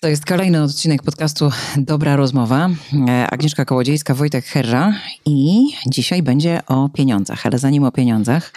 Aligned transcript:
To 0.00 0.08
jest 0.08 0.26
kolejny 0.26 0.62
odcinek 0.62 1.02
podcastu 1.02 1.50
Dobra 1.76 2.16
Rozmowa. 2.16 2.70
E, 3.08 3.26
Agnieszka 3.30 3.64
Kołodziejska, 3.64 4.14
Wojtek 4.14 4.44
Herra 4.44 4.94
i 5.26 5.66
dzisiaj 5.86 6.22
będzie 6.22 6.60
o 6.66 6.88
pieniądzach, 6.88 7.46
ale 7.46 7.58
zanim 7.58 7.84
o 7.84 7.92
pieniądzach, 7.92 8.52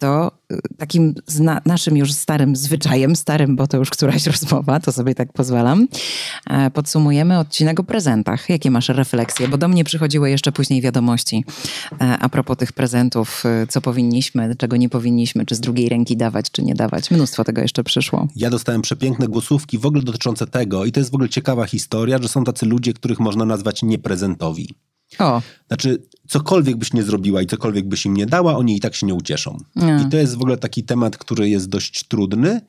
to 0.00 0.32
y, 0.52 0.58
takim 0.78 1.14
zna- 1.26 1.60
naszym 1.66 1.96
już 1.96 2.12
starym 2.12 2.56
zwyczajem, 2.56 3.16
starym, 3.16 3.56
bo 3.56 3.66
to 3.66 3.76
już 3.76 3.90
któraś 3.90 4.26
rozmowa, 4.34 4.80
to 4.80 4.92
sobie 4.92 5.14
tak 5.14 5.32
pozwalam, 5.32 5.88
e, 6.50 6.70
podsumujemy 6.70 7.38
odcinek 7.38 7.80
o 7.80 7.84
prezentach. 7.84 8.48
Jakie 8.48 8.70
masz 8.70 8.88
refleksje? 8.88 9.48
Bo 9.48 9.58
do 9.58 9.68
mnie 9.68 9.84
przychodziły 9.84 10.30
jeszcze 10.30 10.52
później 10.52 10.80
wiadomości 10.80 11.44
e, 12.00 12.18
a 12.18 12.28
propos 12.28 12.56
tych 12.56 12.72
prezentów, 12.72 13.42
y, 13.62 13.66
co 13.66 13.80
powinniśmy, 13.80 14.56
czego 14.56 14.76
nie 14.76 14.88
powinniśmy, 14.88 15.46
czy 15.46 15.54
z 15.54 15.60
drugiej 15.60 15.88
ręki 15.88 16.16
dawać, 16.16 16.50
czy 16.50 16.62
nie 16.62 16.74
dawać. 16.74 17.10
Mnóstwo 17.10 17.44
tego 17.44 17.60
jeszcze 17.60 17.84
przyszło. 17.84 18.28
Ja 18.36 18.50
dostałem 18.50 18.82
przepiękne 18.82 19.28
głosówki 19.28 19.78
w 19.78 19.86
ogóle 19.86 20.02
dotyczące 20.02 20.46
tego 20.46 20.84
i 20.84 20.92
to 20.92 21.00
jest 21.00 21.10
w 21.10 21.14
ogóle 21.14 21.28
ciekawa 21.28 21.66
historia, 21.66 22.18
że 22.22 22.28
są 22.28 22.44
tacy 22.44 22.66
ludzie, 22.66 22.92
których 22.92 23.20
można 23.20 23.44
nazwać 23.44 23.82
nieprezentowi. 23.82 24.68
O, 25.18 25.42
Znaczy, 25.68 26.02
cokolwiek 26.28 26.76
byś 26.76 26.92
nie 26.92 27.02
zrobiła 27.02 27.42
i 27.42 27.46
cokolwiek 27.46 27.88
byś 27.88 28.06
im 28.06 28.14
nie 28.16 28.26
dała, 28.26 28.56
oni 28.56 28.76
i 28.76 28.80
tak 28.80 28.94
się 28.94 29.06
nie 29.06 29.14
ucieszą. 29.14 29.58
Nie. 29.76 30.04
I 30.06 30.10
to 30.10 30.16
jest 30.16 30.34
w 30.34 30.40
ogóle 30.40 30.56
taki 30.56 30.82
temat, 30.84 31.16
który 31.16 31.48
jest 31.48 31.68
dość 31.68 32.04
trudny. 32.08 32.60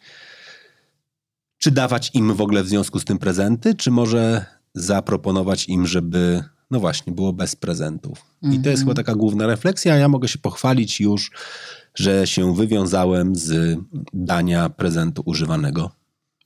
Czy 1.58 1.72
dawać 1.72 2.12
im 2.14 2.34
w 2.34 2.42
ogóle 2.42 2.64
w 2.64 2.68
związku 2.68 3.00
z 3.00 3.06
tym 3.06 3.18
prezenty, 3.18 3.76
czy 3.76 3.92
może 3.92 4.46
zaproponować 4.74 5.70
im, 5.70 5.88
żeby, 5.88 6.44
no 6.72 6.80
właśnie, 6.80 7.14
było 7.14 7.34
bez 7.34 7.56
prezentów. 7.56 8.26
I 8.42 8.60
to 8.60 8.70
jest 8.70 8.82
chyba 8.84 8.94
taka 8.94 9.16
główna 9.16 9.48
refleksja, 9.48 9.96
ja 9.96 10.08
mogę 10.08 10.28
się 10.28 10.40
pochwalić 10.40 11.00
już, 11.00 11.32
że 11.96 12.28
się 12.28 12.56
wywiązałem 12.56 13.36
z 13.36 13.80
dania 14.14 14.70
prezentu 14.70 15.22
używanego. 15.26 15.92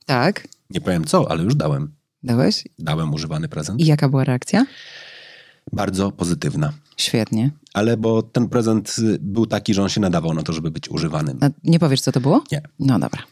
tak? 0.06 0.48
Nie 0.70 0.80
powiem 0.80 1.04
co, 1.04 1.30
ale 1.30 1.42
już 1.42 1.54
dałem. 1.54 1.92
Dałeś? 2.22 2.64
Dałem 2.78 3.14
używany 3.14 3.48
prezent. 3.48 3.80
I 3.80 3.86
jaka 3.86 4.08
była 4.08 4.24
reakcja? 4.24 4.66
Bardzo 5.72 6.12
pozytywna. 6.12 6.72
Świetnie. 6.96 7.50
Ale 7.74 7.96
bo 7.96 8.22
ten 8.22 8.48
prezent 8.48 8.96
y, 8.98 9.18
był 9.20 9.46
taki, 9.46 9.74
że 9.74 9.82
on 9.82 9.88
się 9.88 10.00
nadawał 10.00 10.34
na 10.34 10.42
to, 10.42 10.52
żeby 10.52 10.70
być 10.70 10.88
używanym. 10.88 11.38
A 11.40 11.48
nie 11.64 11.78
powiesz, 11.78 12.00
co 12.00 12.12
to 12.12 12.20
było? 12.20 12.44
Nie. 12.52 12.62
No 12.80 12.98
dobra. 12.98 13.22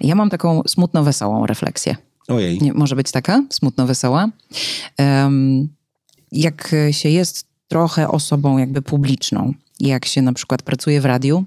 Ja 0.00 0.14
mam 0.14 0.30
taką 0.30 0.62
smutno-wesołą 0.66 1.46
refleksję. 1.46 1.96
Ojej. 2.28 2.58
Nie, 2.60 2.72
może 2.72 2.96
być 2.96 3.10
taka? 3.10 3.42
Smutno-wesoła? 3.50 4.28
Em, 4.96 5.68
jak 6.32 6.74
się 6.90 7.08
jest 7.08 7.46
trochę 7.68 8.08
osobą 8.08 8.58
jakby 8.58 8.82
publiczną, 8.82 9.54
jak 9.80 10.06
się 10.06 10.22
na 10.22 10.32
przykład 10.32 10.62
pracuje 10.62 11.00
w 11.00 11.04
radiu, 11.04 11.44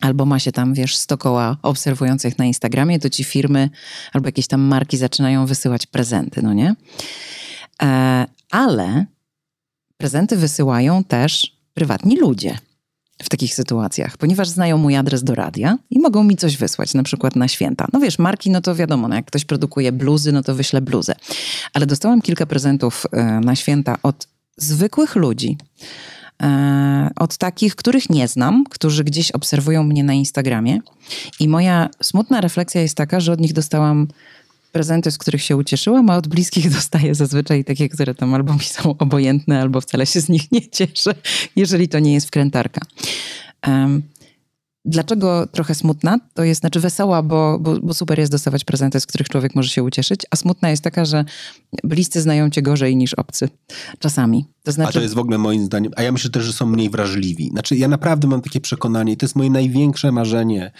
albo 0.00 0.26
ma 0.26 0.38
się 0.38 0.52
tam, 0.52 0.74
wiesz, 0.74 0.96
100 0.96 1.18
koła 1.18 1.56
obserwujących 1.62 2.38
na 2.38 2.44
Instagramie, 2.44 2.98
to 2.98 3.10
ci 3.10 3.24
firmy 3.24 3.70
albo 4.12 4.28
jakieś 4.28 4.46
tam 4.46 4.60
marki 4.60 4.96
zaczynają 4.96 5.46
wysyłać 5.46 5.86
prezenty, 5.86 6.42
no 6.42 6.52
nie? 6.52 6.74
E, 7.82 8.26
ale 8.50 9.06
prezenty 9.98 10.36
wysyłają 10.36 11.04
też 11.04 11.56
prywatni 11.74 12.16
ludzie 12.16 12.58
w 13.22 13.28
takich 13.28 13.54
sytuacjach, 13.54 14.16
ponieważ 14.16 14.48
znają 14.48 14.78
mój 14.78 14.96
adres 14.96 15.24
do 15.24 15.34
radia 15.34 15.78
i 15.90 15.98
mogą 15.98 16.24
mi 16.24 16.36
coś 16.36 16.56
wysłać, 16.56 16.94
na 16.94 17.02
przykład 17.02 17.36
na 17.36 17.48
święta. 17.48 17.86
No 17.92 18.00
wiesz, 18.00 18.18
marki, 18.18 18.50
no 18.50 18.60
to 18.60 18.74
wiadomo, 18.74 19.08
no 19.08 19.14
jak 19.14 19.26
ktoś 19.26 19.44
produkuje 19.44 19.92
bluzy, 19.92 20.32
no 20.32 20.42
to 20.42 20.54
wyślę 20.54 20.80
bluzę. 20.80 21.14
Ale 21.74 21.86
dostałam 21.86 22.22
kilka 22.22 22.46
prezentów 22.46 23.06
e, 23.12 23.40
na 23.40 23.56
święta 23.56 23.98
od 24.02 24.28
zwykłych 24.56 25.16
ludzi. 25.16 25.58
E, 26.42 27.10
Od 27.16 27.36
takich, 27.36 27.76
których 27.76 28.10
nie 28.10 28.28
znam, 28.28 28.64
którzy 28.70 29.04
gdzieś 29.04 29.30
obserwują 29.30 29.82
mnie 29.84 30.04
na 30.04 30.12
Instagramie. 30.12 30.80
I 31.40 31.48
moja 31.48 31.88
smutna 32.02 32.40
refleksja 32.40 32.80
jest 32.80 32.96
taka, 32.96 33.20
że 33.20 33.32
od 33.32 33.40
nich 33.40 33.52
dostałam 33.52 34.08
prezenty, 34.72 35.10
z 35.10 35.18
których 35.18 35.42
się 35.42 35.56
ucieszyłam, 35.56 36.10
a 36.10 36.16
od 36.16 36.28
bliskich 36.28 36.70
dostaję 36.76 37.14
zazwyczaj 37.14 37.64
takie, 37.64 37.88
które 37.88 38.14
tam 38.14 38.34
albo 38.34 38.54
mi 38.54 38.64
są 38.64 38.94
obojętne, 38.98 39.60
albo 39.60 39.80
wcale 39.80 40.06
się 40.06 40.20
z 40.20 40.28
nich 40.28 40.52
nie 40.52 40.68
cieszę, 40.70 41.14
jeżeli 41.56 41.88
to 41.88 41.98
nie 41.98 42.14
jest 42.14 42.26
wkrętarka. 42.26 42.80
Em, 43.62 44.02
Dlaczego 44.84 45.46
trochę 45.46 45.74
smutna? 45.74 46.18
To 46.34 46.44
jest 46.44 46.60
znaczy 46.60 46.80
wesoła, 46.80 47.22
bo, 47.22 47.58
bo, 47.60 47.80
bo 47.82 47.94
super 47.94 48.18
jest 48.18 48.32
dostawać 48.32 48.64
prezenty, 48.64 49.00
z 49.00 49.06
których 49.06 49.28
człowiek 49.28 49.54
może 49.54 49.68
się 49.68 49.82
ucieszyć, 49.82 50.20
a 50.30 50.36
smutna 50.36 50.70
jest 50.70 50.82
taka, 50.82 51.04
że 51.04 51.24
bliscy 51.84 52.20
znają 52.20 52.50
cię 52.50 52.62
gorzej 52.62 52.96
niż 52.96 53.14
obcy. 53.14 53.48
Czasami. 53.98 54.44
To 54.62 54.68
A 54.68 54.72
znaczy, 54.72 54.92
to 54.92 55.00
jest 55.00 55.14
w 55.14 55.18
ogóle 55.18 55.38
moim 55.38 55.64
zdaniem, 55.64 55.92
a 55.96 56.02
ja 56.02 56.12
myślę 56.12 56.30
też, 56.30 56.44
że 56.44 56.52
są 56.52 56.66
mniej 56.66 56.90
wrażliwi. 56.90 57.48
Znaczy 57.48 57.76
ja 57.76 57.88
naprawdę 57.88 58.28
mam 58.28 58.40
takie 58.40 58.60
przekonanie 58.60 59.12
i 59.12 59.16
to 59.16 59.26
jest 59.26 59.36
moje 59.36 59.50
największe 59.50 60.12
marzenie, 60.12 60.72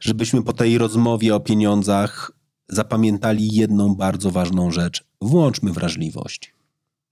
żebyśmy 0.00 0.42
po 0.42 0.52
tej 0.52 0.78
rozmowie 0.78 1.34
o 1.34 1.40
pieniądzach 1.40 2.32
zapamiętali 2.70 3.54
jedną 3.54 3.94
bardzo 3.94 4.30
ważną 4.30 4.70
rzecz. 4.70 5.04
Włączmy 5.20 5.72
wrażliwość 5.72 6.54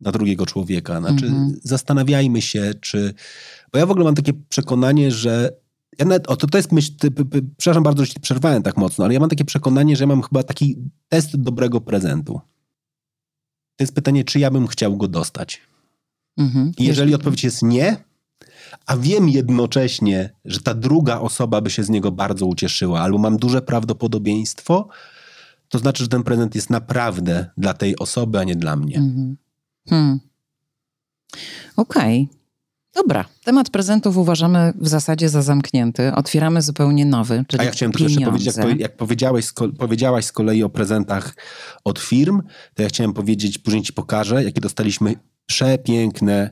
na 0.01 0.13
drugiego 0.13 0.47
człowieka. 0.47 1.01
Znaczy 1.01 1.33
zastanawiajmy 1.63 2.43
się, 2.43 2.75
czy... 2.81 3.15
Bo 3.73 3.79
ja 3.79 3.87
w 3.87 3.91
ogóle 3.91 4.05
mam 4.05 4.15
takie 4.15 4.33
przekonanie, 4.49 5.11
że 5.11 5.53
ja 5.99 6.05
nawet, 6.05 6.29
o, 6.31 6.37
to, 6.37 6.47
to 6.47 6.59
jest 6.59 6.73
myśl, 6.73 6.93
ty, 6.99 7.11
ty, 7.11 7.25
ty, 7.25 7.43
przepraszam 7.57 7.83
bardzo, 7.83 8.05
że 8.05 8.13
ci 8.13 8.21
przerwałem 8.21 8.63
tak 8.63 8.77
mocno, 8.77 9.05
ale 9.05 9.15
ja 9.15 9.21
mam 9.21 9.29
takie 9.29 9.45
przekonanie, 9.45 9.97
że 9.97 10.03
ja 10.03 10.09
mam 10.09 10.23
chyba 10.23 10.43
taki 10.43 10.77
test 11.09 11.37
dobrego 11.37 11.81
prezentu. 11.81 12.41
To 13.77 13.85
jest 13.85 13.95
pytanie, 13.95 14.25
czy 14.25 14.39
ja 14.39 14.51
bym 14.51 14.67
chciał 14.67 14.97
go 14.97 15.09
dostać. 15.09 15.61
mhm. 16.39 16.73
I 16.79 16.85
jeżeli 16.85 17.15
odpowiedź 17.15 17.45
jest 17.45 17.63
nie, 17.63 17.97
a 18.87 18.97
wiem 18.97 19.29
jednocześnie, 19.29 20.31
że 20.45 20.61
ta 20.61 20.75
druga 20.75 21.21
osoba 21.21 21.61
by 21.61 21.71
się 21.71 21.85
z 21.85 21.91
niego 21.91 22.13
bardzo 22.13 22.47
ucieszyła, 22.47 23.01
albo 23.01 23.19
mam 23.19 23.37
duże 23.37 23.63
prawdopodobieństwo, 23.63 24.89
to 25.69 25.79
znaczy, 25.79 26.03
że 26.03 26.09
ten 26.09 26.23
prezent 26.23 26.55
jest 26.55 26.71
naprawdę 26.71 27.51
dla 27.57 27.75
tej 27.75 27.99
osoby, 27.99 28.39
a 28.39 28.45
nie 28.45 28.57
dla 28.57 28.77
mnie. 28.77 29.03
Hmm. 29.89 30.21
Okej. 31.77 32.29
Dobra. 32.95 33.25
Temat 33.45 33.71
prezentów 33.71 34.17
uważamy 34.17 34.73
w 34.81 34.89
zasadzie 34.89 35.29
za 35.29 35.43
zamknięty. 35.43 36.15
Otwieramy 36.15 36.63
zupełnie 36.63 37.05
nowy, 37.07 37.45
czyli 37.49 37.61
A 37.61 37.65
ja 37.65 37.71
chciałem 37.71 37.93
tylko 37.93 38.05
jeszcze 38.05 38.19
pieniądze. 38.19 38.31
powiedzieć, 38.39 38.57
jak, 38.57 38.67
powie- 38.67 38.81
jak 38.83 38.97
powiedziałeś, 38.97 39.47
powiedziałaś 39.79 40.25
z 40.25 40.33
kolei 40.33 40.63
o 40.63 40.69
prezentach 40.69 41.35
od 41.85 41.99
firm, 41.99 42.43
to 42.75 42.83
ja 42.83 42.89
chciałem 42.89 43.13
powiedzieć, 43.13 43.59
później 43.59 43.83
ci 43.83 43.93
pokażę, 43.93 44.45
jakie 44.45 44.61
dostaliśmy 44.61 45.15
przepiękne 45.47 46.51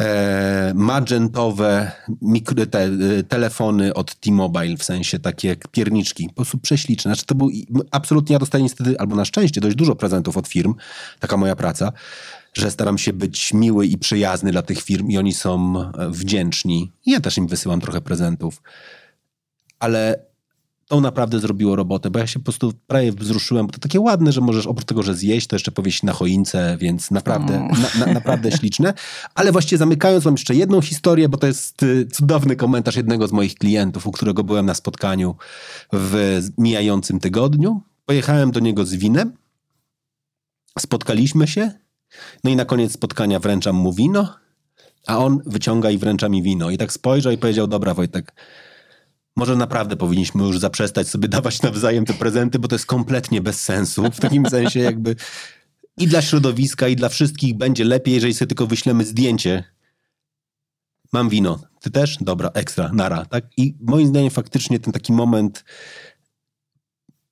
e, 0.00 0.72
magentowe 0.74 1.92
mikro, 2.22 2.66
te, 2.66 2.88
telefony 3.28 3.94
od 3.94 4.14
T-Mobile, 4.14 4.76
w 4.76 4.82
sensie 4.82 5.18
takie 5.18 5.48
jak 5.48 5.68
pierniczki, 5.68 6.28
po 6.28 6.34
prostu 6.34 6.58
prześliczne. 6.58 7.08
Znaczy 7.08 7.26
to 7.26 7.34
był, 7.34 7.50
absolutnie 7.90 8.32
ja 8.32 8.38
dostaję 8.38 8.64
niestety, 8.64 8.98
albo 8.98 9.16
na 9.16 9.24
szczęście, 9.24 9.60
dość 9.60 9.76
dużo 9.76 9.94
prezentów 9.94 10.36
od 10.36 10.48
firm, 10.48 10.74
taka 11.20 11.36
moja 11.36 11.56
praca, 11.56 11.92
że 12.54 12.70
staram 12.70 12.98
się 12.98 13.12
być 13.12 13.54
miły 13.54 13.86
i 13.86 13.98
przyjazny 13.98 14.52
dla 14.52 14.62
tych 14.62 14.82
firm 14.82 15.08
i 15.08 15.18
oni 15.18 15.34
są 15.34 15.74
wdzięczni. 16.10 16.92
Ja 17.06 17.20
też 17.20 17.38
im 17.38 17.46
wysyłam 17.46 17.80
trochę 17.80 18.00
prezentów. 18.00 18.62
Ale 19.78 20.27
to 20.88 21.00
naprawdę 21.00 21.40
zrobiło 21.40 21.76
robotę, 21.76 22.10
bo 22.10 22.18
ja 22.18 22.26
się 22.26 22.38
po 22.38 22.44
prostu 22.44 22.72
prawie 22.86 23.12
wzruszyłem, 23.12 23.66
bo 23.66 23.72
to 23.72 23.78
takie 23.78 24.00
ładne, 24.00 24.32
że 24.32 24.40
możesz 24.40 24.66
oprócz 24.66 24.86
tego, 24.86 25.02
że 25.02 25.14
zjeść, 25.14 25.46
to 25.46 25.56
jeszcze 25.56 25.72
powieść 25.72 26.02
na 26.02 26.12
choince, 26.12 26.76
więc 26.80 27.10
naprawdę, 27.10 27.68
na, 27.98 28.06
na, 28.06 28.12
naprawdę 28.12 28.52
śliczne. 28.52 28.94
Ale 29.34 29.52
właściwie 29.52 29.78
zamykając, 29.78 30.24
mam 30.24 30.34
jeszcze 30.34 30.54
jedną 30.54 30.80
historię, 30.80 31.28
bo 31.28 31.38
to 31.38 31.46
jest 31.46 31.82
y, 31.82 32.06
cudowny 32.06 32.56
komentarz 32.56 32.96
jednego 32.96 33.28
z 33.28 33.32
moich 33.32 33.54
klientów, 33.54 34.06
u 34.06 34.12
którego 34.12 34.44
byłem 34.44 34.66
na 34.66 34.74
spotkaniu 34.74 35.36
w 35.92 36.40
mijającym 36.58 37.20
tygodniu. 37.20 37.82
Pojechałem 38.06 38.50
do 38.50 38.60
niego 38.60 38.86
z 38.86 38.94
winem, 38.94 39.32
spotkaliśmy 40.78 41.46
się, 41.46 41.72
no 42.44 42.50
i 42.50 42.56
na 42.56 42.64
koniec 42.64 42.92
spotkania 42.92 43.38
wręczam 43.38 43.76
mu 43.76 43.92
wino, 43.92 44.34
a 45.06 45.18
on 45.18 45.40
wyciąga 45.46 45.90
i 45.90 45.98
wręcza 45.98 46.28
mi 46.28 46.42
wino. 46.42 46.70
I 46.70 46.78
tak 46.78 46.92
spojrzał 46.92 47.32
i 47.32 47.38
powiedział, 47.38 47.66
dobra 47.66 47.94
Wojtek, 47.94 48.32
może 49.38 49.56
naprawdę 49.56 49.96
powinniśmy 49.96 50.42
już 50.42 50.58
zaprzestać 50.58 51.08
sobie 51.08 51.28
dawać 51.38 51.62
nawzajem 51.62 52.04
te 52.04 52.14
prezenty, 52.14 52.58
bo 52.58 52.68
to 52.68 52.74
jest 52.74 52.86
kompletnie 52.86 53.40
bez 53.40 53.62
sensu. 53.62 54.04
W 54.12 54.20
takim 54.20 54.46
sensie 54.46 54.80
jakby 54.80 55.16
i 55.96 56.06
dla 56.06 56.22
środowiska, 56.22 56.88
i 56.88 56.96
dla 56.96 57.08
wszystkich 57.08 57.56
będzie 57.56 57.84
lepiej, 57.84 58.14
jeżeli 58.14 58.34
sobie 58.34 58.46
tylko 58.46 58.66
wyślemy 58.66 59.04
zdjęcie. 59.04 59.64
Mam 61.12 61.28
wino. 61.28 61.58
Ty 61.80 61.90
też? 61.90 62.18
Dobra, 62.20 62.50
ekstra, 62.54 62.90
nara. 62.92 63.24
Tak? 63.24 63.44
I 63.56 63.74
moim 63.80 64.06
zdaniem 64.06 64.30
faktycznie 64.30 64.78
ten 64.80 64.92
taki 64.92 65.12
moment 65.12 65.64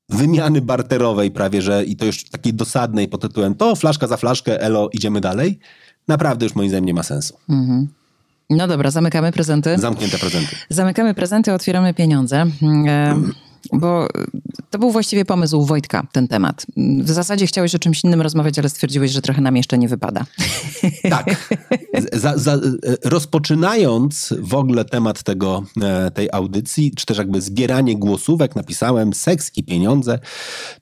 wymiany 0.09 0.61
barterowej 0.61 1.31
prawie, 1.31 1.63
że 1.63 1.85
i 1.85 1.97
to 1.97 2.05
już 2.05 2.25
takiej 2.25 2.55
dosadnej 2.55 3.09
pod 3.09 3.23
tytułem 3.23 3.55
to 3.55 3.77
flaszka 3.77 4.07
za 4.07 4.17
flaszkę, 4.17 4.61
elo, 4.61 4.89
idziemy 4.93 5.21
dalej, 5.21 5.59
naprawdę 6.09 6.47
już 6.47 6.55
moim 6.55 6.69
zdaniem 6.69 6.85
nie 6.85 6.95
ma 6.95 7.03
sensu. 7.03 7.39
No 8.51 8.67
dobra, 8.69 8.91
zamykamy 8.91 9.33
prezenty. 9.33 9.79
Zamknięte 9.79 10.19
prezenty. 10.19 10.57
Zamykamy 10.69 11.15
prezenty, 11.15 11.53
otwieramy 11.53 11.95
pieniądze. 11.95 12.47
E, 12.87 13.21
Bo 13.73 14.09
to 14.71 14.79
był 14.79 14.91
właściwie 14.91 15.25
pomysł 15.25 15.65
Wojtka, 15.65 16.07
ten 16.13 16.29
temat. 16.29 16.67
W 17.03 17.11
zasadzie 17.11 17.47
chciałeś 17.47 17.75
o 17.75 17.79
czymś 17.79 18.05
innym 18.05 18.23
rozmawiać, 18.23 18.59
ale 18.59 18.69
stwierdziłeś, 18.69 19.11
że 19.11 19.23
trochę 19.23 19.41
nam 19.41 19.57
jeszcze 19.57 19.79
nie 19.79 19.89
wypada. 19.89 20.25
Tak. 21.11 21.55
Za, 22.13 22.39
za, 22.39 22.59
rozpoczynając 23.05 24.35
w 24.39 24.55
ogóle 24.55 24.85
temat 24.85 25.23
tego, 25.23 25.63
e, 25.83 26.11
tej 26.11 26.29
audycji, 26.33 26.93
czy 26.97 27.07
też 27.07 27.19
jakby 27.19 27.41
zbieranie 27.41 27.97
głosówek, 27.97 28.57
napisałem 28.57 29.13
seks 29.15 29.51
i 29.57 29.65
pieniądze 29.65 30.19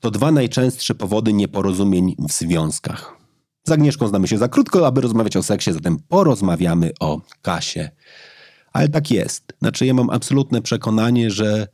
to 0.00 0.10
dwa 0.10 0.32
najczęstsze 0.32 0.94
powody 0.94 1.32
nieporozumień 1.32 2.16
w 2.28 2.32
związkach. 2.32 3.13
Z 3.68 3.70
Agnieszką 3.70 4.08
znamy 4.08 4.28
się 4.28 4.38
za 4.38 4.48
krótko, 4.48 4.86
aby 4.86 5.00
rozmawiać 5.00 5.36
o 5.36 5.42
seksie, 5.42 5.72
zatem 5.72 5.98
porozmawiamy 6.08 6.92
o 7.00 7.20
kasie. 7.42 7.90
Ale 8.72 8.88
tak 8.88 9.10
jest. 9.10 9.52
Znaczy, 9.58 9.86
ja 9.86 9.94
mam 9.94 10.10
absolutne 10.10 10.62
przekonanie, 10.62 11.30
że 11.30 11.68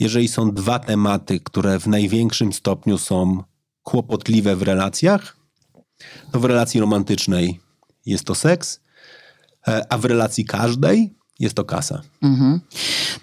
jeżeli 0.00 0.28
są 0.28 0.52
dwa 0.52 0.78
tematy, 0.78 1.40
które 1.40 1.80
w 1.80 1.86
największym 1.86 2.52
stopniu 2.52 2.98
są 2.98 3.42
kłopotliwe 3.82 4.56
w 4.56 4.62
relacjach, 4.62 5.36
to 6.32 6.40
w 6.40 6.44
relacji 6.44 6.80
romantycznej 6.80 7.60
jest 8.06 8.24
to 8.24 8.34
seks, 8.34 8.80
e, 9.68 9.92
a 9.92 9.98
w 9.98 10.04
relacji 10.04 10.44
każdej 10.44 11.14
jest 11.38 11.54
to 11.54 11.64
kasa. 11.64 12.02
Mhm. 12.22 12.60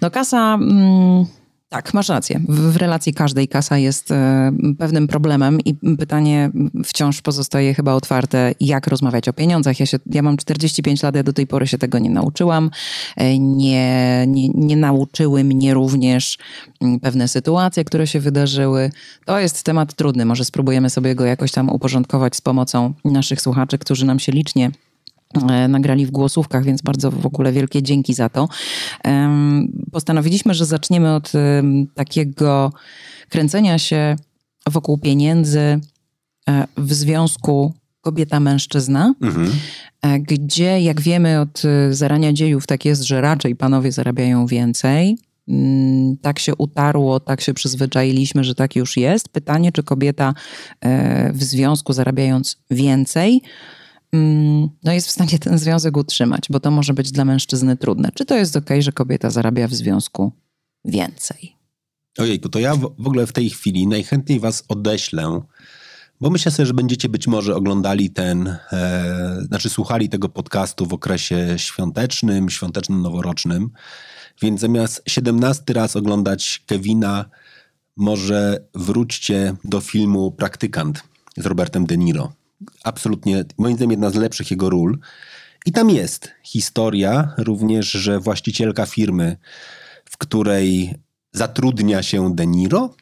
No 0.00 0.10
kasa... 0.10 0.54
Mm 0.54 1.26
tak, 1.68 1.94
masz 1.94 2.08
rację. 2.08 2.40
W, 2.48 2.76
relacji 2.76 3.14
każdej 3.14 3.48
kasa 3.48 3.78
jest 3.78 4.10
e, 4.10 4.52
pewnym 4.78 5.08
problemem 5.08 5.60
i 5.60 5.74
pytanie 5.98 6.50
wciąż 6.84 7.22
pozostaje 7.22 7.74
chyba 7.74 7.94
otwarte, 7.94 8.54
jak 8.60 8.86
rozmawiać 8.86 9.28
o 9.28 9.32
pieniądzach. 9.32 9.80
Ja, 9.80 9.86
się, 9.86 9.98
ja 10.06 10.22
mam 10.22 10.36
45 10.36 11.02
lat, 11.02 11.16
ja 11.16 11.22
do 11.22 11.32
tej 11.32 11.46
pory 11.46 11.66
się 11.66 11.78
tego 11.78 11.98
nie 11.98 12.10
nauczyłam. 12.10 12.70
E, 13.16 13.38
nie, 13.38 14.24
nie, 14.26 14.48
nie 14.48 14.76
nauczyły 14.76 15.44
mnie 15.44 15.74
również 15.74 16.38
mm, 16.80 17.00
pewne 17.00 17.28
sytuacje, 17.28 17.84
które 17.84 18.06
się 18.06 18.20
wydarzyły. 18.20 18.90
To 19.24 19.38
jest 19.38 19.62
temat 19.62 19.94
trudny. 19.94 20.24
Może 20.24 20.44
spróbujemy 20.44 20.90
sobie 20.90 21.14
go 21.14 21.24
jakoś 21.24 21.52
tam 21.52 21.68
uporządkować 21.68 22.36
z 22.36 22.40
pomocą 22.40 22.94
naszych 23.04 23.40
słuchaczy, 23.40 23.78
którzy 23.78 24.06
nam 24.06 24.18
się 24.18 24.32
licznie 24.32 24.70
nagrali 25.68 26.06
w 26.06 26.10
głosówkach, 26.10 26.64
więc 26.64 26.82
bardzo 26.82 27.10
w 27.10 27.26
ogóle 27.26 27.52
wielkie 27.52 27.82
dzięki 27.82 28.14
za 28.14 28.28
to. 28.28 28.48
Postanowiliśmy, 29.92 30.54
że 30.54 30.66
zaczniemy 30.66 31.14
od 31.14 31.32
takiego 31.94 32.72
kręcenia 33.28 33.78
się 33.78 34.16
wokół 34.70 34.98
pieniędzy 34.98 35.80
e, 36.48 36.66
w 36.76 36.94
związku 36.94 37.72
kobieta-mężczyzna, 38.00 39.14
mhm. 39.22 39.52
E, 40.02 40.20
gdzie, 40.20 40.80
jak 40.80 41.00
wiemy 41.00 41.40
od 41.40 41.62
zarania 41.90 42.32
dziejów, 42.32 42.66
tak 42.66 42.84
jest, 42.84 43.02
że 43.02 43.20
raczej 43.20 43.56
panowie 43.56 43.92
zarabiają 43.92 44.46
więcej. 44.46 45.18
Mm, 45.48 46.16
tak 46.16 46.38
się 46.38 46.54
utarło, 46.54 47.20
tak 47.20 47.40
się 47.40 47.54
przyzwyczailiśmy, 47.54 48.44
że 48.44 48.54
tak 48.54 48.76
już 48.76 48.96
jest. 48.96 49.28
Pytanie, 49.28 49.72
czy 49.72 49.82
kobieta 49.82 50.34
w 51.32 51.44
związku 51.44 51.92
zarabiając 51.92 52.56
więcej, 52.70 53.42
no 54.84 54.92
jest 54.92 55.08
w 55.08 55.10
stanie 55.10 55.38
ten 55.38 55.58
związek 55.58 55.96
utrzymać, 55.96 56.46
bo 56.50 56.60
to 56.60 56.70
może 56.70 56.94
być 56.94 57.12
dla 57.12 57.24
mężczyzny 57.24 57.76
trudne. 57.76 58.10
Czy 58.14 58.24
to 58.24 58.36
jest 58.36 58.56
ok, 58.56 58.70
że 58.78 58.92
kobieta 58.92 59.30
zarabia 59.30 59.68
w 59.68 59.74
związku 59.74 60.32
więcej? 60.84 61.56
Ojejku, 62.18 62.48
to 62.48 62.58
ja 62.58 62.76
w 62.76 62.84
ogóle 62.84 63.26
w 63.26 63.32
tej 63.32 63.50
chwili 63.50 63.86
najchętniej 63.86 64.40
was 64.40 64.64
odeślę, 64.68 65.40
bo 66.20 66.30
myślę 66.30 66.52
sobie, 66.52 66.66
że 66.66 66.74
będziecie 66.74 67.08
być 67.08 67.26
może 67.26 67.56
oglądali 67.56 68.10
ten, 68.10 68.56
e, 68.72 69.38
znaczy 69.48 69.70
słuchali 69.70 70.08
tego 70.08 70.28
podcastu 70.28 70.86
w 70.86 70.92
okresie 70.92 71.54
świątecznym, 71.56 72.50
świąteczno-noworocznym, 72.50 73.68
więc 74.42 74.60
zamiast 74.60 75.02
17 75.08 75.72
raz 75.72 75.96
oglądać 75.96 76.62
Kevina, 76.66 77.24
może 77.96 78.64
wróćcie 78.74 79.54
do 79.64 79.80
filmu 79.80 80.32
Praktykant 80.32 81.02
z 81.36 81.46
Robertem 81.46 81.86
De 81.86 81.96
Niro 81.96 82.32
absolutnie, 82.84 83.44
moim 83.58 83.76
zdaniem, 83.76 83.90
jedna 83.90 84.10
z 84.10 84.14
lepszych 84.14 84.50
jego 84.50 84.70
ról. 84.70 84.98
I 85.66 85.72
tam 85.72 85.90
jest 85.90 86.30
historia 86.42 87.34
również, 87.38 87.90
że 87.90 88.20
właścicielka 88.20 88.86
firmy, 88.86 89.36
w 90.04 90.16
której 90.18 90.94
zatrudnia 91.32 92.02
się 92.02 92.34
De 92.34 92.46
Niro, 92.46 92.94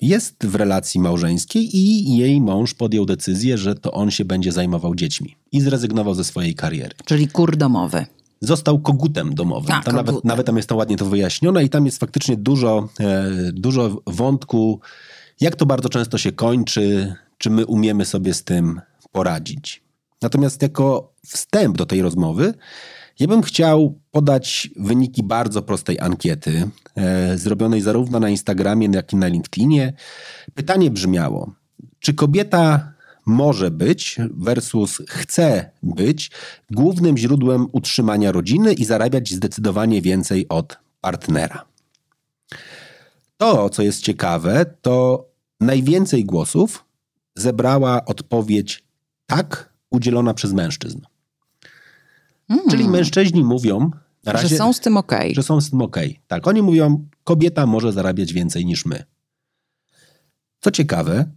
jest 0.00 0.46
w 0.46 0.54
relacji 0.54 1.00
małżeńskiej 1.00 1.76
i 1.76 2.16
jej 2.16 2.40
mąż 2.40 2.74
podjął 2.74 3.06
decyzję, 3.06 3.58
że 3.58 3.74
to 3.74 3.92
on 3.92 4.10
się 4.10 4.24
będzie 4.24 4.52
zajmował 4.52 4.94
dziećmi 4.94 5.36
i 5.52 5.60
zrezygnował 5.60 6.14
ze 6.14 6.24
swojej 6.24 6.54
kariery. 6.54 6.94
Czyli 7.04 7.28
kur 7.28 7.56
domowy. 7.56 8.06
Został 8.40 8.78
kogutem 8.78 9.34
domowym. 9.34 9.72
A, 9.72 9.82
tam 9.82 9.94
Nawet, 9.94 10.24
nawet 10.24 10.46
tam 10.46 10.56
jest 10.56 10.68
to 10.68 10.76
ładnie 10.76 10.96
to 10.96 11.06
wyjaśnione 11.06 11.64
i 11.64 11.68
tam 11.68 11.86
jest 11.86 11.98
faktycznie 11.98 12.36
dużo, 12.36 12.88
e, 13.00 13.30
dużo 13.52 14.02
wątku, 14.06 14.80
jak 15.40 15.56
to 15.56 15.66
bardzo 15.66 15.88
często 15.88 16.18
się 16.18 16.32
kończy, 16.32 17.14
czy 17.38 17.50
my 17.50 17.66
umiemy 17.66 18.04
sobie 18.04 18.34
z 18.34 18.44
tym 18.44 18.80
poradzić. 19.12 19.82
Natomiast 20.22 20.62
jako 20.62 21.12
wstęp 21.26 21.76
do 21.76 21.86
tej 21.86 22.02
rozmowy, 22.02 22.54
ja 23.20 23.26
bym 23.26 23.42
chciał 23.42 23.98
podać 24.10 24.70
wyniki 24.76 25.22
bardzo 25.22 25.62
prostej 25.62 26.00
ankiety, 26.00 26.68
e, 26.96 27.38
zrobionej 27.38 27.80
zarówno 27.80 28.20
na 28.20 28.28
Instagramie, 28.28 28.88
jak 28.92 29.12
i 29.12 29.16
na 29.16 29.26
LinkedInie. 29.26 29.92
Pytanie 30.54 30.90
brzmiało: 30.90 31.52
czy 31.98 32.14
kobieta 32.14 32.92
może 33.26 33.70
być 33.70 34.16
versus 34.34 35.02
chce 35.08 35.70
być 35.82 36.30
głównym 36.70 37.16
źródłem 37.16 37.66
utrzymania 37.72 38.32
rodziny 38.32 38.72
i 38.72 38.84
zarabiać 38.84 39.30
zdecydowanie 39.30 40.02
więcej 40.02 40.48
od 40.48 40.78
partnera? 41.00 41.64
To, 43.36 43.70
co 43.70 43.82
jest 43.82 44.02
ciekawe, 44.02 44.66
to 44.82 45.26
najwięcej 45.60 46.24
głosów 46.24 46.84
zebrała 47.40 48.04
odpowiedź 48.04 48.84
tak 49.26 49.72
udzielona 49.90 50.34
przez 50.34 50.52
mężczyzn. 50.52 51.00
Mm. 52.48 52.64
Czyli 52.70 52.88
mężczyźni 52.88 53.44
mówią, 53.44 53.90
razie, 54.26 54.48
że 54.48 54.56
są 54.56 54.72
z 54.72 54.80
tym 54.80 54.96
ok. 54.96 55.12
Że 55.32 55.42
są 55.42 55.60
z 55.60 55.70
tym 55.70 55.82
ok. 55.82 55.96
Tak, 56.26 56.46
oni 56.46 56.62
mówią, 56.62 57.08
kobieta 57.24 57.66
może 57.66 57.92
zarabiać 57.92 58.32
więcej 58.32 58.66
niż 58.66 58.86
my. 58.86 59.04
Co 60.60 60.70
ciekawe, 60.70 61.30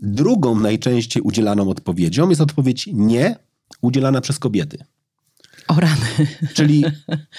drugą 0.00 0.60
najczęściej 0.60 1.22
udzielaną 1.22 1.70
odpowiedzią 1.70 2.28
jest 2.28 2.40
odpowiedź 2.40 2.88
nie, 2.92 3.36
udzielana 3.80 4.20
przez 4.20 4.38
kobiety. 4.38 4.84
O 5.68 5.74
rany. 5.74 6.06
Czyli 6.54 6.84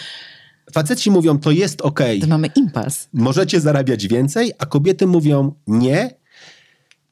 faceci 0.73 1.11
mówią, 1.11 1.39
to 1.39 1.51
jest 1.51 1.81
ok. 1.81 1.99
To 2.21 2.27
mamy 2.27 2.47
impas. 2.47 3.09
Możecie 3.13 3.61
zarabiać 3.61 4.07
więcej, 4.07 4.51
a 4.59 4.65
kobiety 4.65 5.07
mówią 5.07 5.55
nie, 5.67 6.22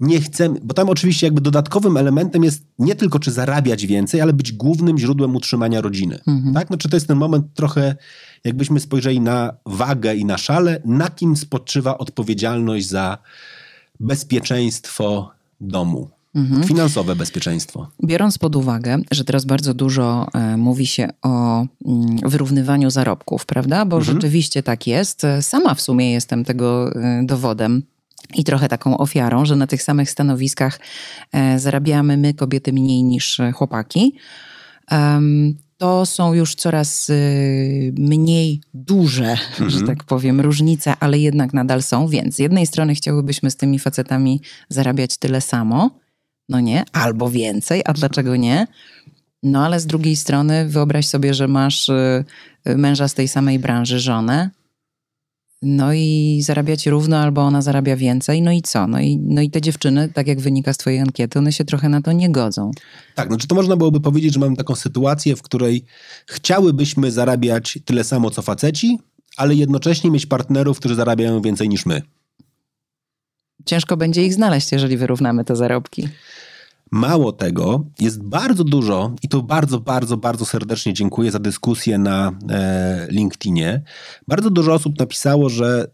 nie 0.01 0.21
chcemy, 0.21 0.59
bo 0.63 0.74
tam 0.74 0.89
oczywiście 0.89 1.27
jakby 1.27 1.41
dodatkowym 1.41 1.98
elementem 1.98 2.43
jest 2.43 2.63
nie 2.79 2.96
tylko 2.96 3.20
czy 3.20 3.31
zarabiać 3.31 3.86
więcej, 3.86 4.22
ale 4.22 4.34
być 4.34 4.51
głównym 4.51 4.98
źródłem 4.98 5.36
utrzymania 5.36 5.81
rodziny. 5.81 6.20
Mhm. 6.27 6.53
Tak? 6.53 6.67
Znaczy 6.67 6.89
to 6.89 6.96
jest 6.96 7.08
ten 7.08 7.17
moment 7.17 7.46
trochę, 7.53 7.96
jakbyśmy 8.43 8.79
spojrzeli 8.79 9.22
na 9.22 9.53
wagę 9.65 10.15
i 10.15 10.25
na 10.25 10.38
szale, 10.38 10.81
na 10.86 11.10
kim 11.10 11.38
spoczywa 11.38 11.98
odpowiedzialność 11.98 12.88
za 12.88 13.17
bezpieczeństwo 14.00 15.31
domu. 15.62 16.10
Mhm. 16.36 16.63
Finansowe 16.63 17.15
bezpieczeństwo. 17.15 17.88
Biorąc 18.03 18.38
pod 18.38 18.55
uwagę, 18.55 18.98
że 19.12 19.24
teraz 19.24 19.46
bardzo 19.46 19.74
dużo 19.74 20.27
e, 20.34 20.58
mówi 20.58 20.88
się 20.88 21.10
o 21.22 21.65
mm, 21.86 22.17
wyrównywaniu 22.25 22.89
zarobków, 22.89 23.46
prawda? 23.46 23.86
Bo 23.86 23.98
mhm. 23.98 24.15
rzeczywiście 24.15 24.63
tak 24.63 24.88
jest. 24.88 25.22
Sama 25.41 25.75
w 25.75 25.81
sumie 25.81 26.12
jestem 26.12 26.46
tego 26.46 26.96
e, 26.96 27.24
dowodem 27.25 27.84
i 28.34 28.44
trochę 28.44 28.68
taką 28.68 28.98
ofiarą, 28.98 29.46
że 29.46 29.56
na 29.56 29.68
tych 29.68 29.84
samych 29.84 30.10
stanowiskach 30.10 30.80
e, 31.32 31.60
zarabiamy 31.60 32.18
my, 32.18 32.34
kobiety, 32.34 32.74
mniej 32.74 33.04
niż 33.04 33.40
e, 33.40 33.51
chłopaki. 33.51 34.16
To 35.78 36.06
są 36.06 36.34
już 36.34 36.56
coraz 36.56 37.10
e, 37.10 37.13
mniej 37.98 38.62
duże, 38.74 39.32
mhm. 39.32 39.70
że 39.70 39.82
tak 39.82 40.04
powiem, 40.04 40.42
różnice, 40.42 40.94
ale 41.00 41.20
jednak 41.20 41.54
nadal 41.54 41.84
są. 41.84 42.08
Więc 42.08 42.36
z 42.36 42.40
jednej 42.40 42.68
strony 42.68 42.96
chciałybyśmy 42.96 43.51
z 43.51 43.56
tymi 43.56 43.80
facetami 43.80 44.42
zarabiać 44.70 45.18
tyle 45.18 45.42
samo, 45.42 46.00
no 46.50 46.60
nie, 46.60 46.84
albo 46.94 47.30
więcej, 47.30 47.82
a 47.86 47.94
dlaczego 47.94 48.36
nie? 48.36 48.68
No 49.44 49.66
ale 49.66 49.80
z 49.80 49.86
drugiej 49.86 50.16
strony 50.16 50.70
wyobraź 50.70 51.08
sobie, 51.08 51.34
że 51.34 51.48
masz 51.48 51.92
męża 52.66 53.08
z 53.08 53.13
tej 53.13 53.28
samej 53.28 53.60
branży, 53.60 54.00
żonę, 54.00 54.50
no 55.62 55.94
i 55.94 56.39
zarabiacie 56.44 56.91
równo, 56.91 57.18
albo 57.18 57.41
ona 57.41 57.62
zarabia 57.62 57.96
więcej, 57.96 58.41
no 58.41 58.51
i 58.51 58.62
co? 58.62 58.88
No 58.88 59.00
i, 59.00 59.18
no 59.18 59.41
i 59.41 59.50
te 59.50 59.62
dziewczyny, 59.62 60.10
tak 60.10 60.27
jak 60.27 60.39
wynika 60.39 60.74
z 60.74 60.77
twojej 60.77 61.00
ankiety, 61.00 61.39
one 61.39 61.51
się 61.51 61.65
trochę 61.65 61.89
na 61.89 62.01
to 62.01 62.12
nie 62.12 62.30
godzą. 62.30 62.72
Tak, 63.15 63.30
no 63.30 63.38
czy 63.38 63.48
to 63.48 63.56
można 63.56 63.77
byłoby 63.77 64.00
powiedzieć, 64.00 64.34
że 64.34 64.39
mamy 64.39 64.56
taką 64.56 64.75
sytuację, 64.75 65.36
w 65.36 65.41
której 65.41 65.86
chciałybyśmy 66.27 67.12
zarabiać 67.12 67.80
tyle 67.86 68.03
samo 68.03 68.30
co 68.30 68.41
faceci, 68.41 69.00
ale 69.38 69.56
jednocześnie 69.56 70.12
mieć 70.12 70.25
partnerów, 70.25 70.80
którzy 70.80 70.96
zarabiają 70.96 71.41
więcej 71.41 71.70
niż 71.70 71.86
my. 71.86 72.01
Ciężko 73.65 73.98
będzie 73.98 74.25
ich 74.25 74.34
znaleźć, 74.34 74.72
jeżeli 74.72 74.98
wyrównamy 74.98 75.46
te 75.46 75.56
zarobki. 75.56 76.08
Mało 76.91 77.31
tego, 77.31 77.86
jest 78.00 78.24
bardzo 78.24 78.63
dużo, 78.63 79.15
i 79.24 79.29
tu 79.29 79.43
bardzo, 79.43 79.79
bardzo, 79.79 80.17
bardzo 80.17 80.45
serdecznie 80.45 80.93
dziękuję 80.93 81.31
za 81.31 81.39
dyskusję 81.39 81.98
na 81.98 82.31
e, 82.50 83.07
LinkedInie. 83.10 83.81
Bardzo 84.27 84.50
dużo 84.50 84.74
osób 84.74 85.00
napisało, 85.00 85.50
że 85.50 85.91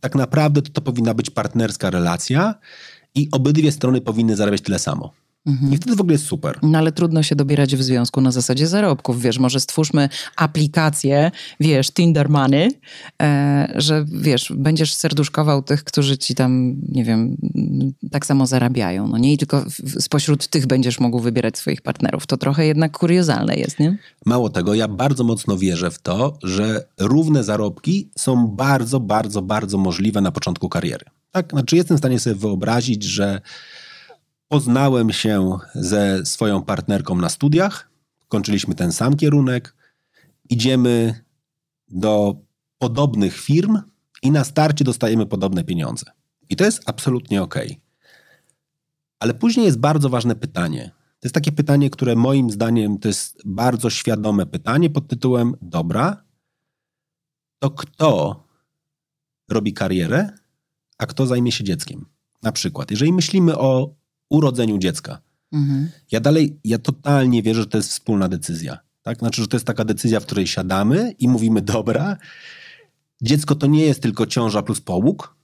tak 0.00 0.14
naprawdę 0.14 0.62
to, 0.62 0.72
to 0.72 0.80
powinna 0.80 1.14
być 1.14 1.30
partnerska 1.30 1.90
relacja 1.90 2.54
i 3.14 3.28
obydwie 3.32 3.72
strony 3.72 4.00
powinny 4.00 4.36
zarabiać 4.36 4.60
tyle 4.60 4.78
samo. 4.78 5.12
Mhm. 5.46 5.72
I 5.72 5.76
wtedy 5.76 5.96
w 5.96 6.00
ogóle 6.00 6.14
jest 6.14 6.26
super. 6.26 6.58
No 6.62 6.78
ale 6.78 6.92
trudno 6.92 7.22
się 7.22 7.36
dobierać 7.36 7.76
w 7.76 7.82
związku 7.82 8.20
na 8.20 8.30
zasadzie 8.32 8.66
zarobków. 8.66 9.22
Wiesz, 9.22 9.38
może 9.38 9.60
stwórzmy 9.60 10.08
aplikację, 10.36 11.30
wiesz, 11.60 11.92
Tinder 11.92 12.28
Money, 12.28 12.70
e, 13.22 13.72
że 13.74 14.04
wiesz, 14.12 14.52
będziesz 14.56 14.94
serduszkował 14.94 15.62
tych, 15.62 15.84
którzy 15.84 16.18
ci 16.18 16.34
tam, 16.34 16.76
nie 16.88 17.04
wiem, 17.04 17.36
tak 18.10 18.26
samo 18.26 18.46
zarabiają. 18.46 19.08
No 19.08 19.18
nie 19.18 19.32
i 19.32 19.38
tylko 19.38 19.60
w, 19.60 20.02
spośród 20.02 20.48
tych 20.48 20.66
będziesz 20.66 21.00
mógł 21.00 21.20
wybierać 21.20 21.58
swoich 21.58 21.82
partnerów. 21.82 22.26
To 22.26 22.36
trochę 22.36 22.66
jednak 22.66 22.98
kuriozalne 22.98 23.56
jest, 23.56 23.78
nie? 23.78 23.98
Mało 24.26 24.50
tego, 24.50 24.74
ja 24.74 24.88
bardzo 24.88 25.24
mocno 25.24 25.58
wierzę 25.58 25.90
w 25.90 25.98
to, 25.98 26.38
że 26.42 26.88
równe 26.98 27.44
zarobki 27.44 28.10
są 28.18 28.46
bardzo, 28.46 29.00
bardzo, 29.00 29.42
bardzo 29.42 29.78
możliwe 29.78 30.20
na 30.20 30.32
początku 30.32 30.68
kariery. 30.68 31.04
Tak, 31.32 31.50
znaczy 31.50 31.76
jestem 31.76 31.96
w 31.96 32.00
stanie 32.00 32.20
sobie 32.20 32.36
wyobrazić, 32.36 33.04
że 33.04 33.40
Poznałem 34.48 35.12
się 35.12 35.58
ze 35.74 36.26
swoją 36.26 36.62
partnerką 36.62 37.14
na 37.14 37.28
studiach, 37.28 37.90
kończyliśmy 38.28 38.74
ten 38.74 38.92
sam 38.92 39.16
kierunek, 39.16 39.76
idziemy 40.50 41.24
do 41.88 42.36
podobnych 42.78 43.36
firm 43.40 43.78
i 44.22 44.30
na 44.30 44.44
starcie 44.44 44.84
dostajemy 44.84 45.26
podobne 45.26 45.64
pieniądze. 45.64 46.06
I 46.48 46.56
to 46.56 46.64
jest 46.64 46.82
absolutnie 46.86 47.42
ok. 47.42 47.54
Ale 49.18 49.34
później 49.34 49.66
jest 49.66 49.78
bardzo 49.78 50.08
ważne 50.08 50.34
pytanie. 50.34 50.90
To 51.20 51.26
jest 51.26 51.34
takie 51.34 51.52
pytanie, 51.52 51.90
które 51.90 52.16
moim 52.16 52.50
zdaniem 52.50 52.98
to 52.98 53.08
jest 53.08 53.42
bardzo 53.44 53.90
świadome 53.90 54.46
pytanie 54.46 54.90
pod 54.90 55.08
tytułem: 55.08 55.54
Dobra, 55.62 56.24
to 57.58 57.70
kto 57.70 58.44
robi 59.48 59.72
karierę, 59.72 60.30
a 60.98 61.06
kto 61.06 61.26
zajmie 61.26 61.52
się 61.52 61.64
dzieckiem? 61.64 62.06
Na 62.42 62.52
przykład, 62.52 62.90
jeżeli 62.90 63.12
myślimy 63.12 63.58
o 63.58 63.94
urodzeniu 64.30 64.78
dziecka. 64.78 65.18
Mhm. 65.52 65.88
Ja 66.12 66.20
dalej, 66.20 66.60
ja 66.64 66.78
totalnie 66.78 67.42
wierzę, 67.42 67.60
że 67.60 67.66
to 67.66 67.76
jest 67.78 67.90
wspólna 67.90 68.28
decyzja. 68.28 68.78
Tak? 69.02 69.18
Znaczy, 69.18 69.42
że 69.42 69.48
to 69.48 69.56
jest 69.56 69.66
taka 69.66 69.84
decyzja, 69.84 70.20
w 70.20 70.26
której 70.26 70.46
siadamy 70.46 71.14
i 71.18 71.28
mówimy, 71.28 71.62
dobra, 71.62 72.16
dziecko 73.22 73.54
to 73.54 73.66
nie 73.66 73.84
jest 73.84 74.02
tylko 74.02 74.26
ciąża 74.26 74.62
plus 74.62 74.80
połóg, 74.80 75.36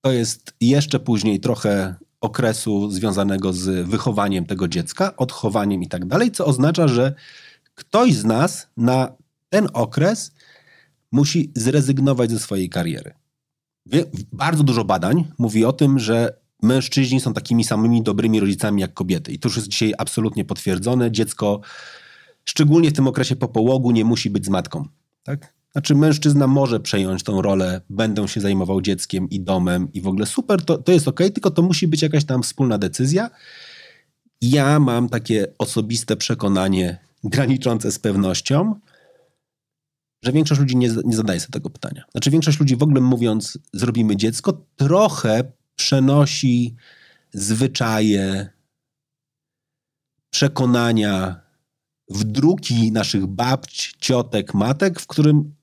to 0.00 0.12
jest 0.12 0.54
jeszcze 0.60 1.00
później 1.00 1.40
trochę 1.40 1.94
okresu 2.20 2.90
związanego 2.90 3.52
z 3.52 3.88
wychowaniem 3.88 4.46
tego 4.46 4.68
dziecka, 4.68 5.16
odchowaniem 5.16 5.82
i 5.82 5.88
tak 5.88 6.06
dalej, 6.06 6.30
co 6.30 6.46
oznacza, 6.46 6.88
że 6.88 7.14
ktoś 7.74 8.14
z 8.14 8.24
nas 8.24 8.68
na 8.76 9.12
ten 9.48 9.68
okres 9.72 10.32
musi 11.12 11.52
zrezygnować 11.54 12.30
ze 12.30 12.38
swojej 12.38 12.68
kariery. 12.68 13.14
Bardzo 14.32 14.64
dużo 14.64 14.84
badań 14.84 15.24
mówi 15.38 15.64
o 15.64 15.72
tym, 15.72 15.98
że 15.98 16.43
mężczyźni 16.62 17.20
są 17.20 17.34
takimi 17.34 17.64
samymi 17.64 18.02
dobrymi 18.02 18.40
rodzicami 18.40 18.80
jak 18.80 18.94
kobiety. 18.94 19.32
I 19.32 19.38
to 19.38 19.48
już 19.48 19.56
jest 19.56 19.68
dzisiaj 19.68 19.94
absolutnie 19.98 20.44
potwierdzone. 20.44 21.12
Dziecko, 21.12 21.60
szczególnie 22.44 22.90
w 22.90 22.92
tym 22.92 23.06
okresie 23.06 23.36
po 23.36 23.48
połogu, 23.48 23.90
nie 23.90 24.04
musi 24.04 24.30
być 24.30 24.46
z 24.46 24.48
matką. 24.48 24.88
Tak? 25.22 25.54
Znaczy, 25.72 25.94
mężczyzna 25.94 26.46
może 26.46 26.80
przejąć 26.80 27.22
tą 27.22 27.42
rolę, 27.42 27.80
będę 27.90 28.28
się 28.28 28.40
zajmował 28.40 28.80
dzieckiem 28.80 29.30
i 29.30 29.40
domem 29.40 29.92
i 29.92 30.00
w 30.00 30.06
ogóle 30.06 30.26
super, 30.26 30.64
to, 30.64 30.78
to 30.78 30.92
jest 30.92 31.08
ok, 31.08 31.18
tylko 31.18 31.50
to 31.50 31.62
musi 31.62 31.88
być 31.88 32.02
jakaś 32.02 32.24
tam 32.24 32.42
wspólna 32.42 32.78
decyzja. 32.78 33.30
Ja 34.40 34.80
mam 34.80 35.08
takie 35.08 35.46
osobiste 35.58 36.16
przekonanie, 36.16 36.98
graniczące 37.24 37.92
z 37.92 37.98
pewnością, 37.98 38.74
że 40.22 40.32
większość 40.32 40.60
ludzi 40.60 40.76
nie, 40.76 40.90
nie 41.04 41.16
zadaje 41.16 41.40
sobie 41.40 41.52
tego 41.52 41.70
pytania. 41.70 42.04
Znaczy, 42.12 42.30
większość 42.30 42.60
ludzi 42.60 42.76
w 42.76 42.82
ogóle 42.82 43.00
mówiąc, 43.00 43.58
zrobimy 43.72 44.16
dziecko, 44.16 44.60
trochę 44.76 45.52
przenosi 45.76 46.74
zwyczaje, 47.32 48.48
przekonania 50.30 51.40
w 52.10 52.24
druki 52.24 52.92
naszych 52.92 53.26
babć, 53.26 53.94
ciotek, 53.98 54.54
matek, 54.54 55.00
w 55.00 55.06
którym 55.06 55.54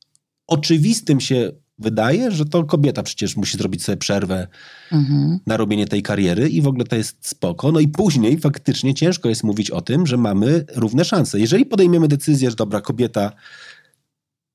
oczywistym 0.48 1.20
się 1.20 1.51
wydaje, 1.82 2.32
że 2.32 2.46
to 2.46 2.63
kobieta 2.63 3.03
przecież 3.03 3.36
musi 3.36 3.58
zrobić 3.58 3.84
sobie 3.84 3.98
przerwę 3.98 4.48
mhm. 4.91 5.39
na 5.48 5.58
robienie 5.58 5.88
tej 5.88 6.01
kariery 6.01 6.50
i 6.50 6.62
w 6.62 6.68
ogóle 6.68 6.86
to 6.86 6.96
jest 6.96 7.27
spoko. 7.27 7.72
No 7.72 7.80
i 7.80 7.88
później 7.88 8.39
faktycznie 8.39 8.94
ciężko 8.94 9.30
jest 9.30 9.44
mówić 9.44 9.72
o 9.72 9.82
tym, 9.82 10.08
że 10.08 10.18
mamy 10.18 10.65
równe 10.75 11.06
szanse. 11.06 11.39
Jeżeli 11.39 11.65
podejmiemy 11.65 12.08
decyzję, 12.08 12.50
że 12.50 12.56
dobra, 12.56 12.82
kobieta, 12.82 13.32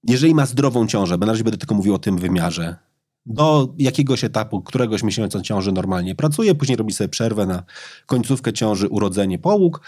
jeżeli 0.09 0.35
ma 0.35 0.47
zdrową 0.47 0.87
ciążę, 0.87 1.19
bo 1.19 1.27
na 1.27 1.33
razie 1.33 1.45
będę 1.45 1.59
tylko 1.59 1.75
mówił 1.75 1.95
o 1.95 1.99
tym 1.99 2.19
wymiarze, 2.19 2.77
do 3.27 3.75
jakiegoś 3.79 4.25
etapu, 4.25 4.63
któregoś 4.63 5.03
miesiąca 5.03 5.41
ciąży 5.41 5.73
normalnie 5.73 6.15
pracuje, 6.15 6.55
później 6.55 6.77
robi 6.77 6.93
sobie 6.93 7.09
przerwę 7.09 7.47
na 7.47 7.63
końcówkę 8.07 8.53
ciąży, 8.53 8.89
urodzenie, 8.89 9.39
połóg 9.39 9.81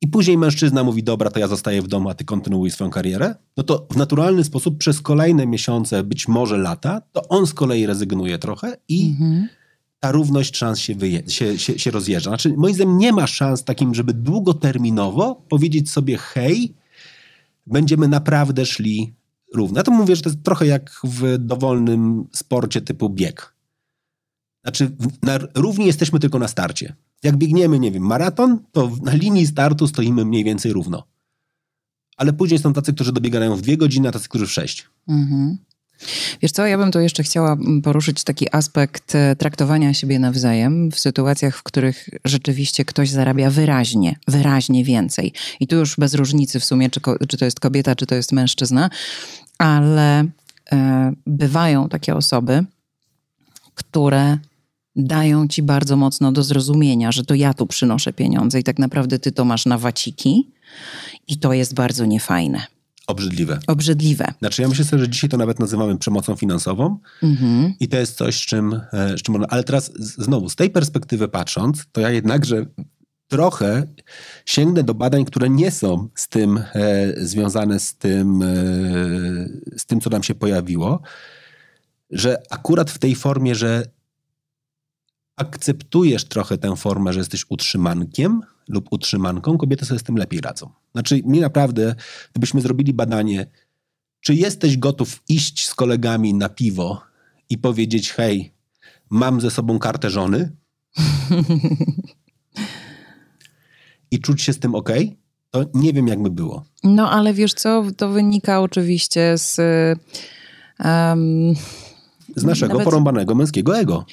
i 0.00 0.08
później 0.08 0.38
mężczyzna 0.38 0.84
mówi, 0.84 1.02
dobra, 1.02 1.30
to 1.30 1.40
ja 1.40 1.48
zostaję 1.48 1.82
w 1.82 1.88
domu, 1.88 2.08
a 2.08 2.14
ty 2.14 2.24
kontynuuj 2.24 2.70
swoją 2.70 2.90
karierę, 2.90 3.34
no 3.56 3.62
to 3.62 3.86
w 3.90 3.96
naturalny 3.96 4.44
sposób 4.44 4.78
przez 4.78 5.00
kolejne 5.00 5.46
miesiące, 5.46 6.02
być 6.02 6.28
może 6.28 6.58
lata, 6.58 7.02
to 7.12 7.28
on 7.28 7.46
z 7.46 7.54
kolei 7.54 7.86
rezygnuje 7.86 8.38
trochę 8.38 8.76
i 8.88 9.06
mhm. 9.06 9.48
ta 10.00 10.12
równość 10.12 10.56
szans 10.56 10.78
się, 10.78 10.94
wyje- 10.94 11.30
się, 11.30 11.58
się, 11.58 11.78
się 11.78 11.90
rozjeżdża. 11.90 12.30
Znaczy, 12.30 12.54
moim 12.56 12.74
zdaniem 12.74 12.98
nie 12.98 13.12
ma 13.12 13.26
szans 13.26 13.64
takim, 13.64 13.94
żeby 13.94 14.14
długoterminowo 14.14 15.42
powiedzieć 15.48 15.90
sobie, 15.90 16.18
hej, 16.18 16.74
będziemy 17.66 18.08
naprawdę 18.08 18.66
szli 18.66 19.14
równe. 19.54 19.78
Ja 19.78 19.84
to 19.84 19.90
mówię, 19.92 20.16
że 20.16 20.22
to 20.22 20.28
jest 20.28 20.42
trochę 20.42 20.66
jak 20.66 21.00
w 21.04 21.38
dowolnym 21.38 22.24
sporcie 22.32 22.80
typu 22.80 23.10
bieg. 23.10 23.54
Znaczy, 24.64 24.96
na, 25.22 25.38
równi 25.54 25.86
jesteśmy 25.86 26.20
tylko 26.20 26.38
na 26.38 26.48
starcie. 26.48 26.96
Jak 27.22 27.36
biegniemy, 27.36 27.78
nie 27.78 27.92
wiem, 27.92 28.02
maraton, 28.02 28.58
to 28.72 28.90
na 29.02 29.14
linii 29.14 29.46
startu 29.46 29.86
stoimy 29.86 30.24
mniej 30.24 30.44
więcej 30.44 30.72
równo. 30.72 31.06
Ale 32.16 32.32
później 32.32 32.58
są 32.58 32.72
tacy, 32.72 32.92
którzy 32.92 33.12
dobiegają 33.12 33.56
w 33.56 33.62
dwie 33.62 33.76
godziny, 33.76 34.08
a 34.08 34.12
tacy, 34.12 34.28
którzy 34.28 34.46
w 34.46 34.52
sześć. 34.52 34.88
Mhm. 35.08 35.58
Wiesz 36.42 36.52
co, 36.52 36.66
ja 36.66 36.78
bym 36.78 36.92
tu 36.92 37.00
jeszcze 37.00 37.22
chciała 37.22 37.56
poruszyć 37.82 38.24
taki 38.24 38.54
aspekt 38.54 39.14
e, 39.14 39.36
traktowania 39.36 39.94
siebie 39.94 40.18
nawzajem 40.18 40.90
w 40.90 40.98
sytuacjach, 40.98 41.56
w 41.56 41.62
których 41.62 42.08
rzeczywiście 42.24 42.84
ktoś 42.84 43.10
zarabia 43.10 43.50
wyraźnie, 43.50 44.16
wyraźnie 44.28 44.84
więcej. 44.84 45.32
I 45.60 45.66
tu 45.66 45.76
już 45.76 45.96
bez 45.96 46.14
różnicy 46.14 46.60
w 46.60 46.64
sumie, 46.64 46.90
czy, 46.90 47.00
czy 47.28 47.36
to 47.36 47.44
jest 47.44 47.60
kobieta, 47.60 47.96
czy 47.96 48.06
to 48.06 48.14
jest 48.14 48.32
mężczyzna, 48.32 48.90
ale 49.62 50.24
e, 50.72 51.12
bywają 51.26 51.88
takie 51.88 52.16
osoby, 52.16 52.64
które 53.74 54.38
dają 54.96 55.48
ci 55.48 55.62
bardzo 55.62 55.96
mocno 55.96 56.32
do 56.32 56.42
zrozumienia, 56.42 57.12
że 57.12 57.24
to 57.24 57.34
ja 57.34 57.54
tu 57.54 57.66
przynoszę 57.66 58.12
pieniądze 58.12 58.60
i 58.60 58.62
tak 58.62 58.78
naprawdę 58.78 59.18
ty 59.18 59.32
to 59.32 59.44
masz 59.44 59.66
na 59.66 59.78
waciki 59.78 60.48
i 61.28 61.36
to 61.36 61.52
jest 61.52 61.74
bardzo 61.74 62.04
niefajne. 62.04 62.66
Obrzydliwe. 63.06 63.58
Obrzydliwe. 63.66 64.34
Znaczy 64.38 64.62
ja 64.62 64.68
myślę 64.68 64.84
sobie, 64.84 65.02
że 65.02 65.08
dzisiaj 65.08 65.30
to 65.30 65.36
nawet 65.36 65.58
nazywamy 65.58 65.98
przemocą 65.98 66.36
finansową 66.36 66.98
mhm. 67.22 67.74
i 67.80 67.88
to 67.88 67.96
jest 67.96 68.16
coś, 68.16 68.36
z 68.36 68.46
czym, 68.46 68.80
e, 68.92 69.18
z 69.18 69.22
czym... 69.22 69.44
Ale 69.48 69.64
teraz 69.64 69.92
znowu, 69.98 70.48
z 70.48 70.56
tej 70.56 70.70
perspektywy 70.70 71.28
patrząc, 71.28 71.84
to 71.92 72.00
ja 72.00 72.10
jednakże 72.10 72.66
trochę 73.32 73.86
sięgnę 74.46 74.84
do 74.84 74.94
badań, 74.94 75.24
które 75.24 75.50
nie 75.50 75.70
są 75.70 76.08
z 76.14 76.28
tym 76.28 76.58
e, 76.58 76.62
związane 77.16 77.80
z 77.80 77.94
tym, 77.94 78.42
e, 78.42 78.46
z 79.78 79.86
tym, 79.86 80.00
co 80.00 80.10
nam 80.10 80.22
się 80.22 80.34
pojawiło, 80.34 81.02
że 82.10 82.42
akurat 82.50 82.90
w 82.90 82.98
tej 82.98 83.14
formie, 83.14 83.54
że 83.54 83.82
akceptujesz 85.36 86.24
trochę 86.24 86.58
tę 86.58 86.76
formę, 86.76 87.12
że 87.12 87.18
jesteś 87.20 87.44
utrzymankiem 87.48 88.40
lub 88.68 88.92
utrzymanką, 88.92 89.58
kobiety 89.58 89.84
sobie 89.84 90.00
z 90.00 90.02
tym 90.02 90.16
lepiej 90.16 90.40
radzą. 90.40 90.70
Znaczy, 90.92 91.20
mi 91.24 91.40
naprawdę, 91.40 91.94
gdybyśmy 92.32 92.60
zrobili 92.60 92.94
badanie, 92.94 93.46
czy 94.20 94.34
jesteś 94.34 94.78
gotów 94.78 95.22
iść 95.28 95.66
z 95.68 95.74
kolegami 95.74 96.34
na 96.34 96.48
piwo 96.48 97.02
i 97.50 97.58
powiedzieć, 97.58 98.12
hej, 98.12 98.52
mam 99.10 99.40
ze 99.40 99.50
sobą 99.50 99.78
kartę 99.78 100.10
żony 100.10 100.56
i 104.12 104.20
czuć 104.20 104.42
się 104.42 104.52
z 104.52 104.58
tym 104.58 104.74
ok, 104.74 104.90
to 105.50 105.64
nie 105.74 105.92
wiem, 105.92 106.08
jak 106.08 106.22
by 106.22 106.30
było. 106.30 106.64
No, 106.84 107.10
ale 107.10 107.34
wiesz 107.34 107.54
co, 107.54 107.84
to 107.96 108.08
wynika 108.08 108.60
oczywiście 108.60 109.38
z... 109.38 109.58
Um, 110.84 111.54
z 112.36 112.44
naszego 112.44 112.72
nawet... 112.72 112.84
porąbanego 112.84 113.34
męskiego 113.34 113.78
ego. 113.78 114.04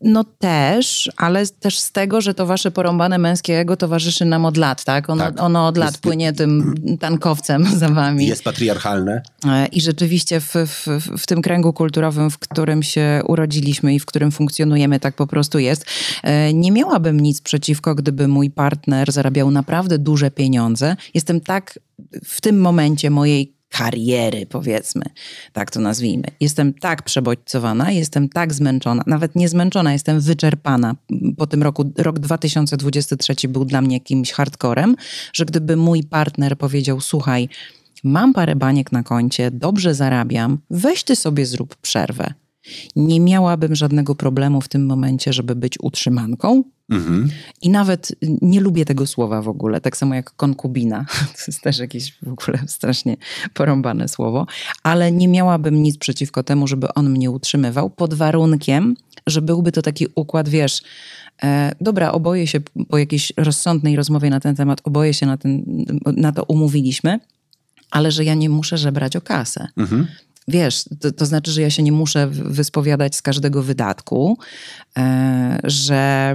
No 0.00 0.24
też, 0.24 1.10
ale 1.16 1.46
też 1.46 1.78
z 1.78 1.92
tego, 1.92 2.20
że 2.20 2.34
to 2.34 2.46
wasze 2.46 2.70
porąbane 2.70 3.18
męskie 3.18 3.58
ego 3.58 3.76
towarzyszy 3.76 4.24
nam 4.24 4.44
od 4.44 4.56
lat, 4.56 4.84
tak? 4.84 5.10
Ono, 5.10 5.24
tak. 5.24 5.40
ono 5.40 5.66
od 5.66 5.76
lat 5.76 5.90
jest, 5.90 6.02
płynie 6.02 6.32
tym 6.32 6.74
tankowcem 7.00 7.64
za 7.78 7.88
wami. 7.88 8.26
Jest 8.26 8.44
patriarchalne. 8.44 9.22
E, 9.46 9.66
I 9.66 9.80
rzeczywiście 9.80 10.40
w, 10.40 10.54
w, 10.54 10.86
w 11.18 11.26
tym 11.26 11.42
kręgu 11.42 11.72
kulturowym, 11.72 12.30
w 12.30 12.38
którym 12.38 12.82
się 12.82 13.22
urodziliśmy 13.26 13.94
i 13.94 14.00
w 14.00 14.06
którym 14.06 14.30
funkcjonujemy, 14.30 15.00
tak 15.00 15.14
po 15.14 15.26
prostu 15.26 15.58
jest. 15.58 15.84
E, 16.22 16.54
nie 16.54 16.72
miałabym 16.72 17.20
nic 17.20 17.40
przeciwko, 17.40 17.94
gdyby 17.94 18.28
mój 18.28 18.50
partner 18.50 19.12
zarabiał 19.12 19.50
naprawdę 19.50 19.98
duże 19.98 20.30
pieniądze. 20.30 20.96
Jestem 21.14 21.40
tak 21.40 21.78
w 22.24 22.40
tym 22.40 22.60
momencie 22.60 23.10
mojej 23.10 23.57
kariery, 23.68 24.46
powiedzmy, 24.46 25.02
tak 25.52 25.70
to 25.70 25.80
nazwijmy. 25.80 26.24
Jestem 26.40 26.74
tak 26.74 27.02
przebodźcowana, 27.02 27.90
jestem 27.90 28.28
tak 28.28 28.54
zmęczona, 28.54 29.02
nawet 29.06 29.36
nie 29.36 29.48
zmęczona, 29.48 29.92
jestem 29.92 30.20
wyczerpana. 30.20 30.94
Po 31.36 31.46
tym 31.46 31.62
roku, 31.62 31.92
rok 31.98 32.18
2023 32.18 33.48
był 33.48 33.64
dla 33.64 33.80
mnie 33.80 33.96
jakimś 33.96 34.32
hardcorem, 34.32 34.96
że 35.32 35.44
gdyby 35.44 35.76
mój 35.76 36.04
partner 36.04 36.58
powiedział, 36.58 37.00
słuchaj, 37.00 37.48
mam 38.04 38.32
parę 38.32 38.56
baniek 38.56 38.92
na 38.92 39.02
koncie, 39.02 39.50
dobrze 39.50 39.94
zarabiam, 39.94 40.58
weź 40.70 41.04
ty 41.04 41.16
sobie 41.16 41.46
zrób 41.46 41.76
przerwę. 41.76 42.34
Nie 42.96 43.20
miałabym 43.20 43.74
żadnego 43.74 44.14
problemu 44.14 44.60
w 44.60 44.68
tym 44.68 44.86
momencie, 44.86 45.32
żeby 45.32 45.54
być 45.54 45.74
utrzymanką, 45.80 46.64
Mhm. 46.90 47.30
I 47.62 47.70
nawet 47.70 48.12
nie 48.22 48.60
lubię 48.60 48.84
tego 48.84 49.06
słowa 49.06 49.42
w 49.42 49.48
ogóle, 49.48 49.80
tak 49.80 49.96
samo 49.96 50.14
jak 50.14 50.36
konkubina. 50.36 51.06
To 51.36 51.42
jest 51.48 51.60
też 51.60 51.78
jakieś 51.78 52.18
w 52.22 52.28
ogóle 52.28 52.58
strasznie 52.66 53.16
porąbane 53.54 54.08
słowo, 54.08 54.46
ale 54.82 55.12
nie 55.12 55.28
miałabym 55.28 55.82
nic 55.82 55.98
przeciwko 55.98 56.42
temu, 56.42 56.66
żeby 56.66 56.94
on 56.94 57.10
mnie 57.10 57.30
utrzymywał, 57.30 57.90
pod 57.90 58.14
warunkiem, 58.14 58.96
że 59.26 59.42
byłby 59.42 59.72
to 59.72 59.82
taki 59.82 60.06
układ, 60.14 60.48
wiesz, 60.48 60.82
e, 61.42 61.72
dobra, 61.80 62.12
oboje 62.12 62.46
się 62.46 62.60
po 62.88 62.98
jakiejś 62.98 63.32
rozsądnej 63.36 63.96
rozmowie 63.96 64.30
na 64.30 64.40
ten 64.40 64.56
temat, 64.56 64.80
oboje 64.84 65.14
się 65.14 65.26
na, 65.26 65.36
ten, 65.36 65.64
na 66.16 66.32
to 66.32 66.44
umówiliśmy, 66.44 67.20
ale 67.90 68.10
że 68.10 68.24
ja 68.24 68.34
nie 68.34 68.50
muszę 68.50 68.78
żebrać 68.78 69.16
o 69.16 69.20
kasę. 69.20 69.68
Mhm 69.76 70.06
wiesz, 70.48 70.84
to, 71.00 71.12
to, 71.12 71.26
znaczy, 71.26 71.50
że 71.50 71.62
ja 71.62 71.70
się 71.70 71.82
nie 71.82 71.92
muszę 71.92 72.26
wyspowiadać 72.30 73.16
z 73.16 73.22
każdego 73.22 73.62
wydatku, 73.62 74.38
e, 74.98 75.58
że. 75.64 76.34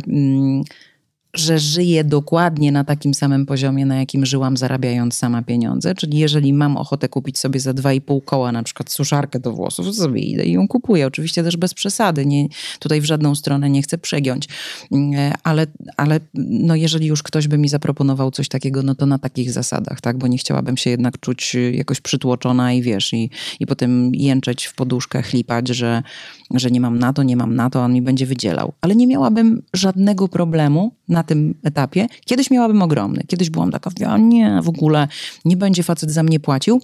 Że 1.35 1.59
żyję 1.59 2.03
dokładnie 2.03 2.71
na 2.71 2.83
takim 2.83 3.13
samym 3.13 3.45
poziomie, 3.45 3.85
na 3.85 3.95
jakim 3.95 4.25
żyłam, 4.25 4.57
zarabiając 4.57 5.15
sama 5.15 5.41
pieniądze. 5.41 5.95
Czyli 5.95 6.17
jeżeli 6.17 6.53
mam 6.53 6.77
ochotę 6.77 7.09
kupić 7.09 7.39
sobie 7.39 7.59
za 7.59 7.71
2,5 7.71 8.21
koła 8.25 8.51
na 8.51 8.63
przykład 8.63 8.91
suszarkę 8.91 9.39
do 9.39 9.51
włosów, 9.51 9.85
to 9.85 9.93
sobie 9.93 10.21
idę 10.21 10.45
i 10.45 10.51
ją 10.51 10.67
kupuję. 10.67 11.07
Oczywiście 11.07 11.43
też 11.43 11.57
bez 11.57 11.73
przesady. 11.73 12.25
Nie, 12.25 12.47
tutaj 12.79 13.01
w 13.01 13.05
żadną 13.05 13.35
stronę 13.35 13.69
nie 13.69 13.81
chcę 13.81 13.97
przegiąć. 13.97 14.47
Mm, 14.91 15.33
ale, 15.43 15.67
ale 15.97 16.19
no 16.33 16.75
jeżeli 16.75 17.07
już 17.07 17.23
ktoś 17.23 17.47
by 17.47 17.57
mi 17.57 17.69
zaproponował 17.69 18.31
coś 18.31 18.47
takiego, 18.47 18.83
no 18.83 18.95
to 18.95 19.05
na 19.05 19.19
takich 19.19 19.51
zasadach, 19.51 20.01
tak? 20.01 20.17
Bo 20.17 20.27
nie 20.27 20.37
chciałabym 20.37 20.77
się 20.77 20.89
jednak 20.89 21.19
czuć 21.19 21.55
jakoś 21.71 22.01
przytłoczona 22.01 22.73
i 22.73 22.81
wiesz, 22.81 23.13
i, 23.13 23.29
i 23.59 23.65
potem 23.65 24.15
jęczeć 24.15 24.65
w 24.65 24.75
poduszkę, 24.75 25.21
chlipać, 25.21 25.67
że, 25.67 26.03
że 26.51 26.71
nie 26.71 26.81
mam 26.81 26.99
na 26.99 27.13
to, 27.13 27.23
nie 27.23 27.37
mam 27.37 27.55
na 27.55 27.69
to, 27.69 27.81
on 27.81 27.93
mi 27.93 28.01
będzie 28.01 28.25
wydzielał. 28.25 28.73
Ale 28.81 28.95
nie 28.95 29.07
miałabym 29.07 29.61
żadnego 29.73 30.27
problemu 30.27 30.95
na 31.09 31.23
tym 31.23 31.55
etapie. 31.63 32.07
Kiedyś 32.25 32.51
miałabym 32.51 32.81
ogromny. 32.81 33.23
Kiedyś 33.27 33.49
byłam 33.49 33.71
taka, 33.71 33.91
a 34.07 34.17
nie, 34.17 34.59
w 34.63 34.69
ogóle 34.69 35.07
nie 35.45 35.57
będzie 35.57 35.83
facet 35.83 36.11
za 36.11 36.23
mnie 36.23 36.39
płacił. 36.39 36.81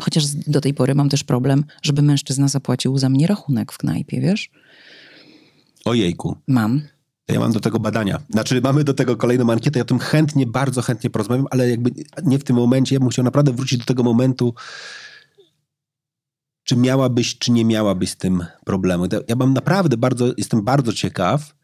Chociaż 0.00 0.26
do 0.26 0.60
tej 0.60 0.74
pory 0.74 0.94
mam 0.94 1.08
też 1.08 1.24
problem, 1.24 1.64
żeby 1.82 2.02
mężczyzna 2.02 2.48
zapłacił 2.48 2.98
za 2.98 3.08
mnie 3.08 3.26
rachunek 3.26 3.72
w 3.72 3.78
knajpie, 3.78 4.20
wiesz? 4.20 4.50
Ojejku. 5.84 6.36
Mam. 6.48 6.82
Ja 7.28 7.40
mam 7.40 7.52
do 7.52 7.60
tego 7.60 7.78
badania. 7.78 8.20
Znaczy, 8.30 8.60
mamy 8.60 8.84
do 8.84 8.94
tego 8.94 9.16
kolejną 9.16 9.52
ankietę. 9.52 9.78
Ja 9.78 9.82
o 9.82 9.86
tym 9.86 9.98
chętnie, 9.98 10.46
bardzo 10.46 10.82
chętnie 10.82 11.10
porozmawiam, 11.10 11.46
ale 11.50 11.70
jakby 11.70 11.90
nie 12.24 12.38
w 12.38 12.44
tym 12.44 12.56
momencie. 12.56 12.96
Ja 12.96 13.00
bym 13.00 13.08
chciał 13.08 13.24
naprawdę 13.24 13.52
wrócić 13.52 13.78
do 13.78 13.84
tego 13.84 14.02
momentu, 14.02 14.54
czy 16.70 16.76
miałabyś, 16.76 17.38
czy 17.38 17.52
nie 17.52 17.64
miałabyś 17.64 18.10
z 18.10 18.16
tym 18.16 18.44
problemu. 18.64 19.04
Ja 19.28 19.36
mam 19.36 19.52
naprawdę 19.52 19.96
bardzo, 19.96 20.32
jestem 20.36 20.64
bardzo 20.64 20.92
ciekaw, 20.92 21.54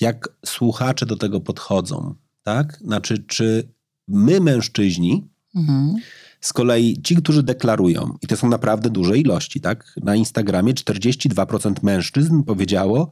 jak 0.00 0.28
słuchacze 0.46 1.06
do 1.06 1.16
tego 1.16 1.40
podchodzą, 1.40 2.14
tak? 2.42 2.78
Znaczy, 2.84 3.24
czy 3.26 3.68
my 4.08 4.40
mężczyźni, 4.40 5.28
mhm. 5.54 5.96
z 6.40 6.52
kolei 6.52 7.02
ci, 7.02 7.16
którzy 7.16 7.42
deklarują, 7.42 8.16
i 8.22 8.26
to 8.26 8.36
są 8.36 8.48
naprawdę 8.48 8.90
duże 8.90 9.18
ilości, 9.18 9.60
tak? 9.60 9.94
Na 10.02 10.16
Instagramie 10.16 10.74
42% 10.74 11.74
mężczyzn 11.82 12.42
powiedziało, 12.42 13.10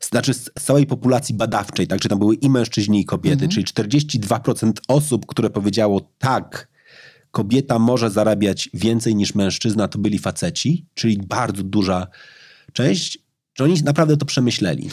znaczy 0.00 0.34
z 0.34 0.50
całej 0.60 0.86
populacji 0.86 1.34
badawczej, 1.34 1.86
tak? 1.86 2.00
Czy 2.00 2.08
tam 2.08 2.18
były 2.18 2.34
i 2.34 2.50
mężczyźni, 2.50 3.00
i 3.00 3.04
kobiety, 3.04 3.44
mhm. 3.44 3.50
czyli 3.50 3.66
42% 3.66 4.72
osób, 4.88 5.26
które 5.26 5.50
powiedziało 5.50 6.00
tak, 6.18 6.73
kobieta 7.34 7.78
może 7.78 8.10
zarabiać 8.10 8.70
więcej 8.74 9.14
niż 9.14 9.34
mężczyzna, 9.34 9.88
to 9.88 9.98
byli 9.98 10.18
faceci, 10.18 10.86
czyli 10.94 11.18
bardzo 11.18 11.62
duża 11.62 12.06
część. 12.72 13.18
Czy 13.52 13.64
oni 13.64 13.82
naprawdę 13.82 14.16
to 14.16 14.26
przemyśleli? 14.26 14.90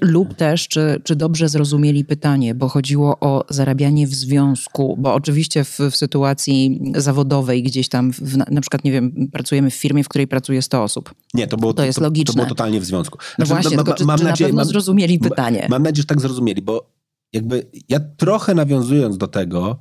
Lub 0.00 0.34
też, 0.34 0.68
czy, 0.68 1.00
czy 1.04 1.16
dobrze 1.16 1.48
zrozumieli 1.48 2.04
pytanie, 2.04 2.54
bo 2.54 2.68
chodziło 2.68 3.20
o 3.20 3.44
zarabianie 3.48 4.06
w 4.06 4.14
związku, 4.14 4.96
bo 4.98 5.14
oczywiście 5.14 5.64
w, 5.64 5.78
w 5.90 5.96
sytuacji 5.96 6.80
zawodowej 6.96 7.62
gdzieś 7.62 7.88
tam, 7.88 8.12
w, 8.12 8.36
na 8.36 8.60
przykład, 8.60 8.84
nie 8.84 8.92
wiem, 8.92 9.28
pracujemy 9.32 9.70
w 9.70 9.74
firmie, 9.74 10.04
w 10.04 10.08
której 10.08 10.26
pracuje 10.26 10.62
100 10.62 10.82
osób. 10.82 11.14
Nie, 11.34 11.46
to 11.46 11.56
było, 11.56 11.74
to, 11.74 11.84
jest 11.84 11.98
to, 11.98 12.04
logiczne. 12.04 12.32
To 12.32 12.36
było 12.36 12.48
totalnie 12.48 12.80
w 12.80 12.84
związku. 12.84 13.18
Znaczy, 13.18 13.36
no 13.38 13.46
właśnie, 13.46 13.76
no, 13.76 13.84
tylko, 13.84 13.98
czy, 13.98 14.04
mam 14.04 14.18
czy 14.18 14.24
nadzieję, 14.24 14.48
na 14.48 14.50
pewno 14.50 14.62
mam, 14.62 14.68
zrozumieli 14.68 15.18
pytanie? 15.18 15.66
Mam 15.70 15.82
nadzieję, 15.82 16.02
że 16.02 16.06
tak 16.06 16.20
zrozumieli, 16.20 16.62
bo 16.62 16.90
jakby 17.32 17.66
ja 17.88 18.00
trochę 18.16 18.54
nawiązując 18.54 19.18
do 19.18 19.26
tego, 19.26 19.78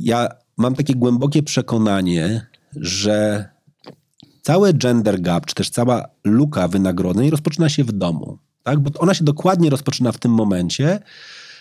ja 0.00 0.28
mam 0.58 0.74
takie 0.74 0.94
głębokie 0.94 1.42
przekonanie, 1.42 2.46
że 2.76 3.48
całe 4.42 4.74
gender 4.74 5.20
gap, 5.20 5.46
czy 5.46 5.54
też 5.54 5.70
cała 5.70 6.08
luka 6.24 6.68
wynagrodzeń 6.68 7.30
rozpoczyna 7.30 7.68
się 7.68 7.84
w 7.84 7.92
domu. 7.92 8.38
Tak? 8.62 8.80
Bo 8.80 9.00
ona 9.00 9.14
się 9.14 9.24
dokładnie 9.24 9.70
rozpoczyna 9.70 10.12
w 10.12 10.18
tym 10.18 10.32
momencie, 10.32 11.00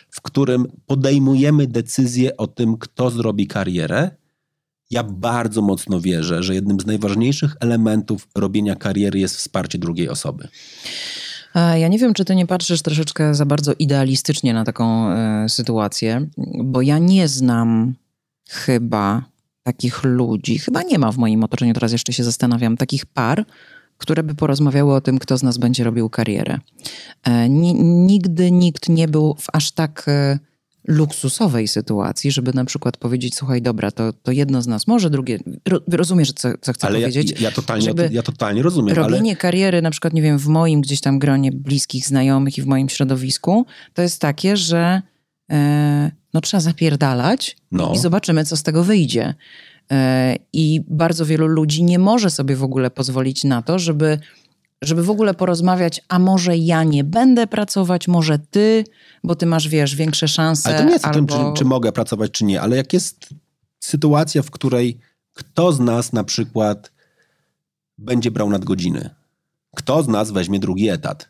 w 0.09 0.21
którym 0.21 0.67
podejmujemy 0.85 1.67
decyzję 1.67 2.37
o 2.37 2.47
tym, 2.47 2.77
kto 2.77 3.09
zrobi 3.09 3.47
karierę. 3.47 4.11
Ja 4.91 5.03
bardzo 5.03 5.61
mocno 5.61 6.01
wierzę, 6.01 6.43
że 6.43 6.55
jednym 6.55 6.79
z 6.79 6.85
najważniejszych 6.85 7.55
elementów 7.59 8.27
robienia 8.35 8.75
kariery 8.75 9.19
jest 9.19 9.35
wsparcie 9.35 9.77
drugiej 9.77 10.09
osoby. 10.09 10.47
Ja 11.55 11.87
nie 11.87 11.99
wiem, 11.99 12.13
czy 12.13 12.25
ty 12.25 12.35
nie 12.35 12.47
patrzysz 12.47 12.81
troszeczkę 12.81 13.35
za 13.35 13.45
bardzo 13.45 13.73
idealistycznie 13.79 14.53
na 14.53 14.65
taką 14.65 15.11
y, 15.45 15.49
sytuację, 15.49 16.27
bo 16.63 16.81
ja 16.81 16.97
nie 16.97 17.27
znam 17.27 17.95
chyba 18.49 19.23
takich 19.63 20.03
ludzi, 20.03 20.59
chyba 20.59 20.83
nie 20.83 20.99
ma 20.99 21.11
w 21.11 21.17
moim 21.17 21.43
otoczeniu, 21.43 21.73
teraz 21.73 21.91
jeszcze 21.91 22.13
się 22.13 22.23
zastanawiam, 22.23 22.77
takich 22.77 23.05
par, 23.05 23.45
które 23.97 24.23
by 24.23 24.35
porozmawiały 24.35 24.93
o 24.93 25.01
tym, 25.01 25.19
kto 25.19 25.37
z 25.37 25.43
nas 25.43 25.57
będzie 25.57 25.83
robił 25.83 26.09
karierę. 26.09 26.59
E, 27.23 27.49
nigdy 27.49 28.51
nikt 28.51 28.89
nie 28.89 29.07
był 29.07 29.35
w 29.39 29.45
aż 29.53 29.71
tak 29.71 30.05
e, 30.07 30.39
luksusowej 30.87 31.67
sytuacji, 31.67 32.31
żeby 32.31 32.53
na 32.53 32.65
przykład 32.65 32.97
powiedzieć, 32.97 33.35
słuchaj, 33.35 33.61
dobra, 33.61 33.91
to, 33.91 34.13
to 34.13 34.31
jedno 34.31 34.61
z 34.61 34.67
nas 34.67 34.87
może, 34.87 35.09
drugie, 35.09 35.39
rozumiesz, 35.87 36.31
co, 36.33 36.49
co 36.61 36.73
chcę 36.73 36.87
ale 36.87 36.99
powiedzieć? 36.99 37.31
Ja, 37.31 37.37
ja, 37.39 37.51
totalnie, 37.51 37.93
ja 38.11 38.23
totalnie 38.23 38.63
rozumiem. 38.63 38.95
Robienie 38.95 39.31
ale... 39.31 39.35
kariery, 39.35 39.81
na 39.81 39.91
przykład, 39.91 40.13
nie 40.13 40.21
wiem, 40.21 40.39
w 40.39 40.47
moim 40.47 40.81
gdzieś 40.81 41.01
tam 41.01 41.19
gronie 41.19 41.51
bliskich 41.51 42.05
znajomych 42.05 42.57
i 42.57 42.61
w 42.61 42.65
moim 42.65 42.89
środowisku, 42.89 43.65
to 43.93 44.01
jest 44.01 44.21
takie, 44.21 44.57
że 44.57 45.01
no 46.33 46.41
trzeba 46.41 46.61
zapierdalać 46.61 47.57
no. 47.71 47.91
i 47.95 47.97
zobaczymy, 47.97 48.45
co 48.45 48.57
z 48.57 48.63
tego 48.63 48.83
wyjdzie. 48.83 49.35
E, 49.91 50.35
I 50.53 50.81
bardzo 50.87 51.25
wielu 51.25 51.47
ludzi 51.47 51.83
nie 51.83 51.99
może 51.99 52.29
sobie 52.29 52.55
w 52.55 52.63
ogóle 52.63 52.91
pozwolić 52.91 53.43
na 53.43 53.61
to, 53.61 53.79
żeby, 53.79 54.19
żeby 54.81 55.03
w 55.03 55.09
ogóle 55.09 55.33
porozmawiać, 55.33 56.01
a 56.07 56.19
może 56.19 56.57
ja 56.57 56.83
nie 56.83 57.03
będę 57.03 57.47
pracować, 57.47 58.07
może 58.07 58.39
ty, 58.39 58.83
bo 59.23 59.35
ty 59.35 59.45
masz, 59.45 59.67
wiesz, 59.67 59.95
większe 59.95 60.27
szanse. 60.27 60.69
Ale 60.69 60.77
to 60.77 60.83
nie 60.83 60.91
jest 60.91 61.05
albo... 61.05 61.35
o 61.35 61.37
tym, 61.37 61.53
czy, 61.53 61.59
czy 61.59 61.65
mogę 61.65 61.91
pracować, 61.91 62.31
czy 62.31 62.45
nie, 62.45 62.61
ale 62.61 62.77
jak 62.77 62.93
jest 62.93 63.29
sytuacja, 63.79 64.41
w 64.41 64.51
której 64.51 64.99
kto 65.37 65.73
z 65.73 65.79
nas 65.79 66.13
na 66.13 66.23
przykład 66.23 66.91
będzie 67.97 68.31
brał 68.31 68.49
nadgodziny, 68.49 69.09
kto 69.75 70.03
z 70.03 70.07
nas 70.07 70.31
weźmie 70.31 70.59
drugi 70.59 70.89
etat, 70.89 71.29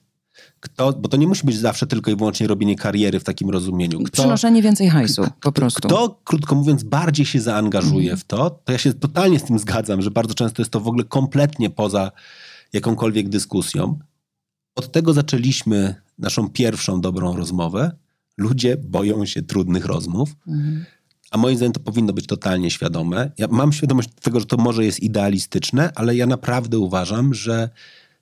kto, 0.60 0.94
bo 0.94 1.10
to 1.10 1.18
nie 1.18 1.28
musi 1.28 1.46
być 1.46 1.58
zawsze 1.58 1.88
tylko 1.88 2.12
i 2.12 2.16
wyłącznie 2.16 2.48
robienie 2.48 2.76
kariery 2.76 3.20
w 3.20 3.24
takim 3.24 3.50
rozumieniu. 3.50 4.00
Kto, 4.04 4.22
Przynoszenie 4.22 4.62
więcej 4.62 4.90
hajsu, 4.90 5.28
po 5.42 5.52
prostu. 5.52 5.88
Kto, 5.88 6.20
krótko 6.24 6.56
mówiąc, 6.56 6.84
bardziej 6.84 7.26
się 7.26 7.42
zaangażuje 7.42 8.10
mm. 8.10 8.18
w 8.18 8.24
to, 8.24 8.50
to 8.50 8.72
ja 8.72 8.78
się 8.78 8.94
totalnie 8.94 9.40
z 9.40 9.44
tym 9.44 9.60
zgadzam, 9.60 10.02
że 10.02 10.12
bardzo 10.12 10.34
często 10.34 10.62
jest 10.62 10.72
to 10.72 10.80
w 10.80 10.88
ogóle 10.88 11.04
kompletnie 11.04 11.70
poza 11.70 12.12
jakąkolwiek 12.74 13.30
dyskusją. 13.30 14.00
Od 14.76 14.92
tego 14.92 15.14
zaczęliśmy 15.14 15.96
naszą 16.20 16.50
pierwszą 16.50 17.02
dobrą 17.02 17.36
rozmowę. 17.36 17.92
Ludzie 18.38 18.78
boją 18.78 19.26
się 19.26 19.42
trudnych 19.42 19.86
rozmów. 19.86 20.36
Mm. 20.48 20.86
A 21.32 21.38
moim 21.38 21.58
zdaniem 21.58 21.74
to 21.74 21.80
powinno 21.80 22.14
być 22.14 22.28
totalnie 22.28 22.72
świadome. 22.72 23.32
Ja 23.38 23.48
mam 23.48 23.74
świadomość 23.74 24.10
tego, 24.22 24.40
że 24.40 24.46
to 24.46 24.58
może 24.58 24.86
jest 24.86 25.00
idealistyczne, 25.00 25.92
ale 25.96 26.16
ja 26.16 26.26
naprawdę 26.26 26.80
uważam, 26.80 27.34
że 27.34 27.70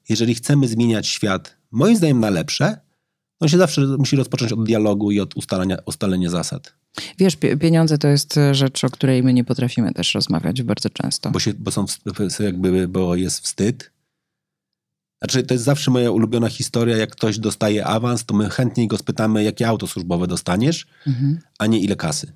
jeżeli 0.10 0.36
chcemy 0.36 0.68
zmieniać 0.68 1.08
świat 1.08 1.55
moim 1.76 1.96
zdaniem 1.96 2.20
na 2.20 2.30
lepsze, 2.30 2.78
on 3.40 3.50
się 3.50 3.58
zawsze 3.58 3.82
musi 3.82 4.16
rozpocząć 4.16 4.52
od 4.52 4.66
dialogu 4.66 5.12
i 5.12 5.20
od 5.20 5.38
ustalenia, 5.38 5.78
ustalenia 5.86 6.30
zasad. 6.30 6.74
Wiesz, 7.18 7.38
pieniądze 7.60 7.98
to 7.98 8.08
jest 8.08 8.40
rzecz, 8.52 8.84
o 8.84 8.90
której 8.90 9.24
my 9.24 9.34
nie 9.34 9.44
potrafimy 9.44 9.94
też 9.94 10.14
rozmawiać 10.14 10.64
bardzo 10.64 10.90
często. 10.90 11.32
Bo, 11.32 11.40
się, 11.40 11.54
bo, 11.54 11.72
są, 11.72 11.86
jakby, 12.40 12.88
bo 12.88 13.16
jest 13.16 13.40
wstyd. 13.40 13.92
Znaczy, 15.22 15.44
to 15.44 15.54
jest 15.54 15.64
zawsze 15.64 15.92
moja 15.92 16.12
ulubiona 16.12 16.50
historia, 16.50 16.98
jak 16.98 17.12
ktoś 17.12 17.40
dostaje 17.40 17.86
awans, 17.86 18.26
to 18.26 18.36
my 18.36 18.50
chętnie 18.50 18.88
go 18.88 18.98
spytamy, 18.98 19.44
jakie 19.44 19.68
auto 19.68 19.88
służbowe 19.88 20.28
dostaniesz, 20.28 20.88
mhm. 21.08 21.40
a 21.60 21.68
nie 21.68 21.80
ile 21.80 21.96
kasy. 21.96 22.34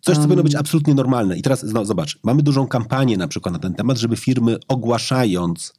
Coś, 0.00 0.14
co 0.14 0.20
um. 0.20 0.22
powinno 0.22 0.42
być 0.42 0.54
absolutnie 0.54 0.94
normalne. 0.94 1.36
I 1.36 1.42
teraz 1.42 1.62
no, 1.62 1.84
zobacz, 1.84 2.18
mamy 2.22 2.42
dużą 2.42 2.66
kampanię 2.66 3.16
na 3.16 3.28
przykład 3.28 3.52
na 3.52 3.58
ten 3.58 3.74
temat, 3.74 3.98
żeby 3.98 4.16
firmy 4.16 4.58
ogłaszając 4.68 5.72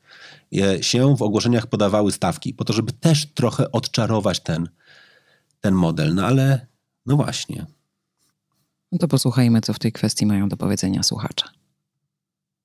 się 0.81 1.15
w 1.15 1.21
ogłoszeniach 1.21 1.67
podawały 1.67 2.11
stawki, 2.11 2.53
po 2.53 2.65
to, 2.65 2.73
żeby 2.73 2.91
też 2.91 3.33
trochę 3.33 3.71
odczarować 3.71 4.39
ten, 4.39 4.69
ten 5.59 5.73
model. 5.73 6.15
No 6.15 6.25
ale 6.25 6.67
no 7.05 7.15
właśnie. 7.15 7.65
No 8.91 8.97
to 8.97 9.07
posłuchajmy, 9.07 9.61
co 9.61 9.73
w 9.73 9.79
tej 9.79 9.91
kwestii 9.91 10.25
mają 10.25 10.49
do 10.49 10.57
powiedzenia 10.57 11.03
słuchacze. 11.03 11.45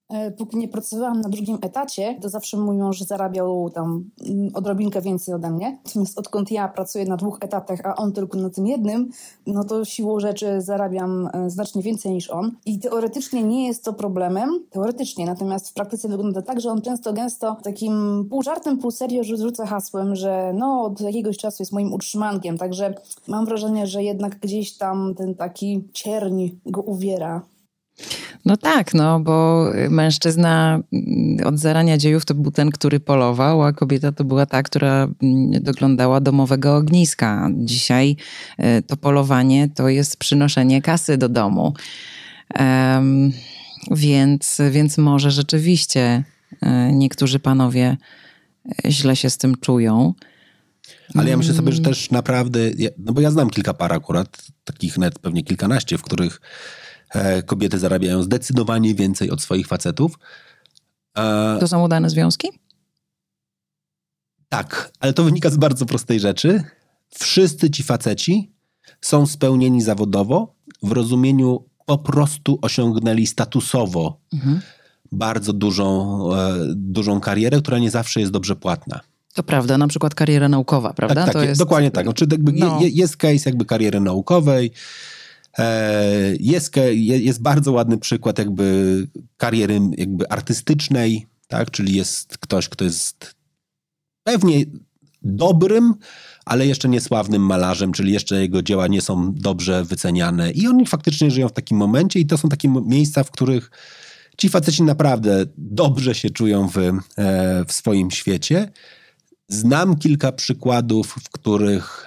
E, 0.09 0.31
póki 0.31 0.57
nie 0.57 0.69
pracowałam 0.69 1.21
na 1.21 1.29
drugim 1.29 1.59
etacie, 1.63 2.19
to 2.23 2.29
zawsze 2.29 2.57
mój 2.57 2.77
mąż 2.77 3.01
zarabiał 3.01 3.71
tam 3.71 4.11
mm, 4.27 4.51
odrobinkę 4.55 5.03
więcej 5.03 5.35
ode 5.35 5.51
mnie. 5.51 5.79
Natomiast 5.85 6.19
odkąd 6.19 6.51
ja 6.51 6.69
pracuję 6.69 7.05
na 7.05 7.17
dwóch 7.17 7.39
etatach, 7.41 7.81
a 7.85 7.97
on 7.97 8.13
tylko 8.13 8.39
na 8.39 8.51
tym 8.51 8.67
jednym, 8.67 9.11
no 9.47 9.65
to 9.65 9.85
siłą 9.85 10.21
rzeczy 10.21 10.61
zarabiam 10.61 11.29
e, 11.33 11.51
znacznie 11.51 11.83
więcej 11.83 12.13
niż 12.13 12.31
on. 12.31 12.53
I 12.67 12.79
teoretycznie 12.79 13.43
nie 13.43 13.67
jest 13.67 13.85
to 13.85 13.93
problemem, 13.93 14.51
teoretycznie, 14.71 15.27
natomiast 15.27 15.71
w 15.71 15.73
praktyce 15.73 16.09
wygląda 16.09 16.43
tak, 16.43 16.61
że 16.61 16.71
on 16.71 16.83
często 16.83 17.13
gęsto 17.13 17.57
takim 17.63 18.27
pół 18.31 18.43
żartem, 18.43 18.79
pół 18.79 18.91
serio 18.91 19.25
rzuca 19.25 19.67
hasłem, 19.67 20.15
że 20.15 20.53
no 20.55 20.83
od 20.83 21.01
jakiegoś 21.01 21.37
czasu 21.37 21.63
jest 21.63 21.73
moim 21.73 21.93
utrzymankiem, 21.93 22.59
także 22.59 22.95
mam 23.29 23.47
wrażenie, 23.47 23.87
że 23.87 24.03
jednak 24.03 24.39
gdzieś 24.39 24.77
tam 24.77 25.15
ten 25.15 25.35
taki 25.35 25.85
cierń 25.93 26.49
go 26.67 26.81
uwiera. 26.83 27.43
No 28.45 28.57
tak, 28.57 28.95
no 28.95 29.21
bo 29.21 29.67
mężczyzna 29.91 30.81
mm, 30.93 31.47
od 31.47 31.59
zarania 31.59 31.99
dziejów 31.99 32.25
to 32.25 32.35
był 32.35 32.53
ten, 32.53 32.71
który 32.71 33.01
polował, 33.01 33.63
a 33.63 33.73
kobieta 33.73 34.13
to 34.13 34.25
była 34.25 34.47
ta, 34.47 34.63
która 34.63 35.09
mm, 35.23 35.63
doglądała 35.63 36.21
domowego 36.21 36.77
ogniska. 36.77 37.51
Dzisiaj 37.55 38.17
y, 38.61 38.83
to 38.83 38.97
polowanie 38.97 39.69
to 39.75 39.89
jest 39.89 40.17
przynoszenie 40.17 40.83
kasy 40.83 41.19
do 41.19 41.29
domu. 41.29 41.75
Um, 42.59 43.33
więc, 43.91 44.61
więc 44.71 44.99
może 44.99 45.31
rzeczywiście 45.31 46.25
y, 46.53 46.67
niektórzy 46.93 47.39
panowie 47.39 47.97
źle 48.89 49.17
się 49.17 49.31
z 49.31 49.39
tym 49.39 49.57
czują. 49.61 50.15
Ale 51.15 51.31
ja 51.31 51.37
myślę 51.37 51.55
sobie, 51.55 51.73
że 51.73 51.83
też 51.83 52.11
naprawdę, 52.11 52.61
no 52.99 53.13
bo 53.13 53.21
ja 53.21 53.31
znam 53.31 53.51
kilka 53.51 53.75
par 53.75 53.93
akurat, 53.93 54.47
takich 54.65 54.99
net 54.99 55.19
pewnie 55.19 55.43
kilkanaście, 55.43 55.99
w 55.99 56.03
których 56.03 56.41
E, 56.41 56.86
kobiety 57.47 57.79
zarabiają 57.79 58.23
zdecydowanie 58.23 58.95
więcej 58.95 59.31
od 59.31 59.43
swoich 59.43 59.67
facetów. 59.67 60.19
E, 61.19 61.57
to 61.61 61.69
są 61.69 61.85
udane 61.85 62.11
związki? 62.11 62.49
Tak, 64.49 64.93
ale 65.01 65.13
to 65.13 65.25
wynika 65.25 65.51
z 65.51 65.57
bardzo 65.57 65.87
prostej 65.87 66.21
rzeczy. 66.21 66.63
Wszyscy 67.11 67.71
ci 67.71 67.83
faceci 67.83 68.53
są 69.01 69.27
spełnieni 69.27 69.83
zawodowo 69.83 70.55
w 70.83 70.93
rozumieniu 70.93 71.65
po 71.87 71.99
prostu 71.99 72.59
osiągnęli 72.63 73.27
statusowo 73.27 74.21
mhm. 74.33 74.61
bardzo 75.13 75.53
dużą, 75.53 76.19
e, 76.35 76.55
dużą 76.75 77.21
karierę, 77.21 77.59
która 77.59 77.79
nie 77.79 77.91
zawsze 77.91 78.21
jest 78.21 78.33
dobrze 78.33 78.57
płatna. 78.57 79.01
To 79.35 79.43
prawda, 79.43 79.79
na 79.79 79.89
przykład 79.89 80.15
kariera 80.15 80.49
naukowa, 80.49 80.93
prawda? 80.93 81.15
Tak, 81.15 81.25
tak 81.25 81.33
to 81.33 81.49
jest... 81.49 81.61
dokładnie 81.61 81.91
tak. 81.91 82.05
Znaczy, 82.05 82.27
no. 82.53 82.79
jest 82.83 83.17
case 83.17 83.51
jakby 83.51 83.65
kariery 83.65 84.01
naukowej, 84.01 84.73
E, 84.73 85.16
jest, 86.41 86.77
jest 87.01 87.43
bardzo 87.43 87.73
ładny 87.73 87.99
przykład 87.99 88.39
jakby 88.39 89.07
kariery 89.37 89.81
jakby 89.97 90.29
artystycznej, 90.29 91.27
tak? 91.49 91.71
czyli 91.71 91.95
jest 91.95 92.39
ktoś, 92.39 92.69
kto 92.69 92.85
jest 92.85 93.35
pewnie 94.23 94.65
dobrym, 95.23 95.95
ale 96.45 96.67
jeszcze 96.67 96.89
niesławnym 96.89 97.43
malarzem, 97.43 97.93
czyli 97.93 98.13
jeszcze 98.13 98.41
jego 98.41 98.63
dzieła 98.63 98.87
nie 98.87 99.01
są 99.01 99.35
dobrze 99.35 99.85
wyceniane 99.85 100.51
i 100.51 100.67
oni 100.67 100.87
faktycznie 100.87 101.31
żyją 101.31 101.49
w 101.49 101.53
takim 101.53 101.79
momencie 101.79 102.21
i 102.21 102.27
to 102.27 102.39
są 102.39 102.49
takie 102.49 102.69
miejsca, 102.69 103.25
w 103.25 103.31
których 103.31 103.71
ci 104.37 104.49
faceci 104.49 104.83
naprawdę 104.83 105.45
dobrze 105.59 106.15
się 106.15 106.31
czują 106.31 106.69
w, 106.69 106.79
e, 106.79 106.93
w 107.67 107.73
swoim 107.73 108.11
świecie. 108.11 108.71
Znam 109.49 109.97
kilka 109.97 110.33
przykładów, 110.33 111.07
w 111.09 111.31
których 111.31 112.07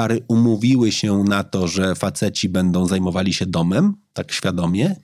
pary 0.00 0.20
umówiły 0.28 0.92
się 0.92 1.24
na 1.24 1.44
to, 1.44 1.68
że 1.68 1.94
faceci 1.94 2.48
będą 2.48 2.86
zajmowali 2.86 3.32
się 3.32 3.46
domem, 3.46 3.94
tak 4.12 4.32
świadomie, 4.32 4.96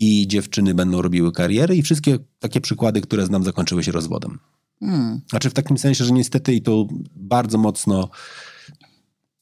i 0.00 0.28
dziewczyny 0.28 0.74
będą 0.74 1.02
robiły 1.02 1.32
kariery, 1.32 1.76
i 1.76 1.82
wszystkie 1.82 2.18
takie 2.38 2.60
przykłady, 2.60 3.00
które 3.00 3.26
znam, 3.26 3.44
zakończyły 3.44 3.84
się 3.84 3.92
rozwodem. 3.92 4.38
Hmm. 4.80 5.20
Znaczy 5.30 5.50
w 5.50 5.54
takim 5.54 5.78
sensie, 5.78 6.04
że 6.04 6.12
niestety 6.12 6.54
i 6.54 6.62
to 6.62 6.86
bardzo 7.16 7.58
mocno 7.58 8.08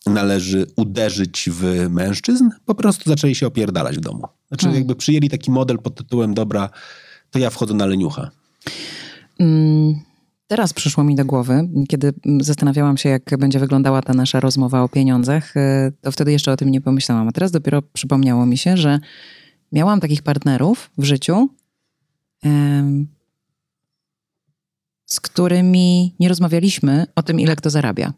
należy 0.06 0.66
uderzyć 0.76 1.48
w 1.52 1.86
mężczyzn, 1.90 2.48
po 2.64 2.74
prostu 2.74 3.10
zaczęli 3.10 3.34
się 3.34 3.46
opierdalać 3.46 3.96
w 3.96 4.00
domu. 4.00 4.28
Znaczy 4.48 4.62
hmm. 4.62 4.80
jakby 4.80 4.94
przyjęli 4.96 5.28
taki 5.28 5.50
model 5.50 5.78
pod 5.78 5.94
tytułem 5.94 6.34
dobra, 6.34 6.70
to 7.30 7.38
ja 7.38 7.50
wchodzę 7.50 7.74
na 7.74 7.86
leniucha. 7.86 8.30
Hmm. 9.38 10.07
Teraz 10.48 10.72
przyszło 10.72 11.04
mi 11.04 11.14
do 11.14 11.24
głowy, 11.24 11.68
kiedy 11.88 12.12
zastanawiałam 12.40 12.96
się, 12.96 13.08
jak 13.08 13.38
będzie 13.38 13.58
wyglądała 13.58 14.02
ta 14.02 14.14
nasza 14.14 14.40
rozmowa 14.40 14.82
o 14.82 14.88
pieniądzach, 14.88 15.56
y, 15.56 15.92
to 16.00 16.12
wtedy 16.12 16.32
jeszcze 16.32 16.52
o 16.52 16.56
tym 16.56 16.68
nie 16.68 16.80
pomyślałam. 16.80 17.28
A 17.28 17.32
teraz 17.32 17.50
dopiero 17.50 17.82
przypomniało 17.82 18.46
mi 18.46 18.58
się, 18.58 18.76
że 18.76 18.98
miałam 19.72 20.00
takich 20.00 20.22
partnerów 20.22 20.90
w 20.98 21.04
życiu, 21.04 21.48
z 25.06 25.20
którymi 25.20 26.14
nie 26.20 26.28
rozmawialiśmy 26.28 27.06
o 27.14 27.22
tym, 27.22 27.40
ile 27.40 27.56
kto 27.56 27.70
zarabia. 27.70 28.12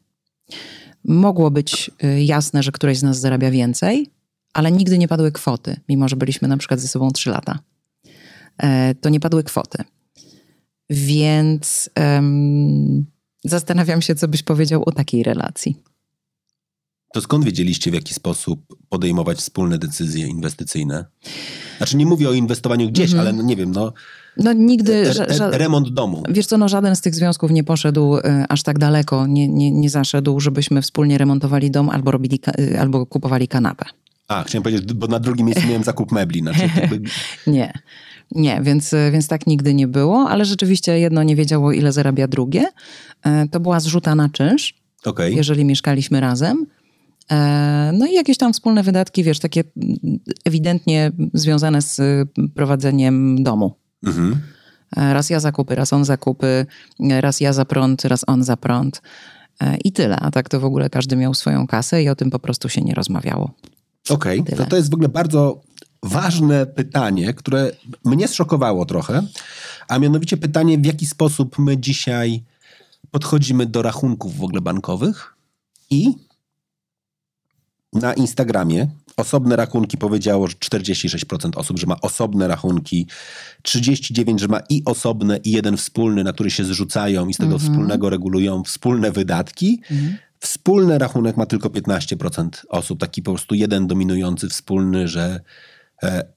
Mogło 1.04 1.50
być 1.50 1.90
y, 2.04 2.22
jasne, 2.22 2.62
że 2.62 2.72
któreś 2.72 2.98
z 2.98 3.02
nas 3.02 3.20
zarabia 3.20 3.50
więcej, 3.50 4.10
ale 4.52 4.72
nigdy 4.72 4.98
nie 4.98 5.08
padły 5.08 5.32
kwoty, 5.32 5.80
mimo 5.88 6.08
że 6.08 6.16
byliśmy 6.16 6.48
na 6.48 6.56
przykład 6.56 6.80
ze 6.80 6.88
sobą 6.88 7.10
trzy 7.10 7.30
lata. 7.30 7.58
E, 8.58 8.94
to 8.94 9.08
nie 9.08 9.20
padły 9.20 9.44
kwoty. 9.44 9.84
Więc 10.90 11.90
um, 12.00 13.06
zastanawiam 13.44 14.02
się, 14.02 14.14
co 14.14 14.28
byś 14.28 14.42
powiedział 14.42 14.82
o 14.86 14.92
takiej 14.92 15.22
relacji. 15.22 15.76
To 17.12 17.20
skąd 17.20 17.44
wiedzieliście, 17.44 17.90
w 17.90 17.94
jaki 17.94 18.14
sposób 18.14 18.60
podejmować 18.88 19.38
wspólne 19.38 19.78
decyzje 19.78 20.26
inwestycyjne? 20.26 21.04
Znaczy, 21.76 21.96
nie 21.96 22.06
mówię 22.06 22.28
o 22.28 22.32
inwestowaniu 22.32 22.88
gdzieś, 22.88 23.12
mm 23.12 23.20
ale 23.20 23.32
no, 23.32 23.42
nie 23.42 23.56
wiem, 23.56 23.72
no. 23.72 23.92
No 24.36 24.52
nigdy. 24.52 25.12
remont 25.52 25.88
domu. 25.88 26.22
Wiesz 26.28 26.46
co, 26.46 26.58
no 26.58 26.68
żaden 26.68 26.96
z 26.96 27.00
tych 27.00 27.14
związków 27.14 27.50
nie 27.50 27.64
poszedł 27.64 28.16
y, 28.16 28.22
aż 28.48 28.62
tak 28.62 28.78
daleko, 28.78 29.26
nie, 29.26 29.48
nie, 29.48 29.70
nie 29.70 29.90
zaszedł, 29.90 30.40
żebyśmy 30.40 30.82
wspólnie 30.82 31.18
remontowali 31.18 31.70
dom 31.70 31.90
albo, 31.90 32.10
robili, 32.10 32.40
y, 32.60 32.80
albo 32.80 33.06
kupowali 33.06 33.48
kanapę. 33.48 33.84
A, 34.28 34.42
chciałem 34.42 34.62
powiedzieć, 34.62 34.92
bo 34.92 35.06
na 35.06 35.20
drugim 35.20 35.46
miejscu 35.46 35.66
miałem 35.66 35.84
zakup 35.84 36.12
mebli. 36.12 36.40
Znaczy, 36.40 36.60
jakby... 36.80 37.00
nie. 37.46 37.72
Nie, 38.34 38.60
więc, 38.62 38.94
więc 39.12 39.28
tak 39.28 39.46
nigdy 39.46 39.74
nie 39.74 39.88
było, 39.88 40.28
ale 40.28 40.44
rzeczywiście 40.44 40.98
jedno 40.98 41.22
nie 41.22 41.36
wiedziało, 41.36 41.72
ile 41.72 41.92
zarabia 41.92 42.28
drugie. 42.28 42.66
E, 43.22 43.48
to 43.48 43.60
była 43.60 43.80
zrzuta 43.80 44.14
na 44.14 44.28
czynsz, 44.28 44.74
okay. 45.04 45.32
jeżeli 45.32 45.64
mieszkaliśmy 45.64 46.20
razem. 46.20 46.66
E, 47.30 47.90
no 47.94 48.06
i 48.06 48.14
jakieś 48.14 48.38
tam 48.38 48.52
wspólne 48.52 48.82
wydatki, 48.82 49.24
wiesz, 49.24 49.38
takie 49.38 49.64
ewidentnie 50.44 51.12
związane 51.34 51.82
z 51.82 52.00
prowadzeniem 52.54 53.42
domu. 53.42 53.74
Mhm. 54.06 54.40
E, 54.96 55.14
raz 55.14 55.30
ja 55.30 55.40
zakupy, 55.40 55.74
raz 55.74 55.92
on 55.92 56.04
zakupy, 56.04 56.66
raz 57.20 57.40
ja 57.40 57.52
za 57.52 57.64
prąd, 57.64 58.04
raz 58.04 58.24
on 58.26 58.44
za 58.44 58.56
prąd. 58.56 59.02
I 59.84 59.92
tyle. 59.92 60.16
A 60.16 60.30
tak 60.30 60.48
to 60.48 60.60
w 60.60 60.64
ogóle 60.64 60.90
każdy 60.90 61.16
miał 61.16 61.34
swoją 61.34 61.66
kasę 61.66 62.02
i 62.02 62.08
o 62.08 62.14
tym 62.14 62.30
po 62.30 62.38
prostu 62.38 62.68
się 62.68 62.80
nie 62.80 62.94
rozmawiało. 62.94 63.50
Okej, 64.08 64.40
okay. 64.40 64.56
to, 64.56 64.64
to 64.64 64.76
jest 64.76 64.90
w 64.90 64.94
ogóle 64.94 65.08
bardzo 65.08 65.60
ważne 66.02 66.66
pytanie, 66.66 67.34
które 67.34 67.72
mnie 68.04 68.28
zszokowało 68.28 68.84
trochę, 68.84 69.22
a 69.88 69.98
mianowicie 69.98 70.36
pytanie, 70.36 70.78
w 70.78 70.84
jaki 70.86 71.06
sposób 71.06 71.58
my 71.58 71.78
dzisiaj 71.78 72.42
podchodzimy 73.10 73.66
do 73.66 73.82
rachunków 73.82 74.36
w 74.36 74.44
ogóle 74.44 74.60
bankowych 74.60 75.34
i 75.90 76.14
na 77.92 78.14
Instagramie 78.14 78.88
osobne 79.16 79.56
rachunki 79.56 79.98
powiedziało, 79.98 80.46
że 80.46 80.54
46% 80.54 81.50
osób, 81.56 81.78
że 81.78 81.86
ma 81.86 82.00
osobne 82.00 82.48
rachunki, 82.48 83.06
39%, 83.62 84.38
że 84.38 84.48
ma 84.48 84.60
i 84.68 84.82
osobne, 84.84 85.36
i 85.36 85.50
jeden 85.50 85.76
wspólny, 85.76 86.24
na 86.24 86.32
który 86.32 86.50
się 86.50 86.64
zrzucają 86.64 87.28
i 87.28 87.34
z 87.34 87.36
tego 87.36 87.52
mhm. 87.52 87.70
wspólnego 87.70 88.10
regulują 88.10 88.64
wspólne 88.64 89.12
wydatki. 89.12 89.80
Mhm. 89.90 90.16
Wspólny 90.40 90.98
rachunek 90.98 91.36
ma 91.36 91.46
tylko 91.46 91.68
15% 91.68 92.48
osób, 92.68 93.00
taki 93.00 93.22
po 93.22 93.32
prostu 93.32 93.54
jeden 93.54 93.86
dominujący 93.86 94.48
wspólny, 94.48 95.08
że 95.08 95.40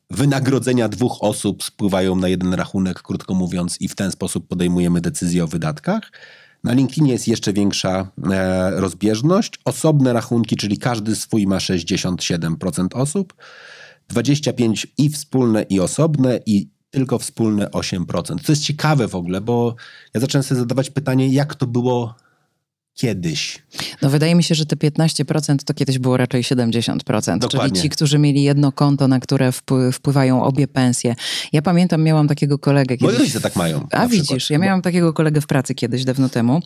wynagrodzenia 0.09 0.89
dwóch 0.89 1.17
osób 1.21 1.63
spływają 1.63 2.15
na 2.15 2.27
jeden 2.27 2.53
rachunek, 2.53 3.01
krótko 3.01 3.33
mówiąc, 3.33 3.81
i 3.81 3.87
w 3.87 3.95
ten 3.95 4.11
sposób 4.11 4.47
podejmujemy 4.47 5.01
decyzje 5.01 5.43
o 5.43 5.47
wydatkach. 5.47 6.11
Na 6.63 6.73
LinkedInie 6.73 7.11
jest 7.11 7.27
jeszcze 7.27 7.53
większa 7.53 8.11
e, 8.31 8.71
rozbieżność. 8.71 9.59
Osobne 9.65 10.13
rachunki, 10.13 10.55
czyli 10.55 10.77
każdy 10.77 11.15
swój 11.15 11.47
ma 11.47 11.57
67% 11.57 12.87
osób, 12.93 13.33
25% 14.13 14.87
i 14.97 15.09
wspólne, 15.09 15.63
i 15.63 15.79
osobne, 15.79 16.39
i 16.45 16.69
tylko 16.89 17.19
wspólne 17.19 17.67
8%. 17.67 18.45
To 18.45 18.51
jest 18.51 18.63
ciekawe 18.63 19.07
w 19.07 19.15
ogóle, 19.15 19.41
bo 19.41 19.75
ja 20.13 20.21
zacząłem 20.21 20.43
sobie 20.43 20.59
zadawać 20.59 20.89
pytanie, 20.89 21.27
jak 21.27 21.55
to 21.55 21.67
było 21.67 22.15
kiedyś. 22.95 23.63
No 24.01 24.09
wydaje 24.09 24.35
mi 24.35 24.43
się, 24.43 24.55
że 24.55 24.65
te 24.65 24.75
15% 24.75 25.57
to 25.65 25.73
kiedyś 25.73 25.99
było 25.99 26.17
raczej 26.17 26.43
70%. 26.43 27.37
Dokładnie. 27.37 27.69
Czyli 27.69 27.81
ci, 27.81 27.89
którzy 27.89 28.19
mieli 28.19 28.43
jedno 28.43 28.71
konto, 28.71 29.07
na 29.07 29.19
które 29.19 29.49
wpły- 29.49 29.91
wpływają 29.91 30.43
obie 30.43 30.67
pensje. 30.67 31.15
Ja 31.53 31.61
pamiętam, 31.61 32.03
miałam 32.03 32.27
takiego 32.27 32.59
kolegę 32.59 32.95
Moi 33.01 33.09
kiedyś. 33.09 33.19
rodzice 33.19 33.41
tak 33.41 33.55
mają. 33.55 33.87
A 33.91 34.07
widzisz, 34.07 34.27
przykład. 34.27 34.49
ja 34.49 34.57
miałam 34.57 34.81
takiego 34.81 35.13
kolegę 35.13 35.41
w 35.41 35.47
pracy 35.47 35.75
kiedyś, 35.75 36.03
dawno 36.05 36.29
temu, 36.29 36.59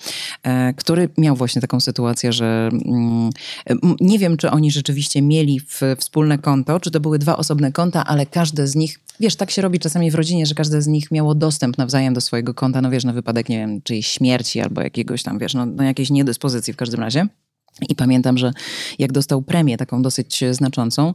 e, 0.44 0.74
który 0.74 1.10
miał 1.18 1.36
właśnie 1.36 1.62
taką 1.62 1.80
sytuację, 1.80 2.34
że 2.34 2.70
mm, 2.86 3.30
nie 4.02 4.20
wiem, 4.20 4.38
czy 4.38 4.52
oni 4.52 4.72
rzeczywiście 4.72 5.22
mieli 5.22 5.60
w, 5.60 5.82
wspólne 5.98 6.38
konto, 6.38 6.80
czy 6.80 6.92
to 6.92 7.00
były 7.00 7.20
dwa 7.20 7.38
osobne 7.38 7.72
konta, 7.72 8.06
ale 8.06 8.26
każde 8.26 8.68
z 8.68 8.76
nich, 8.76 9.00
wiesz, 9.20 9.36
tak 9.36 9.52
się 9.52 9.62
robi 9.62 9.80
czasami 9.80 10.12
w 10.12 10.16
rodzinie, 10.16 10.46
że 10.46 10.56
każde 10.56 10.82
z 10.82 10.88
nich 10.88 11.12
miało 11.12 11.36
dostęp 11.36 11.78
nawzajem 11.78 12.14
do 12.14 12.22
swojego 12.22 12.54
konta, 12.54 12.82
no 12.82 12.90
wiesz, 12.90 13.04
na 13.04 13.14
wypadek, 13.14 13.50
nie 13.50 13.58
wiem, 13.58 13.82
czyjejś 13.82 14.08
śmierci 14.08 14.62
albo 14.62 14.82
jakiegoś 14.82 15.24
tam, 15.24 15.40
wiesz, 15.40 15.54
no, 15.54 15.66
no 15.66 15.84
jakiejś 15.84 16.10
niedyspozycji 16.18 16.74
w 16.74 16.76
każdym 16.76 17.00
razie. 17.00 17.28
I 17.90 17.96
pamiętam, 17.96 18.38
że 18.38 18.52
jak 19.00 19.12
dostał 19.12 19.42
premię 19.42 19.78
taką 19.78 20.02
dosyć 20.02 20.44
znaczącą, 20.52 21.14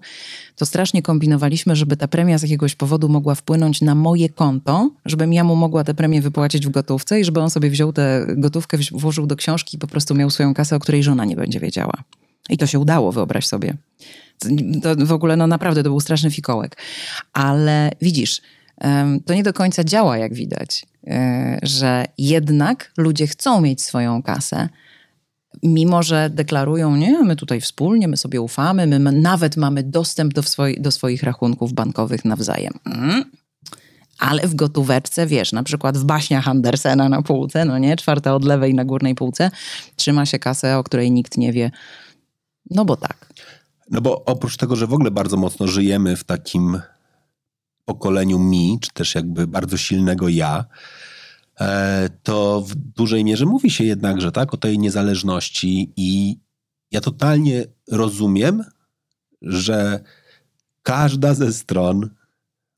to 0.56 0.66
strasznie 0.66 1.02
kombinowaliśmy, 1.02 1.76
żeby 1.76 1.96
ta 1.96 2.08
premia 2.08 2.38
z 2.38 2.42
jakiegoś 2.42 2.74
powodu 2.74 3.08
mogła 3.08 3.34
wpłynąć 3.34 3.80
na 3.80 3.94
moje 3.94 4.28
konto, 4.28 4.90
żebym 5.04 5.32
ja 5.32 5.44
mu 5.44 5.56
mogła 5.56 5.84
tę 5.84 5.94
premię 5.94 6.22
wypłacić 6.22 6.66
w 6.66 6.70
gotówce 6.70 7.20
i 7.20 7.24
żeby 7.24 7.40
on 7.40 7.50
sobie 7.50 7.70
wziął 7.70 7.92
tę 7.92 8.26
gotówkę, 8.36 8.78
włożył 8.92 9.26
do 9.26 9.36
książki 9.36 9.76
i 9.76 9.78
po 9.78 9.86
prostu 9.86 10.14
miał 10.14 10.30
swoją 10.30 10.54
kasę, 10.54 10.76
o 10.76 10.80
której 10.80 11.02
żona 11.02 11.24
nie 11.24 11.36
będzie 11.36 11.60
wiedziała. 11.60 12.02
I 12.50 12.58
to 12.58 12.66
się 12.66 12.78
udało, 12.78 13.12
wyobraź 13.12 13.46
sobie. 13.46 13.76
To 14.82 15.06
w 15.06 15.12
ogóle, 15.12 15.36
no 15.36 15.46
naprawdę, 15.46 15.82
to 15.82 15.88
był 15.88 16.00
straszny 16.00 16.30
fikołek. 16.30 16.76
Ale 17.32 17.90
widzisz, 18.00 18.40
to 19.26 19.34
nie 19.34 19.42
do 19.42 19.52
końca 19.52 19.84
działa, 19.84 20.18
jak 20.18 20.34
widać, 20.34 20.86
e, 21.06 21.58
że 21.62 22.04
jednak 22.18 22.92
ludzie 22.96 23.26
chcą 23.26 23.60
mieć 23.60 23.82
swoją 23.82 24.22
kasę, 24.22 24.68
mimo 25.62 26.02
że 26.02 26.30
deklarują, 26.30 26.96
nie, 26.96 27.22
my 27.22 27.36
tutaj 27.36 27.60
wspólnie, 27.60 28.08
my 28.08 28.16
sobie 28.16 28.40
ufamy, 28.40 28.86
my 28.98 29.12
nawet 29.12 29.56
mamy 29.56 29.82
dostęp 29.82 30.34
do, 30.34 30.42
swoi, 30.42 30.80
do 30.80 30.90
swoich 30.90 31.22
rachunków 31.22 31.72
bankowych 31.72 32.24
nawzajem. 32.24 32.72
Mm. 32.84 33.24
Ale 34.18 34.48
w 34.48 34.54
gotóweczce, 34.54 35.26
wiesz, 35.26 35.52
na 35.52 35.62
przykład 35.62 35.98
w 35.98 36.04
baśniach 36.04 36.48
Andersena 36.48 37.08
na 37.08 37.22
półce, 37.22 37.64
no 37.64 37.78
nie, 37.78 37.96
czwarta 37.96 38.34
od 38.34 38.44
lewej 38.44 38.74
na 38.74 38.84
górnej 38.84 39.14
półce, 39.14 39.50
trzyma 39.96 40.26
się 40.26 40.38
kasę, 40.38 40.78
o 40.78 40.84
której 40.84 41.10
nikt 41.10 41.38
nie 41.38 41.52
wie. 41.52 41.70
No 42.70 42.84
bo 42.84 42.96
tak. 42.96 43.32
No 43.90 44.00
bo 44.00 44.24
oprócz 44.24 44.56
tego, 44.56 44.76
że 44.76 44.86
w 44.86 44.92
ogóle 44.92 45.10
bardzo 45.10 45.36
mocno 45.36 45.68
żyjemy 45.68 46.16
w 46.16 46.24
takim 46.24 46.80
pokoleniu 47.84 48.38
mi, 48.38 48.78
czy 48.80 48.90
też 48.90 49.14
jakby 49.14 49.46
bardzo 49.46 49.76
silnego 49.76 50.28
ja, 50.28 50.64
to 52.22 52.60
w 52.60 52.74
dużej 52.74 53.24
mierze 53.24 53.46
mówi 53.46 53.70
się 53.70 53.84
jednakże 53.84 54.32
tak 54.32 54.54
o 54.54 54.56
tej 54.56 54.78
niezależności 54.78 55.92
i 55.96 56.38
ja 56.90 57.00
totalnie 57.00 57.64
rozumiem, 57.90 58.64
że 59.42 60.00
każda 60.82 61.34
ze 61.34 61.52
stron 61.52 62.10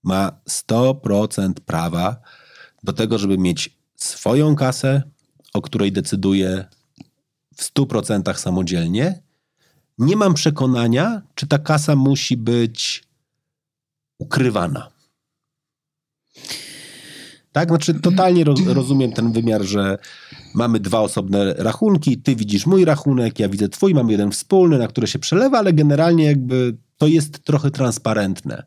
ma 0.02 0.40
100% 0.48 1.52
prawa 1.52 2.16
do 2.82 2.92
tego, 2.92 3.18
żeby 3.18 3.38
mieć 3.38 3.78
swoją 3.96 4.56
kasę, 4.56 5.02
o 5.54 5.62
której 5.62 5.92
decyduje 5.92 6.64
w 7.56 7.62
100% 7.62 8.36
samodzielnie. 8.36 9.22
Nie 9.98 10.16
mam 10.16 10.34
przekonania, 10.34 11.22
czy 11.34 11.46
ta 11.46 11.58
kasa 11.58 11.96
musi 11.96 12.36
być 12.36 13.04
ukrywana. 14.18 14.90
Tak, 17.54 17.68
znaczy 17.68 17.94
totalnie 17.94 18.44
roz, 18.44 18.60
rozumiem 18.66 19.12
ten 19.12 19.32
wymiar, 19.32 19.62
że 19.62 19.98
mamy 20.54 20.80
dwa 20.80 21.00
osobne 21.00 21.54
rachunki, 21.54 22.18
ty 22.18 22.36
widzisz 22.36 22.66
mój 22.66 22.84
rachunek, 22.84 23.38
ja 23.38 23.48
widzę 23.48 23.68
twój, 23.68 23.94
mamy 23.94 24.12
jeden 24.12 24.30
wspólny, 24.30 24.78
na 24.78 24.88
który 24.88 25.06
się 25.06 25.18
przelewa, 25.18 25.58
ale 25.58 25.72
generalnie 25.72 26.24
jakby 26.24 26.76
to 26.96 27.06
jest 27.06 27.44
trochę 27.44 27.70
transparentne. 27.70 28.62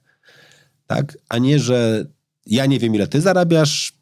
Tak, 0.87 1.17
a 1.29 1.37
nie, 1.37 1.59
że 1.59 2.05
ja 2.45 2.65
nie 2.65 2.79
wiem 2.79 2.95
ile 2.95 3.07
ty 3.07 3.21
zarabiasz, 3.21 3.93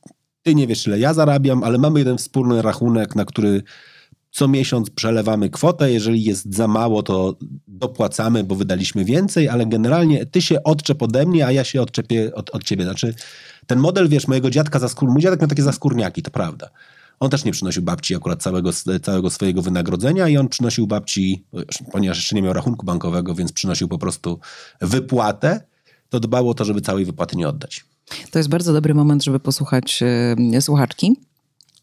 ty 0.43 0.56
nie 0.56 0.67
wiesz 0.67 0.88
ile 0.88 1.00
ja 1.00 1.13
zarabiam, 1.13 1.63
ale 1.63 1.78
mamy 1.78 2.00
jeden 2.00 2.17
wspólny 2.17 2.62
rachunek, 2.62 3.15
na 3.15 3.26
który 3.26 3.63
co 4.32 4.48
miesiąc 4.48 4.89
przelewamy 4.89 5.50
kwotę, 5.50 5.91
jeżeli 5.91 6.24
jest 6.24 6.56
za 6.56 6.67
mało, 6.67 7.04
to 7.04 7.38
dopłacamy, 7.67 8.43
bo 8.43 8.56
wydaliśmy 8.56 9.06
więcej, 9.06 9.50
ale 9.50 9.65
generalnie 9.65 10.26
ty 10.26 10.41
się 10.41 10.63
odczep 10.63 11.02
ode 11.02 11.26
mnie, 11.26 11.45
a 11.45 11.52
ja 11.52 11.63
się 11.63 11.82
odczepię 11.82 12.36
od, 12.36 12.50
od 12.50 12.63
ciebie. 12.63 12.84
Znaczy 12.84 13.13
ten 13.67 13.80
model, 13.80 14.10
wiesz, 14.10 14.28
mojego 14.28 14.49
dziadka 14.49 14.80
za 14.80 14.89
skór, 14.89 15.10
mój 15.10 15.21
dziadek 15.21 15.41
miał 15.41 15.49
takie 15.49 15.63
zaskórniaki, 15.63 16.21
to 16.21 16.32
prawda. 16.32 16.69
On 17.19 17.30
też 17.30 17.45
nie 17.45 17.51
przynosił 17.51 17.84
babci 17.84 18.15
akurat 18.15 18.43
całego, 18.43 18.69
całego 19.01 19.30
swojego 19.30 19.62
wynagrodzenia 19.62 20.28
i 20.28 20.38
on 20.38 20.47
przynosił 20.47 20.88
babci, 20.88 21.45
ponieważ 21.91 22.17
jeszcze 22.17 22.36
nie 22.36 22.41
miał 22.41 22.54
rachunku 22.54 22.86
bankowego, 22.86 23.36
więc 23.36 23.51
przynosił 23.51 23.88
po 23.88 23.97
prostu 23.97 24.39
wypłatę, 24.82 25.62
to 26.10 26.19
dbało 26.19 26.51
o 26.51 26.54
to, 26.54 26.65
żeby 26.65 26.82
całej 26.82 27.06
wypłaty 27.06 27.38
nie 27.38 27.47
oddać. 27.47 27.86
To 28.32 28.39
jest 28.39 28.49
bardzo 28.49 28.73
dobry 28.73 28.93
moment, 28.93 29.23
żeby 29.23 29.39
posłuchać 29.39 30.04
e, 30.54 30.62
słuchaczki, 30.62 31.15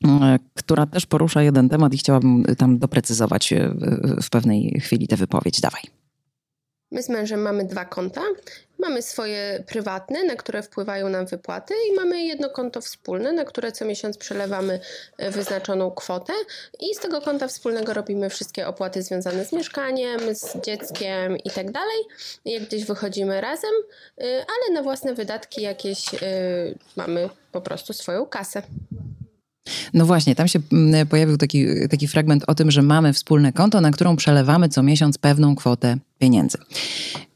e, 0.05 0.39
która 0.55 0.87
też 0.87 1.07
porusza 1.07 1.43
jeden 1.43 1.69
temat 1.69 1.95
i 1.95 1.99
chciałabym 1.99 2.45
tam 2.59 2.79
doprecyzować 2.79 3.53
e, 3.53 3.75
w 4.23 4.31
pewnej 4.31 4.81
chwili 4.81 5.09
tę 5.09 5.17
wypowiedź. 5.17 5.61
Dawaj. 5.61 5.83
My 6.91 7.03
z 7.03 7.09
mężem 7.09 7.43
mamy 7.43 7.65
dwa 7.65 7.85
konta. 7.85 8.21
Mamy 8.83 9.03
swoje 9.03 9.65
prywatne, 9.67 10.25
na 10.25 10.37
które 10.37 10.63
wpływają 10.63 11.09
nam 11.09 11.27
wypłaty, 11.27 11.75
i 11.91 11.95
mamy 11.95 12.25
jedno 12.25 12.51
konto 12.51 12.81
wspólne, 12.81 13.33
na 13.33 13.45
które 13.45 13.73
co 13.73 13.85
miesiąc 13.85 14.19
przelewamy 14.19 14.81
e, 15.19 15.31
wyznaczoną 15.31 15.91
kwotę. 15.91 16.33
I 16.81 16.95
z 16.95 16.99
tego 16.99 17.21
konta 17.21 17.49
wspólnego 17.49 17.95
robimy 17.95 18.31
wszystkie 18.31 18.69
opłaty 18.69 19.03
związane 19.03 19.45
z 19.45 19.53
mieszkaniem, 19.53 20.35
z 20.35 20.61
dzieckiem 20.61 21.39
i 21.39 21.51
tak 21.51 21.71
dalej. 21.71 21.99
Jak 22.45 22.63
gdzieś 22.63 22.85
wychodzimy 22.85 23.41
razem, 23.41 23.73
e, 24.19 24.25
ale 24.25 24.75
na 24.75 24.83
własne 24.83 25.15
wydatki 25.15 25.63
jakieś 25.63 26.15
e, 26.15 26.19
mamy 26.97 27.29
po 27.53 27.61
prostu 27.61 27.93
swoją 27.93 28.27
kasę. 28.27 28.63
No 29.95 30.07
właśnie, 30.07 30.35
tam 30.35 30.49
się 30.49 30.61
mm, 30.73 31.07
pojawił 31.07 31.37
taki, 31.37 31.67
taki 31.91 32.09
fragment 32.09 32.45
o 32.47 32.55
tym, 32.55 32.71
że 32.71 32.83
mamy 32.83 33.13
wspólne 33.13 33.53
konto, 33.53 33.81
na 33.81 33.91
którą 33.91 34.17
przelewamy 34.17 34.69
co 34.69 34.83
miesiąc 34.83 35.19
pewną 35.19 35.57
kwotę 35.57 35.97
pieniędzy. 36.19 36.59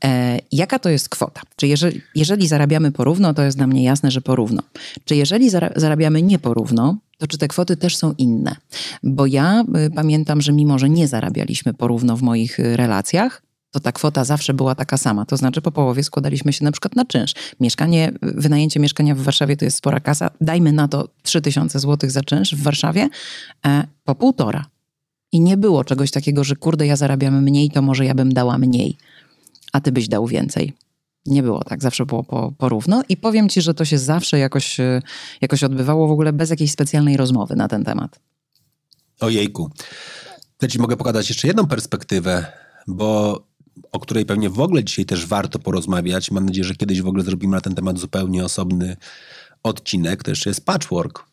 E, 0.05 0.39
jaka 0.53 0.79
to 0.79 0.89
jest 0.89 1.09
kwota? 1.09 1.41
Czy 1.57 1.67
jeżeli, 1.67 2.01
jeżeli 2.15 2.49
zarabiamy 2.49 2.93
porówno, 2.93 3.35
to 3.35 3.43
jest 3.43 3.57
dla 3.57 3.67
mnie 3.67 3.85
jasne, 3.85 4.11
że 4.11 4.21
porówno. 4.21 4.63
Czy 5.05 5.17
jeżeli 5.17 5.51
zara, 5.51 5.71
zarabiamy 5.77 6.23
nieporówno, 6.23 6.97
to 7.19 7.27
czy 7.27 7.39
te 7.39 7.49
kwoty 7.49 7.77
też 7.77 7.97
są 7.97 8.15
inne? 8.19 8.57
Bo 9.03 9.27
ja 9.27 9.65
y, 9.87 9.91
pamiętam, 9.91 10.41
że 10.41 10.53
mimo, 10.53 10.79
że 10.79 10.89
nie 10.89 11.09
zarabialiśmy 11.09 11.75
porówno 11.75 12.17
w 12.17 12.23
moich 12.23 12.61
y, 12.61 12.77
relacjach, 12.77 13.43
to 13.77 13.81
ta 13.81 13.93
kwota 13.93 14.25
zawsze 14.25 14.55
była 14.55 14.75
taka 14.75 14.97
sama. 14.97 15.27
To 15.27 15.37
znaczy 15.37 15.61
po 15.63 15.73
połowie 15.73 16.05
składaliśmy 16.05 16.53
się 16.53 16.65
na 16.65 16.73
przykład 16.73 16.97
na 16.97 17.05
czynsz. 17.05 17.35
Mieszkanie, 17.61 18.13
wynajęcie 18.23 18.81
mieszkania 18.81 19.15
w 19.15 19.19
Warszawie 19.19 19.57
to 19.57 19.65
jest 19.65 19.77
spora 19.77 20.01
kasa. 20.01 20.31
Dajmy 20.41 20.73
na 20.73 20.89
to 20.89 21.09
3000 21.23 21.81
zł 21.81 22.11
za 22.11 22.23
czynsz 22.23 22.55
w 22.55 22.63
Warszawie 22.63 23.09
e, 23.67 23.87
po 24.05 24.15
półtora. 24.15 24.67
I 25.33 25.41
nie 25.41 25.57
było 25.57 25.85
czegoś 25.85 26.11
takiego, 26.11 26.45
że 26.45 26.57
kurde, 26.57 26.87
ja 26.87 26.97
zarabiam 26.97 27.43
mniej, 27.43 27.71
to 27.71 27.83
może 27.83 28.05
ja 28.05 28.15
bym 28.15 28.33
dała 28.33 28.59
mniej, 28.59 28.97
a 29.73 29.81
ty 29.81 29.93
byś 29.93 30.09
dał 30.09 30.27
więcej. 30.27 30.73
Nie 31.27 31.43
było 31.43 31.65
tak, 31.65 31.83
zawsze 31.83 32.07
było 32.07 32.25
po, 32.25 32.53
porówno 32.59 33.03
i 33.09 33.17
powiem 33.17 33.49
ci, 33.49 33.63
że 33.63 33.75
to 33.75 33.85
się 33.85 33.99
zawsze 33.99 34.39
jakoś, 34.39 34.81
e, 34.81 35.03
jakoś 35.41 35.65
odbywało 35.65 36.09
w 36.09 36.11
ogóle 36.11 36.33
bez 36.33 36.51
jakiejś 36.51 36.73
specjalnej 36.73 37.17
rozmowy 37.17 37.57
na 37.57 37.69
ten 37.69 37.85
temat. 37.85 38.21
Ojejku. 39.21 39.71
To 40.59 40.69
ci 40.69 40.79
mogę 40.79 40.97
pokazać 40.97 41.29
jeszcze 41.29 41.49
jedną 41.49 41.67
perspektywę, 41.67 42.47
bo 42.87 43.41
o 43.93 44.01
której 44.01 44.27
pewnie 44.27 44.51
w 44.51 44.61
ogóle 44.61 44.85
dzisiaj 44.85 45.05
też 45.05 45.27
warto 45.27 45.59
porozmawiać. 45.59 46.31
Mam 46.31 46.47
nadzieję, 46.47 46.65
że 46.65 46.75
kiedyś 46.75 47.03
w 47.03 47.07
ogóle 47.09 47.23
zrobimy 47.25 47.53
na 47.55 47.61
ten 47.61 47.75
temat 47.75 47.99
zupełnie 47.99 48.45
osobny 48.45 48.97
odcinek. 49.63 50.23
To 50.23 50.31
jeszcze 50.31 50.51
jest 50.51 50.65
patchwork. 50.65 51.25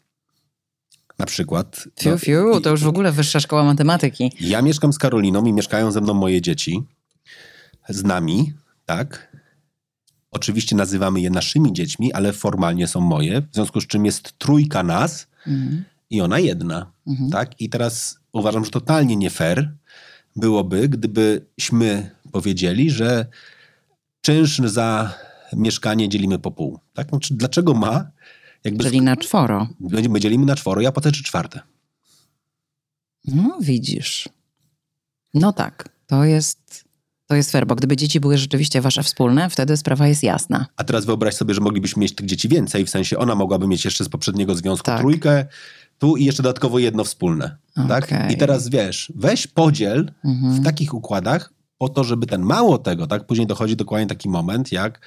Na 1.19 1.25
przykład. 1.25 1.88
Fiu, 1.99 2.17
fiu, 2.17 2.62
to 2.62 2.69
już 2.69 2.84
w 2.84 2.88
ogóle 2.88 3.12
wyższa 3.12 3.39
szkoła 3.39 3.63
matematyki. 3.63 4.32
Ja 4.39 4.62
mieszkam 4.62 4.93
z 4.93 4.97
Karoliną 4.97 5.45
i 5.45 5.53
mieszkają 5.53 5.91
ze 5.91 6.01
mną 6.01 6.13
moje 6.13 6.41
dzieci. 6.41 6.84
Z 7.89 8.03
nami, 8.03 8.53
tak? 8.86 9.38
Oczywiście 10.32 10.75
nazywamy 10.75 11.21
je 11.21 11.29
naszymi 11.29 11.73
dziećmi, 11.73 12.13
ale 12.13 12.34
formalnie 12.34 12.88
są 12.88 12.99
moje, 13.01 13.41
w 13.41 13.53
związku 13.53 13.82
z 13.82 13.88
czym 13.88 14.06
jest 14.06 14.38
trójka 14.38 14.84
nas 14.84 15.27
Mhm. 15.47 15.84
i 16.10 16.21
ona 16.21 16.39
jedna, 16.39 16.91
Mhm. 17.08 17.29
tak? 17.32 17.62
I 17.62 17.69
teraz 17.69 18.19
uważam, 18.34 18.65
że 18.65 18.71
totalnie 18.71 19.15
nie 19.15 19.29
fair 19.29 19.71
byłoby, 20.36 20.89
gdybyśmy 20.89 22.12
powiedzieli, 22.38 22.91
że 22.91 23.26
czynsz 24.22 24.60
za 24.65 25.13
mieszkanie 25.54 26.10
dzielimy 26.10 26.39
po 26.39 26.52
pół. 26.52 26.80
Tak? 26.93 27.10
Znaczy, 27.10 27.34
dlaczego 27.34 27.74
ma? 27.74 28.12
Jakby 28.63 28.84
Czyli 28.84 29.02
na 29.02 29.15
czworo. 29.15 29.67
my 30.10 30.19
dzielimy 30.19 30.46
na 30.46 30.56
czworo, 30.56 30.82
ja 30.82 30.91
płacę 30.91 31.12
czwarte. 31.12 31.60
No, 33.26 33.58
widzisz. 33.62 34.30
No 35.34 35.54
tak, 35.54 35.89
to 36.08 36.24
jest, 36.24 36.84
to 37.28 37.36
jest 37.36 37.52
fair, 37.52 37.67
bo 37.67 37.76
gdyby 37.76 37.96
dzieci 37.98 38.19
były 38.19 38.38
rzeczywiście 38.38 38.82
wasze 38.82 39.04
wspólne, 39.04 39.50
wtedy 39.50 39.78
sprawa 39.78 40.08
jest 40.08 40.24
jasna. 40.24 40.65
A 40.76 40.84
teraz 40.84 41.06
wyobraź 41.06 41.34
sobie, 41.36 41.54
że 41.54 41.62
moglibyśmy 41.62 42.02
mieć 42.02 42.15
tych 42.15 42.26
dzieci 42.26 42.50
więcej, 42.50 42.86
w 42.86 42.89
sensie 42.89 43.17
ona 43.17 43.36
mogłaby 43.36 43.67
mieć 43.67 43.86
jeszcze 43.86 44.04
z 44.04 44.10
poprzedniego 44.10 44.56
związku 44.56 44.86
Tak. 44.86 45.00
trójkę, 45.00 45.46
tu 45.98 46.17
i 46.17 46.26
jeszcze 46.26 46.43
dodatkowo 46.43 46.80
jedno 46.80 47.04
wspólne. 47.04 47.58
Tak? 47.88 48.04
Okej. 48.04 48.34
I 48.34 48.38
teraz 48.38 48.69
wiesz, 48.69 49.12
weź 49.15 49.48
podziel 49.48 50.12
Mhm. 50.26 50.54
w 50.54 50.63
takich 50.63 50.93
układach 50.93 51.54
po 51.84 51.89
to, 51.89 52.04
żeby 52.04 52.26
ten 52.26 52.41
mało 52.41 52.78
tego, 52.78 53.08
tak? 53.08 53.26
Później 53.26 53.48
dochodzi 53.48 53.76
dokładnie 53.76 54.08
taki 54.08 54.30
moment, 54.30 54.72
jak 54.72 55.00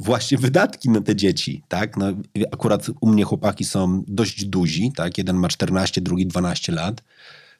właśnie 0.00 0.38
wydatki 0.38 0.90
na 0.90 1.00
te 1.00 1.16
dzieci, 1.16 1.62
tak? 1.68 1.96
No, 1.96 2.06
akurat 2.52 2.86
u 3.00 3.08
mnie 3.08 3.24
chłopaki 3.24 3.64
są 3.64 4.04
dość 4.06 4.44
duzi, 4.44 4.92
tak? 4.96 5.18
Jeden 5.18 5.36
ma 5.36 5.48
14, 5.48 6.00
drugi 6.00 6.26
12 6.26 6.72
lat. 6.72 7.02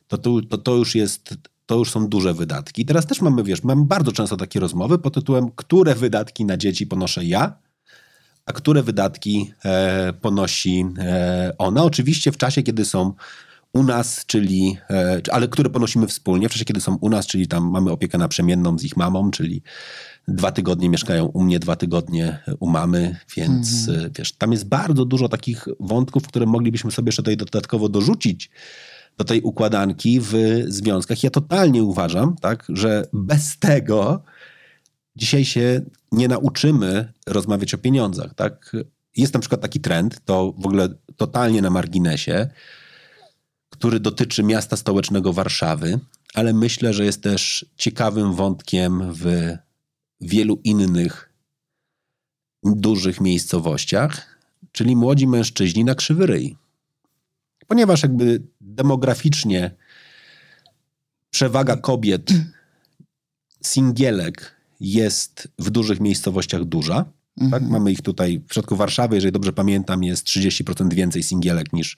To, 0.09 0.19
tu, 0.19 0.43
to, 0.43 0.59
to 0.59 0.75
już 0.75 0.95
jest, 0.95 1.35
to 1.67 1.77
już 1.79 1.91
są 1.91 2.09
duże 2.09 2.35
wydatki. 2.35 2.85
Teraz 2.85 3.07
też 3.07 3.21
mamy, 3.21 3.43
wiesz, 3.43 3.63
mamy 3.63 3.85
bardzo 3.85 4.13
często 4.13 4.37
takie 4.37 4.61
rozmowy 4.61 4.99
pod 4.99 5.15
tytułem, 5.15 5.51
które 5.57 5.95
wydatki 5.95 6.45
na 6.45 6.57
dzieci 6.57 6.87
ponoszę 6.87 7.25
ja, 7.25 7.57
a 8.47 8.53
które 8.53 8.83
wydatki 8.83 9.53
e, 9.65 10.13
ponosi 10.13 10.87
e, 10.99 11.55
ona. 11.59 11.85
Oczywiście 11.85 12.33
w 12.33 12.37
czasie, 12.37 12.63
kiedy 12.63 12.85
są 12.85 13.13
u 13.75 13.83
nas, 13.83 14.27
czyli, 14.27 14.77
e, 14.91 15.21
ale 15.33 15.49
które 15.49 15.71
ponosimy 15.71 16.07
wspólnie, 16.07 16.49
w 16.49 16.53
czasie, 16.53 16.65
kiedy 16.65 16.81
są 16.81 16.97
u 17.01 17.09
nas, 17.09 17.27
czyli 17.27 17.49
tam 17.49 17.71
mamy 17.71 17.91
opiekę 17.91 18.19
naprzemienną 18.19 18.79
z 18.79 18.85
ich 18.85 18.97
mamą, 18.97 19.31
czyli 19.31 19.63
dwa 20.29 20.53
tygodnie 20.53 20.89
mieszkają 20.89 21.25
u 21.25 21.43
mnie, 21.43 21.59
dwa 21.59 21.77
tygodnie 21.77 22.39
u 22.61 22.69
mamy, 22.69 23.17
więc 23.37 23.89
e, 23.89 24.11
wiesz, 24.19 24.33
tam 24.33 24.53
jest 24.53 24.69
bardzo 24.69 25.05
dużo 25.05 25.29
takich 25.29 25.65
wątków, 25.81 26.29
które 26.29 26.47
moglibyśmy 26.47 26.91
sobie 26.91 27.09
jeszcze 27.09 27.23
tutaj 27.23 27.37
dodatkowo 27.37 27.89
dorzucić 27.89 28.51
do 29.19 29.25
tej 29.25 29.41
układanki 29.41 30.21
w 30.21 30.33
związkach. 30.69 31.23
Ja 31.23 31.31
totalnie 31.31 31.83
uważam, 31.83 32.37
tak, 32.41 32.67
że 32.69 33.07
bez 33.13 33.59
tego 33.59 34.23
dzisiaj 35.17 35.45
się 35.45 35.81
nie 36.13 36.29
nauczymy 36.29 37.13
rozmawiać 37.27 37.75
o 37.75 37.79
pieniądzach, 37.79 38.35
tak? 38.35 38.77
Jest 39.17 39.35
na 39.35 39.41
przykład 39.41 39.61
taki 39.61 39.81
trend, 39.81 40.21
to 40.25 40.55
w 40.59 40.67
ogóle 40.67 40.89
totalnie 41.17 41.63
na 41.63 41.71
marginesie, 41.71 42.49
który 43.75 44.01
dotyczy 44.01 44.43
miasta 44.43 44.77
stołecznego 44.77 45.33
Warszawy, 45.33 45.99
ale 46.35 46.53
myślę, 46.53 46.95
że 46.95 47.05
jest 47.05 47.23
też 47.23 47.67
ciekawym 47.77 48.35
wątkiem 48.35 49.13
w 49.13 49.53
wielu 50.21 50.61
innych 50.65 51.33
dużych 52.65 53.21
miejscowościach, 53.21 54.39
czyli 54.73 54.97
młodzi 54.97 55.27
mężczyźni 55.27 55.85
na 55.85 55.95
krzywy 55.95 56.27
ryj. 56.27 56.57
Ponieważ 57.67 58.03
jakby 58.03 58.43
demograficznie 58.61 59.75
przewaga 61.31 61.77
kobiet, 61.77 62.31
singielek 63.65 64.57
jest 64.81 65.49
w 65.59 65.71
dużych 65.71 66.01
miejscowościach 66.01 66.65
duża. 66.65 67.05
Tak? 67.51 67.63
Mamy 67.63 67.93
ich 67.93 68.03
tutaj, 68.03 68.43
w 68.49 68.55
środku 68.55 68.77
Warszawy, 68.77 69.15
jeżeli 69.15 69.33
dobrze 69.33 69.53
pamiętam, 69.53 70.05
jest 70.05 70.27
30% 70.27 70.95
więcej 70.95 71.23
singielek 71.23 71.73
niż 71.73 71.97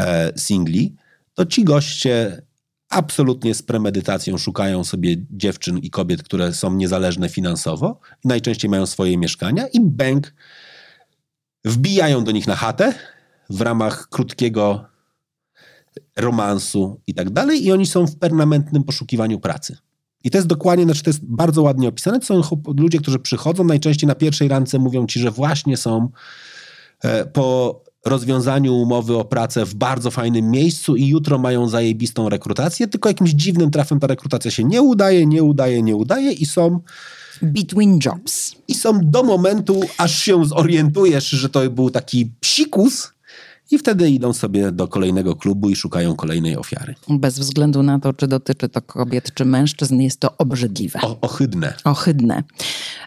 e, 0.00 0.32
singli. 0.36 0.96
To 1.40 1.46
ci 1.46 1.64
goście 1.64 2.42
absolutnie 2.88 3.54
z 3.54 3.62
premedytacją 3.62 4.38
szukają 4.38 4.84
sobie 4.84 5.16
dziewczyn 5.30 5.78
i 5.78 5.90
kobiet, 5.90 6.22
które 6.22 6.52
są 6.52 6.74
niezależne 6.74 7.28
finansowo 7.28 8.00
najczęściej 8.24 8.70
mają 8.70 8.86
swoje 8.86 9.18
mieszkania 9.18 9.68
i 9.68 9.80
bęk 9.80 10.34
wbijają 11.64 12.24
do 12.24 12.32
nich 12.32 12.46
na 12.46 12.56
chatę 12.56 12.94
w 13.50 13.60
ramach 13.60 14.08
krótkiego 14.08 14.84
romansu 16.16 17.00
i 17.06 17.14
tak 17.14 17.30
dalej 17.30 17.64
i 17.64 17.72
oni 17.72 17.86
są 17.86 18.06
w 18.06 18.16
permanentnym 18.16 18.84
poszukiwaniu 18.84 19.40
pracy. 19.40 19.76
I 20.24 20.30
to 20.30 20.38
jest 20.38 20.48
dokładnie, 20.48 20.84
znaczy 20.84 21.02
to 21.02 21.10
jest 21.10 21.24
bardzo 21.24 21.62
ładnie 21.62 21.88
opisane. 21.88 22.20
To 22.20 22.26
są 22.26 22.62
ludzie, 22.76 22.98
którzy 22.98 23.18
przychodzą 23.18 23.64
najczęściej 23.64 24.08
na 24.08 24.14
pierwszej 24.14 24.48
randce, 24.48 24.78
mówią 24.78 25.06
ci, 25.06 25.20
że 25.20 25.30
właśnie 25.30 25.76
są 25.76 26.08
e, 27.02 27.26
po 27.26 27.89
rozwiązaniu 28.04 28.74
umowy 28.74 29.16
o 29.16 29.24
pracę 29.24 29.66
w 29.66 29.74
bardzo 29.74 30.10
fajnym 30.10 30.50
miejscu 30.50 30.96
i 30.96 31.06
jutro 31.06 31.38
mają 31.38 31.68
zajebistą 31.68 32.28
rekrutację, 32.28 32.88
tylko 32.88 33.08
jakimś 33.08 33.30
dziwnym 33.30 33.70
trafem 33.70 34.00
ta 34.00 34.06
rekrutacja 34.06 34.50
się 34.50 34.64
nie 34.64 34.82
udaje, 34.82 35.26
nie 35.26 35.42
udaje, 35.42 35.82
nie 35.82 35.96
udaje 35.96 36.32
i 36.32 36.46
są, 36.46 36.80
Between 37.42 37.98
jobs. 38.06 38.54
i 38.68 38.74
są 38.74 39.00
do 39.02 39.22
momentu, 39.22 39.80
aż 39.98 40.18
się 40.18 40.44
zorientujesz, 40.44 41.28
że 41.30 41.48
to 41.48 41.70
był 41.70 41.90
taki 41.90 42.32
psikus 42.40 43.12
i 43.70 43.78
wtedy 43.78 44.10
idą 44.10 44.32
sobie 44.32 44.72
do 44.72 44.88
kolejnego 44.88 45.36
klubu 45.36 45.70
i 45.70 45.76
szukają 45.76 46.16
kolejnej 46.16 46.56
ofiary. 46.56 46.94
Bez 47.08 47.38
względu 47.38 47.82
na 47.82 47.98
to, 47.98 48.12
czy 48.12 48.28
dotyczy 48.28 48.68
to 48.68 48.82
kobiet, 48.82 49.34
czy 49.34 49.44
mężczyzn, 49.44 50.00
jest 50.00 50.20
to 50.20 50.36
obrzydliwe. 50.38 51.00
O, 51.02 51.18
ohydne. 51.20 51.74
ohydne. 51.84 52.42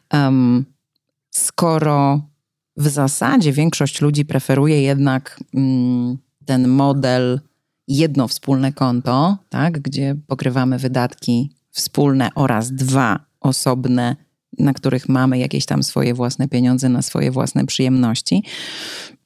Em, 0.10 0.66
skoro 1.32 2.22
w 2.78 2.88
zasadzie 2.88 3.52
większość 3.52 4.02
ludzi 4.02 4.26
preferuje 4.26 4.82
jednak 4.82 5.40
mm, 5.54 6.18
ten 6.46 6.68
model 6.68 7.40
jedno 7.88 8.28
wspólne 8.28 8.74
konto, 8.74 9.38
tak, 9.50 9.80
gdzie 9.80 10.16
pokrywamy 10.28 10.80
wydatki 10.80 11.52
wspólne 11.72 12.30
oraz 12.36 12.72
dwa 12.72 13.20
osobne, 13.42 14.16
na 14.60 14.74
których 14.74 15.10
mamy 15.10 15.38
jakieś 15.38 15.66
tam 15.66 15.84
swoje 15.84 16.14
własne 16.14 16.48
pieniądze 16.48 16.90
na 16.90 17.02
swoje 17.02 17.32
własne 17.32 17.66
przyjemności, 17.66 18.44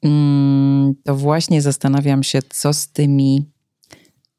mm, 0.02 0.94
to 1.04 1.16
właśnie 1.16 1.62
zastanawiam 1.62 2.22
się, 2.22 2.38
co 2.48 2.72
z 2.72 2.88
tymi 2.88 3.44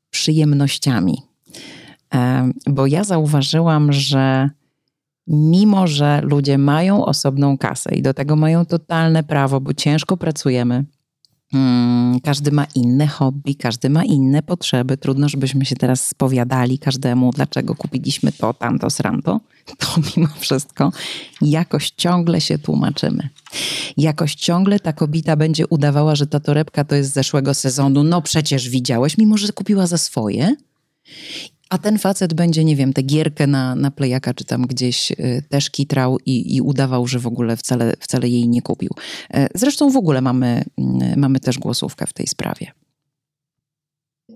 przyjemnościami. 0.09 1.21
Em, 2.09 2.53
Bo 2.67 2.87
ja 2.87 3.03
zauważyłam, 3.03 3.93
że 3.93 4.49
mimo, 5.29 5.87
że 5.87 6.21
ludzie 6.23 6.57
mają 6.57 7.05
osobną 7.05 7.57
kasę 7.57 7.95
i 7.95 8.01
do 8.01 8.13
tego 8.13 8.35
mają 8.35 8.65
totalne 8.65 9.23
prawo, 9.23 9.61
bo 9.61 9.73
ciężko 9.73 10.17
pracujemy, 10.17 10.85
mm, 11.53 12.19
każdy 12.19 12.51
ma 12.51 12.65
inne 12.75 13.07
hobby, 13.07 13.55
każdy 13.55 13.89
ma 13.89 14.03
inne 14.03 14.43
potrzeby. 14.43 14.97
Trudno, 14.97 15.29
żebyśmy 15.29 15.65
się 15.65 15.75
teraz 15.75 16.07
spowiadali 16.07 16.79
każdemu, 16.79 17.31
dlaczego 17.31 17.75
kupiliśmy 17.75 18.31
to, 18.31 18.53
tamto, 18.53 18.89
sramto. 18.89 19.39
To 19.79 19.87
mimo 20.17 20.29
wszystko 20.39 20.91
jakoś 21.41 21.89
ciągle 21.89 22.41
się 22.41 22.57
tłumaczymy. 22.57 23.29
Jakoś 23.97 24.35
ciągle 24.35 24.79
ta 24.79 24.93
kobieta 24.93 25.35
będzie 25.35 25.67
udawała, 25.67 26.15
że 26.15 26.27
ta 26.27 26.39
torebka 26.39 26.83
to 26.83 26.95
jest 26.95 27.09
z 27.09 27.13
zeszłego 27.13 27.53
sezonu. 27.53 28.03
No 28.03 28.21
przecież 28.21 28.69
widziałeś, 28.69 29.17
mimo 29.17 29.37
że 29.37 29.53
kupiła 29.53 29.87
za 29.87 29.97
swoje. 29.97 30.55
A 31.69 31.77
ten 31.77 31.97
facet 31.97 32.33
będzie, 32.33 32.63
nie 32.63 32.75
wiem, 32.75 32.93
tę 32.93 33.01
gierkę 33.01 33.47
na, 33.47 33.75
na 33.75 33.91
plejaka 33.91 34.33
czy 34.33 34.45
tam 34.45 34.61
gdzieś 34.61 35.11
y, 35.11 35.43
też 35.49 35.69
kitrał 35.69 36.17
i, 36.25 36.55
i 36.55 36.61
udawał, 36.61 37.07
że 37.07 37.19
w 37.19 37.27
ogóle 37.27 37.57
wcale, 37.57 37.93
wcale 37.99 38.29
jej 38.29 38.49
nie 38.49 38.61
kupił. 38.61 38.89
E, 39.33 39.47
Zresztą 39.55 39.89
w 39.89 39.97
ogóle 39.97 40.21
mamy, 40.21 40.63
mm, 40.77 41.19
mamy 41.19 41.39
też 41.39 41.59
głosówkę 41.59 42.07
w 42.07 42.13
tej 42.13 42.27
sprawie. 42.27 42.71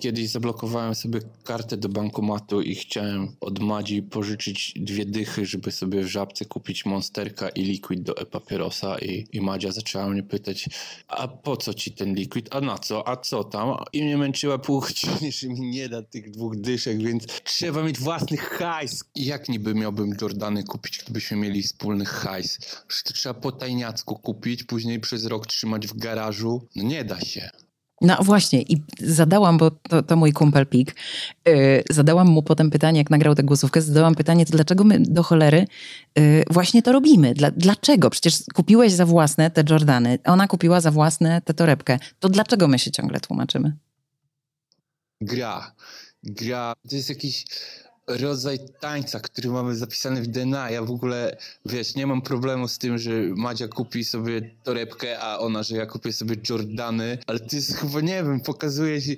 Kiedyś 0.04 0.30
zablokowałem 0.30 0.96
sobie 0.96 1.20
kartę 1.44 1.78
do 1.78 1.90
bankomatu 1.90 2.62
i 2.62 2.76
chciałem 2.76 3.36
od 3.42 3.60
Madzi 3.60 4.02
pożyczyć 4.02 4.74
dwie 4.76 5.06
dychy, 5.06 5.46
żeby 5.46 5.72
sobie 5.72 6.04
w 6.04 6.08
żabce 6.08 6.46
kupić 6.46 6.86
monsterka 6.86 7.50
i 7.50 7.64
liquid 7.64 8.02
do 8.02 8.18
e-papierosa 8.18 8.98
i, 8.98 9.28
i 9.32 9.42
Madzia 9.42 9.72
zaczęła 9.72 10.10
mnie 10.10 10.24
pytać, 10.24 10.70
a 11.08 11.28
po 11.28 11.58
co 11.58 11.74
ci 11.74 11.92
ten 11.92 12.16
liquid, 12.16 12.56
a 12.56 12.62
na 12.62 12.78
co, 12.78 13.08
a 13.08 13.18
co 13.18 13.44
tam? 13.44 13.76
I 13.94 14.04
mnie 14.04 14.18
męczyła 14.18 14.58
pół 14.58 14.80
godziny, 14.88 15.32
że 15.32 15.48
mi 15.48 15.62
nie 15.62 15.90
da 15.90 16.02
tych 16.02 16.32
dwóch 16.32 16.56
dyszek, 16.56 16.98
więc 16.98 17.26
trzeba 17.44 17.84
mieć 17.84 18.00
własny 18.00 18.38
hajs. 18.38 19.04
I 19.16 19.26
jak 19.26 19.50
niby 19.50 19.76
miałbym 19.76 20.16
Jordany 20.22 20.64
kupić, 20.64 21.00
gdybyśmy 21.04 21.38
mieli 21.38 21.64
wspólny 21.64 22.06
hajs? 22.06 22.60
Że 22.90 23.04
to 23.04 23.14
trzeba 23.14 23.34
po 23.34 23.52
tajniacku 23.52 24.16
kupić, 24.16 24.64
później 24.64 25.00
przez 25.00 25.26
rok 25.26 25.48
trzymać 25.48 25.88
w 25.88 25.98
garażu? 25.98 26.68
No 26.76 26.84
nie 26.84 27.04
da 27.04 27.20
się. 27.20 27.50
No 28.04 28.18
właśnie, 28.22 28.62
i 28.62 28.84
zadałam, 29.00 29.58
bo 29.58 29.72
to, 29.72 30.04
to 30.04 30.16
mój 30.16 30.34
kumpel 30.34 30.66
Pik, 30.66 30.96
yy, 31.46 31.84
zadałam 31.90 32.28
mu 32.28 32.44
potem 32.44 32.70
pytanie, 32.70 32.98
jak 33.00 33.10
nagrał 33.10 33.36
tę 33.36 33.44
głosówkę, 33.44 33.82
zadałam 33.82 34.16
pytanie, 34.16 34.46
to 34.46 34.52
dlaczego 34.52 34.84
my 34.84 35.00
do 35.00 35.24
cholery 35.24 35.68
yy, 36.16 36.44
właśnie 36.50 36.82
to 36.82 36.92
robimy? 36.92 37.34
Dla, 37.34 37.52
dlaczego? 37.52 38.10
Przecież 38.10 38.44
kupiłeś 38.54 38.94
za 38.94 39.06
własne 39.06 39.52
te 39.52 39.64
Jordany, 39.70 40.20
ona 40.26 40.48
kupiła 40.48 40.82
za 40.82 40.92
własne 40.92 41.42
tę 41.42 41.54
torebkę. 41.54 42.00
To 42.20 42.30
dlaczego 42.30 42.68
my 42.68 42.80
się 42.80 42.92
ciągle 42.92 43.20
tłumaczymy? 43.20 43.74
gra. 45.24 45.76
Gra 46.24 46.74
to 46.90 46.96
jest 46.96 47.10
jakiś 47.10 47.46
rodzaj 48.08 48.60
tańca, 48.80 49.20
który 49.20 49.50
mamy 49.50 49.76
zapisany 49.76 50.22
w 50.22 50.28
DNA. 50.28 50.72
Ja 50.72 50.82
w 50.82 50.92
ogóle, 50.92 51.38
wiesz, 51.66 51.96
nie 51.96 52.08
mam 52.08 52.22
problemu 52.22 52.68
z 52.68 52.78
tym, 52.78 52.98
że 52.98 53.12
Madzia 53.36 53.68
kupi 53.68 54.04
sobie 54.04 54.56
torebkę, 54.64 55.20
a 55.20 55.40
ona, 55.40 55.64
że 55.64 55.76
ja 55.76 55.86
kupię 55.86 56.14
sobie 56.14 56.36
Jordany, 56.50 57.18
ale 57.28 57.40
to 57.40 57.56
jest 57.56 57.74
chyba, 57.74 58.02
nie 58.02 58.24
wiem, 58.24 58.40
pokazuje 58.40 59.02
się, 59.02 59.16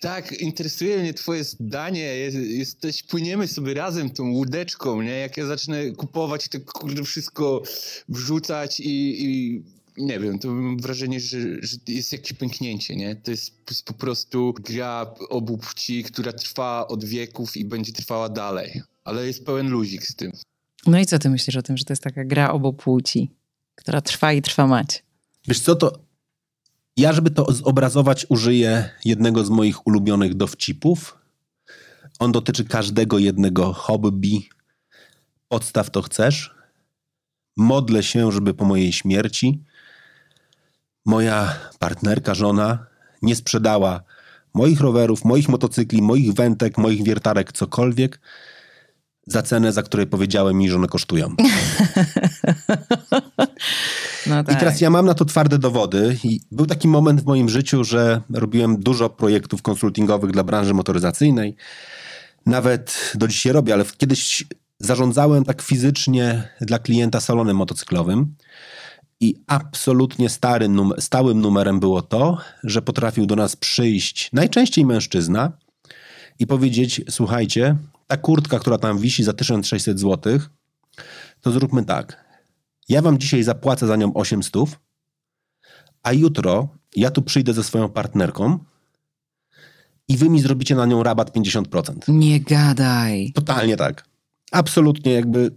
tak, 0.00 0.32
interesuje 0.32 0.98
mnie 0.98 1.14
twoje 1.14 1.44
zdanie, 1.44 2.00
jest, 2.00 2.36
jesteś, 2.36 3.02
płyniemy 3.02 3.48
sobie 3.48 3.74
razem 3.74 4.10
tą 4.10 4.30
łódeczką, 4.30 5.02
nie? 5.02 5.18
Jak 5.18 5.36
ja 5.36 5.46
zacznę 5.46 5.90
kupować, 5.90 6.48
to 6.48 6.58
kurde 6.60 7.04
wszystko 7.04 7.62
wrzucać 8.08 8.80
i, 8.80 9.24
i 9.24 9.62
nie 9.96 10.20
wiem, 10.20 10.38
to 10.38 10.48
mam 10.48 10.78
wrażenie, 10.78 11.20
że, 11.20 11.38
że 11.62 11.76
jest 11.88 12.12
jakieś 12.12 12.32
pęknięcie, 12.32 12.96
nie? 12.96 13.16
To 13.16 13.30
jest, 13.30 13.54
jest 13.70 13.86
po 13.86 13.92
prostu 13.92 14.54
gra 14.60 15.14
obu 15.28 15.58
płci, 15.58 16.04
która 16.04 16.32
trwa 16.32 16.88
od 16.88 17.04
wieków 17.04 17.56
i 17.56 17.64
będzie 17.64 17.92
trwała 17.92 18.28
dalej. 18.28 18.82
Ale 19.04 19.26
jest 19.26 19.46
pełen 19.46 19.68
luzik 19.68 20.06
z 20.06 20.14
tym. 20.14 20.32
No 20.86 20.98
i 20.98 21.06
co 21.06 21.18
ty 21.18 21.30
myślisz 21.30 21.56
o 21.56 21.62
tym, 21.62 21.76
że 21.76 21.84
to 21.84 21.92
jest 21.92 22.02
taka 22.02 22.24
gra 22.24 22.52
obu 22.52 22.72
płci, 22.72 23.30
która 23.74 24.00
trwa 24.00 24.32
i 24.32 24.42
trwa 24.42 24.66
mać? 24.66 25.02
Wiesz 25.48 25.60
co, 25.60 25.74
to 25.74 26.10
ja, 26.96 27.12
żeby 27.12 27.30
to 27.30 27.52
zobrazować, 27.52 28.26
użyję 28.28 28.90
jednego 29.04 29.44
z 29.44 29.50
moich 29.50 29.86
ulubionych 29.86 30.34
dowcipów. 30.34 31.18
On 32.18 32.32
dotyczy 32.32 32.64
każdego 32.64 33.18
jednego 33.18 33.72
hobby. 33.72 34.48
Podstaw 35.48 35.90
to 35.90 36.02
chcesz. 36.02 36.54
Modlę 37.56 38.02
się, 38.02 38.32
żeby 38.32 38.54
po 38.54 38.64
mojej 38.64 38.92
śmierci 38.92 39.64
moja 41.06 41.54
partnerka, 41.78 42.34
żona 42.34 42.86
nie 43.22 43.36
sprzedała 43.36 44.02
moich 44.54 44.80
rowerów, 44.80 45.24
moich 45.24 45.48
motocykli, 45.48 46.02
moich 46.02 46.32
wętek, 46.32 46.78
moich 46.78 47.04
wiertarek, 47.04 47.52
cokolwiek 47.52 48.20
za 49.26 49.42
cenę, 49.42 49.72
za 49.72 49.82
której 49.82 50.06
powiedziałem 50.06 50.56
mi, 50.56 50.70
że 50.70 50.76
one 50.76 50.88
kosztują. 50.88 51.34
No 54.26 54.44
tak. 54.44 54.56
I 54.56 54.58
teraz 54.58 54.80
ja 54.80 54.90
mam 54.90 55.06
na 55.06 55.14
to 55.14 55.24
twarde 55.24 55.58
dowody. 55.58 56.16
I 56.24 56.40
był 56.52 56.66
taki 56.66 56.88
moment 56.88 57.20
w 57.20 57.26
moim 57.26 57.48
życiu, 57.48 57.84
że 57.84 58.20
robiłem 58.34 58.76
dużo 58.76 59.10
projektów 59.10 59.62
konsultingowych 59.62 60.30
dla 60.30 60.44
branży 60.44 60.74
motoryzacyjnej. 60.74 61.56
Nawet 62.46 63.12
do 63.14 63.28
dzisiaj 63.28 63.52
robię, 63.52 63.74
ale 63.74 63.84
kiedyś 63.98 64.44
zarządzałem 64.78 65.44
tak 65.44 65.62
fizycznie 65.62 66.48
dla 66.60 66.78
klienta 66.78 67.20
salonem 67.20 67.56
motocyklowym. 67.56 68.34
I 69.20 69.34
absolutnie 69.46 70.28
stary 70.28 70.68
num 70.68 70.92
stałym 70.98 71.40
numerem 71.40 71.80
było 71.80 72.02
to, 72.02 72.38
że 72.64 72.82
potrafił 72.82 73.26
do 73.26 73.36
nas 73.36 73.56
przyjść 73.56 74.30
najczęściej 74.32 74.86
mężczyzna 74.86 75.52
i 76.38 76.46
powiedzieć: 76.46 77.02
Słuchajcie, 77.10 77.76
ta 78.06 78.16
kurtka, 78.16 78.58
która 78.58 78.78
tam 78.78 78.98
wisi 78.98 79.24
za 79.24 79.32
1600 79.32 80.00
zł, 80.00 80.38
to 81.40 81.50
zróbmy 81.50 81.84
tak. 81.84 82.24
Ja 82.88 83.02
wam 83.02 83.18
dzisiaj 83.18 83.42
zapłacę 83.42 83.86
za 83.86 83.96
nią 83.96 84.14
800, 84.14 84.54
a 86.02 86.12
jutro 86.12 86.68
ja 86.96 87.10
tu 87.10 87.22
przyjdę 87.22 87.52
ze 87.52 87.64
swoją 87.64 87.88
partnerką 87.88 88.58
i 90.08 90.16
wy 90.16 90.30
mi 90.30 90.40
zrobicie 90.40 90.74
na 90.74 90.86
nią 90.86 91.02
rabat 91.02 91.36
50%. 91.36 91.94
Nie 92.08 92.40
gadaj. 92.40 93.32
Totalnie 93.34 93.76
tak. 93.76 94.04
Absolutnie 94.52 95.12
jakby 95.12 95.50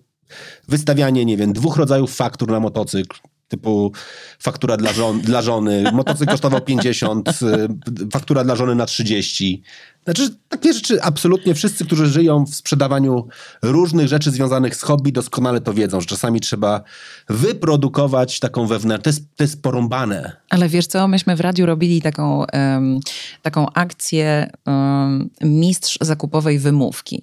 wystawianie, 0.67 1.25
nie 1.25 1.37
wiem, 1.37 1.53
dwóch 1.53 1.77
rodzajów 1.77 2.15
faktur 2.15 2.51
na 2.51 2.59
motocykl, 2.59 3.19
typu 3.53 3.91
faktura 4.39 4.77
dla, 4.77 4.93
żon, 4.93 5.21
dla 5.21 5.41
żony, 5.41 5.83
motocykl 5.93 6.31
kosztował 6.31 6.61
50, 6.61 7.29
y, 7.29 8.11
faktura 8.11 8.43
dla 8.43 8.55
żony 8.55 8.75
na 8.75 8.85
30. 8.85 9.63
Znaczy, 10.03 10.29
takie 10.49 10.73
rzeczy 10.73 11.01
absolutnie 11.01 11.53
wszyscy, 11.53 11.85
którzy 11.85 12.07
żyją 12.07 12.45
w 12.45 12.55
sprzedawaniu 12.55 13.27
różnych 13.61 14.07
rzeczy 14.07 14.31
związanych 14.31 14.75
z 14.75 14.81
hobby, 14.81 15.11
doskonale 15.11 15.61
to 15.61 15.73
wiedzą, 15.73 16.01
że 16.01 16.07
czasami 16.07 16.39
trzeba 16.39 16.83
wyprodukować 17.29 18.39
taką 18.39 18.67
wewnętrzną. 18.67 19.03
To 19.03 19.09
jest, 19.09 19.23
to 19.35 19.43
jest 19.43 19.61
porąbane. 19.61 20.31
Ale 20.49 20.69
wiesz 20.69 20.87
co, 20.87 21.07
myśmy 21.07 21.35
w 21.35 21.39
radiu 21.39 21.65
robili 21.65 22.01
taką, 22.01 22.45
um, 22.53 22.99
taką 23.41 23.69
akcję 23.73 24.49
um, 24.65 25.29
mistrz 25.41 25.97
zakupowej 26.01 26.59
wymówki. 26.59 27.21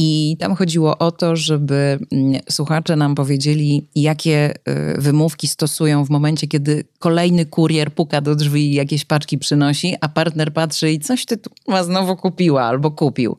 I 0.00 0.36
tam 0.38 0.56
chodziło 0.56 0.98
o 0.98 1.12
to, 1.12 1.36
żeby 1.36 1.98
mm, 2.12 2.40
słuchacze 2.50 2.96
nam 2.96 3.14
powiedzieli, 3.14 3.88
jakie 3.94 4.54
y, 4.96 5.00
wymówki 5.00 5.48
stosują 5.48 6.04
w 6.04 6.10
momencie, 6.10 6.46
kiedy 6.46 6.84
kolejny 6.98 7.46
kurier 7.46 7.94
puka 7.94 8.20
do 8.20 8.34
drzwi 8.34 8.70
i 8.70 8.74
jakieś 8.74 9.04
paczki 9.04 9.38
przynosi, 9.38 9.94
a 10.00 10.08
partner 10.08 10.52
patrzy 10.52 10.92
i 10.92 10.98
coś 10.98 11.24
ty 11.24 11.36
tu 11.36 11.50
znowu 11.84 12.16
kupiła 12.16 12.62
albo 12.62 12.90
kupił. 12.90 13.36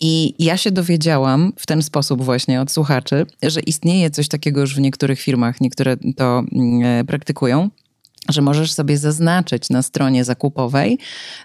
I 0.00 0.34
ja 0.38 0.56
się 0.56 0.70
dowiedziałam 0.70 1.52
w 1.56 1.66
ten 1.66 1.82
sposób 1.82 2.22
właśnie 2.22 2.60
od 2.60 2.70
słuchaczy, 2.70 3.26
że 3.42 3.60
istnieje 3.60 4.10
coś 4.10 4.28
takiego 4.28 4.60
już 4.60 4.74
w 4.74 4.80
niektórych 4.80 5.20
firmach, 5.20 5.60
niektóre 5.60 5.96
to 6.16 6.42
mm, 6.52 7.06
praktykują 7.06 7.70
że 8.28 8.42
możesz 8.42 8.72
sobie 8.72 8.98
zaznaczyć 8.98 9.70
na 9.70 9.82
stronie 9.82 10.24
zakupowej 10.24 10.98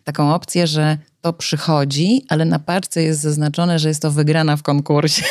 taką 0.03 0.33
opcję, 0.33 0.67
że 0.67 0.97
to 1.21 1.33
przychodzi, 1.33 2.25
ale 2.29 2.45
na 2.45 2.59
paczce 2.59 3.03
jest 3.03 3.21
zaznaczone, 3.21 3.79
że 3.79 3.89
jest 3.89 4.01
to 4.01 4.11
wygrana 4.11 4.57
w 4.57 4.63
konkursie. 4.63 5.23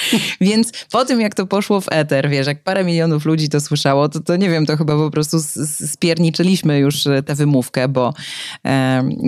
Więc 0.40 0.72
po 0.90 1.04
tym, 1.04 1.20
jak 1.20 1.34
to 1.34 1.46
poszło 1.46 1.80
w 1.80 1.86
eter, 1.90 2.30
wiesz, 2.30 2.46
jak 2.46 2.62
parę 2.62 2.84
milionów 2.84 3.24
ludzi 3.24 3.48
to 3.48 3.60
słyszało, 3.60 4.08
to, 4.08 4.20
to 4.20 4.36
nie 4.36 4.50
wiem, 4.50 4.66
to 4.66 4.76
chyba 4.76 4.96
po 4.96 5.10
prostu 5.10 5.38
spierniczyliśmy 5.86 6.78
już 6.78 7.06
e, 7.06 7.22
tę 7.22 7.34
wymówkę, 7.34 7.88
bo, 7.88 8.14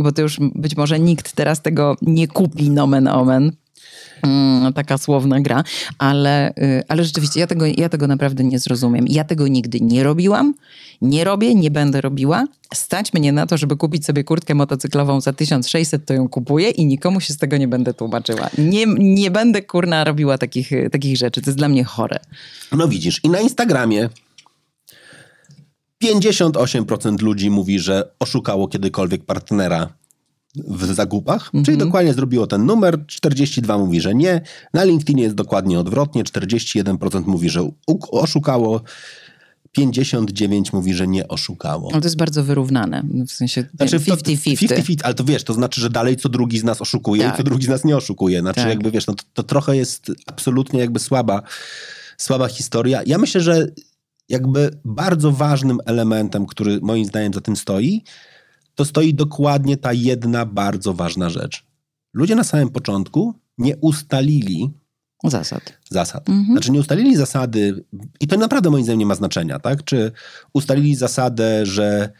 bo 0.03 0.13
to 0.13 0.23
już 0.23 0.39
być 0.41 0.77
może 0.77 1.01
nikt 1.01 1.33
teraz 1.33 1.63
tego 1.63 1.97
nie 2.03 2.29
kupi, 2.29 2.71
nomen 2.71 3.09
omen. 3.09 3.53
Mm, 4.23 4.73
taka 4.73 4.99
słowna 4.99 5.41
gra, 5.41 5.65
ale, 5.99 6.51
y, 6.51 6.83
ale 6.89 7.05
rzeczywiście 7.05 7.41
ja 7.41 7.47
tego, 7.47 7.67
ja 7.67 7.89
tego 7.89 8.07
naprawdę 8.07 8.45
nie 8.45 8.59
zrozumiem. 8.59 9.05
Ja 9.09 9.25
tego 9.25 9.49
nigdy 9.49 9.81
nie 9.81 10.03
robiłam, 10.03 10.55
nie 11.03 11.25
robię, 11.25 11.55
nie 11.55 11.71
będę 11.71 12.01
robiła. 12.01 12.47
Stać 12.75 13.13
mnie 13.13 13.33
na 13.33 13.47
to, 13.47 13.59
żeby 13.59 13.77
kupić 13.77 14.05
sobie 14.05 14.25
kurtkę 14.25 14.55
motocyklową 14.55 15.21
za 15.21 15.33
1600, 15.33 16.07
to 16.07 16.15
ją 16.15 16.29
kupuję 16.29 16.71
i 16.71 16.87
nikomu 16.87 17.21
się 17.21 17.35
z 17.35 17.37
tego 17.37 17.57
nie 17.57 17.69
będę 17.69 17.95
tłumaczyła. 17.95 18.51
Nie, 18.59 18.87
nie 18.99 19.31
będę 19.31 19.63
kurna 19.63 20.05
robiła 20.05 20.39
takich, 20.39 20.71
takich 20.93 21.17
rzeczy. 21.17 21.43
To 21.43 21.51
jest 21.51 21.59
dla 21.59 21.69
mnie 21.69 21.85
chore. 21.85 22.19
No 22.73 22.89
widzisz, 22.89 23.21
i 23.25 23.29
na 23.29 23.41
Instagramie 23.41 24.09
58% 26.05 27.23
ludzi 27.23 27.51
mówi, 27.51 27.79
że 27.79 28.11
oszukało 28.19 28.69
kiedykolwiek 28.69 29.25
partnera 29.25 30.02
w 30.55 30.95
zakupach, 30.95 31.51
czyli 31.51 31.59
mhm. 31.59 31.79
dokładnie 31.79 32.15
zrobiło 32.15 32.47
ten 32.47 32.67
numer, 32.67 33.07
42 33.07 33.79
mówi, 33.79 34.01
że 34.01 34.15
nie. 34.15 34.41
Na 34.75 34.85
LinkedInie 34.85 35.23
jest 35.23 35.35
dokładnie 35.35 35.81
odwrotnie, 35.81 36.25
41% 36.25 37.27
mówi, 37.27 37.51
że 37.51 37.71
oszukało, 38.11 38.83
59 39.73 40.73
mówi, 40.73 40.95
że 40.95 41.07
nie 41.07 41.29
oszukało. 41.29 41.89
Ale 41.93 42.01
to 42.01 42.07
jest 42.07 42.17
bardzo 42.17 42.45
wyrównane, 42.45 43.03
w 43.29 43.33
sensie 43.33 43.63
50-50. 43.63 43.77
Znaczy 43.77 43.99
50-50, 43.99 44.97
ale 45.03 45.15
to 45.15 45.25
wiesz, 45.25 45.45
to 45.45 45.55
znaczy, 45.55 45.81
że 45.81 45.91
dalej 45.91 46.17
co 46.17 46.29
drugi 46.29 46.59
z 46.59 46.65
nas 46.65 46.81
oszukuje 46.81 47.23
tak. 47.23 47.35
i 47.35 47.37
co 47.37 47.43
drugi 47.43 47.67
z 47.67 47.69
nas 47.69 47.85
nie 47.85 47.97
oszukuje. 47.97 48.41
Znaczy 48.41 48.61
tak. 48.61 48.69
jakby 48.69 48.91
wiesz, 48.91 49.07
no 49.07 49.15
to, 49.15 49.25
to 49.35 49.43
trochę 49.43 49.77
jest 49.77 50.13
absolutnie 50.27 50.81
jakby 50.81 50.99
słaba, 50.99 51.43
słaba 52.17 52.49
historia. 52.49 53.03
Ja 53.07 53.19
myślę, 53.19 53.41
że 53.41 53.67
jakby 54.29 54.81
bardzo 54.85 55.33
ważnym 55.33 55.79
elementem, 55.87 56.47
który 56.47 56.81
moim 56.83 57.05
zdaniem 57.05 57.35
za 57.35 57.41
tym 57.41 57.57
stoi, 57.57 58.05
to 58.75 58.85
stoi 58.85 59.15
dokładnie 59.15 59.77
ta 59.77 59.93
jedna 59.93 60.47
bardzo 60.47 60.95
ważna 60.95 61.31
rzecz. 61.31 61.65
Ludzie 62.15 62.35
na 62.35 62.45
samym 62.45 62.69
początku 62.69 63.35
nie 63.59 63.77
ustalili 63.77 64.71
zasad. 65.25 65.79
Zasad. 65.91 66.29
Mhm. 66.29 66.53
Znaczy 66.53 66.71
nie 66.71 66.81
ustalili 66.81 67.17
zasady, 67.17 67.85
i 68.21 68.27
to 68.27 68.37
naprawdę 68.37 68.71
moim 68.71 68.85
zdaniem 68.85 68.99
nie 68.99 69.07
ma 69.07 69.15
znaczenia, 69.15 69.59
tak? 69.59 69.85
Czy 69.85 70.13
ustalili 70.53 70.95
zasadę, 70.95 71.67
że 71.67 72.13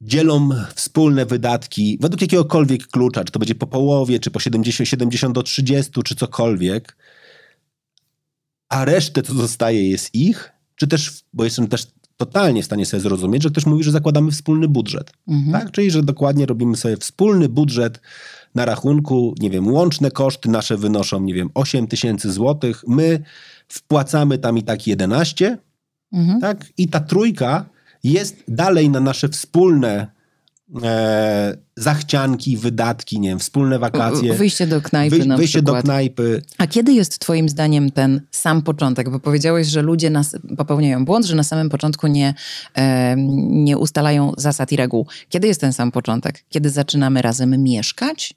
dzielą 0.00 0.48
wspólne 0.74 1.26
wydatki 1.26 1.98
według 2.00 2.20
jakiegokolwiek 2.20 2.86
klucza, 2.86 3.24
czy 3.24 3.32
to 3.32 3.38
będzie 3.38 3.54
po 3.54 3.66
połowie, 3.66 4.20
czy 4.20 4.30
po 4.30 4.40
70, 4.40 4.88
70 4.88 5.34
do 5.34 5.42
30, 5.42 6.02
czy 6.02 6.14
cokolwiek, 6.14 6.96
a 8.68 8.84
resztę, 8.84 9.22
co 9.22 9.34
zostaje, 9.34 9.90
jest 9.90 10.14
ich, 10.14 10.52
czy 10.76 10.86
też, 10.86 11.24
bo 11.32 11.44
jestem 11.44 11.68
też 11.68 11.86
totalnie 12.20 12.62
w 12.62 12.64
stanie 12.64 12.86
sobie 12.86 13.00
zrozumieć, 13.00 13.42
że 13.42 13.50
ktoś 13.50 13.66
mówi, 13.66 13.84
że 13.84 13.90
zakładamy 13.90 14.30
wspólny 14.30 14.68
budżet. 14.68 15.12
Mhm. 15.28 15.52
Tak? 15.52 15.72
Czyli, 15.72 15.90
że 15.90 16.02
dokładnie 16.02 16.46
robimy 16.46 16.76
sobie 16.76 16.96
wspólny 16.96 17.48
budżet 17.48 18.00
na 18.54 18.64
rachunku, 18.64 19.34
nie 19.40 19.50
wiem, 19.50 19.72
łączne 19.72 20.10
koszty 20.10 20.48
nasze 20.48 20.76
wynoszą, 20.76 21.20
nie 21.20 21.34
wiem, 21.34 21.50
8 21.54 21.86
tysięcy 21.86 22.32
złotych, 22.32 22.84
my 22.88 23.22
wpłacamy 23.68 24.38
tam 24.38 24.58
i 24.58 24.62
tak 24.62 24.86
11, 24.86 25.58
mhm. 26.12 26.40
tak? 26.40 26.66
I 26.76 26.88
ta 26.88 27.00
trójka 27.00 27.66
jest 28.04 28.44
dalej 28.48 28.90
na 28.90 29.00
nasze 29.00 29.28
wspólne 29.28 30.06
e, 30.82 31.56
zachcianki, 31.76 32.56
wydatki, 32.56 33.20
nie 33.20 33.28
wiem, 33.28 33.38
wspólne 33.38 33.78
wakacje. 33.78 34.34
Wyjście 34.34 34.66
do 34.66 34.80
knajpy 34.80 35.18
wyj, 35.18 35.28
na 35.28 35.36
Wyjście 35.36 35.58
przykład. 35.58 35.76
do 35.76 35.82
knajpy. 35.82 36.42
A 36.58 36.66
kiedy 36.66 36.92
jest 36.92 37.18
twoim 37.18 37.48
zdaniem 37.48 37.90
ten 37.90 38.20
sam 38.30 38.62
początek? 38.62 39.10
Bo 39.10 39.20
powiedziałeś, 39.20 39.66
że 39.66 39.82
ludzie 39.82 40.10
nas, 40.10 40.36
popełniają 40.56 41.04
błąd, 41.04 41.26
że 41.26 41.36
na 41.36 41.42
samym 41.42 41.68
początku 41.68 42.06
nie, 42.06 42.34
e, 42.74 43.14
nie 43.48 43.78
ustalają 43.78 44.32
zasad 44.36 44.72
i 44.72 44.76
reguł. 44.76 45.06
Kiedy 45.28 45.46
jest 45.46 45.60
ten 45.60 45.72
sam 45.72 45.92
początek? 45.92 46.44
Kiedy 46.48 46.70
zaczynamy 46.70 47.22
razem 47.22 47.62
mieszkać? 47.62 48.34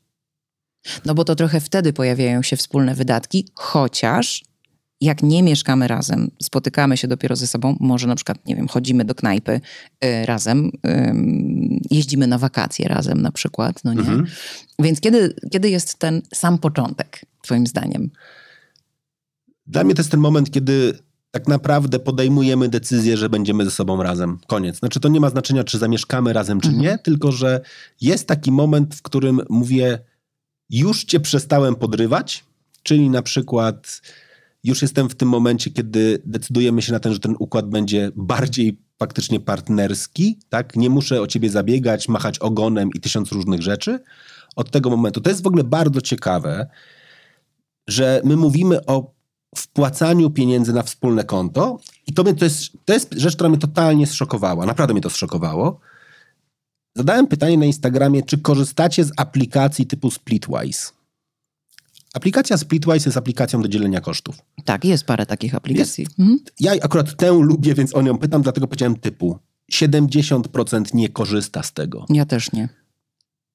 No 1.05 1.13
bo 1.13 1.25
to 1.25 1.35
trochę 1.35 1.59
wtedy 1.61 1.93
pojawiają 1.93 2.41
się 2.41 2.57
wspólne 2.57 2.95
wydatki, 2.95 3.47
chociaż 3.53 4.43
jak 5.03 5.23
nie 5.23 5.43
mieszkamy 5.43 5.87
razem, 5.87 6.31
spotykamy 6.41 6.97
się 6.97 7.07
dopiero 7.07 7.35
ze 7.35 7.47
sobą, 7.47 7.77
może 7.79 8.07
na 8.07 8.15
przykład, 8.15 8.45
nie 8.45 8.55
wiem, 8.55 8.67
chodzimy 8.67 9.05
do 9.05 9.15
knajpy 9.15 9.61
y, 10.05 10.25
razem, 10.25 10.71
y, 10.87 11.13
jeździmy 11.91 12.27
na 12.27 12.37
wakacje 12.37 12.87
razem 12.87 13.21
na 13.21 13.31
przykład, 13.31 13.83
no 13.83 13.93
nie? 13.93 13.99
Mhm. 13.99 14.25
Więc 14.79 14.99
kiedy, 14.99 15.35
kiedy 15.51 15.69
jest 15.69 15.99
ten 15.99 16.21
sam 16.33 16.57
początek, 16.57 17.21
twoim 17.41 17.67
zdaniem? 17.67 18.09
Dla 19.67 19.83
mnie 19.83 19.95
to 19.95 19.99
jest 19.99 20.11
ten 20.11 20.19
moment, 20.19 20.51
kiedy 20.51 20.99
tak 21.31 21.47
naprawdę 21.47 21.99
podejmujemy 21.99 22.69
decyzję, 22.69 23.17
że 23.17 23.29
będziemy 23.29 23.65
ze 23.65 23.71
sobą 23.71 24.03
razem. 24.03 24.37
Koniec. 24.47 24.79
Znaczy 24.79 24.99
to 24.99 25.09
nie 25.09 25.19
ma 25.19 25.29
znaczenia, 25.29 25.63
czy 25.63 25.77
zamieszkamy 25.77 26.33
razem, 26.33 26.61
czy 26.61 26.67
mhm. 26.67 26.85
nie, 26.85 26.97
tylko 26.97 27.31
że 27.31 27.61
jest 28.01 28.27
taki 28.27 28.51
moment, 28.51 28.95
w 28.95 29.01
którym 29.01 29.41
mówię, 29.49 29.99
już 30.69 31.03
cię 31.03 31.19
przestałem 31.19 31.75
podrywać, 31.75 32.43
Czyli 32.83 33.09
na 33.09 33.21
przykład 33.21 34.01
już 34.63 34.81
jestem 34.81 35.09
w 35.09 35.15
tym 35.15 35.29
momencie, 35.29 35.71
kiedy 35.71 36.21
decydujemy 36.25 36.81
się 36.81 36.93
na 36.93 36.99
ten, 36.99 37.13
że 37.13 37.19
ten 37.19 37.35
układ 37.39 37.69
będzie 37.69 38.11
bardziej 38.15 38.77
faktycznie 38.99 39.39
partnerski, 39.39 40.39
tak? 40.49 40.75
Nie 40.75 40.89
muszę 40.89 41.21
o 41.21 41.27
ciebie 41.27 41.49
zabiegać, 41.49 42.09
machać 42.09 42.39
ogonem 42.39 42.89
i 42.95 42.99
tysiąc 42.99 43.31
różnych 43.31 43.61
rzeczy. 43.61 43.99
Od 44.55 44.71
tego 44.71 44.89
momentu. 44.89 45.21
To 45.21 45.29
jest 45.29 45.43
w 45.43 45.47
ogóle 45.47 45.63
bardzo 45.63 46.01
ciekawe, 46.01 46.67
że 47.87 48.21
my 48.23 48.35
mówimy 48.35 48.85
o 48.85 49.13
wpłacaniu 49.55 50.29
pieniędzy 50.29 50.73
na 50.73 50.83
wspólne 50.83 51.23
konto 51.23 51.79
i 52.07 52.13
to, 52.13 52.23
mnie, 52.23 52.33
to, 52.33 52.45
jest, 52.45 52.71
to 52.85 52.93
jest 52.93 53.13
rzecz, 53.13 53.35
która 53.35 53.49
mnie 53.49 53.57
totalnie 53.59 54.07
zszokowała. 54.07 54.65
Naprawdę 54.65 54.93
mnie 54.93 55.01
to 55.01 55.09
zszokowało. 55.09 55.79
Zadałem 56.95 57.27
pytanie 57.27 57.57
na 57.57 57.65
Instagramie, 57.65 58.23
czy 58.23 58.37
korzystacie 58.37 59.03
z 59.03 59.11
aplikacji 59.17 59.85
typu 59.85 60.11
Splitwise? 60.11 60.91
Aplikacja 62.13 62.57
Splitwise 62.57 63.09
jest 63.09 63.17
aplikacją 63.17 63.61
do 63.61 63.67
dzielenia 63.67 64.01
kosztów. 64.01 64.35
Tak, 64.65 64.85
jest 64.85 65.05
parę 65.05 65.25
takich 65.25 65.55
aplikacji. 65.55 66.07
Mhm. 66.19 66.39
Ja 66.59 66.71
akurat 66.81 67.17
tę 67.17 67.31
lubię, 67.31 67.73
więc 67.73 67.95
o 67.95 68.01
nią 68.01 68.17
pytam, 68.17 68.41
dlatego 68.41 68.67
powiedziałem 68.67 68.95
typu. 68.95 69.39
70% 69.71 70.93
nie 70.93 71.09
korzysta 71.09 71.63
z 71.63 71.73
tego. 71.73 72.05
Ja 72.09 72.25
też 72.25 72.51
nie. 72.51 72.69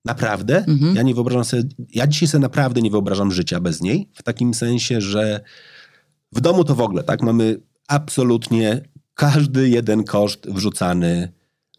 Naprawdę? 0.04 0.64
Mhm. 0.64 0.96
Ja 0.96 1.02
nie 1.02 1.14
wyobrażam 1.14 1.44
sobie, 1.44 1.62
ja 1.94 2.06
dzisiaj 2.06 2.28
sobie 2.28 2.42
naprawdę 2.42 2.80
nie 2.82 2.90
wyobrażam 2.90 3.32
życia 3.32 3.60
bez 3.60 3.80
niej, 3.80 4.08
w 4.14 4.22
takim 4.22 4.54
sensie, 4.54 5.00
że 5.00 5.40
w 6.32 6.40
domu 6.40 6.64
to 6.64 6.74
w 6.74 6.80
ogóle, 6.80 7.02
tak? 7.02 7.22
Mamy 7.22 7.60
absolutnie 7.88 8.80
każdy 9.14 9.68
jeden 9.68 10.04
koszt 10.04 10.50
wrzucany, 10.50 11.32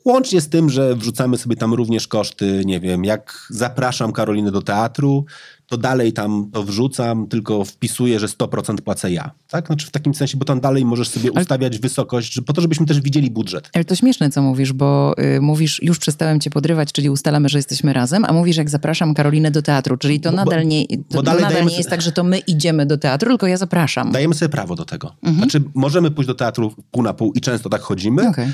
łącznie 0.05 0.41
z 0.41 0.49
tym, 0.49 0.69
że 0.69 0.95
wrzucamy 0.95 1.37
sobie 1.37 1.55
tam 1.55 1.73
również 1.73 2.07
koszty, 2.07 2.61
nie 2.65 2.79
wiem, 2.79 3.05
jak 3.05 3.47
zapraszam 3.49 4.11
Karolinę 4.11 4.51
do 4.51 4.61
teatru, 4.61 5.25
to 5.67 5.77
dalej 5.77 6.13
tam 6.13 6.49
to 6.53 6.63
wrzucam, 6.63 7.27
tylko 7.27 7.65
wpisuję, 7.65 8.19
że 8.19 8.27
100% 8.27 8.81
płacę 8.81 9.11
ja. 9.11 9.31
Tak? 9.47 9.67
Znaczy 9.67 9.87
w 9.87 9.91
takim 9.91 10.13
sensie, 10.13 10.37
bo 10.37 10.45
tam 10.45 10.59
dalej 10.59 10.85
możesz 10.85 11.07
sobie 11.09 11.29
Ale- 11.33 11.41
ustawiać 11.41 11.79
wysokość, 11.79 12.41
po 12.45 12.53
to, 12.53 12.61
żebyśmy 12.61 12.85
też 12.85 13.01
widzieli 13.01 13.31
budżet. 13.31 13.69
Ale 13.73 13.85
to 13.85 13.95
śmieszne, 13.95 14.29
co 14.29 14.41
mówisz, 14.41 14.73
bo 14.73 15.15
y, 15.37 15.41
mówisz, 15.41 15.83
już 15.83 15.99
przestałem 15.99 16.39
cię 16.39 16.49
podrywać, 16.49 16.91
czyli 16.91 17.09
ustalamy, 17.09 17.49
że 17.49 17.57
jesteśmy 17.57 17.93
razem, 17.93 18.25
a 18.25 18.33
mówisz, 18.33 18.57
jak 18.57 18.69
zapraszam 18.69 19.13
Karolinę 19.13 19.51
do 19.51 19.61
teatru, 19.61 19.97
czyli 19.97 20.19
to 20.19 20.29
Bo- 20.29 20.35
nadal 20.35 20.67
nie, 20.67 20.87
to, 20.87 21.23
to 21.23 21.33
nadal 21.33 21.65
nie 21.65 21.77
jest 21.77 21.89
tak, 21.89 22.01
że 22.01 22.11
to 22.11 22.23
my 22.23 22.39
idziemy 22.39 22.85
do 22.85 22.97
teatru, 22.97 23.29
tylko 23.29 23.47
ja 23.47 23.57
zapraszam. 23.57 24.11
Dajemy 24.11 24.35
sobie 24.35 24.49
prawo 24.49 24.75
do 24.75 24.85
tego. 24.85 25.15
Mhm. 25.23 25.37
Znaczy 25.37 25.69
możemy 25.73 26.11
pójść 26.11 26.27
do 26.27 26.35
teatru 26.35 26.73
pół 26.91 27.03
na 27.03 27.13
pół 27.13 27.33
i 27.33 27.41
często 27.41 27.69
tak 27.69 27.81
chodzimy. 27.81 28.29
Okej. 28.29 28.47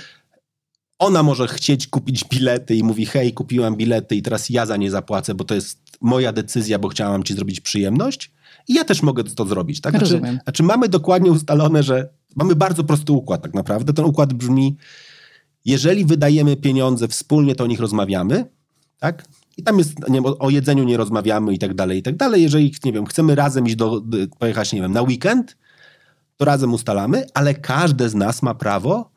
Ona 1.00 1.24
może 1.24 1.48
chcieć 1.48 1.88
kupić 1.88 2.24
bilety 2.24 2.76
i 2.76 2.84
mówi, 2.84 3.06
hej, 3.06 3.34
kupiłam 3.34 3.76
bilety 3.76 4.16
i 4.16 4.22
teraz 4.22 4.50
ja 4.50 4.66
za 4.66 4.78
nie 4.78 4.92
zapłacę, 4.92 5.36
bo 5.36 5.44
to 5.44 5.56
jest 5.56 5.80
moja 6.02 6.32
decyzja, 6.32 6.80
bo 6.80 6.88
chciałam 6.88 7.24
ci 7.24 7.34
zrobić 7.34 7.62
przyjemność. 7.62 8.32
I 8.68 8.74
ja 8.74 8.84
też 8.84 9.02
mogę 9.02 9.24
to 9.24 9.46
zrobić. 9.46 9.82
Tak? 9.82 9.92
Znaczy, 9.92 10.06
Rozumiem. 10.06 10.40
znaczy 10.44 10.64
mamy 10.64 10.90
dokładnie 10.90 11.32
ustalone, 11.32 11.84
że 11.84 12.10
mamy 12.36 12.56
bardzo 12.56 12.84
prosty 12.84 13.12
układ 13.12 13.42
tak 13.42 13.54
naprawdę. 13.54 13.94
Ten 13.94 14.06
układ 14.06 14.34
brzmi, 14.34 14.78
jeżeli 15.66 16.06
wydajemy 16.06 16.58
pieniądze 16.58 17.08
wspólnie, 17.08 17.56
to 17.56 17.64
o 17.64 17.68
nich 17.68 17.80
rozmawiamy, 17.80 18.46
tak? 19.00 19.26
I 19.58 19.64
tam 19.64 19.78
jest, 19.78 20.10
nie 20.10 20.22
o, 20.22 20.38
o 20.38 20.50
jedzeniu 20.50 20.84
nie 20.84 20.98
rozmawiamy 20.98 21.54
i 21.54 21.60
tak 21.60 21.74
dalej, 21.74 22.00
i 22.00 22.04
tak 22.04 22.16
dalej. 22.16 22.44
Jeżeli, 22.44 22.74
nie 22.84 22.94
wiem, 22.94 23.06
chcemy 23.06 23.36
razem 23.36 23.68
iść 23.68 23.76
do, 23.76 24.02
pojechać, 24.40 24.74
nie 24.74 24.82
wiem, 24.82 24.92
na 24.92 25.02
weekend, 25.02 25.58
to 26.38 26.46
razem 26.46 26.74
ustalamy, 26.74 27.26
ale 27.34 27.54
każde 27.54 28.10
z 28.10 28.16
nas 28.16 28.42
ma 28.42 28.56
prawo 28.56 29.15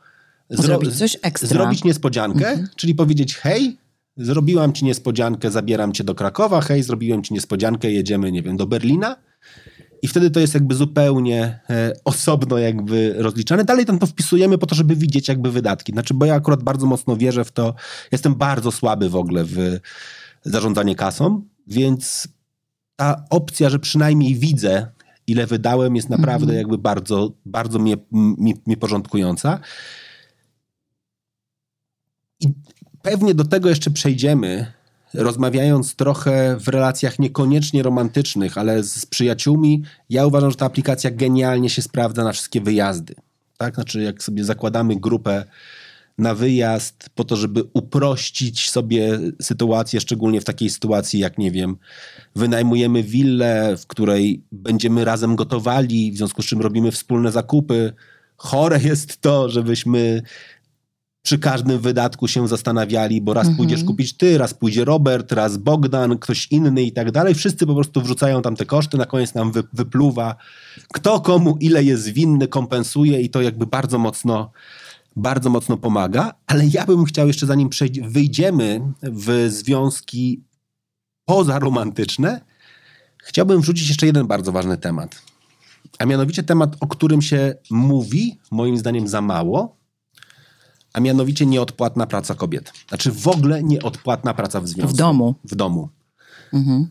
zro- 0.51 0.62
Zrobić 0.62 0.94
coś 0.99 1.16
ekstra. 1.22 1.49
Zrobić 1.49 1.84
niespodziankę, 1.84 2.49
Mhm. 2.49 2.68
czyli 2.76 2.94
powiedzieć, 2.94 3.36
hej, 3.36 3.76
zrobiłam 4.16 4.72
ci 4.72 4.84
niespodziankę, 4.84 5.51
zabieram 5.51 5.92
cię 5.92 6.05
do 6.05 6.14
Krakowa, 6.14 6.61
hej, 6.61 6.82
zrobiłem 6.82 7.22
ci 7.22 7.34
niespodziankę, 7.34 7.90
jedziemy, 7.90 8.32
nie 8.32 8.42
wiem, 8.42 8.57
do 8.57 8.66
Berlina. 8.66 9.16
I 10.03 10.09
wtedy 10.09 10.30
to 10.30 10.40
jest 10.40 10.55
jakby 10.55 10.74
zupełnie 10.74 11.61
e, 11.70 11.92
osobno 12.05 12.59
jakby 12.59 13.14
rozliczane. 13.18 13.64
Dalej 13.64 13.86
tam 13.86 13.99
to 13.99 14.07
wpisujemy 14.07 14.59
po 14.59 14.66
to, 14.66 14.74
żeby 14.74 14.96
widzieć 14.96 15.28
jakby 15.28 15.51
wydatki. 15.51 15.92
Znaczy, 15.92 16.14
bo 16.14 16.26
ja 16.26 16.34
akurat 16.34 16.62
bardzo 16.62 16.86
mocno 16.86 17.16
wierzę 17.16 17.44
w 17.44 17.53
to. 17.53 17.74
Jestem 18.12 18.34
bardzo 18.34 18.72
słaby 18.72 19.09
w 19.09 19.16
ogóle 19.16 19.44
w 19.44 19.59
zarządzanie 20.44 20.94
kasą, 20.94 21.42
więc 21.66 22.28
ta 22.96 23.24
opcja, 23.30 23.70
że 23.70 23.78
przynajmniej 23.78 24.34
widzę, 24.34 24.86
ile 25.26 25.46
wydałem, 25.46 25.96
jest 25.96 26.11
naprawdę 26.11 26.44
Mhm. 26.44 26.59
jakby 26.59 26.78
bardzo, 26.78 27.32
bardzo 27.46 27.78
mnie, 27.78 27.96
mnie, 28.12 28.55
mnie 28.66 28.76
porządkująca. 28.76 29.61
I 32.41 32.49
pewnie 33.03 33.34
do 33.34 33.45
tego 33.45 33.68
jeszcze 33.68 33.91
przejdziemy, 33.91 34.72
rozmawiając 35.14 35.95
trochę 35.95 36.57
w 36.61 36.68
relacjach 36.68 37.18
niekoniecznie 37.18 37.82
romantycznych, 37.82 38.59
ale 38.59 38.82
z 38.82 39.07
przyjaciółmi. 39.07 39.82
Ja 40.11 40.26
uważam, 40.26 40.51
że 40.51 40.57
ta 40.57 40.66
aplikacja 40.66 41.11
genialnie 41.11 41.70
się 41.70 41.82
sprawdza 41.82 42.24
na 42.24 42.32
wszystkie 42.32 42.61
wyjazdy. 42.61 43.14
Tak? 43.57 43.74
Znaczy, 43.74 44.03
jak 44.03 44.22
sobie 44.22 44.45
zakładamy 44.45 44.97
grupę 44.97 45.45
na 46.18 46.34
wyjazd 46.34 47.11
po 47.14 47.24
to, 47.24 47.36
żeby 47.36 47.64
uprościć 47.72 48.70
sobie 48.70 49.18
sytuację, 49.43 50.01
szczególnie 50.01 50.41
w 50.41 50.45
takiej 50.45 50.70
sytuacji, 50.70 51.20
jak 51.20 51.39
nie 51.39 51.51
wiem, 51.51 51.76
wynajmujemy 52.36 53.03
willę, 53.03 53.76
w 53.76 53.86
której 53.86 54.43
będziemy 54.53 55.05
razem 55.05 55.36
gotowali, 55.36 56.12
w 56.12 56.16
związku 56.16 56.43
z 56.43 56.47
czym 56.47 56.61
robimy 56.61 56.93
wspólne 56.93 57.32
zakupy. 57.32 57.93
Chore 58.36 58.80
jest 58.82 59.20
to, 59.20 59.49
żebyśmy 59.49 60.22
przy 61.28 61.38
każdym 61.38 61.78
wydatku 61.78 62.28
się 62.28 62.48
zastanawiali, 62.48 63.20
bo 63.20 63.34
raz 63.34 63.46
Mhm. 63.46 63.56
pójdziesz 63.56 63.84
kupić 63.84 64.12
ty, 64.12 64.38
raz 64.38 64.54
pójdzie 64.54 64.84
Robert, 64.84 65.32
raz 65.32 65.56
Bogdan, 65.56 66.18
ktoś 66.18 66.46
inny 66.50 66.82
i 66.82 66.92
tak 66.92 67.10
dalej. 67.10 67.34
Wszyscy 67.34 67.66
po 67.66 67.74
prostu 67.74 68.02
wrzucają 68.02 68.42
tam 68.42 68.56
te 68.56 68.66
koszty, 68.66 68.98
na 68.98 69.06
koniec 69.06 69.34
nam 69.34 69.52
wy, 69.52 69.62
wypluwa. 69.72 70.36
Kto 70.92 71.20
komu 71.20 71.56
ile 71.60 71.84
jest 71.84 72.08
winny, 72.08 72.48
kompensuje 72.48 73.20
i 73.20 73.30
to 73.30 73.42
jakby 73.42 73.66
bardzo 73.66 73.98
mocno, 73.98 74.50
bardzo 75.16 75.50
mocno 75.50 75.76
pomaga. 75.76 76.32
Ale 76.46 76.66
ja 76.66 76.86
bym 76.86 77.04
chciał 77.04 77.26
jeszcze, 77.26 77.46
zanim 77.46 77.68
przejdzie, 77.68 78.08
wyjdziemy 78.08 78.80
w 79.02 79.46
związki 79.50 80.42
pozaromantyczne, 81.24 82.40
chciałbym 83.24 83.60
wrzucić 83.60 83.88
jeszcze 83.88 84.06
jeden 84.06 84.26
bardzo 84.26 84.52
ważny 84.52 84.76
temat. 84.78 85.22
A 85.98 86.06
mianowicie 86.06 86.42
temat, 86.42 86.76
o 86.80 86.86
którym 86.86 87.22
się 87.22 87.54
mówi, 87.70 88.38
moim 88.50 88.78
zdaniem 88.78 89.08
za 89.08 89.20
mało, 89.20 89.77
a 90.99 91.01
mianowicie 91.01 91.46
nieodpłatna 91.46 92.07
praca 92.07 92.34
kobiet. 92.34 92.72
Znaczy 92.88 93.12
w 93.12 93.28
ogóle 93.28 93.62
nieodpłatna 93.62 94.34
praca 94.34 94.61
w 94.61 94.68
związku. 94.68 94.92
W 94.94 94.96
domu. 94.96 95.34
W 95.44 95.55
domu, 95.55 95.88
Mhm. 96.53 96.88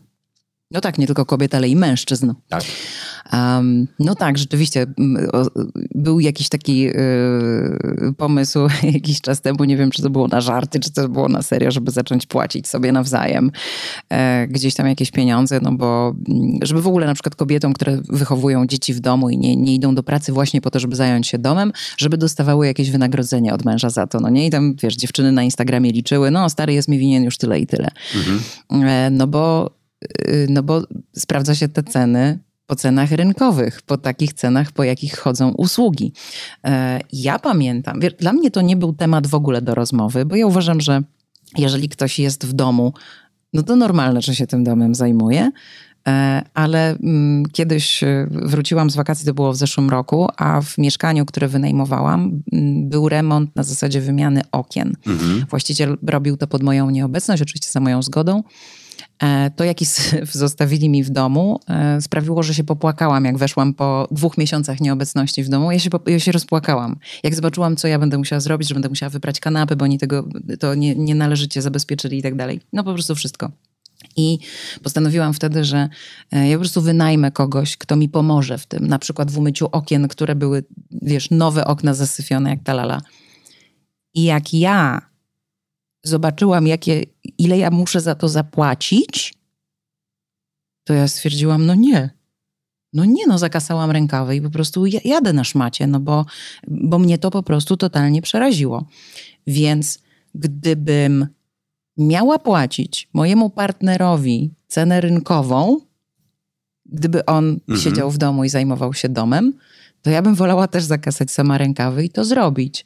No 0.70 0.80
tak, 0.80 0.98
nie 0.98 1.06
tylko 1.06 1.26
kobiet, 1.26 1.54
ale 1.54 1.68
i 1.68 1.76
mężczyzn. 1.76 2.32
tak. 2.48 2.64
Um, 3.32 3.88
no 3.98 4.14
tak, 4.14 4.38
rzeczywiście 4.38 4.86
był 5.94 6.20
jakiś 6.20 6.48
taki 6.48 6.88
y, 6.88 6.94
pomysł 8.16 8.58
jakiś 8.94 9.20
czas 9.20 9.40
temu, 9.40 9.64
nie 9.64 9.76
wiem 9.76 9.90
czy 9.90 10.02
to 10.02 10.10
było 10.10 10.28
na 10.28 10.40
żarty, 10.40 10.80
czy 10.80 10.92
to 10.92 11.08
było 11.08 11.28
na 11.28 11.42
serio, 11.42 11.70
żeby 11.70 11.90
zacząć 11.90 12.26
płacić 12.26 12.68
sobie 12.68 12.92
nawzajem 12.92 13.50
e, 14.10 14.46
gdzieś 14.48 14.74
tam 14.74 14.86
jakieś 14.86 15.10
pieniądze, 15.10 15.60
no 15.62 15.72
bo 15.72 16.14
mm, 16.28 16.58
żeby 16.62 16.82
w 16.82 16.86
ogóle 16.86 17.06
na 17.06 17.14
przykład 17.14 17.34
kobietom, 17.36 17.72
które 17.72 18.00
wychowują 18.08 18.66
dzieci 18.66 18.94
w 18.94 19.00
domu 19.00 19.30
i 19.30 19.38
nie, 19.38 19.56
nie 19.56 19.74
idą 19.74 19.94
do 19.94 20.02
pracy 20.02 20.32
właśnie 20.32 20.60
po 20.60 20.70
to, 20.70 20.80
żeby 20.80 20.96
zająć 20.96 21.28
się 21.28 21.38
domem, 21.38 21.72
żeby 21.96 22.18
dostawały 22.18 22.66
jakieś 22.66 22.90
wynagrodzenie 22.90 23.54
od 23.54 23.64
męża 23.64 23.90
za 23.90 24.06
to, 24.06 24.20
no 24.20 24.28
nie? 24.28 24.46
I 24.46 24.50
tam, 24.50 24.74
wiesz, 24.82 24.96
dziewczyny 24.96 25.32
na 25.32 25.42
Instagramie 25.42 25.92
liczyły, 25.92 26.30
no 26.30 26.50
stary 26.50 26.72
jest 26.72 26.88
mi 26.88 26.98
winien 26.98 27.24
już 27.24 27.38
tyle 27.38 27.60
i 27.60 27.66
tyle. 27.66 27.88
Mhm. 28.16 28.40
E, 28.88 29.10
No 29.10 29.26
bo, 29.26 29.77
no 30.48 30.62
bo 30.62 30.82
sprawdza 31.16 31.54
się 31.54 31.68
te 31.68 31.82
ceny 31.82 32.38
po 32.66 32.76
cenach 32.76 33.12
rynkowych, 33.12 33.82
po 33.82 33.98
takich 33.98 34.32
cenach, 34.32 34.72
po 34.72 34.84
jakich 34.84 35.18
chodzą 35.18 35.50
usługi. 35.52 36.12
E, 36.64 37.00
Ja 37.12 37.38
pamiętam, 37.38 38.00
dla 38.18 38.32
mnie 38.32 38.50
to 38.50 38.60
nie 38.60 38.76
był 38.76 38.92
temat 38.92 39.26
w 39.26 39.34
ogóle 39.34 39.62
do 39.62 39.74
rozmowy, 39.74 40.24
bo 40.26 40.36
ja 40.36 40.46
uważam, 40.46 40.80
że 40.80 41.02
jeżeli 41.58 41.88
ktoś 41.88 42.18
jest 42.18 42.46
w 42.46 42.52
domu, 42.52 42.92
no 43.52 43.62
to 43.62 43.76
normalne, 43.76 44.22
że 44.22 44.34
się 44.34 44.46
tym 44.46 44.64
domem 44.64 44.94
zajmuje. 44.94 45.50
E, 46.08 46.42
Ale 46.54 46.90
mm, 46.90 47.46
kiedyś 47.52 48.02
e, 48.02 48.26
wróciłam 48.30 48.90
z 48.90 48.96
wakacji, 48.96 49.26
to 49.26 49.34
było 49.34 49.52
w 49.52 49.56
zeszłym 49.56 49.90
roku, 49.90 50.28
a 50.36 50.60
w 50.60 50.78
mieszkaniu, 50.78 51.26
które 51.26 51.48
wynajmowałam, 51.48 52.42
mm, 52.52 52.88
był 52.88 53.08
remont 53.08 53.56
na 53.56 53.62
zasadzie 53.62 54.00
wymiany 54.00 54.42
okien. 54.52 54.92
Mhm. 55.06 55.44
Właściciel 55.50 55.98
robił 56.06 56.36
to 56.36 56.46
pod 56.46 56.62
moją 56.62 56.90
nieobecność, 56.90 57.42
oczywiście 57.42 57.70
za 57.70 57.80
moją 57.80 58.02
zgodą. 58.02 58.42
E, 59.22 59.50
To, 59.50 59.64
jaki 59.64 59.86
syf 59.86 60.32
zostawili 60.44 60.88
mi 60.88 61.04
w 61.04 61.10
domu, 61.10 61.60
e, 61.68 62.00
sprawiło, 62.00 62.42
że 62.42 62.54
się 62.54 62.64
popłakałam. 62.64 63.24
Jak 63.24 63.38
weszłam 63.38 63.74
po 63.74 64.08
dwóch 64.10 64.38
miesiącach 64.38 64.80
nieobecności 64.80 65.44
w 65.44 65.48
domu, 65.48 65.72
ja 65.72 65.78
się, 65.78 65.90
ja 66.06 66.20
się 66.20 66.32
rozpłakałam. 66.32 66.96
Jak 67.22 67.34
zobaczyłam, 67.34 67.76
co 67.76 67.88
ja 67.88 67.98
będę 67.98 68.18
musiała 68.18 68.40
zrobić, 68.40 68.68
że 68.68 68.74
będę 68.74 68.88
musiała 68.88 69.10
wybrać 69.10 69.40
kanapy, 69.40 69.76
bo 69.76 69.84
oni 69.84 69.98
tego 69.98 70.28
to 70.60 70.74
nie, 70.74 70.94
nie 70.94 71.14
należycie 71.14 71.62
zabezpieczyli 71.62 72.18
i 72.18 72.22
tak 72.22 72.34
dalej. 72.34 72.60
No 72.72 72.84
po 72.84 72.92
prostu 72.92 73.14
wszystko. 73.14 73.50
I 74.16 74.38
postanowiłam 74.82 75.34
wtedy, 75.34 75.64
że 75.64 75.88
e, 76.32 76.48
ja 76.48 76.56
po 76.56 76.60
prostu 76.60 76.82
wynajmę 76.82 77.30
kogoś, 77.30 77.76
kto 77.76 77.96
mi 77.96 78.08
pomoże 78.08 78.58
w 78.58 78.66
tym. 78.66 78.86
Na 78.86 78.98
przykład 78.98 79.30
w 79.30 79.38
umyciu 79.38 79.68
okien, 79.72 80.08
które 80.08 80.34
były, 80.34 80.64
wiesz, 81.02 81.30
nowe 81.30 81.64
okna 81.64 81.94
zasyfione 81.94 82.50
jak 82.50 82.62
talala. 82.62 83.00
I 84.14 84.22
jak 84.22 84.54
ja 84.54 85.02
zobaczyłam, 86.08 86.66
jakie, 86.66 87.02
ile 87.38 87.58
ja 87.58 87.70
muszę 87.70 88.00
za 88.00 88.14
to 88.14 88.28
zapłacić, 88.28 89.34
to 90.84 90.94
ja 90.94 91.08
stwierdziłam, 91.08 91.66
no 91.66 91.74
nie. 91.74 92.18
No 92.92 93.04
nie 93.04 93.26
no, 93.26 93.38
zakasałam 93.38 93.90
rękawy 93.90 94.36
i 94.36 94.42
po 94.42 94.50
prostu 94.50 94.86
jadę 94.86 95.32
na 95.32 95.44
szmacie, 95.44 95.86
no 95.86 96.00
bo, 96.00 96.26
bo 96.68 96.98
mnie 96.98 97.18
to 97.18 97.30
po 97.30 97.42
prostu 97.42 97.76
totalnie 97.76 98.22
przeraziło. 98.22 98.86
Więc 99.46 99.98
gdybym 100.34 101.26
miała 101.96 102.38
płacić 102.38 103.08
mojemu 103.12 103.50
partnerowi 103.50 104.54
cenę 104.68 105.00
rynkową, 105.00 105.80
gdyby 106.86 107.24
on 107.24 107.48
mhm. 107.48 107.78
siedział 107.78 108.10
w 108.10 108.18
domu 108.18 108.44
i 108.44 108.48
zajmował 108.48 108.94
się 108.94 109.08
domem, 109.08 109.52
to 110.02 110.10
ja 110.10 110.22
bym 110.22 110.34
wolała 110.34 110.68
też 110.68 110.84
zakasać 110.84 111.30
sama 111.30 111.58
rękawy 111.58 112.04
i 112.04 112.10
to 112.10 112.24
zrobić. 112.24 112.84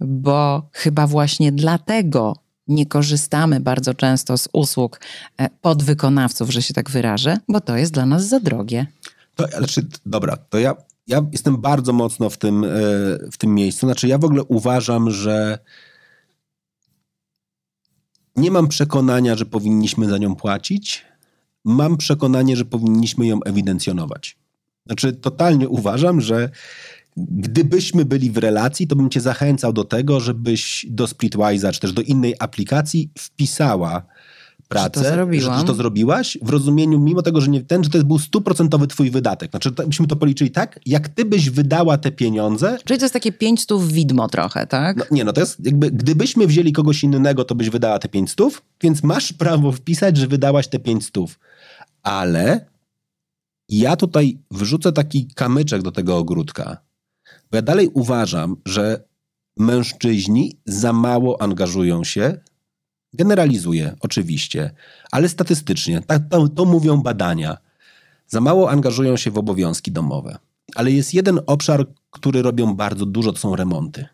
Bo 0.00 0.68
chyba 0.72 1.06
właśnie 1.06 1.52
dlatego 1.52 2.36
nie 2.68 2.86
korzystamy 2.86 3.60
bardzo 3.60 3.94
często 3.94 4.38
z 4.38 4.48
usług 4.52 5.00
e, 5.38 5.48
podwykonawców, 5.60 6.50
że 6.50 6.62
się 6.62 6.74
tak 6.74 6.90
wyrażę, 6.90 7.38
bo 7.48 7.60
to 7.60 7.76
jest 7.76 7.92
dla 7.92 8.06
nas 8.06 8.28
za 8.28 8.40
drogie. 8.40 8.86
To, 9.34 9.46
znaczy, 9.48 9.86
dobra, 10.06 10.36
to 10.36 10.58
ja, 10.58 10.74
ja 11.06 11.26
jestem 11.32 11.56
bardzo 11.56 11.92
mocno 11.92 12.30
w 12.30 12.38
tym, 12.38 12.64
e, 12.64 12.68
w 13.32 13.36
tym 13.38 13.54
miejscu. 13.54 13.86
Znaczy, 13.86 14.08
ja 14.08 14.18
w 14.18 14.24
ogóle 14.24 14.42
uważam, 14.42 15.10
że 15.10 15.58
nie 18.36 18.50
mam 18.50 18.68
przekonania, 18.68 19.36
że 19.36 19.46
powinniśmy 19.46 20.08
za 20.08 20.18
nią 20.18 20.36
płacić. 20.36 21.04
Mam 21.64 21.96
przekonanie, 21.96 22.56
że 22.56 22.64
powinniśmy 22.64 23.26
ją 23.26 23.42
ewidencjonować. 23.42 24.36
Znaczy, 24.86 25.12
totalnie 25.12 25.68
uważam, 25.68 26.20
że 26.20 26.50
gdybyśmy 27.16 28.04
byli 28.04 28.30
w 28.30 28.38
relacji, 28.38 28.86
to 28.86 28.96
bym 28.96 29.10
cię 29.10 29.20
zachęcał 29.20 29.72
do 29.72 29.84
tego, 29.84 30.20
żebyś 30.20 30.86
do 30.90 31.04
Splitwise'a 31.04 31.72
czy 31.72 31.80
też 31.80 31.92
do 31.92 32.02
innej 32.02 32.34
aplikacji 32.38 33.10
wpisała 33.18 34.02
pracę, 34.68 35.04
że 35.04 35.26
to, 35.46 35.58
że 35.58 35.64
to, 35.64 35.74
zrobiłaś, 35.74 36.38
w 36.42 36.50
rozumieniu, 36.50 36.98
mimo 36.98 37.22
tego, 37.22 37.40
że 37.40 37.50
nie 37.50 37.60
ten, 37.60 37.84
że 37.84 37.90
to 37.90 38.04
był 38.04 38.18
stuprocentowy 38.18 38.86
twój 38.86 39.10
wydatek. 39.10 39.50
Znaczy, 39.50 39.72
to, 39.72 39.86
byśmy 39.86 40.06
to 40.06 40.16
policzyli 40.16 40.50
tak, 40.50 40.80
jak 40.86 41.08
ty 41.08 41.24
byś 41.24 41.50
wydała 41.50 41.98
te 41.98 42.12
pieniądze. 42.12 42.78
Czyli 42.84 42.98
to 42.98 43.04
jest 43.04 43.12
takie 43.12 43.32
500 43.32 43.82
widmo 43.82 44.28
trochę, 44.28 44.66
tak? 44.66 44.96
No, 44.96 45.04
nie, 45.10 45.24
no 45.24 45.32
to 45.32 45.40
jest 45.40 45.64
jakby, 45.64 45.90
gdybyśmy 45.90 46.46
wzięli 46.46 46.72
kogoś 46.72 47.04
innego, 47.04 47.44
to 47.44 47.54
byś 47.54 47.70
wydała 47.70 47.98
te 47.98 48.08
500, 48.08 48.62
więc 48.82 49.02
masz 49.02 49.32
prawo 49.32 49.72
wpisać, 49.72 50.16
że 50.16 50.26
wydałaś 50.26 50.68
te 50.68 50.78
500. 50.78 51.24
Ale 52.02 52.66
ja 53.68 53.96
tutaj 53.96 54.38
wrzucę 54.50 54.92
taki 54.92 55.26
kamyczek 55.34 55.82
do 55.82 55.92
tego 55.92 56.16
ogródka, 56.16 56.85
bo 57.50 57.56
ja 57.56 57.62
dalej 57.62 57.88
uważam, 57.94 58.56
że 58.64 59.04
mężczyźni 59.56 60.56
za 60.66 60.92
mało 60.92 61.42
angażują 61.42 62.04
się 62.04 62.38
Generalizuję, 63.16 63.96
oczywiście, 64.00 64.70
ale 65.12 65.28
statystycznie, 65.28 66.02
tak 66.06 66.22
to, 66.30 66.48
to 66.48 66.64
mówią 66.64 66.96
badania. 67.02 67.56
Za 68.26 68.40
mało 68.40 68.70
angażują 68.70 69.16
się 69.16 69.30
w 69.30 69.38
obowiązki 69.38 69.92
domowe. 69.92 70.38
Ale 70.74 70.90
jest 70.92 71.14
jeden 71.14 71.40
obszar, 71.46 71.86
który 72.10 72.42
robią 72.42 72.74
bardzo 72.74 73.06
dużo, 73.06 73.32
to 73.32 73.38
są 73.38 73.56
remonty. 73.56 74.06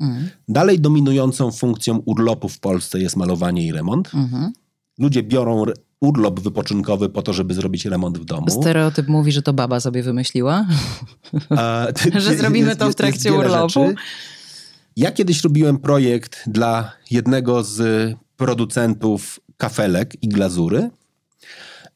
Mhm. 0.00 0.30
Dalej 0.48 0.80
dominującą 0.80 1.52
funkcją 1.52 1.96
urlopu 1.98 2.48
w 2.48 2.60
Polsce 2.60 2.98
jest 2.98 3.16
malowanie 3.16 3.66
i 3.66 3.72
remont. 3.72 4.14
Mhm. 4.14 4.52
Ludzie 4.98 5.22
biorą 5.22 5.64
urlop 6.00 6.40
wypoczynkowy 6.40 7.08
po 7.08 7.22
to, 7.22 7.32
żeby 7.32 7.54
zrobić 7.54 7.84
remont 7.84 8.18
w 8.18 8.24
domu. 8.24 8.46
Stereotyp 8.50 9.08
mówi, 9.08 9.32
że 9.32 9.42
to 9.42 9.52
baba 9.52 9.80
sobie 9.80 10.02
wymyśliła, 10.02 10.66
A, 11.50 11.86
ty, 11.94 12.10
że 12.20 12.36
zrobimy 12.36 12.68
jest, 12.68 12.80
to 12.80 12.90
w 12.90 12.94
trakcie 12.94 13.32
urlopu. 13.32 13.86
Rzeczy. 13.86 13.94
Ja 14.96 15.12
kiedyś 15.12 15.44
robiłem 15.44 15.78
projekt 15.78 16.42
dla 16.46 16.92
jednego 17.10 17.64
z 17.64 18.12
producentów 18.36 19.40
kafelek 19.56 20.22
i 20.22 20.28
glazury 20.28 20.90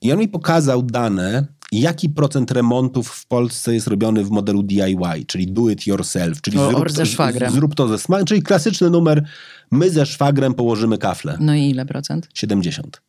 i 0.02 0.12
on 0.12 0.18
mi 0.18 0.28
pokazał 0.28 0.82
dane, 0.82 1.46
jaki 1.72 2.08
procent 2.08 2.50
remontów 2.50 3.08
w 3.08 3.26
Polsce 3.26 3.74
jest 3.74 3.86
robiony 3.86 4.24
w 4.24 4.30
modelu 4.30 4.62
DIY, 4.62 5.24
czyli 5.26 5.52
do 5.52 5.68
it 5.68 5.86
yourself, 5.86 6.40
czyli 6.40 6.58
o, 6.58 6.70
zrób, 6.70 6.90
ze 6.90 7.06
szwagrem. 7.06 7.52
zrób 7.52 7.74
to 7.74 7.88
ze 7.88 7.98
smakiem, 7.98 8.26
czyli 8.26 8.42
klasyczny 8.42 8.90
numer, 8.90 9.24
my 9.70 9.90
ze 9.90 10.06
szwagrem 10.06 10.54
położymy 10.54 10.98
kafle. 10.98 11.36
No 11.40 11.54
i 11.54 11.70
ile 11.70 11.86
procent? 11.86 12.28
70. 12.34 13.00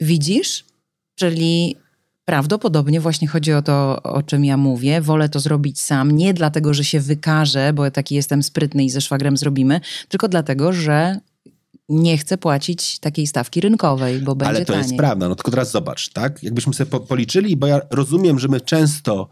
Widzisz? 0.00 0.64
Czyli 1.14 1.76
Prawdopodobnie 2.28 3.00
właśnie 3.00 3.28
chodzi 3.28 3.52
o 3.52 3.62
to, 3.62 4.02
o 4.02 4.22
czym 4.22 4.44
ja 4.44 4.56
mówię. 4.56 5.00
Wolę 5.00 5.28
to 5.28 5.40
zrobić 5.40 5.80
sam, 5.80 6.10
nie 6.10 6.34
dlatego, 6.34 6.74
że 6.74 6.84
się 6.84 7.00
wykażę, 7.00 7.72
bo 7.72 7.90
taki 7.90 8.14
jestem 8.14 8.42
sprytny 8.42 8.84
i 8.84 8.90
ze 8.90 9.00
szwagrem 9.00 9.36
zrobimy, 9.36 9.80
tylko 10.08 10.28
dlatego, 10.28 10.72
że 10.72 11.20
nie 11.88 12.18
chcę 12.18 12.38
płacić 12.38 12.98
takiej 12.98 13.26
stawki 13.26 13.60
rynkowej, 13.60 14.18
bo 14.18 14.34
będzie 14.34 14.48
Ale 14.48 14.64
to 14.64 14.72
taniej. 14.72 14.82
jest 14.82 14.96
prawda. 14.96 15.28
No 15.28 15.34
tylko 15.34 15.50
teraz 15.50 15.70
zobacz, 15.70 16.08
tak? 16.08 16.42
Jakbyśmy 16.42 16.74
sobie 16.74 16.90
po 16.90 17.00
policzyli, 17.00 17.56
bo 17.56 17.66
ja 17.66 17.80
rozumiem, 17.90 18.38
że 18.38 18.48
my 18.48 18.60
często 18.60 19.28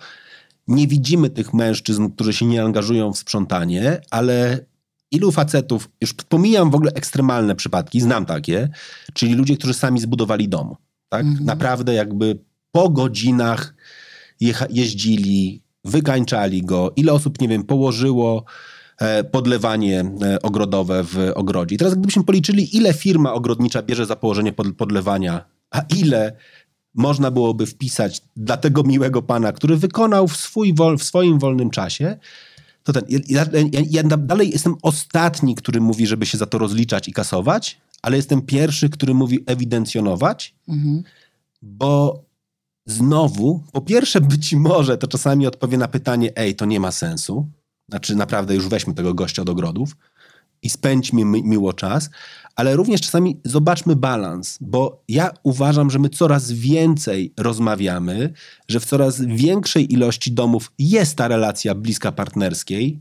nie 0.68 0.86
widzimy 0.86 1.30
tych 1.30 1.54
mężczyzn, 1.54 2.08
którzy 2.08 2.32
się 2.32 2.46
nie 2.46 2.62
angażują 2.62 3.12
w 3.12 3.18
sprzątanie, 3.18 4.00
ale 4.10 4.58
ilu 5.10 5.32
facetów, 5.32 5.88
już 6.00 6.14
pomijam 6.14 6.70
w 6.70 6.74
ogóle 6.74 6.92
ekstremalne 6.94 7.54
przypadki, 7.54 8.00
znam 8.00 8.26
takie, 8.26 8.68
czyli 9.12 9.34
ludzie, 9.34 9.56
którzy 9.56 9.74
sami 9.74 10.00
zbudowali 10.00 10.48
dom. 10.48 10.76
Tak? 11.08 11.26
Mhm. 11.26 11.44
Naprawdę 11.44 11.94
jakby 11.94 12.38
po 12.72 12.90
godzinach 12.90 13.74
jeździli, 14.70 15.62
wykańczali 15.84 16.62
go, 16.62 16.92
ile 16.96 17.12
osób, 17.12 17.40
nie 17.40 17.48
wiem, 17.48 17.64
położyło 17.64 18.44
e, 18.98 19.24
podlewanie 19.24 20.04
e, 20.22 20.42
ogrodowe 20.42 21.04
w 21.04 21.32
ogrodzie. 21.34 21.74
I 21.74 21.78
teraz 21.78 21.94
gdybyśmy 21.94 22.24
policzyli, 22.24 22.76
ile 22.76 22.94
firma 22.94 23.32
ogrodnicza 23.32 23.82
bierze 23.82 24.06
za 24.06 24.16
położenie 24.16 24.52
podlewania, 24.52 25.44
a 25.70 25.82
ile 25.96 26.36
można 26.94 27.30
byłoby 27.30 27.66
wpisać 27.66 28.22
dla 28.36 28.56
tego 28.56 28.82
miłego 28.82 29.22
pana, 29.22 29.52
który 29.52 29.76
wykonał 29.76 30.28
w, 30.28 30.36
swój 30.36 30.74
w 30.98 31.02
swoim 31.02 31.38
wolnym 31.38 31.70
czasie, 31.70 32.18
to 32.86 32.92
ten, 32.92 33.04
ja, 33.28 33.46
ja, 33.72 33.80
ja, 33.90 34.02
dalej 34.02 34.50
jestem 34.50 34.76
ostatni, 34.82 35.54
który 35.54 35.80
mówi, 35.80 36.06
żeby 36.06 36.26
się 36.26 36.38
za 36.38 36.46
to 36.46 36.58
rozliczać 36.58 37.08
i 37.08 37.12
kasować, 37.12 37.80
ale 38.02 38.16
jestem 38.16 38.42
pierwszy, 38.42 38.90
który 38.90 39.14
mówi 39.14 39.44
ewidencjonować, 39.46 40.54
mhm. 40.68 41.02
bo 41.62 42.22
znowu, 42.86 43.62
po 43.72 43.80
pierwsze, 43.80 44.20
być 44.20 44.54
może 44.54 44.98
to 44.98 45.08
czasami 45.08 45.46
odpowie 45.46 45.78
na 45.78 45.88
pytanie, 45.88 46.32
ej, 46.36 46.54
to 46.54 46.64
nie 46.64 46.80
ma 46.80 46.92
sensu. 46.92 47.46
Znaczy, 47.88 48.14
naprawdę 48.14 48.54
już 48.54 48.68
weźmy 48.68 48.94
tego 48.94 49.14
gościa 49.14 49.42
od 49.42 49.48
ogrodów 49.48 49.96
i 50.66 50.70
spędźmy 50.70 51.24
mi 51.24 51.44
miło 51.44 51.72
czas, 51.72 52.10
ale 52.56 52.76
również 52.76 53.00
czasami 53.00 53.40
zobaczmy 53.44 53.96
balans, 53.96 54.58
bo 54.60 55.04
ja 55.08 55.30
uważam, 55.42 55.90
że 55.90 55.98
my 55.98 56.08
coraz 56.08 56.52
więcej 56.52 57.32
rozmawiamy, 57.36 58.32
że 58.68 58.80
w 58.80 58.84
coraz 58.84 59.20
większej 59.20 59.92
ilości 59.92 60.32
domów 60.32 60.72
jest 60.78 61.16
ta 61.16 61.28
relacja 61.28 61.74
bliska 61.74 62.12
partnerskiej 62.12 63.00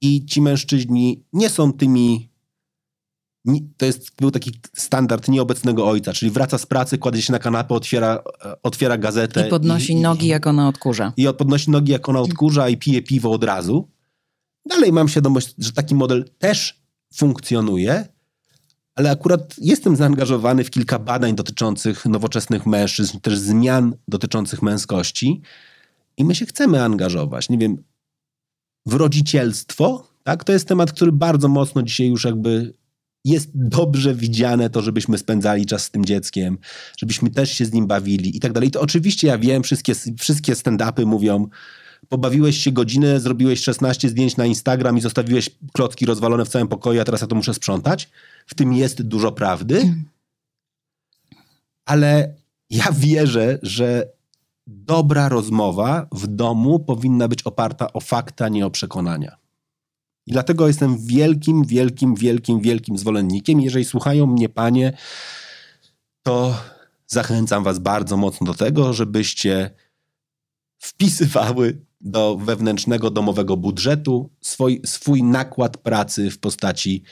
i 0.00 0.26
ci 0.26 0.42
mężczyźni 0.42 1.24
nie 1.32 1.48
są 1.50 1.72
tymi 1.72 2.28
to 3.76 3.86
jest, 3.86 4.10
był 4.20 4.30
taki 4.30 4.60
standard 4.76 5.28
nieobecnego 5.28 5.88
ojca, 5.88 6.12
czyli 6.12 6.30
wraca 6.30 6.58
z 6.58 6.66
pracy, 6.66 6.98
kładzie 6.98 7.22
się 7.22 7.32
na 7.32 7.38
kanapę, 7.38 7.74
otwiera, 7.74 8.22
otwiera 8.62 8.98
gazetę. 8.98 9.46
I 9.46 9.50
podnosi 9.50 9.92
i, 9.92 9.96
nogi, 9.96 10.26
jak 10.26 10.46
ona 10.46 10.68
odkurza. 10.68 11.12
I 11.16 11.26
podnosi 11.38 11.70
nogi, 11.70 11.92
jak 11.92 12.08
ona 12.08 12.20
odkurza 12.20 12.68
i 12.68 12.76
pije 12.76 13.02
piwo 13.02 13.30
od 13.32 13.44
razu. 13.44 13.88
Dalej 14.68 14.92
mam 14.92 15.08
świadomość, 15.08 15.54
że 15.58 15.72
taki 15.72 15.94
model 15.94 16.30
też 16.38 16.77
funkcjonuje, 17.14 18.08
ale 18.94 19.10
akurat 19.10 19.54
jestem 19.58 19.96
zaangażowany 19.96 20.64
w 20.64 20.70
kilka 20.70 20.98
badań 20.98 21.34
dotyczących 21.34 22.06
nowoczesnych 22.06 22.66
mężczyzn, 22.66 23.20
też 23.20 23.38
zmian 23.38 23.96
dotyczących 24.08 24.62
męskości 24.62 25.42
i 26.16 26.24
my 26.24 26.34
się 26.34 26.46
chcemy 26.46 26.82
angażować. 26.82 27.48
Nie 27.48 27.58
wiem, 27.58 27.82
w 28.86 28.94
rodzicielstwo, 28.94 30.08
tak? 30.24 30.44
To 30.44 30.52
jest 30.52 30.68
temat, 30.68 30.92
który 30.92 31.12
bardzo 31.12 31.48
mocno 31.48 31.82
dzisiaj 31.82 32.08
już 32.08 32.24
jakby 32.24 32.74
jest 33.24 33.50
dobrze 33.54 34.14
widziane 34.14 34.70
to, 34.70 34.82
żebyśmy 34.82 35.18
spędzali 35.18 35.66
czas 35.66 35.84
z 35.84 35.90
tym 35.90 36.04
dzieckiem, 36.04 36.58
żebyśmy 36.98 37.30
też 37.30 37.52
się 37.52 37.64
z 37.64 37.72
nim 37.72 37.86
bawili 37.86 38.36
i 38.36 38.40
tak 38.40 38.52
dalej. 38.52 38.70
To 38.70 38.80
oczywiście 38.80 39.28
ja 39.28 39.38
wiem, 39.38 39.62
wszystkie, 39.62 39.94
wszystkie 40.18 40.52
stand-upy 40.52 41.06
mówią, 41.06 41.48
pobawiłeś 42.08 42.58
się 42.58 42.72
godzinę, 42.72 43.20
zrobiłeś 43.20 43.60
16 43.60 44.08
zdjęć 44.08 44.36
na 44.36 44.46
Instagram 44.46 44.98
i 44.98 45.00
zostawiłeś 45.00 45.50
klocki 45.72 46.06
rozwalone 46.06 46.44
w 46.44 46.48
całym 46.48 46.68
pokoju, 46.68 47.00
a 47.00 47.04
teraz 47.04 47.20
ja 47.20 47.26
to 47.26 47.34
muszę 47.34 47.54
sprzątać. 47.54 48.10
W 48.46 48.54
tym 48.54 48.72
jest 48.72 49.02
dużo 49.02 49.32
prawdy, 49.32 49.94
ale 51.86 52.34
ja 52.70 52.92
wierzę, 52.92 53.58
że 53.62 54.12
dobra 54.66 55.28
rozmowa 55.28 56.06
w 56.12 56.26
domu 56.26 56.78
powinna 56.78 57.28
być 57.28 57.42
oparta 57.42 57.92
o 57.92 58.00
fakta, 58.00 58.48
nie 58.48 58.66
o 58.66 58.70
przekonania. 58.70 59.36
I 60.26 60.32
dlatego 60.32 60.66
jestem 60.66 61.06
wielkim, 61.06 61.64
wielkim, 61.64 62.14
wielkim, 62.14 62.60
wielkim 62.60 62.98
zwolennikiem. 62.98 63.60
Jeżeli 63.60 63.84
słuchają 63.84 64.26
mnie 64.26 64.48
panie, 64.48 64.92
to 66.22 66.54
zachęcam 67.06 67.64
was 67.64 67.78
bardzo 67.78 68.16
mocno 68.16 68.46
do 68.46 68.54
tego, 68.54 68.92
żebyście 68.92 69.70
wpisywały 70.78 71.87
do 72.00 72.36
wewnętrznego 72.36 73.10
domowego 73.10 73.56
budżetu 73.56 74.30
swój, 74.40 74.80
swój 74.86 75.22
nakład 75.22 75.76
pracy 75.76 76.30
w 76.30 76.38
postaci 76.38 77.02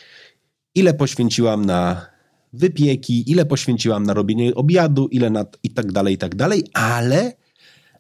ile 0.74 0.95
poświęciłam 0.95 1.64
na 1.64 2.07
wypieki, 2.53 3.30
ile 3.30 3.47
poświęciłam 3.47 4.03
na 4.03 4.14
robienie 4.14 4.55
obiadu, 4.55 5.07
ile 5.07 5.30
na 5.30 5.45
i 5.62 5.70
tak 5.70 5.93
dalej, 5.93 6.14
i 6.14 6.18
tak 6.18 6.34
dalej, 6.34 6.64
ale 6.74 7.32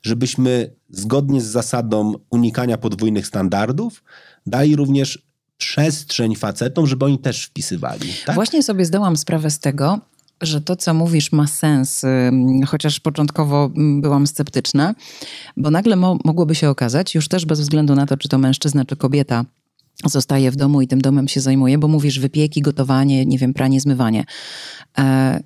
żebyśmy 0.02 0.74
zgodnie 0.90 1.40
z 1.40 1.44
zasadą 1.44 2.14
unikania 2.30 2.78
podwójnych 2.78 3.26
standardów 3.26 4.04
dali 4.46 4.76
również 4.76 5.26
przestrzeń 5.56 6.36
facetom, 6.36 6.86
żeby 6.86 7.04
oni 7.04 7.18
też 7.18 7.44
wpisywali. 7.44 8.08
Tak? 8.26 8.34
Właśnie 8.34 8.62
sobie 8.62 8.84
zdałam 8.84 9.16
sprawę 9.16 9.50
z 9.50 9.58
tego, 9.58 10.00
że 10.42 10.60
to, 10.60 10.76
co 10.76 10.94
mówisz, 10.94 11.32
ma 11.32 11.46
sens, 11.46 12.02
chociaż 12.66 13.00
początkowo 13.00 13.70
byłam 14.00 14.26
sceptyczna, 14.26 14.94
bo 15.56 15.70
nagle 15.70 15.96
mo- 15.96 16.18
mogłoby 16.24 16.54
się 16.54 16.68
okazać, 16.70 17.14
już 17.14 17.28
też 17.28 17.46
bez 17.46 17.60
względu 17.60 17.94
na 17.94 18.06
to, 18.06 18.16
czy 18.16 18.28
to 18.28 18.38
mężczyzna, 18.38 18.84
czy 18.84 18.96
kobieta 18.96 19.44
zostaje 20.04 20.50
w 20.50 20.56
domu 20.56 20.80
i 20.80 20.88
tym 20.88 21.00
domem 21.00 21.28
się 21.28 21.40
zajmuje, 21.40 21.78
bo 21.78 21.88
mówisz 21.88 22.18
wypieki, 22.18 22.62
gotowanie, 22.62 23.26
nie 23.26 23.38
wiem, 23.38 23.54
pranie, 23.54 23.80
zmywanie. 23.80 24.24
E- 24.98 25.40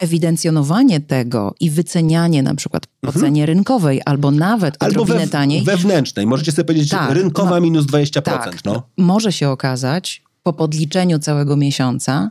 ewidencjonowanie 0.00 1.00
tego 1.00 1.54
i 1.60 1.70
wycenianie 1.70 2.42
na 2.42 2.54
przykład 2.54 2.86
po 3.00 3.12
cenie 3.12 3.46
rynkowej 3.46 4.00
albo 4.04 4.30
nawet 4.30 4.76
Albo 4.82 5.04
we, 5.04 5.28
taniej, 5.28 5.62
wewnętrznej. 5.64 6.26
Możecie 6.26 6.52
sobie 6.52 6.64
powiedzieć 6.64 6.88
Tak, 6.88 7.10
rynkowa 7.10 7.50
no, 7.50 7.60
minus 7.60 7.86
20%. 7.86 8.22
tak, 8.22 8.64
no. 8.64 8.82
może 8.98 9.32
się 9.32 9.48
okazać 9.48 10.22
po 10.42 10.52
podliczeniu 10.52 11.18
całego 11.18 11.56
miesiąca, 11.56 12.30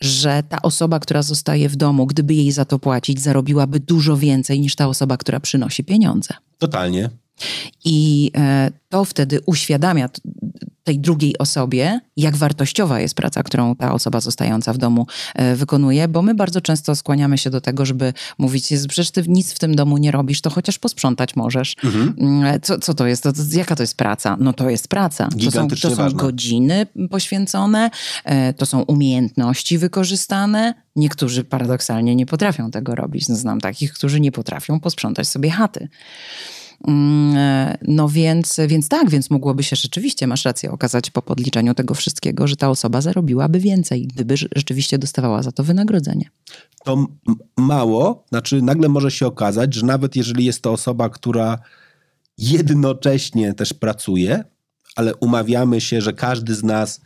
że 0.00 0.42
ta 0.48 0.62
osoba, 0.62 1.00
która 1.00 1.22
zostaje 1.22 1.68
w 1.68 1.76
domu, 1.76 2.06
gdyby 2.06 2.34
jej 2.34 2.52
za 2.52 2.64
to 2.64 2.78
płacić, 2.78 3.20
zarobiłaby 3.20 3.80
dużo 3.80 4.16
więcej 4.16 4.60
niż 4.60 4.76
ta 4.76 4.88
osoba, 4.88 5.16
która 5.16 5.40
przynosi 5.40 5.84
pieniądze. 5.84 6.34
Totalnie. 6.58 7.10
I 7.84 8.30
e, 8.36 8.70
to 8.88 9.04
wtedy 9.04 9.40
uświadamia 9.46 10.08
tej 10.84 10.98
drugiej 10.98 11.38
osobie, 11.38 12.00
jak 12.16 12.36
wartościowa 12.36 13.00
jest 13.00 13.14
praca, 13.14 13.42
którą 13.42 13.76
ta 13.76 13.92
osoba 13.92 14.20
zostająca 14.20 14.72
w 14.72 14.78
domu 14.78 15.06
e, 15.34 15.56
wykonuje, 15.56 16.08
bo 16.08 16.22
my 16.22 16.34
bardzo 16.34 16.60
często 16.60 16.96
skłaniamy 16.96 17.38
się 17.38 17.50
do 17.50 17.60
tego, 17.60 17.86
żeby 17.86 18.12
mówić, 18.38 18.70
"Jezu, 18.70 18.88
przecież 18.88 19.10
ty 19.10 19.24
nic 19.28 19.52
w 19.52 19.58
tym 19.58 19.74
domu 19.74 19.98
nie 19.98 20.10
robisz, 20.10 20.40
to 20.40 20.50
chociaż 20.50 20.78
posprzątać 20.78 21.36
możesz. 21.36 21.76
Mm, 21.84 22.60
Co, 22.62 22.78
co 22.78 22.94
to 22.94 23.06
jest? 23.06 23.22
To, 23.22 23.32
to, 23.32 23.42
jaka 23.52 23.76
to 23.76 23.82
jest 23.82 23.96
praca? 23.96 24.36
No 24.40 24.52
to 24.52 24.70
jest 24.70 24.88
praca. 24.88 25.28
To 25.44 25.50
są, 25.50 25.68
to 25.68 25.76
są 25.76 25.94
ważne. 25.94 26.18
godziny 26.18 26.86
poświęcone, 27.10 27.90
e, 28.24 28.52
to 28.54 28.66
są 28.66 28.82
umiejętności 28.82 29.78
wykorzystane. 29.78 30.74
Niektórzy 30.96 31.44
paradoksalnie 31.44 32.14
nie 32.14 32.26
potrafią 32.26 32.70
tego 32.70 32.94
robić. 32.94 33.28
No, 33.28 33.36
Znam 33.36 33.60
takich, 33.60 33.92
którzy 33.92 34.20
nie 34.20 34.32
potrafią 34.32 34.80
posprzątać 34.80 35.28
sobie 35.28 35.50
chaty. 35.50 35.88
Mm, 36.86 37.36
e, 37.36 37.78
No 37.82 38.08
więc, 38.08 38.60
więc 38.68 38.88
tak, 38.88 39.10
więc 39.10 39.30
mogłoby 39.30 39.62
się 39.62 39.76
rzeczywiście, 39.76 40.26
masz 40.26 40.44
rację, 40.44 40.70
okazać 40.70 41.10
po 41.10 41.22
podliczeniu 41.22 41.74
tego 41.74 41.94
wszystkiego, 41.94 42.46
że 42.46 42.56
ta 42.56 42.70
osoba 42.70 43.00
zarobiłaby 43.00 43.60
więcej, 43.60 44.06
gdyby 44.06 44.34
rze- 44.34 44.48
rzeczywiście 44.56 44.98
dostawała 44.98 45.42
za 45.42 45.52
to 45.52 45.64
wynagrodzenie. 45.64 46.30
to 46.84 47.06
mało, 47.56 48.24
znaczy 48.28 48.62
nagle 48.62 48.88
może 48.88 49.10
się 49.10 49.26
okazać, 49.26 49.74
że 49.74 49.86
nawet 49.86 50.16
jeżeli 50.16 50.44
jest 50.44 50.62
to 50.62 50.72
osoba, 50.72 51.08
która 51.08 51.58
jednocześnie 52.38 53.54
też 53.54 53.74
pracuje, 53.74 54.44
ale 54.96 55.14
umawiamy 55.16 55.80
się, 55.80 56.00
że 56.00 56.12
każdy 56.12 56.54
z 56.54 56.62
nas, 56.62 57.00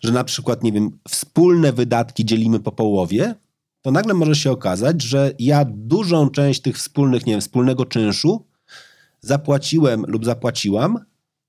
że 0.00 0.12
na 0.12 0.24
przykład, 0.24 0.62
nie 0.64 0.72
wiem, 0.72 0.98
wspólne 1.08 1.72
wydatki 1.72 2.24
dzielimy 2.24 2.60
po 2.60 2.72
połowie, 2.72 3.34
to 3.82 3.90
nagle 3.90 4.14
może 4.14 4.34
się 4.36 4.50
okazać, 4.50 5.02
że 5.02 5.32
ja 5.38 5.64
dużą 5.68 6.30
część 6.30 6.60
tych 6.60 6.76
wspólnych, 6.76 7.26
nie 7.26 7.32
wiem, 7.32 7.40
wspólnego 7.40 7.84
czynszu 7.84 8.44
zapłaciłem 9.20 10.04
lub 10.08 10.24
zapłaciłam 10.24 10.98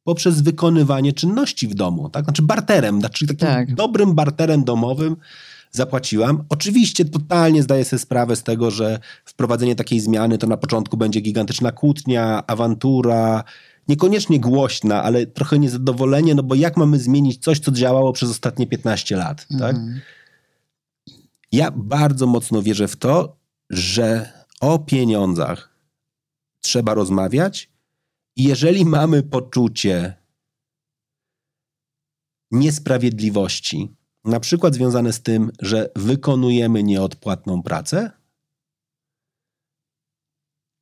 poprzez 0.04 0.42
wykonywanie 0.42 1.14
czynności 1.14 1.68
w 1.68 1.74
domu, 1.74 2.10
tak? 2.10 2.24
Znaczy 2.24 2.42
barterem, 2.42 3.00
znaczy 3.00 3.28
takim 3.28 3.48
Tak. 3.48 3.76
dobrym 3.76 4.16
barterem 4.16 4.64
domowym 4.64 5.16
zapłaciłam. 5.72 6.44
Oczywiście 6.50 7.06
totalnie 7.06 7.64
zdaję 7.64 7.86
sobie 7.86 8.00
sprawę 8.00 8.36
z 8.36 8.44
tego, 8.44 8.72
że 8.72 9.00
wprowadzenie 9.26 9.76
takiej 9.76 10.00
zmiany 10.00 10.38
to 10.38 10.48
na 10.48 10.58
początku 10.58 10.98
będzie 10.98 11.22
gigantyczna 11.22 11.72
kłótnia, 11.72 12.44
awantura, 12.48 13.44
niekoniecznie 13.88 14.40
głośna, 14.40 15.04
ale 15.04 15.26
trochę 15.26 15.60
niezadowolenie, 15.60 16.36
no 16.36 16.44
bo 16.44 16.56
jak 16.56 16.78
mamy 16.78 17.00
zmienić 17.00 17.44
coś, 17.44 17.60
co 17.60 17.72
działało 17.72 18.14
przez 18.14 18.30
ostatnie 18.30 18.68
15 18.68 19.16
lat, 19.16 19.48
tak? 19.60 19.76
Ja 21.52 21.72
bardzo 21.76 22.28
mocno 22.28 22.62
wierzę 22.62 22.88
w 22.88 22.96
to, 22.96 23.36
że 23.70 24.30
o 24.62 24.80
pieniądzach 24.80 25.71
trzeba 26.62 26.94
rozmawiać 26.94 27.70
i 28.36 28.44
jeżeli 28.44 28.86
mamy 28.86 29.24
poczucie 29.24 30.14
niesprawiedliwości, 32.52 33.96
na 34.24 34.40
przykład 34.40 34.76
związane 34.76 35.14
z 35.14 35.22
tym, 35.22 35.52
że 35.60 35.90
wykonujemy 35.96 36.84
nieodpłatną 36.84 37.64
pracę, 37.64 38.12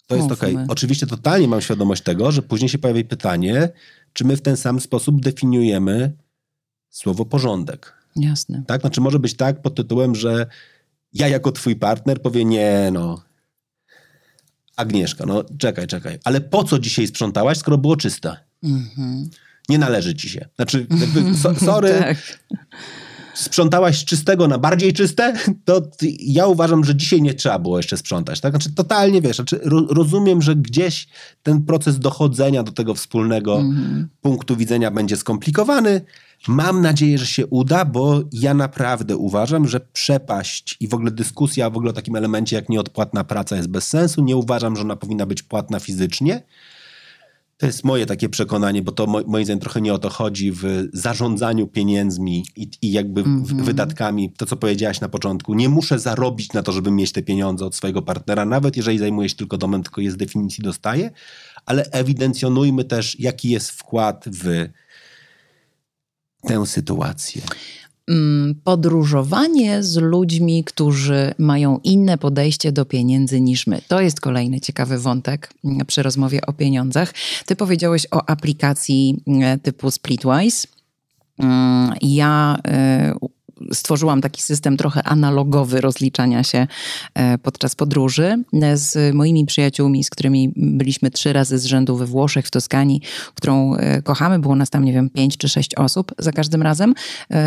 to 0.07 0.15
jest 0.15 0.32
okej. 0.32 0.57
Oczywiście 0.67 1.07
totalnie 1.07 1.47
mam 1.47 1.61
świadomość 1.61 2.03
tego, 2.03 2.32
że 2.32 2.41
później 2.41 2.69
się 2.69 2.77
pojawi 2.77 3.05
pytanie, 3.05 3.69
czy 4.13 4.25
my 4.25 4.38
w 4.38 4.41
ten 4.41 4.57
sam 4.57 4.80
sposób 4.80 5.21
definiujemy 5.21 6.13
słowo 6.89 7.25
porządek. 7.25 7.93
Jasne. 8.15 8.63
Tak? 8.67 8.82
Znaczy 8.82 9.01
może 9.01 9.19
być 9.19 9.34
tak 9.34 9.61
pod 9.61 9.75
tytułem, 9.75 10.15
że 10.15 10.47
ja 11.13 11.27
jako 11.27 11.51
twój 11.51 11.75
partner 11.75 12.21
powie 12.21 12.45
nie, 12.45 12.89
no 12.93 13.28
Agnieszka, 14.84 15.25
no 15.25 15.43
czekaj, 15.57 15.88
czekaj, 15.88 16.19
ale 16.23 16.41
po 16.41 16.63
co 16.63 16.80
dzisiaj 16.80 17.07
sprzątałaś, 17.07 17.57
skoro 17.57 17.77
było 17.77 17.95
czyste? 17.97 18.38
Mhm. 18.63 19.30
Nie 19.69 19.77
należy 19.77 20.15
ci 20.15 20.30
się. 20.30 20.45
Znaczy, 20.55 20.88
jakby, 20.99 21.36
so, 21.41 21.55
sorry, 21.55 21.89
Tak. 21.99 22.17
sprzątałaś 23.34 23.97
z 23.99 24.05
czystego 24.05 24.47
na 24.47 24.57
bardziej 24.57 24.93
czyste, 24.93 25.34
to 25.65 25.82
ty- 25.82 26.07
ja 26.19 26.47
uważam, 26.47 26.84
że 26.84 26.95
dzisiaj 26.95 27.21
nie 27.21 27.34
trzeba 27.34 27.59
było 27.59 27.77
jeszcze 27.77 27.97
sprzątać. 27.97 28.39
Tak? 28.39 28.51
Znaczy, 28.51 28.71
totalnie 28.75 29.21
wiesz, 29.21 29.36
znaczy, 29.36 29.59
ro, 29.63 29.86
rozumiem, 29.89 30.41
że 30.41 30.55
gdzieś 30.55 31.07
ten 31.43 31.61
proces 31.65 31.99
dochodzenia 31.99 32.63
do 32.63 32.71
tego 32.71 32.93
wspólnego 32.93 33.63
punktu 34.21 34.55
widzenia 34.55 34.91
będzie 34.91 35.17
skomplikowany. 35.17 36.01
Mam 36.47 36.81
nadzieję, 36.81 37.17
że 37.17 37.25
się 37.25 37.47
uda, 37.47 37.85
bo 37.85 38.21
ja 38.31 38.53
naprawdę 38.53 39.17
uważam, 39.17 39.67
że 39.67 39.79
przepaść 39.79 40.77
i 40.79 40.87
w 40.87 40.93
ogóle 40.93 41.11
dyskusja 41.11 41.69
w 41.69 41.75
ogóle 41.77 41.89
o 41.89 41.93
takim 41.93 42.15
elemencie 42.15 42.55
jak 42.55 42.69
nieodpłatna 42.69 43.23
praca 43.23 43.55
jest 43.55 43.67
bez 43.67 43.87
sensu. 43.87 44.23
Nie 44.23 44.37
uważam, 44.37 44.75
że 44.75 44.81
ona 44.81 44.95
powinna 44.95 45.25
być 45.25 45.43
płatna 45.43 45.79
fizycznie. 45.79 46.43
To 47.57 47.65
jest 47.65 47.83
moje 47.83 48.05
takie 48.05 48.29
przekonanie, 48.29 48.81
bo 48.81 48.91
to 48.91 49.07
mo- 49.07 49.21
moim 49.27 49.45
zdaniem 49.45 49.59
trochę 49.59 49.81
nie 49.81 49.93
o 49.93 49.97
to 49.97 50.09
chodzi 50.09 50.51
w 50.51 50.87
zarządzaniu 50.93 51.67
pieniędzmi 51.67 52.45
i, 52.55 52.69
i 52.81 52.91
jakby 52.91 53.23
w- 53.23 53.63
wydatkami. 53.63 54.31
To, 54.37 54.45
co 54.45 54.55
powiedziałaś 54.57 55.01
na 55.01 55.09
początku. 55.09 55.53
Nie 55.53 55.69
muszę 55.69 55.99
zarobić 55.99 56.53
na 56.53 56.63
to, 56.63 56.71
żeby 56.71 56.91
mieć 56.91 57.11
te 57.11 57.21
pieniądze 57.21 57.65
od 57.65 57.75
swojego 57.75 58.01
partnera, 58.01 58.45
nawet 58.45 58.77
jeżeli 58.77 58.97
zajmuję 58.97 59.29
się 59.29 59.35
tylko 59.35 59.57
domem, 59.57 59.83
tylko 59.83 60.01
je 60.01 60.11
z 60.11 60.17
definicji 60.17 60.63
dostaję, 60.63 61.11
ale 61.65 61.85
ewidencjonujmy 61.91 62.83
też, 62.83 63.19
jaki 63.19 63.49
jest 63.49 63.71
wkład 63.71 64.25
w 64.27 64.69
tę 66.47 66.65
sytuację. 66.65 67.41
Mm, 68.07 68.55
Podróżowanie 68.63 69.83
z 69.83 69.97
ludźmi, 69.97 70.63
którzy 70.63 71.33
mają 71.37 71.79
inne 71.83 72.17
podejście 72.17 72.71
do 72.71 72.85
pieniędzy 72.85 73.41
niż 73.41 73.67
my. 73.67 73.81
To 73.87 74.01
jest 74.01 74.21
kolejny 74.21 74.61
ciekawy 74.61 74.99
wątek 74.99 75.53
mm, 75.65 75.85
przy 75.85 76.03
rozmowie 76.03 76.45
o 76.45 76.53
pieniądzach. 76.53 77.13
Ty 77.45 77.55
powiedziałeś 77.55 78.07
o 78.11 78.29
aplikacji 78.29 79.23
mm, 79.27 79.59
typu 79.59 79.91
Splitwise. 79.91 80.67
Mm, 81.39 81.93
Ja 82.01 82.57
y, 83.15 83.29
stworzyłam 83.74 84.22
taki 84.22 84.41
system 84.41 84.78
trochę 84.78 85.03
analogowy 85.03 85.82
rozliczania 85.82 86.43
się 86.43 86.68
e, 87.14 87.38
podczas 87.38 87.76
podróży 87.76 88.43
e, 88.53 88.78
z 88.78 89.16
moimi 89.16 89.45
przyjaciółmi, 89.45 90.03
z 90.03 90.10
którymi 90.10 90.53
byliśmy 90.55 91.12
trzy 91.12 91.34
razy 91.34 91.60
z 91.60 91.66
rzędu 91.66 91.97
we 91.97 92.05
Włoszech, 92.05 92.47
w 92.47 92.51
Toskanii, 92.51 93.01
którą 93.36 93.76
e, 93.76 94.01
kochamy. 94.01 94.39
Było 94.39 94.55
nas 94.55 94.70
tam, 94.70 94.86
nie 94.86 94.93
wiem, 94.93 95.10
pięć 95.10 95.38
czy 95.38 95.49
sześć 95.49 95.76
osób 95.76 96.12
za 96.18 96.32
każdym 96.32 96.62
razem. 96.62 96.93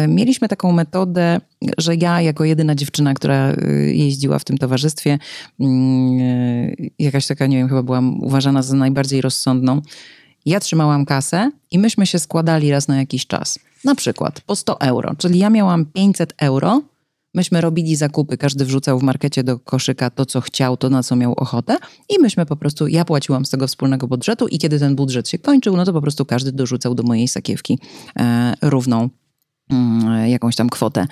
Mieliśmy 0.08 0.48
taką 0.48 0.72
metodę, 0.72 1.40
że 1.78 1.94
ja 1.94 2.20
jako 2.20 2.44
jedyna 2.44 2.74
dziewczyna, 2.74 3.14
która 3.14 3.52
jeździła 3.86 4.38
w 4.38 4.44
tym 4.44 4.58
towarzystwie, 4.58 5.18
mm, 5.60 6.76
jakaś 6.98 7.26
taka, 7.26 7.46
nie 7.46 7.56
wiem, 7.56 7.68
chyba 7.68 7.82
byłam 7.82 8.24
uważana 8.24 8.62
za 8.62 8.76
najbardziej 8.76 9.20
rozsądną, 9.20 9.82
ja 10.46 10.60
trzymałam 10.60 11.04
kasę 11.04 11.50
i 11.70 11.78
myśmy 11.78 12.06
się 12.06 12.18
składali 12.18 12.70
raz 12.70 12.88
na 12.88 12.96
jakiś 12.96 13.26
czas. 13.26 13.58
Na 13.84 13.94
przykład 13.94 14.40
po 14.40 14.56
100 14.56 14.80
euro, 14.80 15.14
czyli 15.18 15.38
ja 15.38 15.50
miałam 15.50 15.86
500 15.86 16.34
euro, 16.38 16.82
myśmy 17.34 17.60
robili 17.60 17.96
zakupy, 17.96 18.36
każdy 18.36 18.64
wrzucał 18.64 18.98
w 18.98 19.02
markecie 19.02 19.44
do 19.44 19.58
koszyka 19.58 20.10
to, 20.10 20.26
co 20.26 20.40
chciał, 20.40 20.76
to 20.76 20.90
na 20.90 21.02
co 21.02 21.16
miał 21.16 21.32
ochotę 21.32 21.76
i 22.08 22.20
myśmy 22.20 22.46
po 22.46 22.56
prostu, 22.56 22.86
ja 22.86 23.04
płaciłam 23.04 23.46
z 23.46 23.50
tego 23.50 23.66
wspólnego 23.66 24.08
budżetu 24.08 24.48
i 24.48 24.58
kiedy 24.58 24.78
ten 24.78 24.96
budżet 24.96 25.28
się 25.28 25.38
kończył, 25.38 25.76
no 25.76 25.84
to 25.84 25.92
po 25.92 26.00
prostu 26.00 26.24
każdy 26.24 26.52
dorzucał 26.52 26.94
do 26.94 27.02
mojej 27.02 27.28
sakiewki 27.28 27.78
e, 28.18 28.54
równą 28.62 29.08
jakąś 30.26 30.56
tam 30.56 30.68
kwotę 30.68 31.06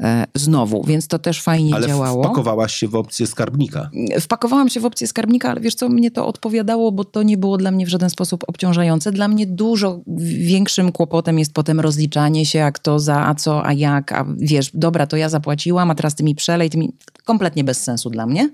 e, 0.00 0.24
znowu, 0.34 0.84
więc 0.84 1.08
to 1.08 1.18
też 1.18 1.42
fajnie 1.42 1.74
Ale 1.74 1.86
działało. 1.86 2.24
wpakowałaś 2.24 2.74
się 2.74 2.88
w 2.88 2.94
opcję 2.94 3.26
skarbnika. 3.26 3.90
Wpakowałam 4.20 4.68
się 4.68 4.80
w 4.80 4.84
opcję 4.84 5.06
skarbnika, 5.06 5.50
ale 5.50 5.60
wiesz 5.60 5.74
co, 5.74 5.88
mnie 5.88 6.10
to 6.10 6.26
odpowiadało, 6.26 6.92
bo 6.92 7.04
to 7.04 7.22
nie 7.22 7.36
było 7.36 7.56
dla 7.56 7.70
mnie 7.70 7.86
w 7.86 7.88
żaden 7.88 8.10
sposób 8.10 8.44
obciążające. 8.46 9.12
Dla 9.12 9.28
mnie 9.28 9.46
dużo 9.46 10.00
większym 10.38 10.92
kłopotem 10.92 11.38
jest 11.38 11.52
potem 11.52 11.80
rozliczanie 11.80 12.46
się, 12.46 12.64
a 12.64 12.72
kto 12.72 12.98
za, 12.98 13.26
a 13.26 13.34
co, 13.34 13.66
a 13.66 13.72
jak, 13.72 14.12
a 14.12 14.26
wiesz, 14.38 14.70
dobra, 14.74 15.06
to 15.06 15.16
ja 15.16 15.28
zapłaciłam, 15.28 15.90
a 15.90 15.94
teraz 15.94 16.14
ty 16.14 16.24
mi 16.24 16.34
przelej, 16.34 16.70
ty 16.70 16.78
mi... 16.78 16.92
Kompletnie 17.24 17.64
bez 17.64 17.82
sensu 17.82 18.10
dla 18.10 18.26
mnie. 18.26 18.50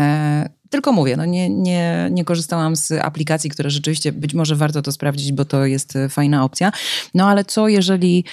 E, 0.00 0.48
tylko 0.70 0.92
mówię, 0.92 1.16
no 1.16 1.24
nie, 1.24 1.50
nie, 1.50 2.08
nie 2.10 2.24
korzystałam 2.24 2.76
z 2.76 2.92
aplikacji, 2.92 3.50
które 3.50 3.70
rzeczywiście 3.70 4.12
być 4.12 4.34
może 4.34 4.56
warto 4.56 4.82
to 4.82 4.92
sprawdzić, 4.92 5.32
bo 5.32 5.44
to 5.44 5.66
jest 5.66 5.96
e, 5.96 6.08
fajna 6.08 6.44
opcja. 6.44 6.72
No 7.14 7.28
ale 7.28 7.44
co 7.44 7.68
jeżeli, 7.68 8.24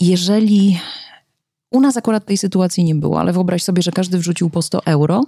jeżeli 0.00 0.78
u 1.70 1.80
nas 1.80 1.96
akurat 1.96 2.26
tej 2.26 2.38
sytuacji 2.38 2.84
nie 2.84 2.94
było, 2.94 3.20
ale 3.20 3.32
wyobraź 3.32 3.62
sobie, 3.62 3.82
że 3.82 3.92
każdy 3.92 4.18
wrzucił 4.18 4.50
po 4.50 4.62
100 4.62 4.84
euro 4.86 5.24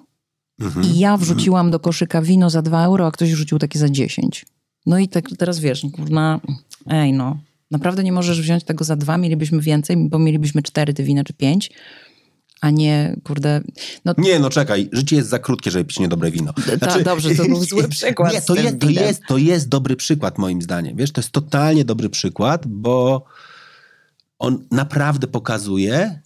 Mhm. 0.60 0.86
i 0.86 0.98
ja 0.98 1.16
wrzuciłam 1.16 1.70
do 1.70 1.80
koszyka 1.80 2.22
wino 2.22 2.50
za 2.50 2.62
2 2.62 2.84
euro, 2.84 3.06
a 3.06 3.10
ktoś 3.10 3.32
wrzucił 3.32 3.58
takie 3.58 3.78
za 3.78 3.88
10. 3.88 4.46
No 4.86 4.98
i 4.98 5.08
tak 5.08 5.24
teraz 5.38 5.58
wiesz, 5.58 5.86
kurna, 5.92 6.40
ej 6.86 7.12
no, 7.12 7.38
naprawdę 7.70 8.04
nie 8.04 8.12
możesz 8.12 8.40
wziąć 8.40 8.64
tego 8.64 8.84
za 8.84 8.96
dwa, 8.96 9.18
mielibyśmy 9.18 9.60
więcej, 9.60 9.96
bo 9.96 10.18
mielibyśmy 10.18 10.62
cztery 10.62 10.94
te 10.94 11.02
wina 11.02 11.24
czy 11.24 11.32
pięć, 11.32 11.70
a 12.60 12.70
nie, 12.70 13.16
kurde, 13.24 13.60
no 14.04 14.14
Nie, 14.18 14.38
no 14.38 14.50
czekaj, 14.50 14.88
życie 14.92 15.16
jest 15.16 15.28
za 15.28 15.38
krótkie, 15.38 15.70
żeby 15.70 15.84
pić 15.84 15.98
niedobre 15.98 16.30
wino. 16.30 16.52
Tak, 16.80 17.02
dobrze, 17.02 17.34
to 17.34 17.44
był 17.48 17.64
zły 17.64 17.88
przykład 17.88 18.32
Nie, 18.32 18.42
to, 18.42 18.54
jest, 18.54 18.78
to, 18.78 18.88
jest, 18.88 19.22
to 19.28 19.38
jest 19.38 19.68
dobry 19.68 19.96
przykład 19.96 20.38
moim 20.38 20.62
zdaniem. 20.62 20.96
Wiesz, 20.96 21.12
to 21.12 21.20
jest 21.20 21.30
totalnie 21.30 21.84
dobry 21.84 22.10
przykład, 22.10 22.66
bo 22.66 23.24
on 24.38 24.66
naprawdę 24.70 25.26
pokazuje, 25.26 26.20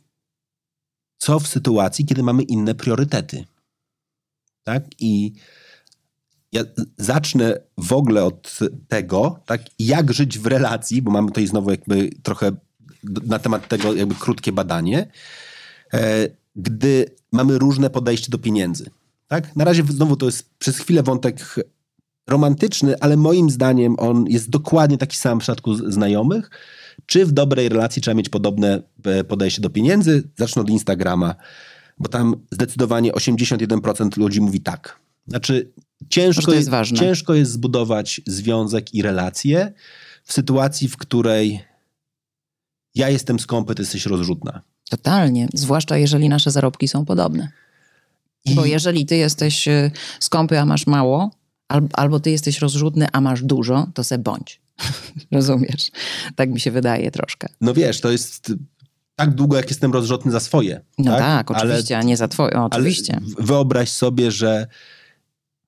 co 1.19 1.41
w 1.41 1.49
sytuacji, 1.49 2.05
kiedy 2.07 2.23
mamy 2.23 2.43
inne 2.43 2.75
priorytety. 2.75 3.45
Tak? 4.63 4.85
I 4.99 5.33
ja 6.53 6.65
zacznę 6.97 7.61
w 7.79 7.93
ogóle 7.93 8.25
od 8.25 8.59
tego, 8.89 9.41
tak, 9.47 9.61
jak 9.79 10.13
żyć 10.13 10.39
w 10.39 10.47
relacji, 10.47 11.03
bo 11.03 11.11
mamy 11.11 11.29
tutaj 11.29 11.47
znowu 11.47 11.71
jakby 11.71 12.11
trochę 12.23 12.53
na 13.05 13.39
temat 13.39 13.69
tego 13.69 13.95
jakby 13.95 14.15
krótkie 14.15 14.53
badanie, 14.53 15.11
e, 15.95 16.29
gdy 16.57 17.07
mamy 17.33 17.59
różne 17.59 17.91
podejście 17.91 18.31
do 18.31 18.39
pieniędzy. 18.39 18.91
Tak? 19.29 19.57
Na 19.57 19.65
razie 19.65 19.83
znowu 19.89 20.17
to 20.17 20.27
jest 20.27 20.51
przez 20.59 20.79
chwilę 20.79 21.03
wątek 21.03 21.57
romantyczny, 22.27 23.01
ale 23.01 23.17
moim 23.17 23.51
zdaniem 23.51 23.95
on 23.99 24.27
jest 24.29 24.51
dokładnie 24.51 24.99
taki 24.99 25.17
sam 25.17 25.39
w 25.39 25.43
przypadku 25.43 25.75
znajomych. 25.75 26.51
Czy 27.07 27.27
w 27.27 27.33
dobrej 27.33 27.69
relacji 27.69 28.03
trzeba 28.03 28.15
mieć 28.15 28.29
podobne 28.29 28.83
e, 29.05 29.25
podejście 29.25 29.63
do 29.63 29.71
pieniędzy? 29.71 30.29
Zacznę 30.37 30.63
od 30.63 30.71
Instagrama, 30.71 31.35
bo 31.99 32.09
tam 32.09 32.37
zdecydowanie 32.51 33.13
81% 33.13 34.19
ludzi 34.19 34.41
mówi 34.41 34.61
tak. 34.61 35.01
Znaczy, 35.29 35.73
ciężko 36.09 36.43
to 36.43 36.51
jest 36.51 36.59
jest, 36.59 36.71
ważne. 36.71 36.99
ciężko 36.99 37.35
jest 37.35 37.53
zbudować 37.53 38.21
związek 38.27 38.95
i 38.95 39.03
relacje 39.03 39.73
w 40.25 40.33
sytuacji, 40.33 40.89
w 40.89 40.97
której 40.97 41.61
ja 42.95 43.09
jestem 43.09 43.41
skąpy, 43.41 43.75
ty 43.75 43.83
jesteś 43.83 44.07
rozrzutna. 44.07 44.63
Totalnie, 44.91 45.49
zwłaszcza 45.55 45.97
jeżeli 45.97 46.29
nasze 46.29 46.51
zarobki 46.51 46.89
są 46.89 47.05
podobne. 47.05 47.49
I 48.45 48.55
Bo 48.55 48.65
jeżeli 48.65 49.07
ty 49.07 49.17
jesteś 49.17 49.69
y, 49.69 49.91
skąpy, 50.21 50.61
a 50.61 50.67
masz 50.67 50.87
mało, 50.87 51.31
al, 51.69 51.89
albo 51.93 52.21
ty 52.21 52.31
jesteś 52.31 52.59
rozrzutny, 52.59 53.07
a 53.13 53.21
masz 53.21 53.43
dużo, 53.43 53.87
to 53.95 54.05
se 54.05 54.19
bądź. 54.19 54.61
Rozumiesz? 55.33 55.91
Tak 56.37 56.51
mi 56.51 56.61
się 56.61 56.71
wydaje 56.71 57.11
troszkę. 57.11 57.49
no 57.61 57.75
wiesz, 57.75 58.01
to 58.01 58.11
jest 58.11 58.53
tak 59.17 59.35
długo, 59.35 59.57
jak 59.57 59.69
jestem 59.71 59.93
rozrzutny 59.93 60.31
za 60.33 60.41
swoje. 60.41 60.81
No 60.99 61.17
tak, 61.19 61.51
Ale- 61.51 61.59
oczywiście, 61.61 61.99
a 61.99 62.03
nie 62.03 62.17
za 62.17 62.29
twoje. 62.29 62.63
Oczywiście. 62.63 63.17
Ale 63.17 63.47
wyobraź 63.47 63.89
sobie, 63.91 64.31
że 64.31 64.67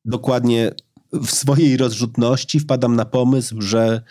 dokładnie 0.05 0.71
w 1.13 1.31
swojej 1.31 1.77
rozrzutności 1.77 2.61
wpadam 2.61 2.97
na 2.97 3.05
pomysł, 3.05 3.61
że 3.63 4.03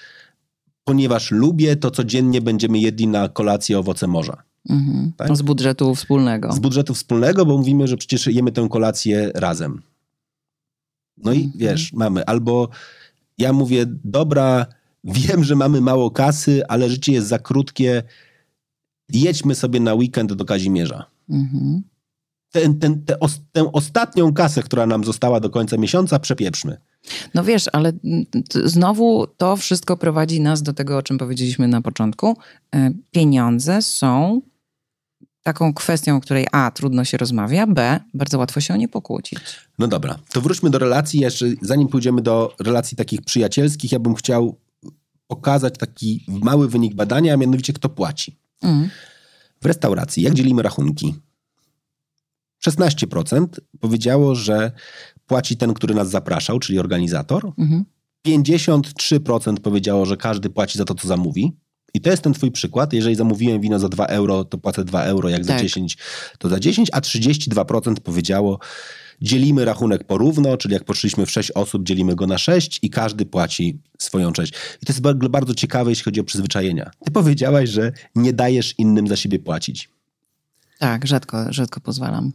ponieważ 0.84 1.32
lubię, 1.32 1.76
to 1.76 1.92
codziennie 1.92 2.42
będziemy 2.42 2.80
jedli 2.80 3.08
na 3.08 3.30
kolację 3.30 3.80
owoce 3.80 4.08
morza. 4.08 4.44
Mhm. 4.70 5.12
tak? 5.18 5.38
Z 5.38 5.42
budżetu 5.42 5.96
wspólnego. 5.96 6.52
Z 6.54 6.60
budżetu 6.60 6.94
wspólnego, 6.94 7.46
bo 7.46 7.58
mówimy, 7.58 7.88
że 7.88 7.98
przecież 7.98 8.28
jemy 8.28 8.52
tę 8.52 8.68
kolację 8.72 9.32
razem. 9.36 9.82
No 11.18 11.34
i 11.34 11.44
Mhm. 11.44 11.54
wiesz, 11.60 11.94
mamy 11.94 12.26
albo 12.26 12.70
ja 13.38 13.54
mówię, 13.54 13.86
dobra, 14.04 14.66
wiem, 15.04 15.44
że 15.44 15.56
mamy 15.56 15.82
mało 15.82 16.12
kasy, 16.12 16.62
ale 16.68 16.90
życie 16.90 17.14
jest 17.14 17.28
za 17.28 17.40
krótkie, 17.40 18.04
jedźmy 19.10 19.56
sobie 19.56 19.80
na 19.80 19.94
weekend 19.94 20.34
do 20.34 20.46
Kazimierza. 20.46 21.06
Mhm. 21.30 21.84
Ten, 22.52 22.80
ten, 22.80 23.06
te 23.06 23.20
os, 23.20 23.40
tę 23.52 23.72
ostatnią 23.72 24.34
kasę, 24.34 24.64
która 24.64 24.86
nam 24.86 25.04
została 25.04 25.40
do 25.40 25.50
końca 25.50 25.78
miesiąca, 25.78 26.20
przepieprzmy. 26.20 26.78
No 27.34 27.44
wiesz, 27.44 27.66
ale 27.74 27.92
mm, 28.04 28.26
znowu 28.66 29.28
to 29.28 29.58
wszystko 29.58 29.98
prowadzi 29.98 30.42
nas 30.42 30.64
do 30.64 30.74
tego, 30.74 30.98
o 30.98 31.04
czym 31.04 31.18
powiedzieliśmy 31.18 31.68
na 31.68 31.82
początku. 31.82 32.38
E, 32.76 32.92
Pieniądze 33.12 33.82
są 33.82 34.42
taką 35.44 35.74
kwestią, 35.74 36.18
o 36.18 36.22
której 36.22 36.48
A, 36.52 36.72
trudno 36.72 37.06
się 37.06 37.18
rozmawia, 37.18 37.68
B, 37.68 38.00
bardzo 38.14 38.38
łatwo 38.38 38.62
się 38.62 38.74
o 38.74 38.78
nie 38.78 38.88
pokłócić. 38.88 39.40
No 39.80 39.88
dobra, 39.88 40.20
to 40.32 40.42
wróćmy 40.42 40.70
do 40.70 40.80
relacji. 40.80 41.20
Jeszcze 41.20 41.46
zanim 41.62 41.88
pójdziemy 41.88 42.22
do 42.22 42.56
relacji 42.60 42.98
takich 42.98 43.22
przyjacielskich, 43.22 43.92
ja 43.92 44.00
bym 44.00 44.16
chciał 44.16 44.56
pokazać 45.32 45.74
taki 45.78 46.26
mały 46.28 46.70
wynik 46.70 46.96
badania, 46.96 47.34
a 47.34 47.38
mianowicie 47.38 47.74
kto 47.74 47.90
płaci. 47.90 48.38
Mm. 48.62 48.90
W 49.62 49.66
restauracji, 49.66 50.24
jak 50.24 50.34
dzielimy 50.34 50.62
rachunki? 50.62 51.16
16% 52.68 53.48
powiedziało, 53.80 54.36
że 54.36 54.72
płaci 55.26 55.58
ten, 55.58 55.74
który 55.74 55.96
nas 55.96 56.10
zapraszał, 56.10 56.60
czyli 56.60 56.80
organizator. 56.80 57.52
Mhm. 57.58 57.86
53% 58.28 59.60
powiedziało, 59.60 60.06
że 60.06 60.18
każdy 60.18 60.50
płaci 60.50 60.78
za 60.78 60.86
to, 60.86 60.96
co 60.96 61.08
zamówi. 61.08 61.58
I 61.94 62.02
to 62.02 62.10
jest 62.10 62.24
ten 62.24 62.34
twój 62.34 62.52
przykład. 62.52 62.94
Jeżeli 62.94 63.16
zamówiłem 63.16 63.62
wino 63.62 63.80
za 63.80 63.90
2 63.90 64.06
euro, 64.06 64.44
to 64.44 64.58
płacę 64.58 64.84
2 64.84 65.04
euro, 65.04 65.30
jak 65.30 65.46
za 65.46 65.54
Tak. 65.54 65.62
10, 65.62 65.98
to 66.40 66.50
za 66.50 66.60
10, 66.60 66.90
a 66.94 67.02
32% 67.02 68.00
powiedziało, 68.00 68.60
dzielimy 69.22 69.66
rachunek 69.66 70.04
porówno, 70.04 70.58
czyli 70.58 70.74
jak 70.74 70.84
poszliśmy 70.84 71.26
w 71.26 71.32
6 71.32 71.52
osób, 71.52 71.84
dzielimy 71.84 72.16
go 72.16 72.28
na 72.28 72.38
6 72.38 72.80
i 72.82 72.90
każdy 72.90 73.26
płaci 73.26 73.80
swoją 74.00 74.32
część. 74.32 74.54
I 74.82 74.86
to 74.86 74.94
jest 74.94 75.02
ba- 75.02 75.14
bardzo 75.14 75.56
ciekawe, 75.56 75.90
jeśli 75.90 76.04
chodzi 76.04 76.20
o 76.20 76.24
przyzwyczajenia. 76.24 76.92
Ty 77.06 77.12
powiedziałaś, 77.12 77.70
że 77.70 77.92
nie 78.16 78.34
dajesz 78.34 78.76
innym 78.78 79.08
za 79.08 79.16
siebie 79.16 79.40
płacić. 79.40 79.90
Tak, 80.80 81.08
rzadko, 81.08 81.54
rzadko 81.54 81.82
pozwalam. 81.82 82.32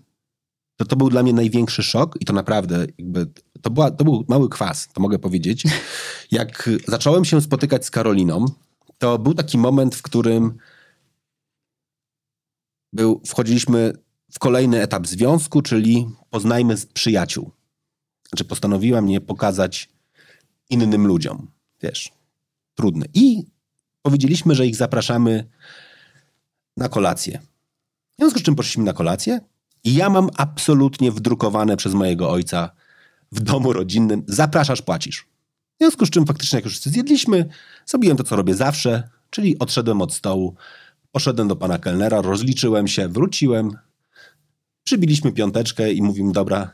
To, 0.77 0.85
to 0.85 0.97
był 0.97 1.11
dla 1.11 1.23
mnie 1.23 1.33
największy 1.33 1.83
szok 1.83 2.17
i 2.21 2.25
to 2.25 2.33
naprawdę 2.33 2.87
jakby, 2.99 3.27
to, 3.63 3.71
była, 3.71 3.91
to 3.91 4.05
był 4.05 4.25
mały 4.29 4.49
kwas, 4.49 4.89
to 4.93 5.01
mogę 5.01 5.19
powiedzieć. 5.19 5.65
Jak 6.31 6.71
zacząłem 6.89 7.25
się 7.25 7.41
spotykać 7.41 7.87
z 7.87 7.91
Karoliną, 7.91 8.47
to 8.99 9.19
był 9.19 9.35
taki 9.35 9.59
moment, 9.59 9.95
w 9.95 10.03
którym 10.03 10.59
był, 12.93 13.21
wchodziliśmy 13.27 13.93
w 14.33 14.39
kolejny 14.39 14.83
etap 14.83 15.07
związku, 15.07 15.63
czyli 15.63 16.09
poznajmy 16.37 16.75
przyjaciół. 16.95 17.51
Znaczy 18.29 18.45
postanowiłam 18.45 19.07
nie 19.07 19.21
pokazać 19.21 19.89
innym 20.71 21.07
ludziom. 21.07 21.51
Wiesz, 21.83 22.13
trudne. 22.75 23.07
I 23.15 23.45
powiedzieliśmy, 24.03 24.55
że 24.55 24.67
ich 24.67 24.77
zapraszamy 24.77 25.45
na 26.77 26.89
kolację. 26.89 27.41
W 28.13 28.17
związku 28.17 28.39
z 28.39 28.43
czym 28.43 28.55
poszliśmy 28.55 28.85
na 28.85 28.93
kolację 28.93 29.41
i 29.85 29.95
ja 29.95 30.11
mam 30.11 30.31
absolutnie 30.37 31.13
wdrukowane 31.13 31.77
przez 31.77 31.95
mojego 31.95 32.31
ojca 32.31 32.71
w 33.33 33.41
domu 33.41 33.73
rodzinnym 33.73 34.25
zapraszasz, 34.27 34.83
płacisz. 34.83 35.27
W 35.75 35.79
związku 35.79 36.07
z 36.07 36.11
czym 36.11 36.27
faktycznie 36.27 36.57
jak 36.57 36.65
już 36.65 36.73
wszyscy 36.73 36.91
zjedliśmy, 36.91 37.49
zrobiłem 37.87 38.17
to, 38.17 38.25
co 38.25 38.37
robię 38.37 38.55
zawsze, 38.55 39.09
czyli 39.31 39.59
odszedłem 39.59 40.03
od 40.03 40.15
stołu, 40.15 40.55
poszedłem 41.13 41.49
do 41.49 41.57
pana 41.57 41.79
kelnera, 41.79 42.21
rozliczyłem 42.23 42.89
się, 42.89 43.09
wróciłem, 43.09 43.79
przybiliśmy 44.87 45.33
piąteczkę 45.33 45.93
i 45.93 46.03
mówimy, 46.03 46.33
dobra, 46.33 46.71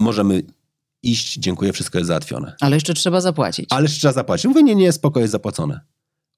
możemy 0.00 0.42
iść, 1.02 1.38
dziękuję, 1.38 1.72
wszystko 1.72 1.98
jest 1.98 2.08
załatwione. 2.08 2.54
Ale 2.60 2.76
jeszcze 2.76 2.94
trzeba 2.94 3.20
zapłacić. 3.20 3.66
Ale 3.70 3.82
jeszcze 3.82 3.98
trzeba 3.98 4.12
zapłacić. 4.12 4.44
Mówię, 4.44 4.62
nie, 4.62 4.74
nie, 4.74 4.92
spoko, 4.92 5.20
jest 5.20 5.32
zapłacone. 5.32 5.80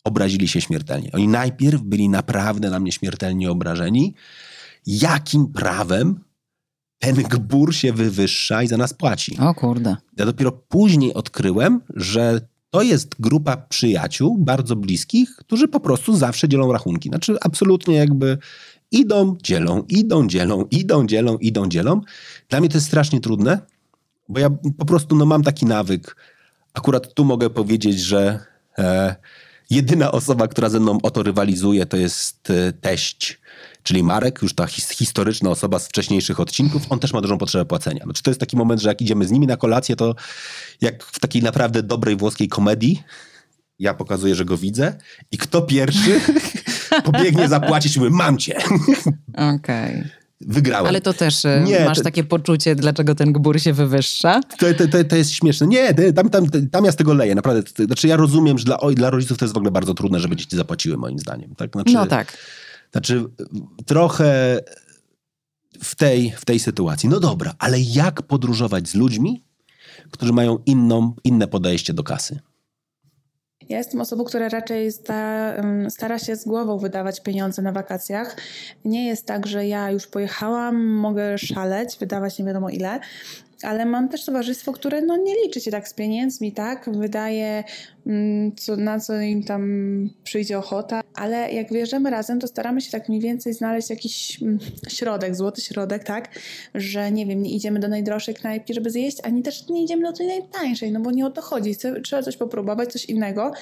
Obrazili 0.04 0.48
się 0.48 0.60
śmiertelnie. 0.60 1.10
Oni 1.12 1.28
najpierw 1.28 1.82
byli 1.82 2.08
naprawdę 2.08 2.70
na 2.70 2.80
mnie 2.80 2.92
śmiertelnie 2.92 3.50
obrażeni. 3.50 4.14
Jakim 4.86 5.52
prawem 5.52 6.20
ten 6.98 7.14
gbur 7.14 7.74
się 7.74 7.92
wywyższa 7.92 8.62
i 8.62 8.68
za 8.68 8.76
nas 8.76 8.94
płaci? 8.94 9.38
O 9.38 9.54
kurde. 9.54 9.96
Ja 10.16 10.26
dopiero 10.26 10.52
później 10.52 11.14
odkryłem, 11.14 11.80
że 11.94 12.40
to 12.70 12.82
jest 12.82 13.20
grupa 13.20 13.56
przyjaciół 13.56 14.38
bardzo 14.38 14.76
bliskich, 14.76 15.36
którzy 15.36 15.68
po 15.68 15.80
prostu 15.80 16.16
zawsze 16.16 16.48
dzielą 16.48 16.72
rachunki. 16.72 17.08
Znaczy 17.08 17.36
absolutnie 17.40 17.94
jakby 17.94 18.38
idą, 18.92 19.36
dzielą, 19.42 19.84
idą, 19.88 20.26
dzielą, 20.28 20.64
idą, 20.70 21.06
dzielą, 21.06 21.38
idą, 21.38 21.68
dzielą. 21.68 22.00
Dla 22.48 22.60
mnie 22.60 22.68
to 22.68 22.76
jest 22.76 22.86
strasznie 22.86 23.20
trudne, 23.20 23.58
bo 24.28 24.40
ja 24.40 24.50
po 24.78 24.84
prostu 24.84 25.16
no, 25.16 25.26
mam 25.26 25.42
taki 25.42 25.66
nawyk. 25.66 26.16
Akurat 26.74 27.14
tu 27.14 27.24
mogę 27.24 27.50
powiedzieć, 27.50 28.00
że 28.00 28.38
e, 28.78 29.16
jedyna 29.70 30.12
osoba, 30.12 30.48
która 30.48 30.68
ze 30.68 30.80
mną 30.80 30.98
o 31.02 31.10
to 31.10 31.22
rywalizuje, 31.22 31.86
to 31.86 31.96
jest 31.96 32.50
e, 32.50 32.72
teść, 32.72 33.40
czyli 33.82 34.02
Marek, 34.02 34.42
już 34.42 34.54
ta 34.54 34.66
his, 34.66 34.90
historyczna 34.90 35.50
osoba 35.50 35.78
z 35.78 35.88
wcześniejszych 35.88 36.40
odcinków. 36.40 36.82
On 36.88 36.98
też 36.98 37.12
ma 37.12 37.20
dużą 37.20 37.38
potrzebę 37.38 37.64
płacenia. 37.64 38.04
Znaczy, 38.04 38.22
to 38.22 38.30
jest 38.30 38.40
taki 38.40 38.56
moment, 38.56 38.80
że 38.80 38.88
jak 38.88 39.02
idziemy 39.02 39.26
z 39.26 39.30
nimi 39.30 39.46
na 39.46 39.56
kolację, 39.56 39.96
to 39.96 40.14
jak 40.80 41.04
w 41.04 41.20
takiej 41.20 41.42
naprawdę 41.42 41.82
dobrej 41.82 42.16
włoskiej 42.16 42.48
komedii, 42.48 43.02
ja 43.78 43.94
pokazuję, 43.94 44.34
że 44.34 44.44
go 44.44 44.56
widzę 44.56 44.98
i 45.30 45.38
kto 45.38 45.62
pierwszy 45.62 46.20
pobiegnie 47.04 47.48
zapłacić, 47.48 47.96
mówię, 47.96 48.10
mam 48.10 48.38
cię. 48.38 48.58
Okej. 49.54 50.04
wygrałem. 50.40 50.86
Ale 50.86 51.00
to 51.00 51.12
też 51.12 51.44
e, 51.44 51.62
Nie, 51.66 51.84
masz 51.84 51.98
to- 51.98 52.04
takie 52.04 52.24
poczucie, 52.24 52.74
dlaczego 52.74 53.14
ten 53.14 53.32
gbur 53.32 53.60
się 53.60 53.72
wywyższa? 53.72 54.40
To, 54.58 54.74
to, 54.74 54.88
to, 54.88 55.04
to 55.04 55.16
jest 55.16 55.30
śmieszne. 55.32 55.66
Nie, 55.66 55.94
tam, 56.12 56.30
tam, 56.30 56.46
tam 56.72 56.84
ja 56.84 56.92
z 56.92 56.96
tego 56.96 57.14
leję, 57.14 57.34
naprawdę. 57.34 57.62
To- 57.62 57.84
Znaczy 57.84 58.08
ja 58.08 58.16
rozumiem, 58.16 58.58
że 58.58 58.64
dla, 58.64 58.80
oj, 58.80 58.94
dla 58.94 59.10
rodziców 59.10 59.38
to 59.38 59.44
jest 59.44 59.54
w 59.54 59.56
ogóle 59.56 59.70
bardzo 59.70 59.94
trudne, 59.94 60.20
żeby 60.20 60.36
dzieci 60.36 60.56
zapłaciły, 60.56 60.96
moim 60.96 61.18
zdaniem. 61.18 61.54
Tak? 61.54 61.72
Znaczy, 61.72 61.92
No 61.92 62.06
tak. 62.06 62.36
Znaczy 62.92 63.24
trochę 63.86 64.60
w 65.82 65.94
tej, 65.94 66.32
w 66.36 66.44
tej 66.44 66.58
sytuacji. 66.60 67.08
No 67.08 67.20
dobra, 67.20 67.54
ale 67.58 67.80
jak 67.80 68.22
podróżować 68.22 68.88
z 68.88 68.94
ludźmi, 68.94 69.42
którzy 70.10 70.32
mają 70.32 70.58
inną, 70.66 71.14
inne 71.24 71.46
podejście 71.46 71.94
do 71.94 72.02
kasy? 72.02 72.40
Ja 73.68 73.78
jestem 73.78 74.00
osobą, 74.00 74.24
która 74.24 74.48
raczej 74.48 74.92
sta, 74.92 75.52
stara 75.88 76.18
się 76.18 76.36
z 76.36 76.44
głową 76.44 76.78
wydawać 76.78 77.20
pieniądze 77.20 77.62
na 77.62 77.72
wakacjach. 77.72 78.36
Nie 78.84 79.06
jest 79.06 79.26
tak, 79.26 79.46
że 79.46 79.66
ja 79.66 79.90
już 79.90 80.06
pojechałam, 80.06 80.86
mogę 80.86 81.38
szaleć, 81.38 81.96
wydawać 81.98 82.38
nie 82.38 82.44
wiadomo 82.44 82.70
ile, 82.70 83.00
ale 83.64 83.86
mam 83.86 84.08
też 84.08 84.24
towarzystwo, 84.24 84.72
które 84.72 85.02
no, 85.02 85.16
nie 85.16 85.34
liczy 85.44 85.60
się 85.60 85.70
tak 85.70 85.88
z 85.88 85.94
pieniędzmi, 85.94 86.52
tak? 86.52 86.90
Wydaje 86.92 87.64
mm, 88.06 88.56
co, 88.56 88.76
na 88.76 89.00
co 89.00 89.20
im 89.20 89.42
tam 89.42 89.62
przyjdzie 90.24 90.58
ochota, 90.58 91.00
ale 91.14 91.52
jak 91.52 91.68
wyjeżdżamy 91.68 92.10
razem, 92.10 92.40
to 92.40 92.46
staramy 92.46 92.80
się 92.80 92.90
tak 92.90 93.08
mniej 93.08 93.20
więcej 93.20 93.54
znaleźć 93.54 93.90
jakiś 93.90 94.42
mm, 94.42 94.58
środek, 94.88 95.36
złoty 95.36 95.60
środek, 95.60 96.04
tak? 96.04 96.28
Że 96.74 97.12
nie 97.12 97.26
wiem, 97.26 97.42
nie 97.42 97.50
idziemy 97.54 97.80
do 97.80 97.88
najdroższej 97.88 98.34
knajpki, 98.34 98.74
żeby 98.74 98.90
zjeść, 98.90 99.18
ani 99.22 99.42
też 99.42 99.68
nie 99.68 99.84
idziemy 99.84 100.02
do 100.02 100.12
tej 100.12 100.26
najtańszej, 100.26 100.92
no 100.92 101.00
bo 101.00 101.10
nie 101.10 101.26
o 101.26 101.30
to 101.30 101.42
chodzi. 101.42 101.76
Trzeba 102.04 102.22
coś 102.22 102.36
popróbować, 102.36 102.92
coś 102.92 103.04
innego, 103.04 103.52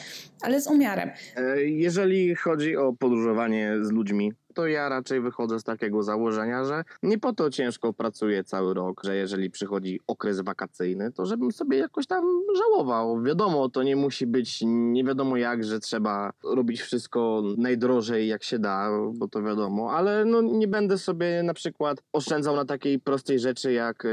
ale 0.43 0.61
z 0.61 0.67
umiarem. 0.67 1.11
E, 1.37 1.63
Jeżeli 1.63 2.35
chodzi 2.35 2.77
o 2.77 2.93
podróżowanie 2.93 3.75
z 3.83 3.91
ludźmi, 3.91 4.33
to 4.55 4.67
ja 4.67 4.89
raczej 4.89 5.21
wychodzę 5.21 5.61
z 5.61 5.65
takiego 5.65 6.03
założenia, 6.03 6.65
że 6.65 6.85
nie 7.03 7.19
po 7.19 7.33
to 7.33 7.51
ciężko 7.51 7.93
pracuję 7.93 8.45
cały 8.45 8.75
rok, 8.75 9.01
że 9.05 9.17
jeżeli 9.17 9.51
przychodzi 9.51 10.01
okres 10.07 10.41
wakacyjny, 10.41 11.13
to 11.13 11.27
żebym 11.27 11.53
sobie 11.53 11.79
jakoś 11.79 12.07
tam 12.07 12.25
żałował. 12.57 13.23
Wiadomo, 13.23 13.69
to 13.69 13.83
nie 13.83 13.97
musi 13.97 14.27
być 14.27 14.61
nie 14.65 15.05
wiadomo 15.05 15.37
jak, 15.37 15.65
że 15.65 15.81
trzeba 15.81 16.33
robić 16.45 16.81
wszystko 16.81 17.43
najdrożej 17.59 18.29
jak 18.29 18.45
się 18.45 18.59
da, 18.59 18.91
bo 19.15 19.29
to 19.29 19.43
wiadomo, 19.43 19.93
ale 19.93 20.25
no 20.25 20.43
nie 20.43 20.69
będę 20.69 20.99
sobie 20.99 21.43
na 21.43 21.55
przykład 21.55 22.03
oszczędzał 22.13 22.57
na 22.57 22.65
takiej 22.65 23.01
prostej 23.01 23.39
rzeczy 23.39 23.73
jak 23.73 24.05
e, 24.05 24.09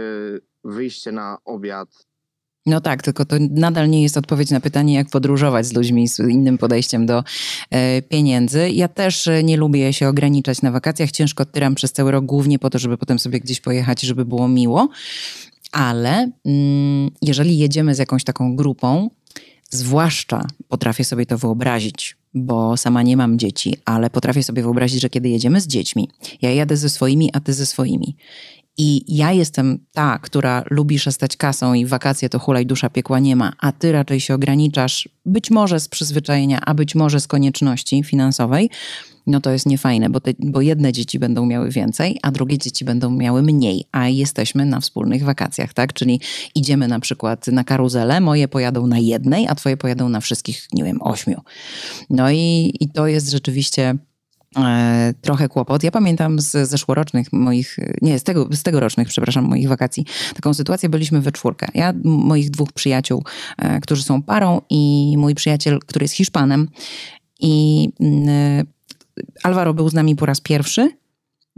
wyjście 0.64 1.12
na 1.12 1.38
obiad 1.46 2.07
No 2.68 2.82
tak, 2.82 3.04
tylko 3.04 3.26
to 3.26 3.36
nadal 3.50 3.90
nie 3.90 4.04
jest 4.04 4.18
odpowiedź 4.18 4.52
na 4.52 4.60
pytanie, 4.60 4.94
jak 4.94 5.10
podróżować 5.10 5.66
z 5.66 5.74
ludźmi 5.74 6.08
z 6.08 6.20
innym 6.20 6.58
podejściem 6.58 7.06
do 7.06 7.24
e, 7.70 8.02
pieniędzy. 8.02 8.70
Ja 8.70 8.88
też 8.88 9.28
e, 9.28 9.44
nie 9.44 9.58
lubię 9.58 9.94
się 9.94 10.08
ograniczać 10.08 10.62
na 10.62 10.72
wakacjach. 10.72 11.12
Ciężko 11.12 11.46
tyram 11.46 11.76
przez 11.76 11.92
cały 11.92 12.12
rok, 12.12 12.26
głównie 12.26 12.60
po 12.60 12.70
to, 12.70 12.80
żeby 12.80 12.98
potem 12.98 13.20
sobie 13.20 13.40
gdzieś 13.40 13.62
pojechać, 13.62 14.02
żeby 14.02 14.26
było 14.26 14.48
miło. 14.48 14.90
Ale 15.72 16.32
mm, 16.46 17.12
jeżeli 17.22 17.58
jedziemy 17.58 17.96
z 17.96 17.98
jakąś 17.98 18.24
taką 18.24 18.56
grupą, 18.56 19.10
zwłaszcza 19.70 20.46
potrafię 20.68 21.04
sobie 21.04 21.26
to 21.26 21.38
wyobrazić, 21.38 22.18
bo 22.34 22.78
sama 22.78 23.04
nie 23.04 23.18
mam 23.18 23.40
dzieci, 23.40 23.78
ale 23.86 24.10
potrafię 24.10 24.44
sobie 24.44 24.62
wyobrazić, 24.62 25.02
że 25.02 25.10
kiedy 25.10 25.30
jedziemy 25.30 25.62
z 25.62 25.68
dziećmi, 25.68 26.10
ja 26.42 26.52
jadę 26.52 26.78
ze 26.78 26.90
swoimi, 26.90 27.30
a 27.34 27.40
ty 27.40 27.54
ze 27.54 27.66
swoimi. 27.66 28.16
I 28.78 29.18
ja 29.18 29.32
jestem 29.32 29.80
ta, 29.94 30.20
która 30.20 30.64
lubi 30.70 31.00
szastać 31.00 31.38
kasą 31.38 31.74
i 31.74 31.86
wakacje 31.86 32.30
to 32.30 32.40
hulaj 32.40 32.66
dusza 32.66 32.90
piekła 32.90 33.20
nie 33.20 33.36
ma, 33.36 33.54
a 33.60 33.72
ty 33.72 33.92
raczej 33.92 34.20
się 34.20 34.34
ograniczasz, 34.34 35.10
być 35.26 35.52
może 35.52 35.80
z 35.80 35.88
przyzwyczajenia, 35.88 36.62
a 36.62 36.74
być 36.74 36.96
może 36.96 37.20
z 37.20 37.28
konieczności 37.28 38.04
finansowej, 38.04 38.70
no 39.28 39.42
to 39.42 39.52
jest 39.52 39.66
niefajne, 39.66 40.10
bo, 40.10 40.20
te, 40.20 40.32
bo 40.40 40.62
jedne 40.62 40.94
dzieci 40.94 41.20
będą 41.20 41.46
miały 41.46 41.70
więcej, 41.72 42.20
a 42.22 42.32
drugie 42.32 42.58
dzieci 42.58 42.86
będą 42.86 43.12
miały 43.12 43.42
mniej, 43.42 43.86
a 43.92 44.08
jesteśmy 44.08 44.66
na 44.66 44.80
wspólnych 44.80 45.24
wakacjach, 45.24 45.74
tak? 45.74 45.94
Czyli 45.94 46.22
idziemy 46.56 46.88
na 46.88 47.00
przykład 47.00 47.48
na 47.48 47.64
karuzelę, 47.64 48.22
moje 48.22 48.48
pojadą 48.48 48.88
na 48.88 49.00
jednej, 49.00 49.48
a 49.48 49.56
twoje 49.56 49.78
pojadą 49.78 50.10
na 50.10 50.20
wszystkich, 50.20 50.68
nie 50.74 50.84
wiem, 50.84 51.02
ośmiu. 51.02 51.42
No 52.10 52.32
i, 52.32 52.74
i 52.80 52.90
to 52.90 53.08
jest 53.08 53.32
rzeczywiście 53.32 53.96
trochę 55.22 55.50
kłopot. 55.50 55.84
Ja 55.84 55.92
pamiętam 55.92 56.40
z 56.40 56.70
zeszłorocznych 56.70 57.34
moich, 57.34 57.78
nie, 58.02 58.20
z, 58.20 58.24
tego, 58.24 58.48
z 58.52 58.64
tegorocznych, 58.64 59.08
przepraszam, 59.08 59.46
moich 59.46 59.68
wakacji, 59.68 60.06
taką 60.36 60.54
sytuację, 60.54 60.90
byliśmy 60.90 61.22
we 61.22 61.32
czwórkę. 61.32 61.68
Ja, 61.74 61.94
moich 62.04 62.50
dwóch 62.50 62.74
przyjaciół, 62.74 63.24
e, 63.58 63.82
którzy 63.82 64.04
są 64.04 64.22
parą 64.22 64.62
i 64.70 65.16
mój 65.18 65.36
przyjaciel, 65.36 65.80
który 65.80 66.04
jest 66.04 66.14
Hiszpanem 66.14 66.70
i 67.40 67.90
mm, 68.00 68.66
Alvaro 69.44 69.74
był 69.74 69.90
z 69.90 69.94
nami 69.94 70.16
po 70.16 70.26
raz 70.26 70.42
pierwszy, 70.42 70.90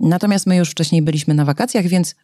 Natomiast 0.02 0.47
my 0.47 0.56
już 0.56 0.70
wcześniej 0.70 1.02
byliśmy 1.02 1.34
na 1.34 1.45
wakacjach, 1.45 1.88
więc 1.88 2.16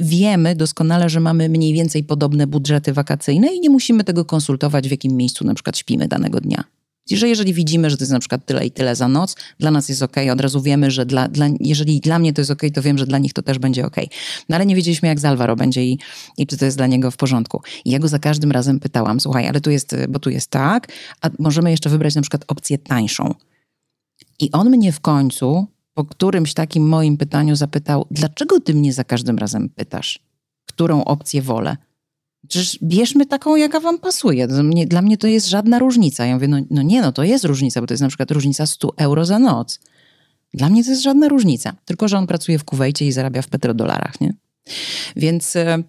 wiemy 0.00 0.56
doskonale, 0.56 1.08
że 1.08 1.20
mamy 1.20 1.48
mniej 1.48 1.72
więcej 1.72 2.04
podobne 2.04 2.46
budżety 2.46 2.92
wakacyjne 2.92 3.54
i 3.54 3.60
nie 3.60 3.70
musimy 3.70 4.04
tego 4.04 4.24
konsultować, 4.24 4.88
w 4.88 4.90
jakim 4.90 5.12
miejscu 5.12 5.44
na 5.44 5.54
przykład 5.54 5.78
śpimy 5.78 6.08
danego 6.08 6.40
dnia. 6.40 6.64
Że 7.10 7.28
jeżeli 7.28 7.54
widzimy, 7.54 7.90
że 7.90 7.96
to 7.96 8.02
jest 8.02 8.12
na 8.12 8.18
przykład 8.18 8.46
tyle 8.46 8.66
i 8.66 8.70
tyle 8.70 8.96
za 8.96 9.08
noc, 9.08 9.36
dla 9.58 9.70
nas 9.70 9.88
jest 9.88 10.02
ok, 10.02 10.16
od 10.32 10.40
razu 10.40 10.62
wiemy, 10.62 10.90
że 10.90 11.06
dla, 11.06 11.28
dla, 11.28 11.48
jeżeli 11.60 12.00
dla 12.00 12.18
mnie 12.18 12.32
to 12.32 12.40
jest 12.40 12.50
ok, 12.50 12.62
to 12.74 12.82
wiem, 12.82 12.98
że 12.98 13.06
dla 13.06 13.18
nich 13.18 13.32
to 13.32 13.42
też 13.42 13.58
będzie 13.58 13.86
ok. 13.86 13.96
No 14.48 14.56
ale 14.56 14.66
nie 14.66 14.76
wiedzieliśmy, 14.76 15.08
jak 15.08 15.20
z 15.20 15.24
Alvaro 15.24 15.56
będzie 15.56 15.84
i, 15.84 15.98
i 16.38 16.46
czy 16.46 16.56
to 16.56 16.64
jest 16.64 16.76
dla 16.76 16.86
niego 16.86 17.10
w 17.10 17.16
porządku. 17.16 17.62
I 17.84 17.90
ja 17.90 17.98
go 17.98 18.08
za 18.08 18.18
każdym 18.18 18.52
razem 18.52 18.80
pytałam, 18.80 19.20
słuchaj, 19.20 19.48
ale 19.48 19.60
tu 19.60 19.70
jest, 19.70 19.96
bo 20.08 20.18
tu 20.18 20.30
jest 20.30 20.50
tak, 20.50 20.92
a 21.20 21.30
możemy 21.38 21.70
jeszcze 21.70 21.90
wybrać 21.90 22.14
na 22.14 22.22
przykład 22.22 22.44
opcję 22.48 22.78
tańszą. 22.78 23.34
I 24.40 24.52
on 24.52 24.70
mnie 24.70 24.92
w 24.92 25.00
końcu 25.00 25.66
po 25.94 26.04
którymś 26.04 26.54
takim 26.54 26.88
moim 26.88 27.16
pytaniu 27.16 27.56
zapytał, 27.56 28.06
dlaczego 28.10 28.60
ty 28.60 28.74
mnie 28.74 28.92
za 28.92 29.04
każdym 29.04 29.38
razem 29.38 29.68
pytasz, 29.68 30.18
którą 30.66 31.04
opcję 31.04 31.42
wolę? 31.42 31.76
Przecież 32.48 32.78
bierzmy 32.82 33.26
taką, 33.26 33.56
jaka 33.56 33.80
wam 33.80 33.98
pasuje. 33.98 34.48
Dla 34.86 35.02
mnie, 35.02 35.18
to 35.18 35.26
jest 35.26 35.48
żadna 35.48 35.78
różnica. 35.78 36.26
Ja 36.26 36.34
mówię, 36.34 36.48
no, 36.48 36.56
no 36.70 36.82
nie, 36.82 37.02
no 37.02 37.12
to 37.12 37.24
jest 37.24 37.44
różnica, 37.44 37.80
bo 37.80 37.86
to 37.86 37.94
jest 37.94 38.02
na 38.02 38.08
przykład 38.08 38.30
różnica 38.30 38.66
100 38.66 38.92
euro 38.96 39.24
za 39.24 39.38
noc. 39.38 39.80
Dla 40.54 40.68
mnie 40.68 40.84
to 40.84 40.90
jest 40.90 41.02
żadna 41.02 41.28
różnica. 41.28 41.72
Tylko, 41.84 42.08
że 42.08 42.18
on 42.18 42.26
pracuje 42.26 42.58
w 42.58 42.64
Kuwejcie 42.64 43.06
i 43.06 43.12
zarabia 43.12 43.42
w 43.42 43.48
petrodolarach, 43.48 44.20
nie? 44.20 44.34
Więc... 45.16 45.56
e, 45.56 45.82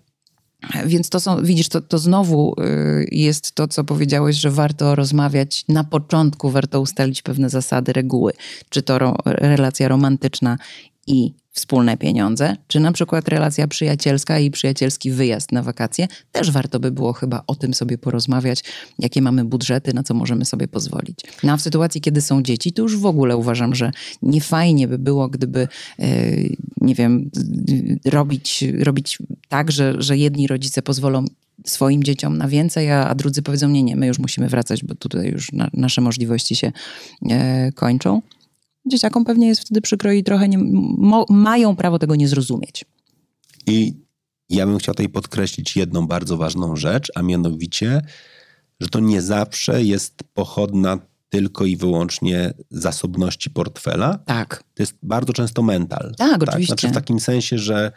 Więc 0.86 1.10
to 1.10 1.20
są, 1.20 1.43
widzisz, 1.43 1.70
to, 1.70 1.82
to 1.82 1.97
znowu 1.99 2.56
y, 2.62 3.08
jest 3.12 3.51
to, 3.51 3.68
co 3.68 3.84
powiedziałeś, 3.84 4.36
że 4.36 4.51
warto 4.51 4.95
rozmawiać 4.95 5.66
na 5.68 5.84
początku, 5.84 6.49
warto 6.49 6.82
ustalić 6.82 7.22
pewne 7.22 7.49
zasady, 7.49 7.93
reguły. 7.93 8.34
Czy 8.70 8.82
to 8.82 8.99
ro, 8.99 9.16
relacja 9.26 9.88
romantyczna 9.88 10.58
i 11.08 11.34
wspólne 11.54 11.97
pieniądze, 11.97 12.56
czy 12.68 12.80
na 12.80 12.91
przykład 12.91 13.28
relacja 13.28 13.68
przyjacielska 13.68 14.39
i 14.39 14.51
przyjacielski 14.51 15.12
wyjazd 15.12 15.51
na 15.51 15.64
wakacje. 15.64 16.08
Też 16.32 16.51
warto 16.51 16.80
by 16.80 16.91
było 16.91 17.14
chyba 17.14 17.43
o 17.47 17.56
tym 17.56 17.74
sobie 17.74 17.97
porozmawiać, 17.97 18.64
jakie 18.99 19.22
mamy 19.22 19.45
budżety, 19.45 19.93
na 19.93 20.04
co 20.04 20.14
możemy 20.14 20.45
sobie 20.45 20.68
pozwolić. 20.68 21.20
No 21.43 21.54
a 21.54 21.58
w 21.58 21.62
sytuacji, 21.62 22.01
kiedy 22.01 22.22
są 22.22 22.43
dzieci, 22.43 22.74
to 22.74 22.82
już 22.82 22.97
w 22.97 23.06
ogóle 23.06 23.38
uważam, 23.38 23.76
że 23.76 23.91
niefajnie 24.22 24.88
by 24.88 24.97
było, 24.97 25.30
gdyby, 25.30 25.68
e, 25.99 26.08
nie 26.82 26.95
wiem, 26.95 27.30
robić, 28.06 28.64
robić 28.80 29.18
tak, 29.49 29.72
że, 29.72 30.01
że 30.01 30.18
jedni 30.18 30.47
rodzice 30.47 30.82
pozwolą 30.82 31.26
swoim 31.66 32.04
dzieciom 32.04 32.38
na 32.38 32.47
więcej, 32.47 32.91
a, 32.91 33.08
a 33.08 33.16
drudzy 33.16 33.41
powiedzą, 33.41 33.70
nie, 33.70 33.84
nie, 33.84 33.95
my 33.95 34.08
już 34.08 34.20
musimy 34.20 34.49
wracać, 34.49 34.84
bo 34.84 34.95
tutaj 34.95 35.28
już 35.28 35.51
na, 35.51 35.70
nasze 35.74 36.01
możliwości 36.01 36.56
się 36.56 36.72
e, 37.30 37.72
kończą. 37.72 38.22
Dzieciakom 38.86 39.26
pewnie 39.26 39.48
jest 39.48 39.62
wtedy 39.62 39.82
przykro 39.82 40.12
i 40.12 40.24
trochę 40.24 40.48
nie, 40.48 40.58
mo, 40.58 41.26
mają 41.30 41.76
prawo 41.76 42.00
tego 42.00 42.16
nie 42.16 42.28
zrozumieć. 42.28 42.86
I 43.68 43.94
ja 44.50 44.66
bym 44.66 44.78
chciał 44.78 44.94
tutaj 44.94 45.10
podkreślić 45.10 45.78
jedną 45.78 46.08
bardzo 46.08 46.38
ważną 46.38 46.76
rzecz, 46.76 47.12
a 47.16 47.22
mianowicie, 47.22 48.02
że 48.80 48.90
to 48.90 49.00
nie 49.00 49.22
zawsze 49.22 49.84
jest 49.84 50.24
pochodna 50.34 51.00
tylko 51.30 51.66
i 51.66 51.78
wyłącznie 51.78 52.54
zasobności 52.70 53.50
portfela. 53.50 54.18
Tak. 54.18 54.64
To 54.74 54.84
jest 54.84 54.94
bardzo 55.04 55.34
często 55.34 55.62
mental. 55.62 56.14
Tak, 56.18 56.44
oczywiście. 56.44 56.74
Znaczy 56.74 56.88
w 56.88 56.94
takim 56.94 57.20
sensie, 57.20 57.58
że 57.58 57.92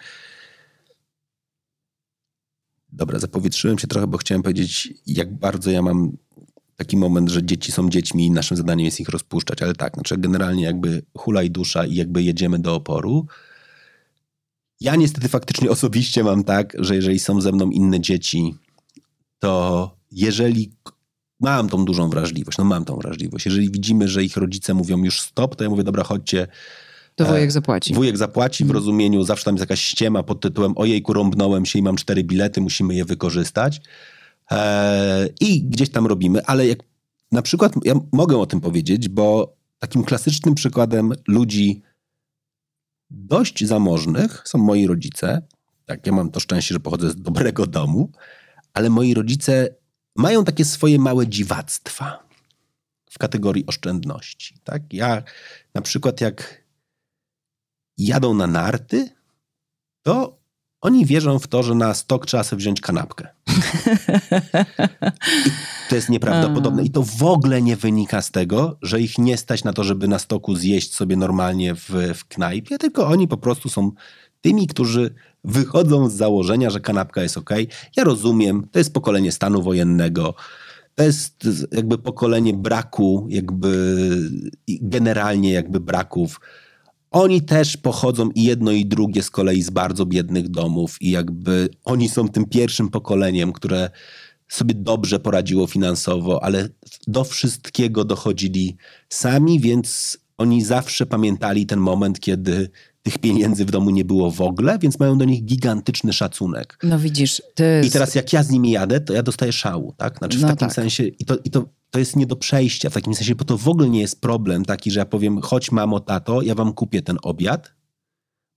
Dobra, 2.93 3.19
zapowietrzyłem 3.19 3.79
się 3.79 3.87
trochę, 3.87 4.07
bo 4.07 4.19
chciałem 4.19 4.43
powiedzieć, 4.43 4.95
jak 5.07 5.35
bardzo 5.35 5.71
ja 5.71 5.83
mam 5.83 6.17
taki 6.77 6.97
moment, 6.97 7.29
że 7.31 7.45
dzieci 7.45 7.73
są 7.73 7.89
dziećmi 7.91 8.27
i 8.27 8.31
naszym 8.31 8.57
zadaniem 8.57 8.85
jest 8.85 9.01
ich 9.01 9.09
rozpuszczać, 9.09 9.63
ale 9.63 9.75
tak, 9.75 9.95
znaczy 9.95 10.19
generalnie 10.19 10.65
jakby 10.65 11.03
hula 11.17 11.43
i 11.43 11.51
dusza 11.51 11.87
i 11.87 11.95
jakby 11.95 12.23
jedziemy 12.23 12.59
do 12.59 12.75
oporu. 12.75 13.27
Ja 14.81 14.97
niestety 14.97 15.29
faktycznie 15.29 15.71
osobiście 15.71 16.25
mam 16.25 16.45
tak, 16.45 16.77
że 16.79 16.97
jeżeli 16.97 17.19
są 17.19 17.41
ze 17.41 17.53
mną 17.53 17.71
inne 17.71 18.01
dzieci, 18.01 18.55
to 19.39 19.97
jeżeli 20.13 20.73
mam 21.41 21.69
tą 21.69 21.85
dużą 21.85 22.11
wrażliwość, 22.11 22.59
no 22.59 22.65
mam 22.65 22.85
tą 22.85 22.97
wrażliwość, 22.97 23.47
jeżeli 23.47 23.71
widzimy, 23.71 24.09
że 24.09 24.25
ich 24.25 24.37
rodzice 24.37 24.75
mówią 24.75 24.99
już 24.99 25.21
stop, 25.21 25.57
to 25.57 25.65
ja 25.65 25.71
mówię, 25.71 25.85
dobra, 25.85 26.05
chodźcie, 26.05 26.47
To 27.15 27.25
wujek 27.25 27.53
zapłaci. 27.53 27.95
Wujek 27.95 28.17
zapłaci 28.17 28.65
w 28.65 28.71
rozumieniu, 28.71 29.23
zawsze 29.23 29.45
tam 29.45 29.55
jest 29.55 29.61
jakaś 29.61 29.81
ściema 29.81 30.23
pod 30.23 30.41
tytułem 30.41 30.73
ojejku, 30.77 31.13
rąbnąłem 31.13 31.67
się 31.67 31.79
i 31.79 31.83
mam 31.83 31.97
cztery 31.97 32.25
bilety, 32.25 32.61
musimy 32.61 32.95
je 32.95 33.05
wykorzystać. 33.05 33.81
Eee, 34.51 35.35
I 35.41 35.63
gdzieś 35.63 35.91
tam 35.91 36.07
robimy, 36.07 36.45
ale 36.45 36.67
jak 36.67 36.79
na 37.33 37.43
przykład, 37.43 37.73
ja 37.85 37.95
mogę 38.13 38.39
o 38.39 38.47
tym 38.47 38.61
powiedzieć, 38.61 39.09
bo 39.09 39.57
takim 39.79 40.05
klasycznym 40.05 40.55
przykładem 40.55 41.13
ludzi 41.29 41.83
dość 43.11 43.65
zamożnych 43.65 44.43
są 44.45 44.59
moi 44.59 44.87
rodzice. 44.87 45.43
Tak, 45.85 46.07
ja 46.07 46.13
mam 46.13 46.31
to 46.31 46.41
szczęście, 46.41 46.75
że 46.75 46.81
pochodzę 46.81 47.11
z 47.11 47.17
dobrego 47.17 47.67
domu, 47.67 48.13
ale 48.75 48.91
moi 48.91 49.15
rodzice 49.15 49.69
mają 50.17 50.45
takie 50.45 50.65
swoje 50.65 50.99
małe 50.99 51.27
dziwactwa 51.27 52.27
w 53.11 53.19
kategorii 53.19 53.67
oszczędności. 53.67 54.59
Tak? 54.65 54.93
Ja 54.93 55.23
na 55.75 55.83
przykład 55.83 56.21
jak 56.21 56.65
jadą 57.99 58.35
na 58.35 58.47
narty, 58.47 59.11
to 60.03 60.39
oni 60.87 61.07
wierzą 61.07 61.39
w 61.39 61.47
to, 61.47 61.63
że 61.63 61.75
na 61.75 61.95
stok 61.95 62.27
trzeba 62.27 62.45
sobie 62.45 62.61
wziąć 62.61 62.81
kanapkę. 62.81 63.29
I 65.47 65.51
to 65.89 65.95
jest 65.95 66.09
nieprawdopodobne. 66.09 66.85
I 66.85 66.91
to 66.91 67.03
w 67.03 67.23
ogóle 67.23 67.63
nie 67.63 67.77
wynika 67.77 68.23
z 68.23 68.31
tego, 68.31 68.79
że 68.83 69.01
ich 69.01 69.19
nie 69.19 69.37
stać 69.37 69.65
na 69.65 69.73
to, 69.73 69.85
żeby 69.85 70.09
na 70.09 70.19
stoku 70.19 70.57
zjeść 70.57 70.95
sobie 70.95 71.17
normalnie 71.17 71.75
w, 71.75 71.91
w 72.15 72.25
knajpie, 72.29 72.79
tylko 72.79 73.07
oni 73.07 73.29
po 73.29 73.37
prostu 73.37 73.69
są 73.69 73.91
tymi, 74.41 74.67
którzy 74.67 75.15
wychodzą 75.45 76.09
z 76.09 76.15
założenia, 76.15 76.71
że 76.71 76.81
kanapka 76.81 77.23
jest 77.23 77.39
ok. 77.39 77.51
Ja 77.97 78.05
rozumiem, 78.05 78.69
to 78.73 78.79
jest 78.79 78.93
pokolenie 78.93 79.33
stanu 79.33 79.63
wojennego. 79.63 80.35
To 80.95 81.03
jest 81.03 81.49
jakby 81.73 81.99
pokolenie 81.99 82.55
braku, 82.55 83.27
jakby 83.29 83.99
generalnie 84.69 85.53
jakby 85.53 85.81
braków 85.81 86.41
oni 87.17 87.43
też 87.43 87.77
pochodzą 87.77 88.31
i 88.31 88.45
jedno 88.45 88.71
i 88.71 88.87
drugie 88.87 89.23
z 89.23 89.31
kolei 89.31 89.63
z 89.63 89.71
bardzo 89.71 90.07
biednych 90.07 90.49
domów 90.49 90.97
i 91.01 91.11
jakby 91.11 91.69
oni 91.85 92.09
są 92.09 92.29
tym 92.29 92.45
pierwszym 92.45 92.89
pokoleniem, 92.89 93.53
które 93.53 93.91
sobie 94.49 94.75
dobrze 94.75 95.21
poradziło 95.21 95.67
finansowo, 95.67 96.45
ale 96.45 96.69
do 97.07 97.25
wszystkiego 97.25 98.05
dochodzili 98.05 98.77
sami, 99.09 99.61
więc 99.61 100.19
oni 100.39 100.65
zawsze 100.65 101.07
pamiętali 101.07 101.67
ten 101.67 101.81
moment, 101.81 102.21
kiedy 102.21 102.71
tych 103.03 103.19
pieniędzy 103.19 103.65
w 103.65 103.71
domu 103.71 103.91
nie 103.91 104.05
było 104.05 104.31
w 104.31 104.41
ogóle, 104.41 104.79
więc 104.79 104.99
mają 104.99 105.19
do 105.19 105.25
nich 105.25 105.45
gigantyczny 105.45 106.13
szacunek. 106.13 106.79
No 106.83 106.99
widzisz, 106.99 107.43
ty... 107.55 107.83
I 107.87 107.91
teraz 107.91 108.15
jak 108.15 108.33
ja 108.33 108.43
z 108.43 108.51
nimi 108.51 108.71
jadę, 108.71 109.01
to 109.01 109.13
ja 109.13 109.23
dostaję 109.23 109.53
szału, 109.53 109.95
tak? 109.97 110.19
Znaczy 110.19 110.39
w 110.39 110.41
no 110.41 110.49
takim 110.49 110.69
tak. 110.69 110.75
sensie, 110.75 111.05
i 111.07 111.25
to, 111.25 111.37
i 111.45 111.51
to 111.51 111.69
to 111.91 111.99
jest 111.99 112.17
nie 112.17 112.27
do 112.27 112.37
przejścia 112.37 112.91
w 112.91 112.95
takim 112.95 113.15
sensie, 113.15 113.35
bo 113.35 113.45
to 113.45 113.59
w 113.59 113.69
ogóle 113.69 113.89
nie 113.89 114.01
jest 114.01 114.21
problem 114.21 114.65
taki, 114.65 114.91
że 114.91 115.01
ja 115.01 115.07
powiem, 115.07 115.41
chodź 115.41 115.73
mamo, 115.73 116.01
tato, 116.01 116.43
ja 116.43 116.55
wam 116.55 116.73
kupię 116.73 117.03
ten 117.03 117.19
obiad, 117.23 117.73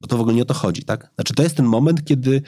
bo 0.01 0.07
to 0.07 0.17
w 0.17 0.21
ogóle 0.21 0.35
nie 0.35 0.41
o 0.41 0.45
to 0.45 0.53
chodzi, 0.53 0.83
tak? 0.83 1.11
Znaczy 1.15 1.33
to 1.33 1.43
jest 1.43 1.55
ten 1.55 1.65
moment, 1.65 2.05
kiedy 2.05 2.41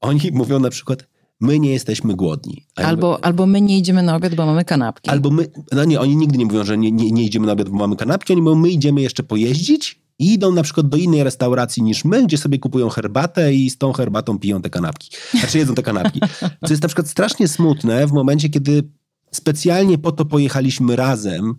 oni 0.00 0.20
mówią 0.32 0.60
na 0.60 0.70
przykład, 0.70 1.06
my 1.40 1.58
nie 1.58 1.72
jesteśmy 1.72 2.14
głodni. 2.14 2.66
Albo, 2.76 3.12
my, 3.12 3.24
albo 3.24 3.46
my 3.46 3.60
nie 3.60 3.78
idziemy 3.78 4.02
na 4.02 4.16
obiad, 4.16 4.34
bo 4.34 4.46
mamy 4.46 4.64
kanapki. 4.64 5.10
Albo 5.10 5.30
my, 5.30 5.46
no 5.72 5.84
nie, 5.84 6.00
oni 6.00 6.16
nigdy 6.16 6.38
nie 6.38 6.46
mówią, 6.46 6.64
że 6.64 6.78
nie, 6.78 6.92
nie, 6.92 7.10
nie 7.10 7.24
idziemy 7.24 7.46
na 7.46 7.52
obiad, 7.52 7.68
bo 7.68 7.76
mamy 7.76 7.96
kanapki, 7.96 8.32
oni 8.32 8.42
mówią, 8.42 8.56
my 8.56 8.70
idziemy 8.70 9.00
jeszcze 9.00 9.22
pojeździć 9.22 10.00
i 10.18 10.32
idą 10.32 10.52
na 10.52 10.62
przykład 10.62 10.88
do 10.88 10.96
innej 10.96 11.24
restauracji 11.24 11.82
niż 11.82 12.04
my, 12.04 12.24
gdzie 12.26 12.38
sobie 12.38 12.58
kupują 12.58 12.88
herbatę 12.88 13.54
i 13.54 13.70
z 13.70 13.78
tą 13.78 13.92
herbatą 13.92 14.38
piją 14.38 14.62
te 14.62 14.70
kanapki. 14.70 15.10
Znaczy 15.38 15.58
jedzą 15.58 15.74
te 15.74 15.82
kanapki. 15.82 16.20
Co 16.66 16.72
jest 16.72 16.82
na 16.82 16.88
przykład 16.88 17.08
strasznie 17.08 17.48
smutne 17.48 18.06
w 18.06 18.12
momencie, 18.12 18.48
kiedy 18.48 18.82
specjalnie 19.30 19.98
po 19.98 20.12
to 20.12 20.24
pojechaliśmy 20.24 20.96
razem, 20.96 21.54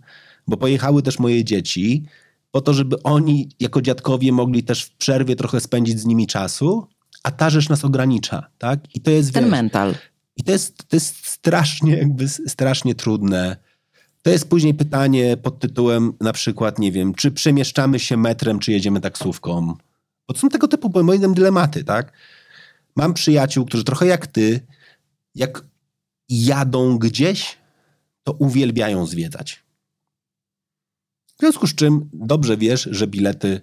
bo 0.46 0.56
pojechały 0.56 1.02
też 1.02 1.18
moje 1.18 1.44
dzieci, 1.44 2.04
po 2.50 2.60
to, 2.60 2.74
żeby 2.74 3.02
oni 3.02 3.48
jako 3.60 3.82
dziadkowie 3.82 4.32
mogli 4.32 4.62
też 4.62 4.82
w 4.84 4.96
przerwie 4.96 5.36
trochę 5.36 5.60
spędzić 5.60 6.00
z 6.00 6.06
nimi 6.06 6.26
czasu, 6.26 6.86
a 7.22 7.30
ta 7.30 7.50
rzecz 7.50 7.68
nas 7.68 7.84
ogranicza, 7.84 8.50
tak? 8.58 8.80
I 8.94 9.00
to 9.00 9.10
jest... 9.10 9.32
Ten 9.32 9.44
wiesz, 9.44 9.50
mental. 9.50 9.94
I 10.36 10.44
to 10.44 10.52
jest, 10.52 10.76
to 10.88 10.96
jest 10.96 11.26
strasznie 11.26 11.96
jakby 11.96 12.28
strasznie 12.28 12.94
trudne. 12.94 13.56
To 14.22 14.30
jest 14.30 14.48
później 14.48 14.74
pytanie 14.74 15.36
pod 15.36 15.58
tytułem 15.58 16.12
na 16.20 16.32
przykład, 16.32 16.78
nie 16.78 16.92
wiem, 16.92 17.14
czy 17.14 17.30
przemieszczamy 17.30 17.98
się 17.98 18.16
metrem, 18.16 18.58
czy 18.58 18.72
jedziemy 18.72 19.00
taksówką. 19.00 19.74
Bo 20.28 20.34
to 20.34 20.40
są 20.40 20.48
tego 20.48 20.68
typu, 20.68 21.02
moim 21.02 21.34
dylematy, 21.34 21.84
tak? 21.84 22.12
Mam 22.96 23.14
przyjaciół, 23.14 23.66
którzy 23.66 23.84
trochę 23.84 24.06
jak 24.06 24.26
ty, 24.26 24.60
jak 25.34 25.64
jadą 26.28 26.98
gdzieś, 26.98 27.58
to 28.24 28.32
uwielbiają 28.32 29.06
zwiedzać. 29.06 29.62
W 31.36 31.40
związku 31.40 31.66
z 31.66 31.74
czym 31.74 32.10
dobrze 32.12 32.56
wiesz, 32.56 32.88
że 32.90 33.06
bilety 33.06 33.60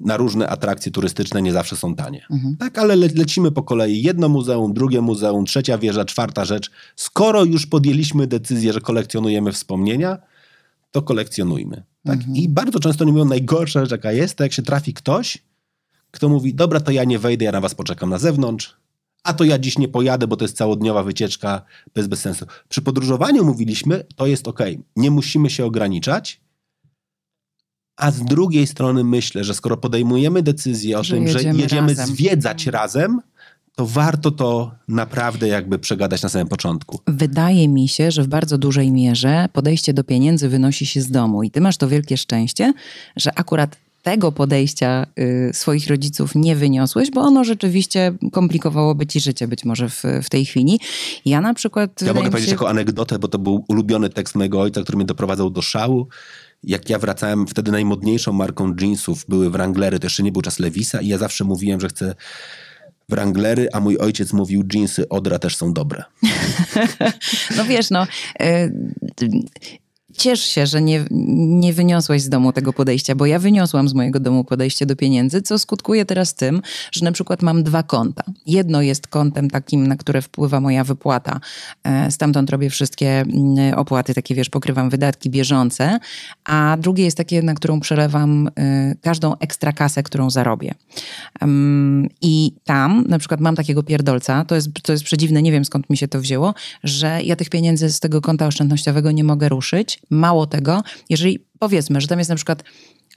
na 0.00 0.16
różne 0.16 0.48
atrakcje 0.48 0.92
turystyczne 0.92 1.42
nie 1.42 1.52
zawsze 1.52 1.76
są 1.76 1.94
tanie. 1.94 2.26
Mhm. 2.30 2.56
Tak, 2.56 2.78
ale 2.78 2.96
le 2.96 3.08
lecimy 3.14 3.52
po 3.52 3.62
kolei. 3.62 4.02
Jedno 4.02 4.28
muzeum, 4.28 4.72
drugie 4.74 5.00
muzeum, 5.00 5.44
trzecia 5.44 5.78
wieża, 5.78 6.04
czwarta 6.04 6.44
rzecz. 6.44 6.70
Skoro 6.96 7.44
już 7.44 7.66
podjęliśmy 7.66 8.26
decyzję, 8.26 8.72
że 8.72 8.80
kolekcjonujemy 8.80 9.52
wspomnienia, 9.52 10.18
to 10.90 11.02
kolekcjonujmy. 11.02 11.82
Tak? 12.04 12.18
Mhm. 12.18 12.36
I 12.36 12.48
bardzo 12.48 12.80
często 12.80 13.04
nie 13.04 13.12
mówią, 13.12 13.24
najgorsza 13.24 13.80
rzecz 13.80 13.90
jaka 13.90 14.12
jest, 14.12 14.36
to 14.36 14.42
jak 14.42 14.52
się 14.52 14.62
trafi 14.62 14.94
ktoś, 14.94 15.38
kto 16.10 16.28
mówi, 16.28 16.54
dobra, 16.54 16.80
to 16.80 16.90
ja 16.90 17.04
nie 17.04 17.18
wejdę, 17.18 17.44
ja 17.44 17.52
na 17.52 17.60
was 17.60 17.74
poczekam 17.74 18.10
na 18.10 18.18
zewnątrz, 18.18 18.76
a 19.28 19.32
to 19.32 19.44
ja 19.44 19.58
dziś 19.58 19.78
nie 19.78 19.88
pojadę, 19.88 20.26
bo 20.26 20.36
to 20.36 20.44
jest 20.44 20.56
całodniowa 20.56 21.02
wycieczka 21.02 21.62
bez, 21.94 22.06
bez 22.06 22.20
sensu. 22.20 22.46
Przy 22.68 22.82
podróżowaniu 22.82 23.44
mówiliśmy, 23.44 24.04
to 24.16 24.26
jest 24.26 24.48
ok, 24.48 24.60
nie 24.96 25.10
musimy 25.10 25.50
się 25.50 25.64
ograniczać, 25.64 26.40
a 27.96 28.10
z 28.10 28.24
drugiej 28.24 28.66
strony 28.66 29.04
myślę, 29.04 29.44
że 29.44 29.54
skoro 29.54 29.76
podejmujemy 29.76 30.42
decyzję 30.42 30.98
o 30.98 31.04
że 31.04 31.14
tym, 31.14 31.26
jedziemy 31.26 31.54
że 31.54 31.62
jedziemy 31.62 31.88
razem. 31.88 32.06
zwiedzać 32.06 32.66
razem, 32.66 33.20
to 33.76 33.86
warto 33.86 34.30
to 34.30 34.74
naprawdę 34.88 35.48
jakby 35.48 35.78
przegadać 35.78 36.22
na 36.22 36.28
samym 36.28 36.48
początku. 36.48 37.00
Wydaje 37.06 37.68
mi 37.68 37.88
się, 37.88 38.10
że 38.10 38.22
w 38.22 38.28
bardzo 38.28 38.58
dużej 38.58 38.92
mierze 38.92 39.48
podejście 39.52 39.94
do 39.94 40.04
pieniędzy 40.04 40.48
wynosi 40.48 40.86
się 40.86 41.00
z 41.02 41.10
domu 41.10 41.42
i 41.42 41.50
ty 41.50 41.60
masz 41.60 41.76
to 41.76 41.88
wielkie 41.88 42.16
szczęście, 42.16 42.72
że 43.16 43.38
akurat 43.38 43.76
tego 44.08 44.32
podejścia 44.32 45.06
y, 45.18 45.50
swoich 45.54 45.86
rodziców 45.86 46.34
nie 46.34 46.56
wyniosłeś, 46.56 47.10
bo 47.10 47.20
ono 47.20 47.44
rzeczywiście 47.44 48.12
komplikowałoby 48.32 49.06
ci 49.06 49.20
życie 49.20 49.48
być 49.48 49.64
może 49.64 49.88
w, 49.88 50.02
w 50.22 50.30
tej 50.30 50.44
chwili. 50.44 50.80
Ja 51.24 51.40
na 51.40 51.54
przykład... 51.54 52.02
Ja 52.02 52.14
mogę 52.14 52.26
się... 52.26 52.30
powiedzieć 52.30 52.50
jako 52.50 52.68
anegdotę, 52.68 53.18
bo 53.18 53.28
to 53.28 53.38
był 53.38 53.64
ulubiony 53.68 54.10
tekst 54.10 54.34
mojego 54.34 54.60
ojca, 54.60 54.82
który 54.82 54.96
mnie 54.96 55.04
doprowadzał 55.04 55.50
do 55.50 55.62
szału. 55.62 56.08
Jak 56.64 56.90
ja 56.90 56.98
wracałem, 56.98 57.46
wtedy 57.46 57.72
najmodniejszą 57.72 58.32
marką 58.32 58.74
jeansów 58.80 59.24
były 59.28 59.50
Wranglery, 59.50 59.98
to 59.98 60.06
jeszcze 60.06 60.22
nie 60.22 60.32
był 60.32 60.42
czas 60.42 60.58
Lewisa 60.58 61.00
i 61.00 61.08
ja 61.08 61.18
zawsze 61.18 61.44
mówiłem, 61.44 61.80
że 61.80 61.88
chcę 61.88 62.14
Wranglery, 63.08 63.68
a 63.72 63.80
mój 63.80 63.98
ojciec 63.98 64.32
mówił, 64.32 64.64
jeansy 64.74 65.08
Odra 65.08 65.38
też 65.38 65.56
są 65.56 65.72
dobre. 65.72 66.04
no 67.56 67.64
wiesz, 67.64 67.90
no... 67.90 68.06
Y 68.42 68.72
ciesz 70.18 70.40
się, 70.40 70.66
że 70.66 70.82
nie, 70.82 71.04
nie 71.10 71.72
wyniosłeś 71.72 72.22
z 72.22 72.28
domu 72.28 72.52
tego 72.52 72.72
podejścia, 72.72 73.14
bo 73.14 73.26
ja 73.26 73.38
wyniosłam 73.38 73.88
z 73.88 73.94
mojego 73.94 74.20
domu 74.20 74.44
podejście 74.44 74.86
do 74.86 74.96
pieniędzy, 74.96 75.42
co 75.42 75.58
skutkuje 75.58 76.04
teraz 76.04 76.34
tym, 76.34 76.62
że 76.92 77.04
na 77.04 77.12
przykład 77.12 77.42
mam 77.42 77.62
dwa 77.62 77.82
konta. 77.82 78.22
Jedno 78.46 78.82
jest 78.82 79.06
kontem 79.06 79.50
takim, 79.50 79.86
na 79.86 79.96
które 79.96 80.22
wpływa 80.22 80.60
moja 80.60 80.84
wypłata. 80.84 81.40
E, 81.84 82.10
stamtąd 82.10 82.50
robię 82.50 82.70
wszystkie 82.70 83.20
mm, 83.20 83.74
opłaty, 83.74 84.14
takie 84.14 84.34
wiesz, 84.34 84.50
pokrywam 84.50 84.90
wydatki 84.90 85.30
bieżące, 85.30 85.98
a 86.44 86.76
drugie 86.80 87.04
jest 87.04 87.16
takie, 87.16 87.42
na 87.42 87.54
którą 87.54 87.80
przelewam 87.80 88.48
e, 88.58 88.94
każdą 89.02 89.36
ekstra 89.38 89.72
kasę, 89.72 90.02
którą 90.02 90.30
zarobię. 90.30 90.74
I 92.20 92.52
tam 92.64 93.04
na 93.08 93.18
przykład 93.18 93.40
mam 93.40 93.56
takiego 93.56 93.82
pierdolca, 93.82 94.44
to 94.44 94.54
jest, 94.54 94.68
to 94.82 94.92
jest 94.92 95.04
przedziwne, 95.04 95.42
nie 95.42 95.52
wiem 95.52 95.64
skąd 95.64 95.90
mi 95.90 95.96
się 95.96 96.08
to 96.08 96.20
wzięło, 96.20 96.54
że 96.84 97.22
ja 97.22 97.36
tych 97.36 97.50
pieniędzy 97.50 97.90
z 97.90 98.00
tego 98.00 98.20
konta 98.20 98.46
oszczędnościowego 98.46 99.10
nie 99.10 99.24
mogę 99.24 99.48
ruszyć, 99.48 100.00
Mało 100.10 100.46
tego, 100.46 100.82
jeżeli 101.08 101.38
powiedzmy, 101.58 102.00
że 102.00 102.06
tam 102.06 102.18
jest 102.18 102.28
na 102.28 102.36
przykład 102.36 102.62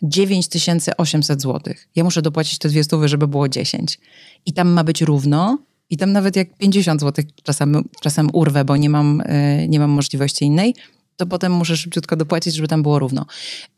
9800 0.04 1.42
zł, 1.42 1.74
ja 1.96 2.04
muszę 2.04 2.22
dopłacić 2.22 2.58
te 2.60 2.70
dwie 2.70 2.84
stówy, 2.84 3.08
żeby 3.08 3.28
było 3.28 3.50
10 3.50 4.00
i 4.46 4.54
tam 4.54 4.70
ma 4.70 4.84
być 4.84 5.02
równo, 5.02 5.58
i 5.90 5.98
tam 5.98 6.12
nawet 6.12 6.36
jak 6.36 6.58
50 6.58 7.02
zł 7.02 7.26
czasem, 7.44 7.84
czasem 8.02 8.30
urwę, 8.34 8.66
bo 8.66 8.78
nie 8.78 8.90
mam, 8.90 9.22
e, 9.26 9.68
nie 9.68 9.80
mam 9.80 9.90
możliwości 9.90 10.46
innej, 10.46 10.76
to 11.18 11.26
potem 11.26 11.52
muszę 11.52 11.78
szybciutko 11.78 12.16
dopłacić, 12.16 12.56
żeby 12.56 12.68
tam 12.68 12.84
było 12.84 13.00
równo. 13.00 13.26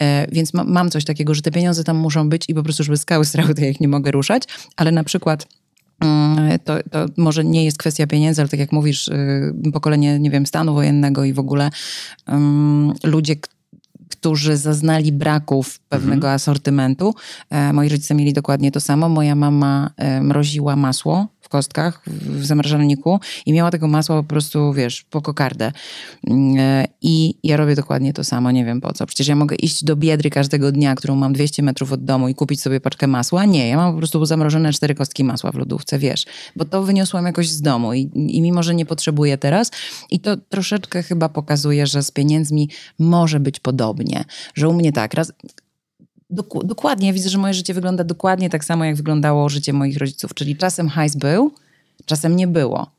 E, 0.01 0.27
więc 0.31 0.53
ma, 0.53 0.63
mam 0.63 0.91
coś 0.91 1.05
takiego, 1.05 1.33
że 1.33 1.41
te 1.41 1.51
pieniądze 1.51 1.83
tam 1.83 1.97
muszą 1.97 2.29
być 2.29 2.45
i 2.49 2.53
po 2.53 2.63
prostu, 2.63 2.83
żeby 2.83 2.97
skały 2.97 3.25
strały, 3.25 3.55
to 3.55 3.61
ja 3.61 3.69
ich 3.69 3.79
nie 3.79 3.87
mogę 3.87 4.11
ruszać, 4.11 4.43
ale 4.75 4.91
na 4.91 5.03
przykład 5.03 5.47
to, 6.63 6.77
to 6.91 7.05
może 7.17 7.43
nie 7.43 7.65
jest 7.65 7.77
kwestia 7.77 8.07
pieniędzy, 8.07 8.41
ale 8.41 8.49
tak 8.49 8.59
jak 8.59 8.71
mówisz, 8.71 9.07
y, 9.07 9.71
pokolenie, 9.73 10.19
nie 10.19 10.29
wiem, 10.29 10.45
stanu 10.45 10.73
wojennego 10.73 11.23
i 11.23 11.33
w 11.33 11.39
ogóle 11.39 11.69
um, 12.27 12.93
ludzie, 13.03 13.35
którzy 14.09 14.57
zaznali 14.57 15.11
braków 15.11 15.79
pewnego 15.89 16.27
mhm. 16.27 16.35
asortymentu. 16.35 17.15
E, 17.49 17.73
moi 17.73 17.89
rodzice 17.89 18.15
mieli 18.15 18.33
dokładnie 18.33 18.71
to 18.71 18.79
samo. 18.79 19.09
Moja 19.09 19.35
mama 19.35 19.89
e, 19.97 20.21
mroziła 20.21 20.75
masło 20.75 21.27
kostkach 21.53 22.01
w 22.07 22.45
zamrażalniku 22.45 23.19
i 23.45 23.53
miała 23.53 23.71
tego 23.71 23.87
masła 23.87 24.15
po 24.15 24.23
prostu, 24.23 24.73
wiesz, 24.73 25.03
po 25.09 25.21
kokardę. 25.21 25.71
Mm, 26.27 26.55
e, 26.59 26.85
I 27.01 27.35
ja 27.43 27.57
robię 27.57 27.75
dokładnie 27.75 28.13
to 28.13 28.23
samo, 28.23 28.51
nie 28.51 28.65
wiem 28.65 28.81
po 28.81 28.93
co. 28.93 29.05
Przecież 29.05 29.27
ja 29.27 29.35
mogę 29.35 29.55
iść 29.55 29.83
do 29.83 29.95
Biedry 29.95 30.29
każdego 30.29 30.71
dnia, 30.71 30.95
którą 30.95 31.15
mam 31.15 31.33
200 31.33 31.63
metrów 31.63 31.91
od 31.91 32.05
domu 32.05 32.27
i 32.27 32.35
kupić 32.35 32.61
sobie 32.61 32.81
paczkę 32.81 33.07
masła. 33.07 33.45
Nie, 33.45 33.67
ja 33.67 33.77
mam 33.77 33.91
po 33.91 33.97
prostu 33.97 34.25
zamrożone 34.25 34.73
cztery 34.73 34.95
kostki 34.95 35.23
masła 35.23 35.51
w 35.51 35.55
lodówce, 35.55 35.99
wiesz. 35.99 36.25
Bo 36.55 36.65
to 36.65 36.83
wyniosłam 36.83 37.25
jakoś 37.25 37.49
z 37.49 37.61
domu 37.61 37.93
i, 37.93 38.09
i 38.15 38.41
mimo, 38.41 38.63
że 38.63 38.75
nie 38.75 38.85
potrzebuję 38.85 39.37
teraz 39.37 39.71
i 40.09 40.19
to 40.19 40.37
troszeczkę 40.37 41.03
chyba 41.03 41.29
pokazuje, 41.29 41.87
że 41.87 42.03
z 42.03 42.11
pieniędzmi 42.11 42.69
może 42.99 43.39
być 43.39 43.59
podobnie. 43.59 44.25
Że 44.55 44.69
u 44.69 44.73
mnie 44.73 44.91
tak, 44.91 45.13
raz 45.13 45.31
Dok- 46.33 46.65
dokładnie, 46.65 47.13
widzę, 47.13 47.29
że 47.29 47.37
moje 47.37 47.53
życie 47.53 47.73
wygląda 47.73 48.03
dokładnie 48.03 48.49
tak 48.49 48.65
samo, 48.65 48.85
jak 48.85 48.95
wyglądało 48.95 49.49
życie 49.49 49.73
moich 49.73 49.97
rodziców. 49.97 50.33
Czyli 50.33 50.55
czasem 50.57 50.89
hajs 50.89 51.15
był, 51.15 51.51
czasem 52.05 52.35
nie 52.35 52.47
było. 52.47 52.91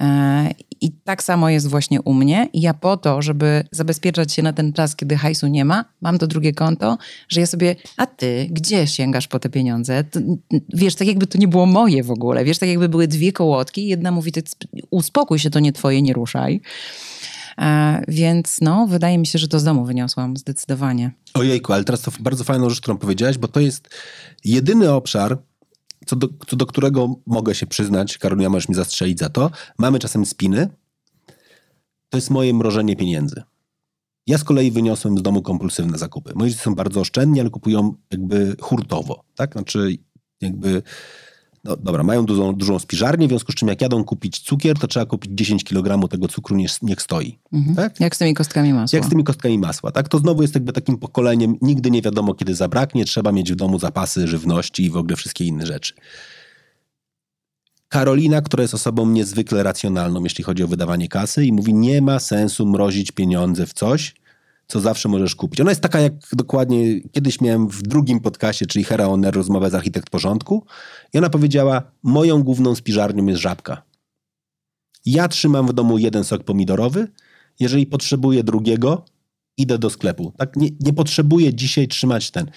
E, 0.00 0.50
I 0.80 0.92
tak 1.04 1.22
samo 1.22 1.48
jest 1.50 1.66
właśnie 1.66 2.00
u 2.02 2.14
mnie. 2.14 2.48
I 2.52 2.60
ja 2.60 2.74
po 2.74 2.96
to, 2.96 3.22
żeby 3.22 3.64
zabezpieczać 3.72 4.32
się 4.32 4.42
na 4.42 4.52
ten 4.52 4.72
czas, 4.72 4.96
kiedy 4.96 5.16
hajsu 5.16 5.46
nie 5.46 5.64
ma, 5.64 5.84
mam 6.00 6.18
to 6.18 6.26
drugie 6.26 6.52
konto, 6.52 6.98
że 7.28 7.40
ja 7.40 7.46
sobie, 7.46 7.76
a 7.96 8.06
ty, 8.06 8.48
gdzie 8.50 8.86
sięgasz 8.86 9.28
po 9.28 9.38
te 9.38 9.48
pieniądze? 9.48 10.04
To, 10.04 10.20
wiesz, 10.74 10.94
tak 10.94 11.08
jakby 11.08 11.26
to 11.26 11.38
nie 11.38 11.48
było 11.48 11.66
moje 11.66 12.02
w 12.02 12.10
ogóle. 12.10 12.44
Wiesz, 12.44 12.58
tak 12.58 12.68
jakby 12.68 12.88
były 12.88 13.08
dwie 13.08 13.32
kołotki. 13.32 13.86
Jedna 13.86 14.10
mówi, 14.10 14.32
ty 14.32 14.42
uspokój 14.90 15.38
się, 15.38 15.50
to 15.50 15.60
nie 15.60 15.72
twoje, 15.72 16.02
nie 16.02 16.12
ruszaj. 16.12 16.60
E, 17.60 18.04
więc 18.08 18.58
no, 18.60 18.86
wydaje 18.86 19.18
mi 19.18 19.26
się, 19.26 19.38
że 19.38 19.48
to 19.48 19.60
z 19.60 19.64
domu 19.64 19.84
wyniosłam 19.84 20.36
zdecydowanie. 20.36 21.10
Ojejku, 21.34 21.72
ale 21.72 21.84
teraz 21.84 22.00
to 22.00 22.12
bardzo 22.20 22.44
fajną 22.44 22.70
rzecz, 22.70 22.80
którą 22.80 22.98
powiedziałaś, 22.98 23.38
bo 23.38 23.48
to 23.48 23.60
jest 23.60 23.88
jedyny 24.44 24.92
obszar, 24.92 25.38
co 26.06 26.16
do, 26.16 26.28
co 26.46 26.56
do 26.56 26.66
którego 26.66 27.14
mogę 27.26 27.54
się 27.54 27.66
przyznać, 27.66 28.18
Karolina, 28.18 28.50
możesz 28.50 28.68
mi 28.68 28.74
zastrzelić 28.74 29.18
za 29.18 29.28
to, 29.28 29.50
mamy 29.78 29.98
czasem 29.98 30.26
spiny, 30.26 30.68
to 32.08 32.18
jest 32.18 32.30
moje 32.30 32.54
mrożenie 32.54 32.96
pieniędzy. 32.96 33.42
Ja 34.26 34.38
z 34.38 34.44
kolei 34.44 34.70
wyniosłem 34.70 35.18
z 35.18 35.22
domu 35.22 35.42
kompulsywne 35.42 35.98
zakupy. 35.98 36.32
Moi 36.34 36.50
dzieci 36.50 36.62
są 36.62 36.74
bardzo 36.74 37.00
oszczędni, 37.00 37.40
ale 37.40 37.50
kupują 37.50 37.94
jakby 38.10 38.56
hurtowo, 38.60 39.24
tak? 39.34 39.52
Znaczy 39.52 39.98
jakby 40.40 40.82
no 41.64 41.76
dobra, 41.76 42.02
mają 42.02 42.24
dużą, 42.24 42.52
dużą 42.52 42.78
spiżarnię, 42.78 43.26
w 43.26 43.30
związku 43.30 43.52
z 43.52 43.54
czym 43.54 43.68
jak 43.68 43.80
jadą 43.80 44.04
kupić 44.04 44.38
cukier, 44.38 44.78
to 44.78 44.86
trzeba 44.86 45.06
kupić 45.06 45.32
10 45.34 45.64
kg 45.64 46.08
tego 46.08 46.28
cukru, 46.28 46.56
niech, 46.56 46.82
niech 46.82 47.02
stoi. 47.02 47.38
Mhm. 47.52 47.76
Tak? 47.76 48.00
Jak 48.00 48.16
z 48.16 48.18
tymi 48.18 48.34
kostkami 48.34 48.72
masła. 48.72 48.96
Jak 48.96 49.06
z 49.06 49.08
tymi 49.08 49.24
kostkami 49.24 49.58
masła, 49.58 49.92
tak? 49.92 50.08
To 50.08 50.18
znowu 50.18 50.42
jest 50.42 50.54
jakby 50.54 50.72
takim 50.72 50.98
pokoleniem, 50.98 51.54
nigdy 51.62 51.90
nie 51.90 52.02
wiadomo, 52.02 52.34
kiedy 52.34 52.54
zabraknie, 52.54 53.04
trzeba 53.04 53.32
mieć 53.32 53.52
w 53.52 53.56
domu 53.56 53.78
zapasy 53.78 54.28
żywności 54.28 54.84
i 54.84 54.90
w 54.90 54.96
ogóle 54.96 55.16
wszystkie 55.16 55.44
inne 55.44 55.66
rzeczy. 55.66 55.94
Karolina, 57.88 58.42
która 58.42 58.62
jest 58.62 58.74
osobą 58.74 59.06
niezwykle 59.06 59.62
racjonalną, 59.62 60.24
jeśli 60.24 60.44
chodzi 60.44 60.64
o 60.64 60.68
wydawanie 60.68 61.08
kasy 61.08 61.44
i 61.44 61.52
mówi, 61.52 61.74
nie 61.74 62.02
ma 62.02 62.18
sensu 62.18 62.66
mrozić 62.66 63.12
pieniądze 63.12 63.66
w 63.66 63.72
coś, 63.72 64.14
co 64.70 64.80
zawsze 64.80 65.08
możesz 65.08 65.34
kupić. 65.34 65.60
Ona 65.60 65.70
jest 65.70 65.80
taka 65.80 66.00
jak 66.00 66.12
dokładnie, 66.32 67.00
kiedyś 67.00 67.40
miałem 67.40 67.68
w 67.68 67.82
drugim 67.82 68.20
podcaście, 68.20 68.66
czyli 68.66 68.84
Hera 68.84 69.06
Oner, 69.06 69.34
rozmowę 69.34 69.70
z 69.70 69.74
architekt 69.74 70.10
porządku 70.10 70.66
i 71.14 71.18
ona 71.18 71.30
powiedziała, 71.30 71.82
moją 72.02 72.42
główną 72.42 72.74
spiżarnią 72.74 73.26
jest 73.26 73.40
żabka. 73.40 73.82
Ja 75.06 75.28
trzymam 75.28 75.66
w 75.66 75.72
domu 75.72 75.98
jeden 75.98 76.24
sok 76.24 76.44
pomidorowy, 76.44 77.08
jeżeli 77.60 77.86
potrzebuję 77.86 78.44
drugiego, 78.44 79.04
idę 79.56 79.78
do 79.78 79.90
sklepu. 79.90 80.32
Tak, 80.36 80.56
nie, 80.56 80.68
nie 80.80 80.92
potrzebuję 80.92 81.54
dzisiaj 81.54 81.88
trzymać 81.88 82.30
ten. 82.30 82.50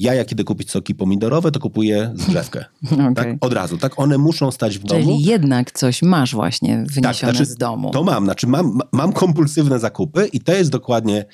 Ja 0.00 0.14
jak 0.14 0.32
idę 0.32 0.44
kupić 0.44 0.70
soki 0.70 0.94
pomidorowe, 0.94 1.50
to 1.50 1.60
kupuję 1.60 2.12
zgrzewkę. 2.14 2.64
okay. 2.92 3.14
tak, 3.14 3.28
od 3.40 3.52
razu. 3.52 3.78
Tak, 3.78 3.98
one 3.98 4.18
muszą 4.18 4.50
stać 4.50 4.78
w 4.78 4.84
Czyli 4.84 5.04
domu. 5.04 5.18
jednak 5.20 5.72
coś 5.72 6.02
masz 6.02 6.34
właśnie 6.34 6.76
wyniesione 6.76 7.02
Tak, 7.02 7.16
znaczy, 7.16 7.44
z 7.44 7.54
domu. 7.54 7.90
To 7.90 8.04
mam, 8.04 8.24
znaczy 8.24 8.46
mam, 8.46 8.80
mam 8.92 9.12
kompulsywne 9.12 9.78
zakupy 9.78 10.26
i 10.32 10.40
to 10.40 10.52
jest 10.52 10.70
dokładnie 10.70 11.24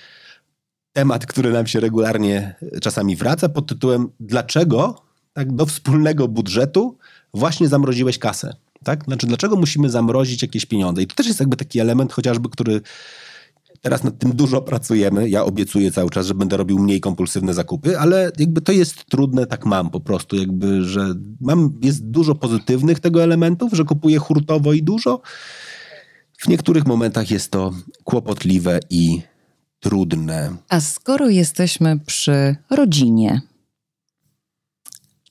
temat, 0.93 1.27
który 1.27 1.53
nam 1.53 1.67
się 1.67 1.81
regularnie 1.81 2.55
czasami 2.83 3.17
wraca 3.17 3.49
pod 3.49 3.67
tytułem 3.67 4.09
dlaczego 4.21 5.03
tak, 5.33 5.53
do 5.53 5.67
wspólnego 5.67 6.29
budżetu 6.29 6.99
właśnie 7.35 7.69
zamroziłeś 7.69 8.19
kasę? 8.19 8.57
Tak? 8.85 9.05
Znaczy, 9.05 9.27
dlaczego 9.27 9.57
musimy 9.57 9.91
zamrozić 9.91 10.43
jakieś 10.43 10.67
pieniądze? 10.67 11.03
I 11.03 11.07
to 11.07 11.15
też 11.15 11.27
jest 11.27 11.41
jakby 11.41 11.57
taki 11.57 11.81
element 11.81 12.13
chociażby, 12.13 12.49
który 12.49 12.81
teraz 13.81 14.05
nad 14.05 14.19
tym 14.19 14.33
dużo 14.37 14.63
pracujemy. 14.63 15.29
Ja 15.29 15.45
obiecuję 15.45 15.93
cały 15.93 16.11
czas, 16.11 16.27
że 16.27 16.35
będę 16.35 16.57
robił 16.57 16.79
mniej 16.79 17.01
kompulsywne 17.01 17.55
zakupy, 17.55 17.99
ale 17.99 18.33
jakby 18.39 18.61
to 18.61 18.73
jest 18.73 19.05
trudne, 19.05 19.47
tak 19.47 19.67
mam 19.67 19.91
po 19.91 20.01
prostu, 20.01 20.37
jakby, 20.37 20.85
że 20.85 21.15
mam, 21.41 21.79
jest 21.83 22.11
dużo 22.11 22.35
pozytywnych 22.35 23.01
tego 23.01 23.23
elementów, 23.23 23.73
że 23.73 23.85
kupuję 23.85 24.19
hurtowo 24.19 24.73
i 24.73 24.83
dużo. 24.83 25.21
W 26.39 26.49
niektórych 26.49 26.87
momentach 26.87 27.31
jest 27.31 27.51
to 27.51 27.73
kłopotliwe 28.05 28.81
i 28.91 29.23
trudne. 29.81 30.57
A 30.69 30.81
skoro 30.81 31.29
jesteśmy 31.29 32.01
przy 32.07 32.57
rodzinie, 32.71 33.41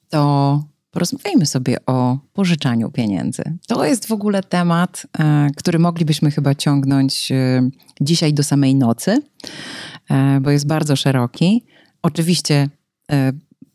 to 0.10 0.64
porozmawiajmy 0.96 1.46
sobie 1.46 1.78
o 1.86 2.18
pożyczaniu 2.34 2.92
pieniędzy. 2.92 3.44
To 3.68 3.86
jest 3.86 4.08
w 4.08 4.12
ogóle 4.12 4.44
temat, 4.44 5.08
e, 5.20 5.48
który 5.58 5.80
moglibyśmy 5.80 6.32
chyba 6.32 6.56
ciągnąć 6.56 7.32
e, 7.32 7.70
dzisiaj 8.02 8.34
do 8.34 8.44
samej 8.44 8.76
nocy, 8.76 9.22
e, 10.10 10.40
bo 10.42 10.50
jest 10.52 10.68
bardzo 10.68 10.96
szeroki. 10.96 11.66
Oczywiście 12.02 12.70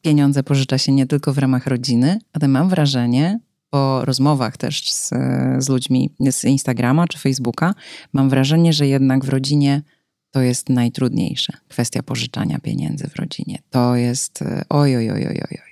pieniądze 0.03 0.43
pożycza 0.43 0.79
się 0.79 0.93
nie 0.93 1.07
tylko 1.07 1.33
w 1.33 1.39
ramach 1.39 1.67
rodziny, 1.67 2.19
ale 2.33 2.49
mam 2.49 2.69
wrażenie, 2.69 3.41
po 3.71 4.05
rozmowach 4.05 4.57
też 4.57 4.93
z, 4.93 5.11
z 5.59 5.69
ludźmi 5.69 6.15
z 6.31 6.45
Instagrama 6.45 7.09
czy 7.09 7.19
Facebooka, 7.19 7.75
mam 8.13 8.31
wrażenie, 8.31 8.73
że 8.73 8.87
jednak 8.87 9.25
w 9.25 9.29
rodzinie 9.29 9.83
to 10.31 10.41
jest 10.41 10.69
najtrudniejsze. 10.69 11.53
Kwestia 11.69 12.03
pożyczania 12.03 12.59
pieniędzy 12.59 13.09
w 13.09 13.17
rodzinie. 13.17 13.59
To 13.71 13.97
jest 13.97 14.45
oj, 14.69 14.97
oj, 14.97 15.11
oj, 15.11 15.27
oj, 15.27 15.41
oj. 15.51 15.70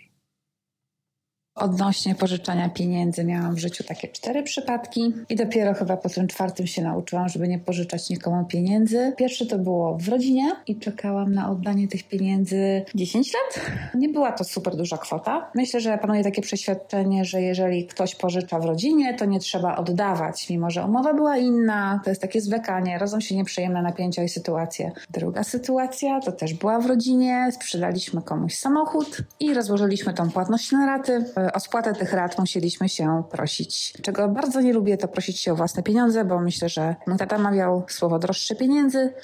Odnośnie 1.58 2.14
pożyczania 2.14 2.68
pieniędzy 2.68 3.24
miałam 3.24 3.54
w 3.54 3.58
życiu 3.58 3.84
takie 3.84 4.08
cztery 4.08 4.42
przypadki 4.42 5.14
i 5.28 5.36
dopiero 5.36 5.74
chyba 5.74 5.96
po 5.96 6.08
tym 6.08 6.26
czwartym 6.26 6.66
się 6.66 6.82
nauczyłam, 6.82 7.28
żeby 7.28 7.48
nie 7.48 7.58
pożyczać 7.58 8.10
nikomu 8.10 8.44
pieniędzy. 8.44 9.12
Pierwszy 9.16 9.46
to 9.46 9.58
było 9.58 9.98
w 9.98 10.08
rodzinie 10.08 10.52
i 10.66 10.76
czekałam 10.76 11.34
na 11.34 11.50
oddanie 11.50 11.88
tych 11.88 12.08
pieniędzy 12.08 12.84
10 12.94 13.32
lat. 13.34 13.66
Nie 13.94 14.08
była 14.08 14.32
to 14.32 14.44
super 14.44 14.76
duża 14.76 14.98
kwota. 14.98 15.50
Myślę, 15.54 15.80
że 15.80 15.98
panuje 15.98 16.24
takie 16.24 16.42
przeświadczenie, 16.42 17.24
że 17.24 17.42
jeżeli 17.42 17.86
ktoś 17.86 18.14
pożycza 18.14 18.58
w 18.58 18.64
rodzinie, 18.64 19.14
to 19.14 19.24
nie 19.24 19.40
trzeba 19.40 19.76
oddawać, 19.76 20.50
mimo 20.50 20.70
że 20.70 20.84
umowa 20.84 21.14
była 21.14 21.36
inna. 21.36 22.00
To 22.04 22.10
jest 22.10 22.22
takie 22.22 22.40
zwlekanie, 22.40 22.98
rodzą 22.98 23.20
się 23.20 23.36
nieprzyjemne 23.36 23.82
napięcia 23.82 24.22
i 24.22 24.28
sytuacje. 24.28 24.92
Druga 25.10 25.44
sytuacja 25.44 26.20
to 26.20 26.32
też 26.32 26.54
była 26.54 26.80
w 26.80 26.86
rodzinie. 26.86 27.48
Sprzedaliśmy 27.52 28.22
komuś 28.22 28.54
samochód 28.54 29.18
i 29.40 29.54
rozłożyliśmy 29.54 30.14
tą 30.14 30.30
płatność 30.30 30.72
na 30.72 30.86
raty 30.86 31.24
o 31.52 31.60
spłatę 31.60 31.94
tych 31.94 32.12
rat 32.12 32.38
musieliśmy 32.38 32.88
się 32.88 33.22
prosić. 33.30 33.92
Czego 34.02 34.28
bardzo 34.28 34.60
nie 34.60 34.72
lubię, 34.72 34.96
to 34.96 35.08
prosić 35.08 35.40
się 35.40 35.52
o 35.52 35.56
własne 35.56 35.82
pieniądze, 35.82 36.24
bo 36.24 36.40
myślę, 36.40 36.68
że 36.68 36.96
mój 37.06 37.18
tata 37.18 37.38
mawiał 37.38 37.84
słowo 37.88 38.18
droższe 38.18 38.54
pieniędzy 38.54 39.14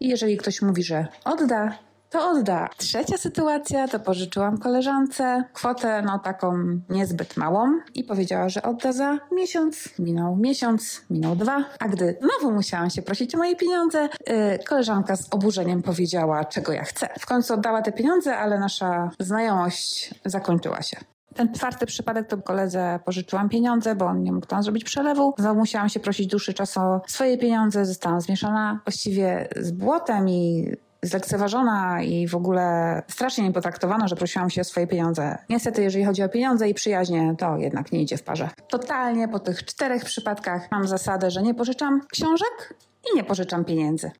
i 0.00 0.08
jeżeli 0.08 0.36
ktoś 0.36 0.62
mówi, 0.62 0.82
że 0.82 1.06
odda, 1.24 1.78
to 2.10 2.30
odda. 2.30 2.68
Trzecia 2.76 3.16
sytuacja 3.16 3.88
to 3.88 4.00
pożyczyłam 4.00 4.58
koleżance 4.58 5.44
kwotę, 5.52 6.02
no 6.02 6.18
taką 6.18 6.80
niezbyt 6.88 7.36
małą 7.36 7.80
i 7.94 8.04
powiedziała, 8.04 8.48
że 8.48 8.62
odda 8.62 8.92
za 8.92 9.18
miesiąc. 9.32 9.88
Minął 9.98 10.36
miesiąc, 10.36 11.00
minął 11.10 11.36
dwa, 11.36 11.64
a 11.78 11.88
gdy 11.88 12.18
znowu 12.20 12.54
musiałam 12.54 12.90
się 12.90 13.02
prosić 13.02 13.34
o 13.34 13.38
moje 13.38 13.56
pieniądze, 13.56 14.08
yy, 14.26 14.58
koleżanka 14.68 15.16
z 15.16 15.28
oburzeniem 15.30 15.82
powiedziała, 15.82 16.44
czego 16.44 16.72
ja 16.72 16.84
chcę. 16.84 17.08
W 17.18 17.26
końcu 17.26 17.54
oddała 17.54 17.82
te 17.82 17.92
pieniądze, 17.92 18.36
ale 18.36 18.58
nasza 18.58 19.10
znajomość 19.20 20.14
zakończyła 20.24 20.82
się. 20.82 20.96
Ten 21.36 21.52
czwarty 21.54 21.86
przypadek 21.86 22.26
to 22.26 22.38
koledze 22.38 23.00
pożyczyłam 23.04 23.48
pieniądze, 23.48 23.94
bo 23.94 24.06
on 24.06 24.22
nie 24.22 24.32
mógł 24.32 24.46
tam 24.46 24.62
zrobić 24.62 24.84
przelewu. 24.84 25.34
Znowu 25.38 25.60
musiałam 25.60 25.88
się 25.88 26.00
prosić 26.00 26.26
dłuższy 26.26 26.54
czas 26.54 26.76
o 26.76 27.00
swoje 27.06 27.38
pieniądze. 27.38 27.86
Zostałam 27.86 28.20
zmieszana 28.20 28.80
właściwie 28.84 29.48
z 29.56 29.70
błotem 29.70 30.28
i 30.28 30.70
zlekceważona 31.02 32.02
i 32.02 32.28
w 32.28 32.34
ogóle 32.34 33.02
strasznie 33.08 33.44
nie 33.44 33.52
potraktowano, 33.52 34.08
że 34.08 34.16
prosiłam 34.16 34.50
się 34.50 34.60
o 34.60 34.64
swoje 34.64 34.86
pieniądze. 34.86 35.38
Niestety, 35.48 35.82
jeżeli 35.82 36.04
chodzi 36.04 36.22
o 36.22 36.28
pieniądze 36.28 36.68
i 36.68 36.74
przyjaźnie, 36.74 37.34
to 37.38 37.56
jednak 37.56 37.92
nie 37.92 38.02
idzie 38.02 38.16
w 38.16 38.22
parze. 38.22 38.50
Totalnie 38.68 39.28
po 39.28 39.38
tych 39.38 39.64
czterech 39.64 40.04
przypadkach 40.04 40.70
mam 40.70 40.88
zasadę, 40.88 41.30
że 41.30 41.42
nie 41.42 41.54
pożyczam 41.54 42.00
książek 42.12 42.74
i 43.12 43.16
nie 43.16 43.24
pożyczam 43.24 43.64
pieniędzy. 43.64 44.10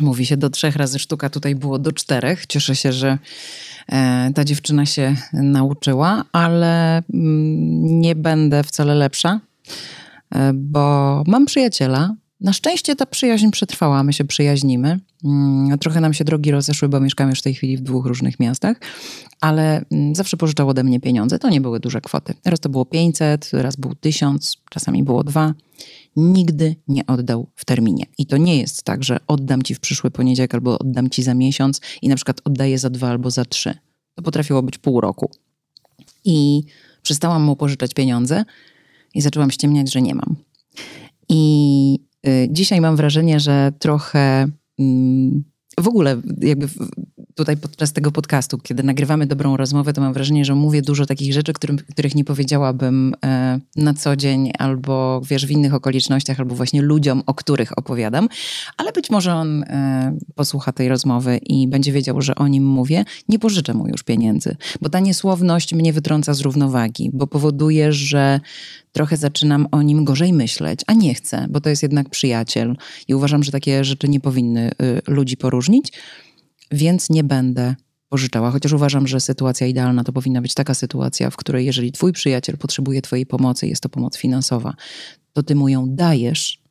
Mówi 0.00 0.26
się 0.26 0.36
do 0.36 0.50
trzech 0.50 0.76
razy 0.76 0.98
sztuka, 0.98 1.30
tutaj 1.30 1.54
było 1.54 1.78
do 1.78 1.92
czterech. 1.92 2.46
Cieszę 2.46 2.76
się, 2.76 2.92
że 2.92 3.18
e, 3.88 4.30
ta 4.34 4.44
dziewczyna 4.44 4.86
się 4.86 5.16
nauczyła, 5.32 6.24
ale 6.32 6.96
mm, 6.96 8.00
nie 8.00 8.14
będę 8.14 8.62
wcale 8.64 8.94
lepsza, 8.94 9.40
e, 10.34 10.52
bo 10.54 11.22
mam 11.26 11.46
przyjaciela. 11.46 12.14
Na 12.40 12.52
szczęście 12.52 12.96
ta 12.96 13.06
przyjaźń 13.06 13.50
przetrwała, 13.50 14.02
my 14.02 14.12
się 14.12 14.24
przyjaźnimy. 14.24 15.00
Mm, 15.24 15.78
trochę 15.78 16.00
nam 16.00 16.14
się 16.14 16.24
drogi 16.24 16.50
rozeszły, 16.50 16.88
bo 16.88 17.00
mieszkamy 17.00 17.30
już 17.30 17.38
w 17.38 17.42
tej 17.42 17.54
chwili 17.54 17.76
w 17.76 17.80
dwóch 17.80 18.06
różnych 18.06 18.40
miastach, 18.40 18.76
ale 19.40 19.84
mm, 19.92 20.14
zawsze 20.14 20.36
pożyczał 20.36 20.68
ode 20.68 20.84
mnie 20.84 21.00
pieniądze. 21.00 21.38
To 21.38 21.48
nie 21.48 21.60
były 21.60 21.80
duże 21.80 22.00
kwoty. 22.00 22.34
Raz 22.44 22.60
to 22.60 22.68
było 22.68 22.84
500, 22.84 23.50
raz 23.52 23.76
był 23.76 23.94
1000, 23.94 24.56
czasami 24.70 25.02
było 25.02 25.24
dwa 25.24 25.54
nigdy 26.20 26.76
nie 26.88 27.06
oddał 27.06 27.46
w 27.54 27.64
terminie. 27.64 28.04
I 28.18 28.26
to 28.26 28.36
nie 28.36 28.58
jest 28.58 28.82
tak, 28.82 29.04
że 29.04 29.18
oddam 29.26 29.62
ci 29.62 29.74
w 29.74 29.80
przyszły 29.80 30.10
poniedziałek 30.10 30.54
albo 30.54 30.78
oddam 30.78 31.10
ci 31.10 31.22
za 31.22 31.34
miesiąc 31.34 31.80
i 32.02 32.08
na 32.08 32.16
przykład 32.16 32.40
oddaję 32.44 32.78
za 32.78 32.90
dwa 32.90 33.08
albo 33.08 33.30
za 33.30 33.44
trzy. 33.44 33.74
To 34.14 34.22
potrafiło 34.22 34.62
być 34.62 34.78
pół 34.78 35.00
roku. 35.00 35.30
I 36.24 36.62
przestałam 37.02 37.42
mu 37.42 37.56
pożyczać 37.56 37.94
pieniądze 37.94 38.44
i 39.14 39.20
zaczęłam 39.20 39.50
ściemniać, 39.50 39.92
że 39.92 40.02
nie 40.02 40.14
mam. 40.14 40.36
I 41.28 41.98
y, 42.26 42.48
dzisiaj 42.50 42.80
mam 42.80 42.96
wrażenie, 42.96 43.40
że 43.40 43.72
trochę 43.78 44.44
y, 44.80 44.84
w 45.78 45.88
ogóle 45.88 46.20
jakby 46.40 46.68
tutaj 47.40 47.56
podczas 47.56 47.92
tego 47.92 48.12
podcastu, 48.12 48.58
kiedy 48.58 48.82
nagrywamy 48.82 49.26
dobrą 49.26 49.56
rozmowę, 49.56 49.92
to 49.92 50.00
mam 50.00 50.12
wrażenie, 50.12 50.44
że 50.44 50.54
mówię 50.54 50.82
dużo 50.82 51.06
takich 51.06 51.32
rzeczy, 51.32 51.52
którym, 51.52 51.78
których 51.78 52.14
nie 52.14 52.24
powiedziałabym 52.24 53.14
e, 53.24 53.60
na 53.76 53.94
co 53.94 54.16
dzień, 54.16 54.52
albo 54.58 55.20
wiesz, 55.24 55.46
w 55.46 55.50
innych 55.50 55.74
okolicznościach, 55.74 56.40
albo 56.40 56.54
właśnie 56.54 56.82
ludziom, 56.82 57.22
o 57.26 57.34
których 57.34 57.78
opowiadam. 57.78 58.28
Ale 58.76 58.92
być 58.92 59.10
może 59.10 59.34
on 59.34 59.62
e, 59.62 60.18
posłucha 60.34 60.72
tej 60.72 60.88
rozmowy 60.88 61.36
i 61.36 61.68
będzie 61.68 61.92
wiedział, 61.92 62.22
że 62.22 62.34
o 62.34 62.48
nim 62.48 62.64
mówię. 62.64 63.04
Nie 63.28 63.38
pożyczę 63.38 63.74
mu 63.74 63.88
już 63.88 64.02
pieniędzy, 64.02 64.56
bo 64.80 64.88
ta 64.88 65.00
niesłowność 65.00 65.74
mnie 65.74 65.92
wytrąca 65.92 66.34
z 66.34 66.40
równowagi, 66.40 67.10
bo 67.12 67.26
powoduje, 67.26 67.92
że 67.92 68.40
trochę 68.92 69.16
zaczynam 69.16 69.68
o 69.70 69.82
nim 69.82 70.04
gorzej 70.04 70.32
myśleć, 70.32 70.80
a 70.86 70.92
nie 70.92 71.14
chcę, 71.14 71.46
bo 71.50 71.60
to 71.60 71.68
jest 71.68 71.82
jednak 71.82 72.08
przyjaciel 72.08 72.76
i 73.08 73.14
uważam, 73.14 73.42
że 73.42 73.52
takie 73.52 73.84
rzeczy 73.84 74.08
nie 74.08 74.20
powinny 74.20 74.70
y, 74.70 75.00
ludzi 75.06 75.36
poróżnić, 75.36 75.92
więc 76.70 77.10
nie 77.10 77.24
będę 77.24 77.74
pożyczała. 78.08 78.50
Chociaż 78.50 78.72
uważam, 78.72 79.06
że 79.06 79.20
sytuacja 79.20 79.66
idealna 79.66 80.04
to 80.04 80.12
powinna 80.12 80.42
być 80.42 80.54
taka 80.54 80.74
sytuacja, 80.74 81.30
w 81.30 81.36
której 81.36 81.66
jeżeli 81.66 81.92
twój 81.92 82.12
przyjaciel 82.12 82.56
potrzebuje 82.58 83.02
twojej 83.02 83.26
pomocy, 83.26 83.66
jest 83.66 83.82
to 83.82 83.88
pomoc 83.88 84.16
finansowa, 84.16 84.74
to 85.32 85.42
ty 85.42 85.54
mu 85.54 85.68
ją 85.68 85.86
dajesz 85.88 86.62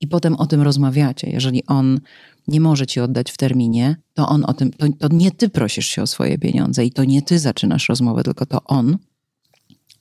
i 0.00 0.06
potem 0.08 0.34
o 0.34 0.46
tym 0.46 0.62
rozmawiacie. 0.62 1.30
Jeżeli 1.30 1.66
on 1.66 2.00
nie 2.48 2.60
może 2.60 2.86
ci 2.86 3.00
oddać 3.00 3.30
w 3.30 3.36
terminie, 3.36 3.96
to 4.14 4.28
on 4.28 4.44
o 4.46 4.52
tym, 4.52 4.70
to, 4.72 4.86
to 4.98 5.08
nie 5.08 5.30
ty 5.30 5.48
prosisz 5.48 5.86
się 5.86 6.02
o 6.02 6.06
swoje 6.06 6.38
pieniądze 6.38 6.84
i 6.84 6.92
to 6.92 7.04
nie 7.04 7.22
ty 7.22 7.38
zaczynasz 7.38 7.88
rozmowę, 7.88 8.22
tylko 8.22 8.46
to 8.46 8.64
on 8.64 8.98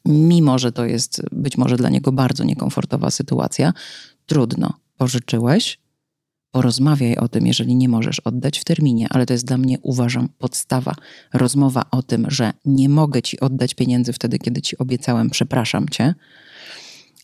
mimo 0.05 0.59
że 0.59 0.71
to 0.71 0.85
jest 0.85 1.21
być 1.31 1.57
może 1.57 1.77
dla 1.77 1.89
niego 1.89 2.11
bardzo 2.11 2.43
niekomfortowa 2.43 3.11
sytuacja, 3.11 3.73
trudno. 4.25 4.73
Pożyczyłeś, 4.97 5.79
porozmawiaj 6.51 7.15
o 7.15 7.27
tym, 7.27 7.47
jeżeli 7.47 7.75
nie 7.75 7.89
możesz 7.89 8.19
oddać 8.19 8.59
w 8.59 8.63
terminie, 8.63 9.07
ale 9.09 9.25
to 9.25 9.33
jest 9.33 9.45
dla 9.45 9.57
mnie, 9.57 9.77
uważam, 9.81 10.29
podstawa. 10.37 10.95
Rozmowa 11.33 11.85
o 11.91 12.03
tym, 12.03 12.25
że 12.29 12.53
nie 12.65 12.89
mogę 12.89 13.21
ci 13.21 13.39
oddać 13.39 13.73
pieniędzy 13.73 14.13
wtedy, 14.13 14.39
kiedy 14.39 14.61
ci 14.61 14.77
obiecałem, 14.77 15.29
przepraszam 15.29 15.89
cię, 15.89 16.15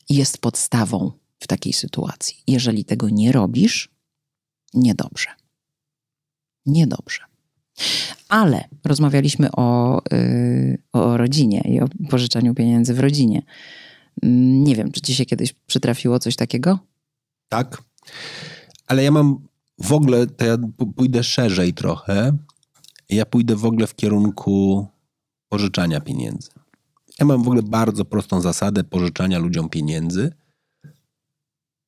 jest 0.09 0.37
podstawą 0.37 1.11
w 1.39 1.47
takiej 1.47 1.73
sytuacji. 1.73 2.35
Jeżeli 2.47 2.85
tego 2.85 3.09
nie 3.09 3.31
robisz, 3.31 3.89
niedobrze. 4.73 5.29
Niedobrze. 6.65 7.21
Ale 8.29 8.63
rozmawialiśmy 8.83 9.51
o, 9.51 10.01
yy, 10.11 10.77
o 10.93 11.17
rodzinie 11.17 11.61
i 11.65 11.81
o 11.81 11.87
pożyczaniu 12.09 12.53
pieniędzy 12.53 12.93
w 12.93 12.99
rodzinie. 12.99 13.41
Mm, 14.23 14.63
nie 14.63 14.75
wiem, 14.75 14.91
czy 14.91 15.01
ci 15.01 15.15
się 15.15 15.25
kiedyś 15.25 15.53
przytrafiło 15.53 16.19
coś 16.19 16.35
takiego? 16.35 16.79
Tak. 17.49 17.83
Ale 18.87 19.03
ja 19.03 19.11
mam 19.11 19.47
w 19.79 19.93
ogóle, 19.93 20.27
to 20.27 20.45
ja 20.45 20.57
pójdę 20.95 21.23
szerzej 21.23 21.73
trochę. 21.73 22.37
Ja 23.09 23.25
pójdę 23.25 23.55
w 23.55 23.65
ogóle 23.65 23.87
w 23.87 23.95
kierunku 23.95 24.87
pożyczania 25.49 26.01
pieniędzy. 26.01 26.49
Ja 27.19 27.25
mam 27.25 27.43
w 27.43 27.47
ogóle 27.47 27.63
bardzo 27.63 28.05
prostą 28.05 28.41
zasadę 28.41 28.83
pożyczania 28.83 29.39
ludziom 29.39 29.69
pieniędzy. 29.69 30.33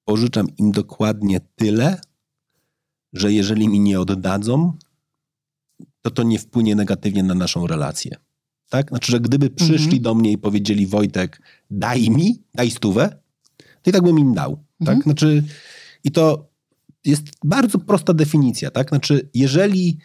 Pożyczam 0.05 0.47
im 0.57 0.71
dokładnie 0.71 1.39
tyle, 1.55 2.01
że 3.13 3.33
jeżeli 3.33 3.69
mi 3.69 3.79
nie 3.79 3.99
oddadzą, 3.99 4.73
to 6.01 6.11
to 6.11 6.23
nie 6.23 6.39
wpłynie 6.39 6.75
negatywnie 6.75 7.23
na 7.23 7.35
naszą 7.35 7.67
relację. 7.67 8.15
Tak? 8.69 8.89
Znaczy, 8.89 9.11
że 9.11 9.19
gdyby 9.19 9.49
przyszli 9.49 9.83
mhm. 9.83 10.01
do 10.01 10.15
mnie 10.15 10.31
i 10.31 10.37
powiedzieli 10.37 10.87
Wojtek, 10.87 11.41
daj 11.71 12.09
mi, 12.09 12.43
daj 12.53 12.71
stówę, 12.71 13.19
to 13.57 13.89
i 13.89 13.93
tak 13.93 14.03
bym 14.03 14.19
im 14.19 14.33
dał. 14.33 14.55
Tak? 14.55 14.63
Mhm. 14.79 14.97
Tak? 14.97 15.03
Znaczy, 15.03 15.43
i 16.03 16.11
to 16.11 16.48
jest 17.09 17.23
bardzo 17.43 17.79
prosta 17.79 18.13
definicja. 18.13 18.71
Tak? 18.71 18.89
Znaczy, 18.89 19.29
jeżeli 19.33 19.97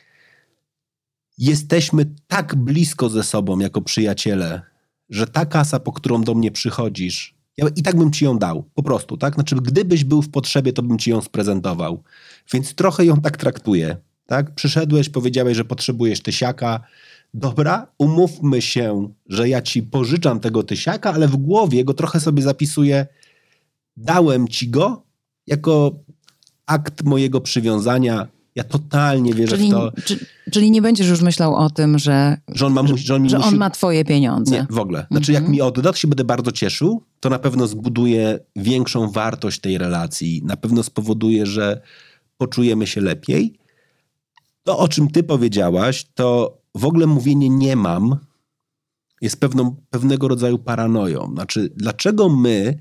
jesteśmy 1.38 2.06
tak 2.26 2.56
blisko 2.56 3.08
ze 3.08 3.22
sobą 3.22 3.58
jako 3.58 3.82
przyjaciele, 3.82 4.62
że 5.10 5.26
ta 5.26 5.46
kasa, 5.46 5.80
po 5.80 5.92
którą 5.92 6.22
do 6.22 6.34
mnie 6.34 6.50
przychodzisz, 6.50 7.34
ja 7.56 7.66
i 7.76 7.82
tak 7.82 7.96
bym 7.96 8.12
ci 8.12 8.24
ją 8.24 8.38
dał, 8.38 8.62
po 8.74 8.82
prostu, 8.82 9.16
tak? 9.16 9.34
Znaczy, 9.34 9.56
gdybyś 9.56 10.04
był 10.04 10.22
w 10.22 10.30
potrzebie, 10.30 10.72
to 10.72 10.82
bym 10.82 10.98
ci 10.98 11.10
ją 11.10 11.20
sprezentował. 11.20 12.02
Więc 12.52 12.74
trochę 12.74 13.04
ją 13.04 13.20
tak 13.20 13.36
traktuję. 13.36 13.96
Tak? 14.26 14.54
Przyszedłeś, 14.54 15.08
powiedziałeś, 15.08 15.56
że 15.56 15.64
potrzebujesz 15.64 16.20
tysiaka. 16.20 16.80
Dobra, 17.34 17.86
umówmy 17.98 18.62
się, 18.62 19.08
że 19.26 19.48
ja 19.48 19.62
ci 19.62 19.82
pożyczam 19.82 20.40
tego 20.40 20.62
tysiaka, 20.62 21.12
ale 21.12 21.28
w 21.28 21.36
głowie 21.36 21.84
go 21.84 21.94
trochę 21.94 22.20
sobie 22.20 22.42
zapisuję. 22.42 23.06
Dałem 23.96 24.48
ci 24.48 24.70
go 24.70 25.02
jako 25.46 26.03
akt 26.66 27.04
mojego 27.04 27.40
przywiązania. 27.40 28.26
Ja 28.54 28.64
totalnie 28.64 29.34
wierzę 29.34 29.56
czyli, 29.56 29.68
w 29.68 29.72
to. 29.72 29.92
Czy, 30.04 30.26
czyli 30.52 30.70
nie 30.70 30.82
będziesz 30.82 31.08
już 31.08 31.20
myślał 31.20 31.54
o 31.54 31.70
tym, 31.70 31.98
że, 31.98 32.36
że, 32.48 32.66
on, 32.66 32.72
ma, 32.72 32.86
że, 32.86 33.14
on, 33.14 33.28
że 33.28 33.38
musi... 33.38 33.48
on, 33.48 33.56
ma 33.56 33.70
twoje 33.70 34.04
pieniądze. 34.04 34.54
Nie, 34.54 34.66
w 34.70 34.78
ogóle. 34.78 35.06
Znaczy, 35.10 35.32
jak 35.32 35.40
mhm. 35.40 35.52
mi 35.52 35.60
odda, 35.60 35.92
to 35.92 35.98
się 35.98 36.08
będę 36.08 36.24
bardzo 36.24 36.52
cieszył. 36.52 37.02
To 37.20 37.28
na 37.28 37.38
pewno 37.38 37.66
zbuduje 37.66 38.38
większą 38.56 39.10
wartość 39.10 39.60
tej 39.60 39.78
relacji. 39.78 40.42
Na 40.44 40.56
pewno 40.56 40.82
spowoduje, 40.82 41.46
że 41.46 41.80
poczujemy 42.36 42.86
się 42.86 43.00
lepiej. 43.00 43.58
To, 44.62 44.78
o 44.78 44.88
czym 44.88 45.08
ty 45.08 45.22
powiedziałaś, 45.22 46.06
to 46.14 46.58
w 46.74 46.84
ogóle 46.84 47.06
mówienie 47.06 47.48
nie 47.48 47.76
mam 47.76 48.18
jest 49.24 49.40
pewną, 49.40 49.76
pewnego 49.90 50.28
rodzaju 50.28 50.58
paranoją. 50.58 51.30
Znaczy, 51.34 51.72
dlaczego 51.76 52.28
my 52.28 52.78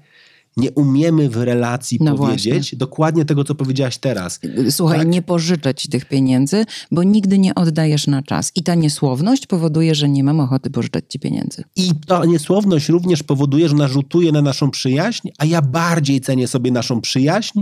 nie 0.58 0.72
umiemy 0.72 1.30
w 1.30 1.38
relacji 1.38 1.98
no 2.02 2.16
powiedzieć 2.16 2.54
właśnie. 2.54 2.78
dokładnie 2.78 3.26
tego, 3.26 3.44
co 3.44 3.56
powiedziałaś 3.56 3.98
teraz. 3.98 4.40
Słuchaj, 4.70 5.00
tak? 5.00 5.08
nie 5.08 5.22
pożyczę 5.22 5.76
ci 5.76 5.90
tych 5.90 6.06
pieniędzy, 6.06 6.66
bo 6.92 7.04
nigdy 7.04 7.38
nie 7.38 7.56
oddajesz 7.56 8.08
na 8.08 8.22
czas. 8.22 8.52
I 8.56 8.64
ta 8.64 8.76
niesłowność 8.76 9.48
powoduje, 9.48 9.96
że 9.96 10.10
nie 10.10 10.24
mam 10.24 10.40
ochoty 10.40 10.70
pożyczać 10.70 11.06
ci 11.10 11.20
pieniędzy. 11.20 11.64
I 11.76 11.92
ta 12.08 12.26
niesłowność 12.26 12.90
również 12.90 13.24
powoduje, 13.24 13.70
że 13.70 13.76
narzutuje 13.76 14.32
na 14.32 14.42
naszą 14.42 14.72
przyjaźń, 14.72 15.28
a 15.38 15.46
ja 15.46 15.62
bardziej 15.62 16.22
cenię 16.22 16.48
sobie 16.48 16.72
naszą 16.72 17.02
przyjaźń 17.02 17.62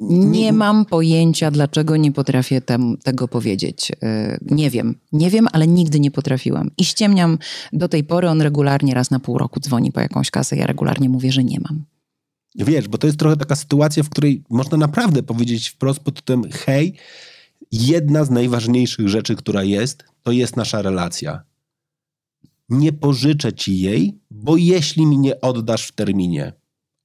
nie 0.00 0.52
mam 0.52 0.84
pojęcia, 0.84 1.50
dlaczego 1.50 1.96
nie 1.96 2.12
potrafię 2.12 2.62
tego 3.04 3.28
powiedzieć. 3.28 3.92
E, 4.02 4.38
nie 4.50 4.70
wiem. 4.70 4.94
Nie 5.12 5.30
wiem, 5.30 5.48
ale 5.52 5.66
nigdy 5.66 6.00
nie 6.00 6.10
potrafiłam. 6.10 6.70
I 6.78 6.84
ściemniam 6.84 7.38
do 7.72 7.88
tej 7.88 8.04
pory. 8.04 8.28
On 8.28 8.40
regularnie 8.42 8.94
raz 8.94 9.10
na 9.10 9.20
pół 9.20 9.38
roku 9.38 9.60
dzwoni 9.60 9.92
po 9.92 10.00
jakąś 10.00 10.30
kasę. 10.30 10.56
Ja 10.56 10.66
regularnie 10.66 11.08
mówię, 11.08 11.32
że 11.32 11.44
nie 11.44 11.60
mam. 11.60 11.84
Wiesz, 12.54 12.88
bo 12.88 12.98
to 12.98 13.06
jest 13.06 13.18
trochę 13.18 13.36
taka 13.36 13.56
sytuacja, 13.56 14.02
w 14.02 14.08
której 14.08 14.42
można 14.50 14.76
naprawdę 14.76 15.22
powiedzieć 15.22 15.68
wprost 15.68 16.00
pod 16.00 16.22
tym 16.22 16.42
hej, 16.52 16.94
jedna 17.72 18.24
z 18.24 18.30
najważniejszych 18.30 19.08
rzeczy, 19.08 19.36
która 19.36 19.62
jest, 19.62 20.04
to 20.22 20.32
jest 20.32 20.56
nasza 20.56 20.82
relacja. 20.82 21.42
Nie 22.68 22.92
pożyczę 22.92 23.52
ci 23.52 23.78
jej, 23.78 24.18
bo 24.30 24.56
jeśli 24.56 25.06
mi 25.06 25.18
nie 25.18 25.40
oddasz 25.40 25.86
w 25.86 25.92
terminie, 25.92 26.52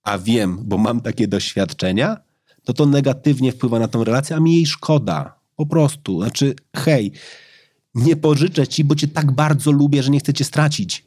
a 0.03 0.17
wiem, 0.17 0.59
bo 0.63 0.77
mam 0.77 1.01
takie 1.01 1.27
doświadczenia, 1.27 2.17
to 2.63 2.73
to 2.73 2.85
negatywnie 2.85 3.51
wpływa 3.51 3.79
na 3.79 3.87
tą 3.87 4.03
relację, 4.03 4.35
a 4.35 4.39
mi 4.39 4.55
jej 4.55 4.65
szkoda. 4.65 5.39
Po 5.55 5.65
prostu. 5.65 6.21
Znaczy, 6.21 6.55
hej, 6.75 7.11
nie 7.95 8.15
pożyczę 8.15 8.67
ci, 8.67 8.83
bo 8.83 8.95
cię 8.95 9.07
tak 9.07 9.31
bardzo 9.31 9.71
lubię, 9.71 10.03
że 10.03 10.11
nie 10.11 10.19
chcę 10.19 10.33
cię 10.33 10.43
stracić. 10.43 11.05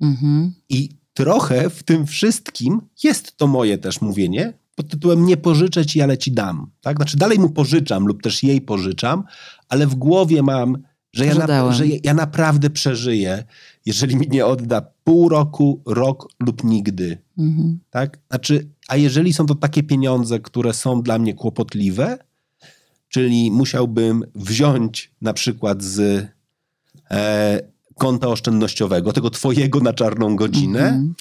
Mhm. 0.00 0.52
I 0.68 0.88
trochę 1.14 1.70
w 1.70 1.82
tym 1.82 2.06
wszystkim 2.06 2.80
jest 3.02 3.36
to 3.36 3.46
moje 3.46 3.78
też 3.78 4.00
mówienie 4.00 4.62
pod 4.74 4.88
tytułem 4.88 5.26
nie 5.26 5.36
pożyczę 5.36 5.86
ci, 5.86 6.00
ale 6.00 6.18
ci 6.18 6.32
dam. 6.32 6.70
Tak? 6.80 6.96
Znaczy 6.96 7.16
dalej 7.16 7.38
mu 7.38 7.50
pożyczam 7.50 8.06
lub 8.06 8.22
też 8.22 8.42
jej 8.42 8.60
pożyczam, 8.60 9.24
ale 9.68 9.86
w 9.86 9.94
głowie 9.94 10.42
mam, 10.42 10.78
że 11.12 11.26
ja, 11.26 11.34
na, 11.34 11.72
że 11.72 11.84
ja 11.86 12.14
naprawdę 12.14 12.70
przeżyję, 12.70 13.44
jeżeli 13.86 14.16
mi 14.16 14.28
nie 14.28 14.46
odda 14.46 14.82
pół 15.04 15.28
roku, 15.28 15.82
rok 15.86 16.28
lub 16.40 16.64
nigdy. 16.64 17.18
Mhm. 17.38 17.78
Tak? 17.90 18.18
Znaczy, 18.30 18.68
a 18.92 18.96
jeżeli 18.96 19.32
są 19.32 19.46
to 19.46 19.54
takie 19.54 19.82
pieniądze, 19.82 20.40
które 20.40 20.72
są 20.72 21.02
dla 21.02 21.18
mnie 21.18 21.34
kłopotliwe, 21.34 22.18
czyli 23.08 23.50
musiałbym 23.50 24.24
wziąć 24.34 25.12
na 25.20 25.32
przykład 25.32 25.82
z 25.82 26.28
e, 27.10 27.60
konta 27.98 28.28
oszczędnościowego, 28.28 29.12
tego 29.12 29.30
twojego 29.30 29.80
na 29.80 29.92
czarną 29.92 30.36
godzinę 30.36 30.80
mhm. 30.80 31.14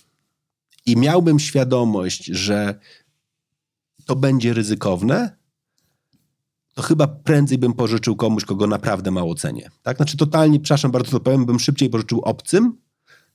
i 0.85 0.98
miałbym 0.98 1.39
świadomość, 1.39 2.26
że 2.26 2.80
to 4.06 4.15
będzie 4.15 4.53
ryzykowne, 4.53 5.38
to 6.73 6.81
chyba 6.81 7.07
prędzej 7.07 7.57
bym 7.57 7.73
pożyczył 7.73 8.15
komuś, 8.15 8.45
kogo 8.45 8.68
naprawdę 8.68 9.11
mało 9.11 9.35
cenię. 9.35 9.69
Tak? 9.84 9.98
Znaczy 9.98 10.18
totalnie, 10.18 10.60
przepraszam 10.60 10.91
bardzo 10.91 11.11
to 11.11 11.19
powiem, 11.19 11.45
bym 11.45 11.60
szybciej 11.60 11.89
pożyczył 11.89 12.22
obcym, 12.22 12.77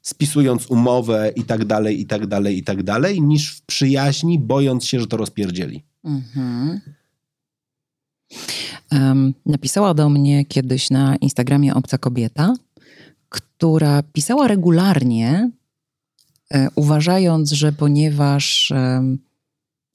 spisując 0.07 0.67
umowę 0.67 1.33
i 1.37 1.45
tak 1.45 1.65
dalej, 1.65 2.01
i 2.01 2.07
tak 2.07 2.27
dalej, 2.27 2.59
i 2.59 2.63
tak 2.63 2.83
dalej, 2.83 3.23
niż 3.23 3.57
w 3.57 3.63
przyjaźni, 3.63 4.39
bojąc 4.39 4.85
się, 4.85 5.01
że 5.01 5.07
to 5.07 5.17
rozpierdzieli. 5.17 5.85
Mhm. 6.05 6.81
Um, 8.93 9.35
napisała 9.47 9.95
do 9.95 10.09
mnie 10.09 10.45
kiedyś 10.45 10.91
na 10.91 11.17
Instagramie 11.17 11.75
obca 11.75 11.99
kobieta, 11.99 12.55
która 13.29 14.03
pisała 14.03 14.49
regularnie, 14.49 15.51
e, 16.51 16.69
uważając, 16.75 17.51
że 17.51 17.73
ponieważ 17.73 18.71
e, 18.71 19.03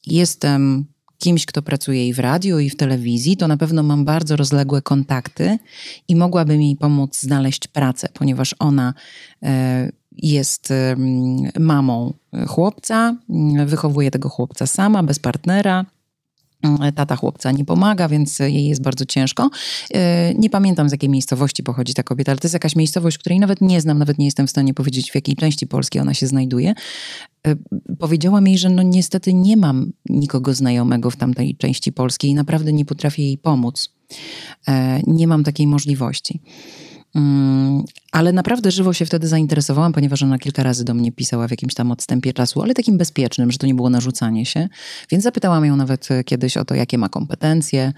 jestem 0.07 0.85
kimś, 1.17 1.45
kto 1.45 1.61
pracuje 1.61 2.07
i 2.07 2.13
w 2.13 2.19
radiu, 2.19 2.59
i 2.59 2.69
w 2.69 2.75
telewizji, 2.75 3.37
to 3.37 3.47
na 3.47 3.57
pewno 3.57 3.83
mam 3.83 4.05
bardzo 4.05 4.35
rozległe 4.35 4.81
kontakty 4.81 5.57
i 6.07 6.15
mogłabym 6.15 6.61
jej 6.61 6.75
pomóc 6.75 7.19
znaleźć 7.19 7.67
pracę, 7.67 8.09
ponieważ 8.13 8.55
ona 8.59 8.93
e, 9.43 10.00
jest 10.17 10.73
mamą 11.59 12.13
chłopca, 12.47 13.15
m, 13.29 13.67
wychowuje 13.67 14.11
tego 14.11 14.29
chłopca 14.29 14.67
sama, 14.67 15.03
bez 15.03 15.19
partnera. 15.19 15.85
Mm, 16.63 16.93
Tata 16.93 17.15
chłopca 17.15 17.51
nie 17.51 17.65
pomaga, 17.65 18.09
więc 18.09 18.39
jej 18.39 18.67
jest 18.67 18.81
bardzo 18.81 19.05
ciężko. 19.05 19.49
E, 19.93 20.33
Nie 20.33 20.49
pamiętam 20.49 20.89
z 20.89 20.91
jakiej 20.91 21.09
miejscowości 21.09 21.63
pochodzi 21.63 21.93
ta 21.93 22.03
kobieta, 22.03 22.31
ale 22.31 22.39
to 22.39 22.45
jest 22.45 22.53
jakaś 22.53 22.75
miejscowość, 22.75 23.17
której 23.17 23.39
nawet 23.39 23.61
nie 23.61 23.81
znam, 23.81 23.97
nawet 23.99 24.17
nie 24.17 24.25
jestem 24.25 24.47
w 24.47 24.49
stanie 24.49 24.73
powiedzieć, 24.73 25.11
w 25.11 25.15
jakiej 25.15 25.35
części 25.35 25.67
Polski 25.67 25.99
ona 25.99 26.13
się 26.13 26.27
znajduje. 26.27 26.73
E, 27.47 27.55
Powiedziała 27.99 28.41
mi, 28.41 28.57
że 28.57 28.69
no 28.69 28.81
niestety 28.83 29.33
nie 29.33 29.57
mam 29.57 29.91
nikogo 30.09 30.53
znajomego 30.53 31.11
w 31.11 31.15
tamtej 31.15 31.55
części 31.55 31.91
Polski 31.91 32.27
i 32.27 32.33
naprawdę 32.33 32.73
nie 32.73 32.85
potrafię 32.85 33.23
jej 33.23 33.37
pomóc. 33.37 33.93
E, 34.67 35.01
Nie 35.07 35.27
mam 35.27 35.43
takiej 35.43 35.67
możliwości. 35.67 36.41
Mm, 37.15 37.83
Ale 38.11 38.31
naprawdę 38.31 38.71
żywo 38.71 38.93
się 38.93 39.05
wtedy 39.05 39.27
zainteresowałam, 39.27 39.93
ponieważ 39.93 40.23
ona 40.23 40.39
kilka 40.39 40.63
razy 40.63 40.85
do 40.85 40.93
mnie 40.93 41.11
pisała 41.11 41.47
w 41.47 41.51
jakimś 41.51 41.73
tam 41.73 41.91
odstępie 41.91 42.33
czasu, 42.33 42.61
ale 42.61 42.73
takim 42.73 42.97
bezpiecznym, 42.97 43.51
że 43.51 43.57
to 43.57 43.67
nie 43.67 43.75
było 43.75 43.89
narzucanie 43.89 44.45
się. 44.45 44.69
Więc 45.11 45.23
zapytałam 45.23 45.65
ją 45.65 45.75
nawet 45.75 46.11
e, 46.11 46.23
kiedyś 46.23 46.57
o 46.57 46.65
to, 46.65 46.75
jakie 46.75 46.97
ma 46.97 47.09
kompetencje, 47.09 47.93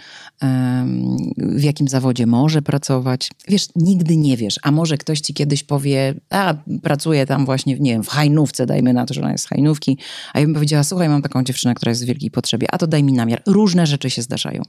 w 1.38 1.64
jakim 1.64 1.88
zawodzie 1.88 2.28
może 2.28 2.62
pracować. 2.62 3.30
Wiesz, 3.48 3.68
nigdy 3.76 4.18
nie 4.18 4.38
wiesz, 4.38 4.60
a 4.64 4.72
może 4.72 4.98
ktoś 4.98 5.22
ci 5.22 5.34
kiedyś 5.34 5.64
powie, 5.64 6.14
a 6.30 6.54
pracuję 6.84 7.26
tam 7.26 7.46
właśnie, 7.46 7.78
nie 7.80 7.92
wiem, 7.92 8.04
w 8.04 8.08
hajnówce, 8.08 8.66
dajmy 8.66 8.94
na 8.94 9.06
to, 9.06 9.14
że 9.14 9.22
ona 9.22 9.32
jest 9.32 9.44
z 9.44 9.48
hajnówki, 9.48 9.98
a 10.34 10.40
ja 10.40 10.46
bym 10.46 10.54
powiedziała, 10.54 10.84
słuchaj, 10.84 11.10
mam 11.10 11.22
taką 11.22 11.44
dziewczynę, 11.44 11.74
która 11.74 11.90
jest 11.90 12.04
w 12.04 12.08
wielkiej 12.08 12.32
potrzebie, 12.32 12.68
a 12.72 12.78
to 12.78 12.88
daj 12.88 13.04
mi 13.04 13.14
namiar. 13.14 13.42
Różne 13.46 13.88
rzeczy 13.88 14.10
się 14.10 14.22
zdarzają. 14.22 14.62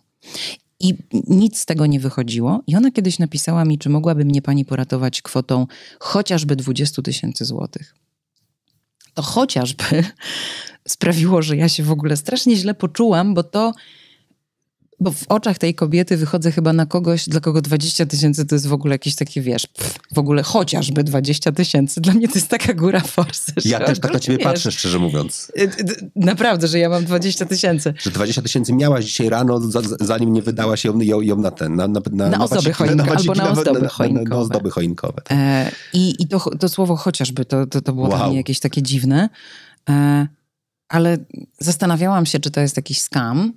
I 0.81 0.95
nic 1.29 1.59
z 1.59 1.67
tego 1.67 1.87
nie 1.87 2.01
wychodziło. 2.01 2.63
I 2.67 2.77
ona 2.77 2.91
kiedyś 2.91 3.19
napisała 3.19 3.65
mi, 3.65 3.79
czy 3.79 3.89
mogłaby 3.89 4.25
mnie 4.25 4.43
pani 4.43 4.65
poratować 4.65 5.23
kwotą 5.23 5.67
chociażby 6.01 6.57
20 6.57 7.03
tysięcy 7.03 7.45
złotych. 7.45 7.95
To 9.15 9.23
chociażby 9.23 9.85
sprawiło, 10.89 11.43
że 11.43 11.57
ja 11.57 11.69
się 11.69 11.83
w 11.83 11.91
ogóle 11.91 12.17
strasznie 12.17 12.57
źle 12.57 12.75
poczułam, 12.75 13.35
bo 13.35 13.43
to. 13.43 13.73
Bo 15.05 15.13
w 15.13 15.25
oczach 15.29 15.59
tej 15.59 15.75
kobiety 15.75 16.17
wychodzę 16.17 16.53
chyba 16.53 16.73
na 16.73 16.87
kogoś, 16.87 17.29
dla 17.29 17.41
kogo 17.41 17.63
20 17.63 18.07
tysięcy 18.07 18.47
to 18.47 18.55
jest 18.55 18.67
w 18.67 18.73
ogóle 18.73 18.95
jakieś 18.95 19.15
takie, 19.15 19.41
wiesz, 19.41 19.67
pff, 19.67 19.99
w 20.13 20.19
ogóle 20.19 20.43
chociażby 20.43 21.05
20 21.05 21.53
tysięcy. 21.53 22.01
Dla 22.01 22.15
mnie 22.15 22.29
to 22.29 22.35
jest 22.35 22.49
taka 22.49 22.75
góra 22.75 23.01
forsy. 23.01 23.53
Ja 23.65 23.81
też 23.81 24.01
tak 24.01 24.13
na 24.13 24.21
ciebie 24.21 24.39
wiesz, 24.39 24.45
patrzę, 24.47 24.73
szczerze 24.73 24.99
mówiąc. 24.99 25.53
y, 25.59 25.63
y, 25.63 26.11
Naprawdę, 26.17 26.69
że 26.69 26.79
ja 26.79 26.89
mam 26.89 27.05
20 27.05 27.47
tysięcy. 27.47 27.95
Że 27.99 28.11
20 28.11 28.43
tysięcy 28.43 28.73
miałaś 28.73 29.05
dzisiaj 29.05 29.29
rano, 29.29 29.61
za, 29.61 29.81
za- 29.83 29.97
zanim 30.01 30.33
nie 30.33 30.43
wydałaś 30.43 30.85
ją, 30.85 31.01
ją, 31.01 31.21
ją 31.21 31.37
na 31.37 31.51
ten, 31.51 31.77
na, 31.77 31.89
na, 31.89 32.29
Na 32.29 32.45
ozdoby 32.45 32.73
choinkowe, 32.73 33.13
albo 33.17 33.35
na 33.35 33.51
ozdoby 33.51 33.73
na, 33.73 33.79
na, 33.79 33.81
na 33.81 33.89
choinkowe. 33.89 34.37
ozdoby 34.41 34.71
choinkowe. 34.71 35.23
E, 35.31 35.71
I 35.93 36.23
i 36.23 36.29
to, 36.29 36.41
to 36.41 36.69
słowo 36.69 36.97
chociażby, 36.97 37.45
to, 37.45 37.67
to, 37.67 37.81
to 37.81 37.93
było 37.93 38.09
dla 38.09 38.17
Wow. 38.19 38.29
mnie 38.29 38.37
jakieś 38.37 38.61
takie 38.61 38.83
dziwne. 38.83 39.29
E, 39.91 40.27
ale 40.89 41.17
zastanawiałam 41.61 42.27
się, 42.27 42.41
czy 42.41 42.51
to 42.51 42.61
jest 42.61 42.77
jakiś 42.77 43.01
skam, 43.01 43.53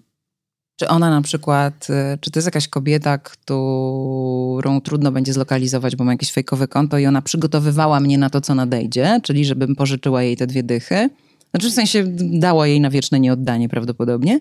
czy 0.78 0.88
ona 0.88 1.10
na 1.10 1.22
przykład, 1.22 1.88
e, 1.90 2.18
czy 2.22 2.32
to 2.32 2.40
jest 2.40 2.48
jakaś 2.48 2.68
kobieta, 2.68 3.18
którą 3.18 4.82
trudno 4.84 5.12
będzie 5.12 5.34
zlokalizować, 5.34 5.95
bo 5.95 6.04
ma 6.04 6.12
jakieś 6.12 6.32
fejkowe 6.32 6.68
konto 6.68 6.98
i 6.98 7.06
ona 7.06 7.22
przygotowywała 7.22 7.99
mnie 7.99 8.18
na 8.18 8.30
to, 8.30 8.41
co 8.41 8.56
nadejdzie, 8.56 9.20
czyli 9.24 9.45
żebym 9.45 9.76
pożyczyła 9.76 10.24
jej 10.24 10.38
te 10.38 10.48
dwie 10.48 10.64
dychy. 10.64 11.10
Znaczy 11.52 11.70
w 11.70 11.74
sensie 11.74 12.04
dała 12.20 12.68
jej 12.68 12.82
na 12.82 12.90
wieczne 12.90 13.20
nieoddanie 13.20 13.70
prawdopodobnie. 13.70 14.40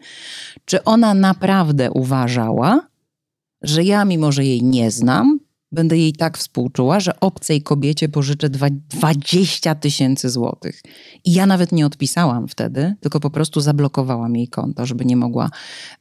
Czy 0.64 0.84
ona 0.84 1.14
naprawdę 1.14 1.90
uważała, 1.90 2.80
że 3.62 3.84
ja, 3.84 4.04
mimo 4.04 4.32
że 4.32 4.44
jej 4.44 4.62
nie 4.62 4.90
znam, 4.90 5.38
będę 5.76 5.98
jej 5.98 6.12
tak 6.12 6.38
współczuła, 6.38 7.00
że 7.00 7.20
obcej 7.20 7.62
kobiecie 7.62 8.08
pożyczę 8.08 8.50
dwa- 8.50 8.70
20 8.90 9.74
tysięcy 9.74 10.30
złotych. 10.30 10.82
I 11.24 11.32
ja 11.32 11.46
nawet 11.46 11.72
nie 11.72 11.86
odpisałam 11.86 12.48
wtedy, 12.48 12.94
tylko 13.00 13.20
po 13.20 13.30
prostu 13.30 13.60
zablokowałam 13.60 14.36
jej 14.36 14.48
konto, 14.48 14.86
żeby 14.86 15.04
nie 15.04 15.16
mogła, 15.16 15.50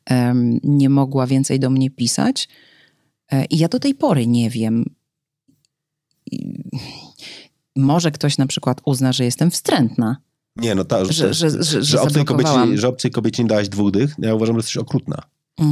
em, 0.05 0.59
nie 0.63 0.89
mogła 0.89 1.27
więcej 1.27 1.59
do 1.59 1.69
mnie 1.69 1.89
pisać. 1.91 2.47
E, 3.31 3.45
I 3.45 3.57
ja 3.57 3.67
do 3.67 3.79
tej 3.79 3.95
pory 3.95 4.27
nie 4.27 4.49
wiem. 4.49 4.85
I- 6.31 6.63
Może 7.75 8.11
ktoś 8.11 8.37
na 8.37 8.47
przykład 8.47 8.81
uzna, 8.85 9.13
że 9.13 9.23
jestem 9.25 9.51
wstrętna. 9.51 10.17
Nie, 10.55 10.75
no 10.75 10.85
ta, 10.85 11.05
Że- 11.05 11.33
że- 11.33 11.33
że- 11.51 11.63
że 11.63 11.83
że, 11.83 12.01
obcej 12.01 12.25
kobiecie, 12.25 12.77
że 12.77 12.87
obcej 12.87 13.11
kobiecie 13.11 13.43
nie 13.43 13.49
dałaś 13.49 13.69
dwóch 13.69 13.91
dych, 13.91 14.15
ja 14.19 14.35
uważam, 14.35 14.55
że 14.55 14.57
jesteś 14.59 14.77
okrutna. 14.77 15.17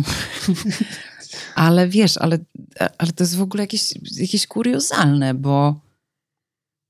Ale 1.55 1.87
wiesz, 1.87 2.17
ale, 2.17 2.37
ale 2.97 3.11
to 3.11 3.23
jest 3.23 3.35
w 3.35 3.41
ogóle 3.41 3.63
jakieś, 3.63 3.93
jakieś 4.17 4.47
kuriozalne, 4.47 5.33
bo 5.33 5.83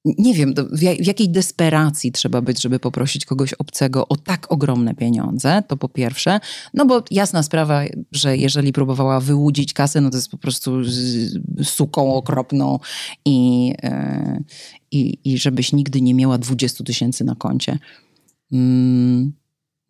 nie 0.05 0.33
wiem, 0.33 0.53
w, 0.71 0.81
ja- 0.81 0.95
w 0.95 1.05
jakiej 1.07 1.29
desperacji 1.29 2.11
trzeba 2.11 2.41
być, 2.41 2.61
żeby 2.61 2.79
poprosić 2.79 3.25
kogoś 3.25 3.53
obcego 3.53 4.07
o 4.07 4.15
tak 4.15 4.51
ogromne 4.51 4.95
pieniądze, 4.95 5.63
to 5.67 5.77
po 5.77 5.89
pierwsze. 5.89 6.39
No 6.73 6.85
bo 6.85 7.03
jasna 7.11 7.43
sprawa, 7.43 7.81
że 8.11 8.37
jeżeli 8.37 8.73
próbowała 8.73 9.19
wyłudzić 9.19 9.73
kasę, 9.73 10.01
no 10.01 10.09
to 10.09 10.17
jest 10.17 10.29
po 10.31 10.37
prostu 10.37 10.81
suką 11.63 12.13
okropną 12.15 12.79
i, 13.25 13.73
e, 13.83 14.39
i, 14.91 15.17
i 15.23 15.37
żebyś 15.37 15.73
nigdy 15.73 16.01
nie 16.01 16.13
miała 16.13 16.37
20 16.37 16.83
tysięcy 16.83 17.23
na 17.23 17.35
koncie. 17.35 17.79
Mm. 18.51 19.33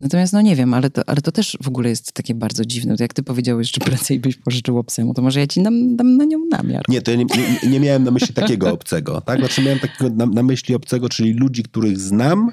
Natomiast 0.04 0.32
no 0.32 0.40
nie 0.40 0.56
wiem, 0.56 0.74
ale 0.74 0.90
to, 0.90 1.08
ale 1.08 1.20
to 1.20 1.32
też 1.32 1.58
w 1.62 1.68
ogóle 1.68 1.88
jest 1.88 2.12
takie 2.12 2.34
bardzo 2.34 2.64
dziwne. 2.64 2.96
To 2.96 3.04
jak 3.04 3.14
ty 3.14 3.22
powiedziałeś, 3.22 3.70
że 3.72 3.80
prędzej 3.84 4.20
byś 4.20 4.36
pożyczył 4.36 4.78
obcemu, 4.78 5.14
to 5.14 5.22
może 5.22 5.40
ja 5.40 5.46
ci 5.46 5.62
dam, 5.62 5.96
dam 5.96 6.16
na 6.16 6.24
nią 6.24 6.38
namiar. 6.50 6.84
Nie, 6.88 7.02
to 7.02 7.10
ja 7.10 7.16
nie, 7.16 7.24
nie, 7.62 7.70
nie 7.70 7.80
miałem 7.80 8.04
na 8.04 8.10
myśli 8.10 8.34
takiego 8.34 8.72
obcego, 8.72 9.20
tak? 9.20 9.38
Znaczy 9.38 9.62
miałem 9.62 9.78
takiego 9.78 10.10
na, 10.10 10.26
na 10.26 10.42
myśli 10.42 10.74
obcego, 10.74 11.08
czyli 11.08 11.32
ludzi, 11.32 11.62
których 11.62 11.98
znam, 11.98 12.52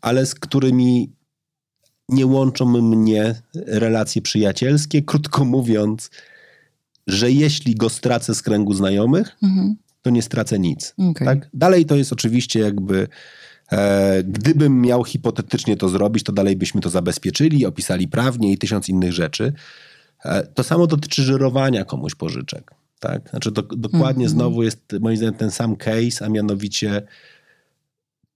ale 0.00 0.26
z 0.26 0.34
którymi 0.34 1.12
nie 2.08 2.26
łączą 2.26 2.66
mnie 2.82 3.34
relacje 3.54 4.22
przyjacielskie. 4.22 5.02
Krótko 5.02 5.44
mówiąc, 5.44 6.10
że 7.06 7.30
jeśli 7.32 7.74
go 7.74 7.88
stracę 7.88 8.34
z 8.34 8.42
kręgu 8.42 8.74
znajomych, 8.74 9.36
Mhm. 9.42 9.76
to 10.02 10.10
nie 10.10 10.22
stracę 10.22 10.58
nic. 10.58 10.94
Okej. 11.10 11.26
Tak? 11.26 11.50
Dalej 11.54 11.84
to 11.86 11.96
jest 11.96 12.12
oczywiście 12.12 12.60
jakby, 12.60 13.08
gdybym 14.24 14.80
miał 14.80 15.04
hipotetycznie 15.04 15.76
to 15.76 15.88
zrobić, 15.88 16.24
to 16.24 16.32
dalej 16.32 16.56
byśmy 16.56 16.80
to 16.80 16.90
zabezpieczyli, 16.90 17.66
opisali 17.66 18.08
prawnie 18.08 18.52
i 18.52 18.58
tysiąc 18.58 18.88
innych 18.88 19.12
rzeczy. 19.12 19.52
E, 20.24 20.46
to 20.46 20.64
samo 20.64 20.86
dotyczy 20.86 21.22
żyrowania 21.22 21.84
komuś 21.84 22.14
pożyczek. 22.14 22.70
Tak? 23.00 23.30
Znaczy 23.30 23.50
do, 23.50 23.62
dokładnie 23.62 24.24
Mhm. 24.24 24.28
znowu 24.28 24.62
jest 24.62 24.80
moim 25.00 25.16
zdaniem 25.16 25.34
ten 25.34 25.50
sam 25.50 25.76
case, 25.76 26.24
a 26.24 26.28
mianowicie 26.28 27.02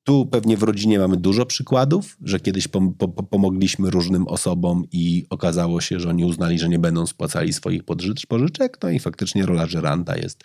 tu 0.07 0.27
pewnie 0.27 0.57
w 0.57 0.63
rodzinie 0.63 0.99
mamy 0.99 1.17
dużo 1.17 1.47
przykładów, 1.47 2.17
że 2.23 2.41
kiedyś 2.41 2.69
pom- 2.69 2.93
po- 2.99 3.09
po- 3.09 3.23
pomogliśmy 3.23 3.91
różnym 3.91 4.29
osobom 4.29 4.85
i 4.93 5.27
okazało 5.31 5.81
się, 5.81 6.01
że 6.01 6.09
oni 6.09 6.25
uznali, 6.25 6.59
że 6.59 6.69
nie 6.69 6.79
będą 6.79 7.07
spłacali 7.07 7.53
swoich 7.53 7.85
pożyczek. 8.29 8.79
No 8.83 8.91
i 8.91 8.99
faktycznie 8.99 9.47
rola 9.47 9.67
żeranta 9.67 10.17
jest 10.17 10.45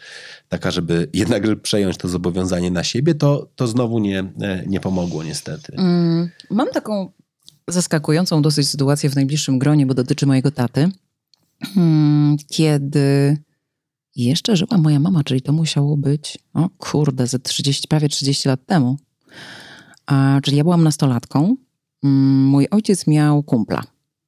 taka, 0.49 0.71
żeby 0.71 1.09
jednakże 1.13 1.55
przejąć 1.55 1.97
to 1.97 2.07
zobowiązanie 2.07 2.71
na 2.71 2.83
siebie, 2.83 3.15
to, 3.15 3.49
to 3.55 3.67
znowu 3.67 3.99
nie, 3.99 4.19
e, 4.19 4.63
nie 4.67 4.79
pomogło 4.79 5.23
niestety. 5.23 5.73
Mm, 5.77 6.29
Mam 6.49 6.67
taką 6.73 7.11
zaskakującą 7.67 8.41
dosyć 8.41 8.69
sytuację 8.69 9.09
w 9.09 9.15
najbliższym 9.15 9.59
gronie, 9.59 9.85
bo 9.85 9.93
dotyczy 9.93 10.25
mojego 10.25 10.51
taty. 10.51 10.89
Mm, 11.77 12.37
Kiedy 12.49 13.37
jeszcze 14.15 14.55
żyła 14.55 14.77
moja 14.77 14.99
mama, 14.99 15.23
czyli 15.23 15.41
to 15.41 15.53
musiało 15.53 15.97
być, 15.97 16.37
o 16.53 16.69
kurde, 16.77 17.27
ze 17.27 17.39
30, 17.39 17.87
prawie 17.87 18.09
30 18.09 18.47
lat 18.47 18.65
temu. 18.65 18.97
A, 20.05 20.39
czyli 20.43 20.57
ja 20.57 20.63
byłam 20.63 20.83
nastolatką. 20.83 21.55
Mm, 22.03 22.45
Mój 22.45 22.67
ojciec 22.71 23.07
miał 23.07 23.43
kumpla. 23.43 23.81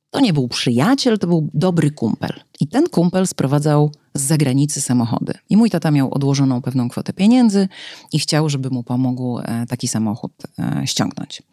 To 0.10 0.20
nie 0.20 0.34
był 0.34 0.48
przyjaciel, 0.48 1.20
to 1.20 1.28
był 1.28 1.50
dobry 1.54 1.92
kumpel. 1.92 2.34
I 2.60 2.68
ten 2.68 2.90
kumpel 2.90 3.28
sprowadzał 3.28 3.92
z 4.16 4.22
zagranicy 4.22 4.82
samochody. 4.82 5.34
I 5.50 5.58
mój 5.58 5.70
tata 5.70 5.92
miał 5.92 6.14
odłożoną 6.14 6.62
pewną 6.62 6.90
kwotę 6.90 7.14
pieniędzy 7.14 7.68
i 8.12 8.20
chciał, 8.20 8.50
żeby 8.50 8.70
mu 8.70 8.84
pomógł 8.84 9.40
e, 9.40 9.66
taki 9.70 9.88
samochód 9.88 10.34
e, 10.60 10.82
ściągnąć. 10.88 11.44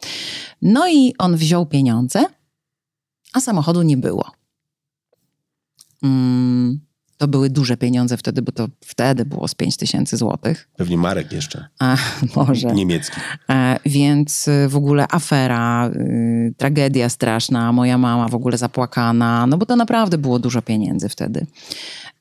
No 0.62 0.89
i 0.89 1.14
on 1.18 1.36
wziął 1.36 1.66
pieniądze, 1.66 2.24
a 3.32 3.40
samochodu 3.40 3.82
nie 3.82 3.97
było. 3.97 4.31
Mm, 6.02 6.81
to 7.21 7.29
były 7.29 7.51
duże 7.51 7.77
pieniądze 7.77 8.17
wtedy, 8.17 8.43
bo 8.43 8.53
to 8.53 8.69
wtedy 8.85 9.25
było 9.25 9.49
z 9.49 9.55
5 9.55 9.77
tysięcy 9.77 10.17
złotych. 10.17 10.69
Pewnie 10.77 10.99
Marek 10.99 11.33
jeszcze, 11.33 11.69
A, 11.79 11.97
może. 12.37 12.69
niemiecki. 12.69 13.21
E, 13.51 13.79
więc 13.87 14.49
y, 14.49 14.69
w 14.69 14.77
ogóle 14.77 15.07
afera, 15.11 15.89
y, 15.89 16.55
tragedia 16.57 17.09
straszna, 17.09 17.73
moja 17.73 17.99
mama 17.99 18.29
w 18.29 18.35
ogóle 18.35 18.59
zapłakana, 18.59 19.47
no 19.47 19.59
bo 19.59 19.67
to 19.67 19.77
naprawdę 19.77 20.19
było 20.19 20.39
dużo 20.39 20.63
pieniędzy 20.63 21.09
wtedy. 21.09 21.47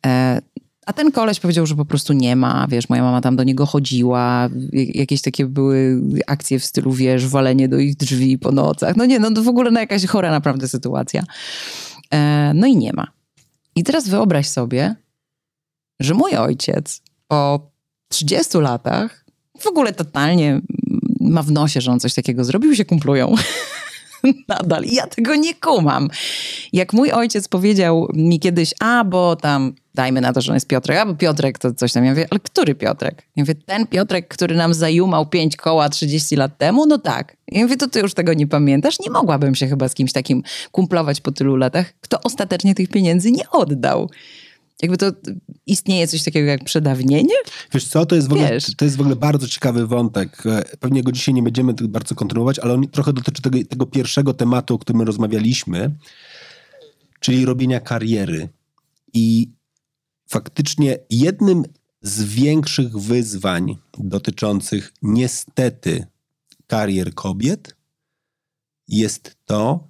E, 0.06 0.42
A 0.86 0.94
ten 0.94 1.12
koleś 1.12 1.40
powiedział, 1.40 1.66
że 1.66 1.76
po 1.76 1.86
prostu 1.86 2.14
nie 2.14 2.36
ma, 2.36 2.68
wiesz, 2.70 2.90
moja 2.90 3.04
mama 3.04 3.22
tam 3.22 3.36
do 3.36 3.44
niego 3.44 3.66
chodziła, 3.66 4.50
jakieś 4.74 5.22
takie 5.22 5.46
były 5.46 6.02
akcje 6.28 6.60
w 6.60 6.66
stylu, 6.66 6.92
wiesz, 6.92 7.28
walenie 7.28 7.68
do 7.70 7.78
ich 7.80 7.96
drzwi 7.96 8.38
po 8.38 8.52
nocach. 8.52 8.96
No 8.96 9.06
nie, 9.06 9.20
no 9.20 9.32
to 9.32 9.44
w 9.44 9.48
ogóle 9.48 9.72
no 9.72 9.80
jakaś 9.80 10.06
chora 10.06 10.32
naprawdę 10.32 10.68
sytuacja. 10.68 11.24
E, 12.14 12.52
no 12.56 12.68
i 12.68 12.76
nie 12.78 12.94
ma. 12.94 13.08
I 13.80 13.84
teraz 13.84 14.07
wyobraź 14.07 14.47
sobie, 14.47 14.95
że 15.99 16.14
mój 16.14 16.35
ojciec 16.35 17.01
po 17.27 17.72
30 18.10 18.57
latach 18.57 19.26
w 19.60 19.68
ogóle 19.68 19.93
totalnie 19.93 20.61
ma 21.22 21.43
w 21.43 21.51
nosie, 21.51 21.81
że 21.81 21.91
on 21.91 21.99
coś 21.99 22.14
takiego 22.14 22.43
zrobił, 22.43 22.76
się 22.76 22.85
kumplują. 22.85 23.35
Nadal. 24.48 24.84
I 24.84 24.96
ja 24.96 25.08
tego 25.08 25.36
nie 25.36 25.56
kumam. 25.56 26.10
Jak 26.74 26.94
mój 26.94 27.12
ojciec 27.12 27.48
powiedział 27.48 28.08
mi 28.14 28.40
kiedyś, 28.40 28.74
a 28.80 29.04
bo 29.04 29.36
tam 29.36 29.74
dajmy 29.96 30.22
na 30.22 30.34
to, 30.34 30.41
że 30.41 30.52
on 30.52 30.56
jest 30.56 30.68
Piotrek, 30.68 30.98
a 30.98 31.06
bo 31.06 31.16
Piotrek 31.16 31.60
to 31.60 31.74
coś 31.74 31.94
tam. 31.94 32.06
Ja 32.06 32.12
mówię, 32.12 32.28
ale 32.32 32.40
który 32.40 32.76
Piotrek? 32.76 33.24
Ja 33.36 33.44
mówię, 33.44 33.56
ten 33.56 33.88
Piotrek, 33.88 34.28
który 34.28 34.56
nam 34.56 34.74
zajumał 34.74 35.26
pięć 35.26 35.56
koła 35.56 35.90
30 35.90 36.36
lat 36.36 36.58
temu? 36.58 36.86
No 36.86 36.98
tak. 36.98 37.38
Ja 37.48 37.62
mówię, 37.62 37.78
to 37.78 37.88
ty 37.88 38.00
już 38.00 38.14
tego 38.14 38.34
nie 38.34 38.48
pamiętasz? 38.48 39.00
Nie 39.00 39.10
mogłabym 39.10 39.56
się 39.56 39.68
chyba 39.68 39.90
z 39.90 39.94
kimś 39.94 40.12
takim 40.12 40.44
kumplować 40.72 41.22
po 41.22 41.32
tylu 41.32 41.56
latach, 41.56 41.94
kto 42.02 42.22
ostatecznie 42.24 42.76
tych 42.76 42.90
pieniędzy 42.90 43.32
nie 43.32 43.50
oddał. 43.50 44.10
Jakby 44.81 44.97
to 44.97 45.11
istnieje 45.65 46.07
coś 46.07 46.23
takiego 46.23 46.47
jak 46.47 46.64
przedawnienie? 46.64 47.35
Wiesz 47.73 47.88
co, 47.88 48.06
to 48.06 48.15
jest, 48.15 48.27
w 48.27 48.31
ogóle, 48.31 48.57
to 48.77 48.85
jest 48.85 48.97
w 48.97 49.01
ogóle 49.01 49.15
bardzo 49.15 49.47
ciekawy 49.47 49.88
wątek. 49.88 50.43
Pewnie 50.80 51.03
go 51.03 51.11
dzisiaj 51.11 51.34
nie 51.34 51.43
będziemy 51.43 51.73
bardzo 51.73 52.15
kontynuować, 52.15 52.60
ale 52.60 52.73
on 52.73 52.88
trochę 52.88 53.14
dotyczy 53.14 53.41
tego, 53.41 53.57
tego 53.69 53.85
pierwszego 53.85 54.34
tematu, 54.34 54.76
o 54.76 54.80
którym 54.80 55.01
rozmawialiśmy, 55.01 55.95
czyli 57.19 57.45
robienia 57.45 57.80
kariery. 57.80 58.49
I 59.14 59.49
faktycznie 60.27 60.97
jednym 61.10 61.64
z 62.01 62.23
większych 62.23 62.97
wyzwań 62.97 63.77
dotyczących 63.97 64.93
niestety 65.01 66.06
karier 66.68 67.14
kobiet 67.14 67.76
jest 68.88 69.38
to, 69.45 69.89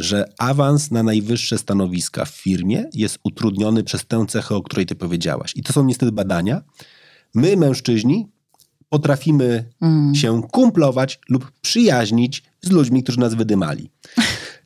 że 0.00 0.24
awans 0.38 0.90
na 0.90 1.02
najwyższe 1.02 1.58
stanowiska 1.58 2.24
w 2.24 2.30
firmie 2.30 2.84
jest 2.94 3.18
utrudniony 3.24 3.84
przez 3.84 4.06
tę 4.06 4.24
cechę, 4.28 4.54
o 4.54 4.62
której 4.62 4.86
ty 4.86 4.94
powiedziałaś. 4.94 5.52
I 5.56 5.62
to 5.62 5.72
są 5.72 5.84
niestety 5.84 6.12
badania. 6.12 6.62
My, 7.34 7.56
mężczyźni, 7.56 8.26
potrafimy 8.88 9.64
mm. 9.80 10.14
się 10.14 10.42
kumplować 10.50 11.20
lub 11.28 11.52
przyjaźnić 11.60 12.42
z 12.62 12.70
ludźmi, 12.70 13.02
którzy 13.02 13.20
nas 13.20 13.34
wydymali. 13.34 13.90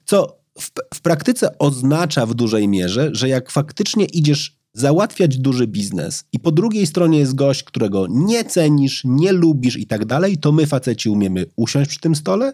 Co 0.04 0.38
w, 0.60 0.70
w 0.94 1.00
praktyce 1.00 1.58
oznacza 1.58 2.26
w 2.26 2.34
dużej 2.34 2.68
mierze, 2.68 3.10
że 3.12 3.28
jak 3.28 3.50
faktycznie 3.50 4.04
idziesz 4.04 4.56
załatwiać 4.72 5.38
duży 5.38 5.66
biznes 5.66 6.24
i 6.32 6.40
po 6.40 6.52
drugiej 6.52 6.86
stronie 6.86 7.18
jest 7.18 7.34
gość, 7.34 7.62
którego 7.62 8.06
nie 8.10 8.44
cenisz, 8.44 9.02
nie 9.04 9.32
lubisz 9.32 9.76
i 9.76 9.86
tak 9.86 10.04
dalej, 10.04 10.38
to 10.38 10.52
my 10.52 10.66
faceci 10.66 11.08
umiemy 11.08 11.46
usiąść 11.56 11.90
przy 11.90 12.00
tym 12.00 12.14
stole, 12.14 12.52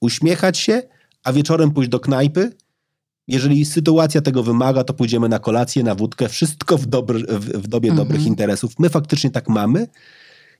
uśmiechać 0.00 0.58
się, 0.58 0.82
a 1.24 1.32
wieczorem 1.32 1.70
pójść 1.70 1.90
do 1.90 2.00
knajpy. 2.00 2.52
Jeżeli 3.28 3.64
sytuacja 3.64 4.20
tego 4.20 4.42
wymaga, 4.42 4.84
to 4.84 4.94
pójdziemy 4.94 5.28
na 5.28 5.38
kolację, 5.38 5.82
na 5.82 5.94
wódkę, 5.94 6.28
wszystko 6.28 6.78
w, 6.78 6.86
dobry, 6.86 7.18
w, 7.18 7.44
w 7.44 7.68
dobie 7.68 7.90
mhm. 7.90 8.08
dobrych 8.08 8.26
interesów. 8.26 8.72
My 8.78 8.88
faktycznie 8.88 9.30
tak 9.30 9.48
mamy. 9.48 9.86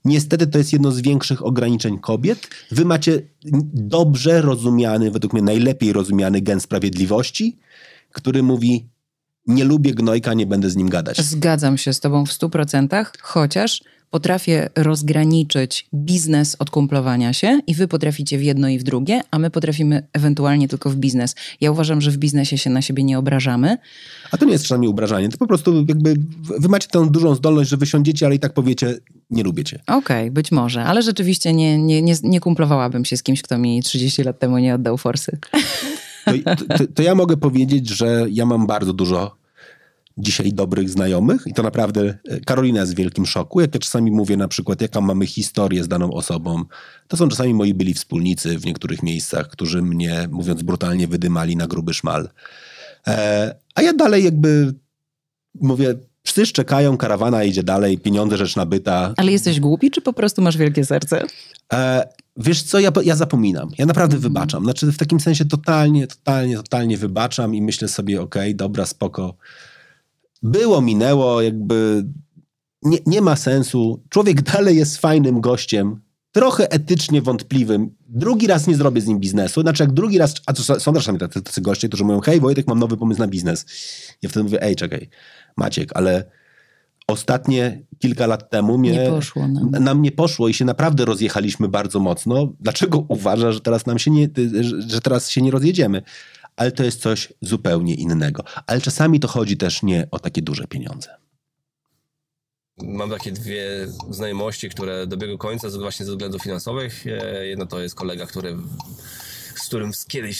Niestety 0.05 0.47
to 0.47 0.59
jest 0.59 0.72
jedno 0.72 0.93
z 0.93 1.01
większych 1.01 1.47
ograniczeń 1.47 1.98
kobiet. 1.98 2.48
Wy 2.70 2.85
macie 2.85 3.22
dobrze 3.74 4.43
rozumiany, 4.43 5.10
według 5.10 5.32
mnie 5.32 5.43
najlepiej 5.43 5.93
rozumiany 5.93 6.40
gen 6.40 6.60
sprawiedliwości, 6.60 7.59
który 8.12 8.43
mówi: 8.43 8.89
Nie 9.47 9.64
lubię 9.64 9.94
gnojka, 9.94 10.35
nie 10.35 10.47
będę 10.47 10.70
z 10.70 10.76
nim 10.76 10.89
gadać. 10.89 11.20
Zgadzam 11.20 11.78
się 11.78 11.93
z 11.93 12.01
Tobą 12.01 12.26
w 12.26 12.32
stu 12.32 12.51
procentach, 12.51 13.12
chociaż 13.20 13.82
potrafię 14.10 14.68
rozgraniczyć 14.76 15.86
biznes 15.94 16.56
od 16.59 16.70
kumplowania 16.70 17.32
się 17.32 17.60
i 17.66 17.74
wy 17.74 17.89
potraficie 17.89 18.39
w 18.39 18.43
jedno 18.43 18.68
i 18.68 18.78
w 18.78 18.82
drugie, 18.82 19.20
a 19.30 19.39
my 19.39 19.51
potrafimy 19.51 20.06
ewentualnie 20.12 20.68
tylko 20.68 20.90
w 20.90 20.97
biznes. 20.97 21.35
Ja 21.60 21.70
uważam, 21.70 22.01
że 22.01 22.10
w 22.10 22.16
biznesie 22.16 22.59
się 22.59 22.70
na 22.70 22.82
siebie 22.82 23.05
nie 23.05 23.18
obrażamy. 23.18 23.76
A 24.30 24.36
to 24.36 24.44
nie 24.44 24.52
jest 24.52 24.64
czasami 24.64 24.89
obrażanie, 24.89 25.28
to 25.28 25.39
po 25.39 25.47
prostu 25.47 25.85
jakby 25.89 26.14
wy 26.59 26.68
macie 26.68 26.89
tę 26.89 27.10
dużą 27.10 27.35
zdolność, 27.35 27.70
że 27.70 27.76
wysiądziecie, 27.76 28.26
ale 28.26 28.35
i 28.35 28.39
tak 28.39 28.55
powiecie, 28.55 28.98
nie 29.30 29.43
lubię 29.43 29.64
cię. 29.64 29.80
Okej, 29.86 29.97
okay, 29.98 30.30
być 30.30 30.52
może, 30.52 30.85
ale 30.85 31.02
rzeczywiście 31.02 31.52
nie, 31.52 31.78
nie, 31.78 32.02
nie, 32.02 32.14
nie 32.22 32.40
kumplowałabym 32.40 33.05
się 33.05 33.16
z 33.16 33.22
kimś, 33.22 33.43
kto 33.43 33.59
mi 33.59 33.82
30 33.82 34.22
lat 34.22 34.39
temu 34.39 34.59
nie 34.59 34.74
oddał 34.74 34.98
forsy. 34.98 35.39
To, 36.56 36.78
to, 36.78 36.85
to 36.94 37.02
ja 37.02 37.14
mogę 37.14 37.36
powiedzieć, 37.36 37.89
że 37.89 38.26
ja 38.30 38.47
mam 38.47 38.66
bardzo 38.66 38.93
dużo 38.93 39.38
dzisiaj 40.19 40.53
dobrych 40.53 40.90
znajomych 40.90 41.43
i 41.47 41.55
to 41.55 41.62
naprawdę 41.62 42.19
e, 42.28 42.40
Karolina 42.40 42.81
jest 42.81 42.95
w 42.95 42.97
wielkim 42.97 43.27
szoku. 43.27 43.61
Jak 43.61 43.74
ja 43.74 43.81
czasami 43.81 44.11
mówię 44.11 44.36
na 44.36 44.49
przykład, 44.49 44.81
jaką 44.81 45.01
mamy 45.01 45.27
historię 45.27 45.85
z 45.85 45.89
daną 45.89 46.12
osobą, 46.12 46.65
to 47.09 47.16
są 47.16 47.28
czasami 47.28 47.55
moi 47.55 47.74
byli 47.74 47.95
wspólnicy 47.95 48.59
w 48.59 48.66
niektórych 48.66 49.03
miejscach, 49.03 49.49
którzy 49.49 49.82
mnie, 49.82 50.28
mówiąc 50.31 50.62
brutalnie, 50.62 51.09
wydymali 51.09 51.57
na 51.57 51.66
gruby 51.66 51.95
szmal. 51.95 52.28
E, 53.07 53.55
a 53.74 53.82
ja 53.82 53.93
dalej 53.93 54.24
jakby 54.24 54.74
mówię, 55.61 55.95
psy 56.23 56.47
czekają, 56.47 56.97
karawana 56.97 57.45
idzie 57.45 57.62
dalej, 57.62 57.99
pieniądze, 57.99 58.36
rzecz 58.36 58.57
nabyta. 58.57 59.15
Ale 59.16 59.32
jesteś 59.32 59.61
głupi, 59.61 59.90
czy 59.90 60.01
po 60.01 60.12
prostu 60.12 60.43
masz 60.43 60.57
wielkie 60.57 60.85
serce? 60.85 61.23
E, 61.73 62.09
wiesz 62.36 62.62
co, 62.62 62.78
ja, 62.78 62.93
ja 63.05 63.16
zapominam. 63.16 63.69
Ja 63.78 63.86
naprawdę 63.86 64.16
mm. 64.16 64.23
wybaczam. 64.23 64.65
Znaczy 64.65 64.93
w 64.93 64.97
takim 64.97 65.20
sensie 65.20 65.45
totalnie, 65.45 66.07
totalnie, 66.07 66.57
totalnie 66.57 66.99
wybaczam 66.99 67.55
i 67.55 67.62
myślę 67.62 67.89
sobie, 67.89 68.23
okej, 68.23 68.43
okay, 68.43 68.55
dobra, 68.55 68.86
spoko 68.86 69.35
było, 70.43 70.81
minęło, 70.81 71.43
jakby 71.43 72.05
nie, 72.82 72.98
nie 73.06 73.20
ma 73.20 73.36
sensu. 73.36 74.02
Człowiek 74.09 74.43
dalej 74.43 74.77
jest 74.77 74.97
fajnym 74.97 75.40
gościem, 75.40 76.01
trochę 76.32 76.70
etycznie 76.70 77.23
wątpliwym. 77.23 77.90
Drugi 78.09 78.47
raz 78.47 78.66
nie 78.66 78.77
zrobię 78.77 79.01
z 79.01 79.06
nim 79.06 79.19
biznesu. 79.19 79.60
Znaczy, 79.60 79.82
jak 79.82 79.93
drugi 79.93 80.19
raz, 80.19 80.35
a 80.47 80.52
to 80.52 80.81
są 80.81 80.93
czasami 80.93 81.19
tacy, 81.19 81.43
tacy 81.43 81.60
goście, 81.60 81.89
którzy 81.89 82.05
mówią, 82.05 82.20
hej 82.20 82.40
Wojtek, 82.40 82.66
mam 82.66 82.78
nowy 82.78 82.97
pomysł 82.97 83.20
na 83.20 83.27
biznes. 83.28 83.66
Ja 84.23 84.28
wtedy 84.28 84.44
mówię, 84.44 84.62
ej, 84.62 84.77
czekaj, 84.77 85.09
Maciek, 85.56 85.90
ale 85.94 86.31
ostatnie 87.06 87.82
kilka 87.98 88.27
lat 88.27 88.51
temu 88.51 88.78
mnie, 88.78 88.93
nie 88.93 89.10
poszło 89.10 89.48
nam. 89.48 89.70
nam 89.70 90.02
nie 90.02 90.12
poszło 90.12 90.48
i 90.48 90.55
się 90.55 90.65
naprawdę 90.65 91.05
rozjechaliśmy 91.05 91.69
bardzo 91.69 92.01
mocno. 92.01 92.52
Dlaczego 92.60 93.05
uważasz, 93.09 93.55
że 93.55 93.60
teraz 93.60 93.86
nam 93.86 93.98
się 93.98 94.10
nie, 94.10 94.28
że 94.86 95.01
teraz 95.01 95.31
się 95.31 95.43
nie 95.43 95.51
rozjedziemy? 95.51 96.02
Ale 96.59 96.72
to 96.72 96.85
jest 96.85 97.01
coś 97.01 97.32
zupełnie 97.40 97.94
innego. 97.94 98.44
Ale 98.66 98.80
czasami 98.80 99.20
to 99.20 99.28
chodzi 99.28 99.56
też 99.56 99.82
nie 99.82 100.09
o 100.10 100.18
takie 100.18 100.43
duże 100.43 100.66
pieniądze. 100.66 101.14
Mam 102.82 103.10
takie 103.10 103.32
dwie 103.32 103.89
znajomości, 104.10 104.68
które 104.68 105.06
dobiegły 105.06 105.39
końca 105.39 105.68
właśnie 105.70 106.06
ze 106.06 106.12
względów 106.12 106.43
finansowych. 106.43 107.06
E, 107.06 107.47
jedno 107.47 107.66
to 107.66 107.80
jest 107.80 107.94
kolega, 107.94 108.26
który 108.26 108.56
z 109.60 109.66
którym 109.66 109.90
kiedyś 110.09 110.39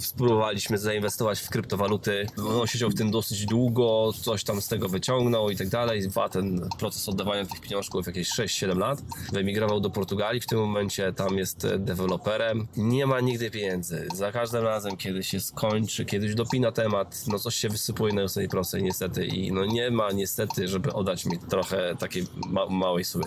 spróbowaliśmy 0.00 0.78
zainwestować 0.78 1.40
w 1.40 1.50
kryptowaluty. 1.50 2.26
On 2.60 2.66
siedział 2.66 2.90
w 2.90 2.94
tym 2.94 3.10
dosyć 3.10 3.46
długo, 3.46 4.12
coś 4.22 4.44
tam 4.44 4.62
z 4.62 4.68
tego 4.68 4.88
wyciągnął 4.88 5.50
i 5.50 5.56
tak 5.56 5.68
dalej. 5.68 6.08
Dwa, 6.08 6.28
ten 6.28 6.68
proces 6.78 7.08
oddawania 7.08 7.46
tych 7.46 7.60
pieniążków 7.60 8.06
jakieś 8.06 8.30
6-7 8.30 8.78
lat. 8.78 9.02
Wyemigrował 9.32 9.80
do 9.80 9.90
Portugalii, 9.90 10.40
w 10.40 10.46
tym 10.46 10.58
momencie 10.58 11.12
tam 11.12 11.38
jest 11.38 11.66
deweloperem. 11.78 12.66
Nie 12.76 13.06
ma 13.06 13.20
nigdy 13.20 13.50
pieniędzy. 13.50 14.08
Za 14.14 14.32
każdym 14.32 14.64
razem, 14.64 14.96
kiedy 14.96 15.22
się 15.22 15.40
skończy, 15.40 16.04
kiedyś 16.04 16.34
dopina 16.34 16.72
temat, 16.72 17.24
no 17.26 17.38
coś 17.38 17.54
się 17.54 17.68
wysypuje 17.68 18.14
na 18.14 18.22
ostatniej 18.22 18.48
prostej 18.48 18.82
niestety 18.82 19.26
i 19.26 19.52
no 19.52 19.64
nie 19.64 19.90
ma 19.90 20.12
niestety, 20.12 20.68
żeby 20.68 20.92
oddać 20.92 21.26
mi 21.26 21.38
trochę 21.38 21.96
takiej 21.98 22.26
ma 22.48 22.66
małej 22.66 23.04
sumy. 23.04 23.24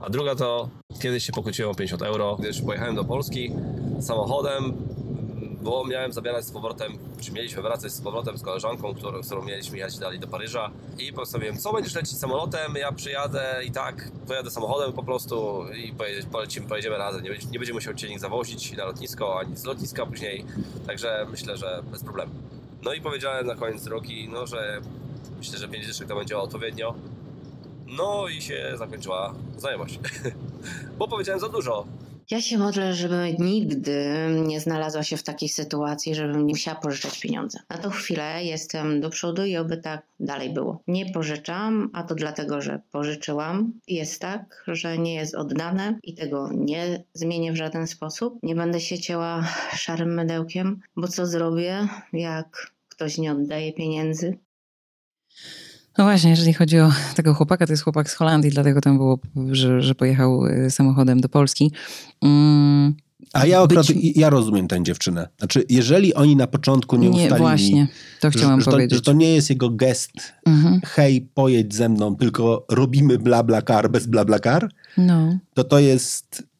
A 0.00 0.10
druga 0.10 0.34
to 0.34 0.68
kiedyś 1.00 1.24
się 1.24 1.32
pokłóciłem 1.32 1.70
o 1.70 1.74
50 1.74 2.02
euro, 2.02 2.36
gdyż 2.36 2.62
pojechałem 2.62 2.94
do 2.94 3.04
Polski 3.04 3.52
samochodem, 4.00 4.71
bo 5.62 5.84
miałem 5.84 6.12
zabierać 6.12 6.44
z 6.44 6.50
powrotem, 6.50 6.98
czy 7.20 7.32
mieliśmy 7.32 7.62
wracać 7.62 7.92
z 7.92 8.00
powrotem 8.00 8.38
z 8.38 8.42
koleżanką, 8.42 8.94
którą, 8.94 9.22
którą 9.22 9.42
mieliśmy 9.42 9.78
jechać 9.78 9.98
dalej 9.98 10.18
do 10.18 10.26
Paryża 10.26 10.70
i 10.98 11.12
postanowiłem, 11.12 11.56
co 11.56 11.72
będziesz 11.72 11.94
lecieć 11.94 12.18
samolotem, 12.18 12.74
ja 12.74 12.92
przyjadę 12.92 13.60
i 13.64 13.70
tak 13.70 14.10
pojadę 14.26 14.50
samochodem 14.50 14.92
po 14.92 15.02
prostu 15.02 15.64
i 15.74 15.94
polecimy, 16.32 16.68
pojedziemy 16.68 16.98
razem, 16.98 17.22
nie, 17.22 17.30
nie 17.50 17.58
będzie 17.58 17.72
musiał 17.72 17.94
cię 17.94 18.18
zawozić 18.18 18.76
na 18.76 18.84
lotnisko, 18.84 19.38
ani 19.38 19.56
z 19.56 19.64
lotniska 19.64 20.06
później, 20.06 20.44
także 20.86 21.26
myślę, 21.30 21.56
że 21.56 21.82
bez 21.90 22.02
problemu. 22.02 22.32
No 22.82 22.92
i 22.92 23.00
powiedziałem 23.00 23.46
na 23.46 23.54
koniec 23.54 23.84
drogi, 23.84 24.28
no, 24.32 24.46
że 24.46 24.80
myślę, 25.38 25.58
że 25.58 25.68
5 25.68 25.86
dyszek 25.86 26.08
to 26.08 26.16
będzie 26.16 26.38
odpowiednio, 26.38 26.94
no 27.86 28.28
i 28.28 28.42
się 28.42 28.72
zakończyła 28.76 29.34
znajomość, 29.58 29.98
bo 30.98 31.08
powiedziałem 31.08 31.40
za 31.40 31.48
dużo. 31.48 31.86
Ja 32.32 32.40
się 32.40 32.58
modlę, 32.58 32.94
żeby 32.94 33.36
nigdy 33.38 34.16
nie 34.46 34.60
znalazła 34.60 35.02
się 35.02 35.16
w 35.16 35.22
takiej 35.22 35.48
sytuacji, 35.48 36.14
żebym 36.14 36.46
nie 36.46 36.52
musiała 36.52 36.80
pożyczać 36.80 37.20
pieniądze. 37.20 37.58
Na 37.70 37.78
tą 37.78 37.90
chwilę 37.90 38.44
jestem 38.44 39.00
do 39.00 39.10
przodu 39.10 39.44
i 39.44 39.56
oby 39.56 39.76
tak 39.76 40.02
dalej 40.20 40.50
było. 40.50 40.82
Nie 40.86 41.06
pożyczam, 41.06 41.90
a 41.92 42.02
to 42.02 42.14
dlatego, 42.14 42.60
że 42.60 42.80
pożyczyłam. 42.92 43.72
Jest 43.88 44.20
tak, 44.20 44.64
że 44.66 44.98
nie 44.98 45.14
jest 45.14 45.34
oddane 45.34 45.98
i 46.02 46.14
tego 46.14 46.48
nie 46.52 47.04
zmienię 47.14 47.52
w 47.52 47.56
żaden 47.56 47.86
sposób. 47.86 48.38
Nie 48.42 48.54
będę 48.54 48.80
się 48.80 48.98
cięła 48.98 49.48
szarym 49.76 50.14
mydełkiem, 50.14 50.80
bo 50.96 51.08
co 51.08 51.26
zrobię, 51.26 51.88
jak 52.12 52.72
ktoś 52.88 53.18
nie 53.18 53.32
oddaje 53.32 53.72
pieniędzy? 53.72 54.38
No 55.98 56.04
właśnie, 56.04 56.30
jeżeli 56.30 56.52
chodzi 56.52 56.78
o 56.80 56.92
tego 57.14 57.34
chłopaka, 57.34 57.66
to 57.66 57.72
jest 57.72 57.82
chłopak 57.82 58.10
z 58.10 58.14
Holandii, 58.14 58.50
dlatego 58.50 58.80
tam 58.80 58.96
było, 58.96 59.18
że, 59.50 59.82
że 59.82 59.94
pojechał 59.94 60.46
y, 60.46 60.70
samochodem 60.70 61.20
do 61.20 61.28
Polski. 61.28 61.72
Mm, 62.22 62.94
A 63.32 63.46
ja 63.46 63.62
akurat, 63.62 63.86
Być- 63.86 64.16
ja 64.16 64.30
rozumiem 64.30 64.68
tę 64.68 64.82
dziewczynę. 64.82 65.28
Znaczy, 65.38 65.64
jeżeli 65.68 66.14
oni 66.14 66.36
na 66.36 66.46
początku 66.46 66.96
nie, 66.96 67.10
Nie, 67.10 67.16
ustalili... 67.22 67.40
właśnie, 67.40 67.88
to 68.20 68.30
chciałam 68.30 68.60
że, 68.60 68.70
powiedzieć. 68.70 68.90
To, 68.90 68.96
że 68.96 69.02
to 69.02 69.12
nie 69.12 69.34
jest 69.34 69.50
jego 69.50 69.70
gest, 69.70 70.12
mhm. 70.46 70.80
hej, 70.84 71.28
pojedź 71.34 71.74
ze 71.74 71.88
mną, 71.88 72.16
tylko 72.16 72.66
robimy 72.70 73.18
bla 73.18 73.42
bla 73.42 73.62
car 73.62 73.90
bez 73.90 74.06
bla 74.06 74.24
bla 74.24 74.38
car, 74.38 74.68
No. 74.98 75.38
to 75.54 75.64
to 75.64 75.78
jest... 75.78 76.51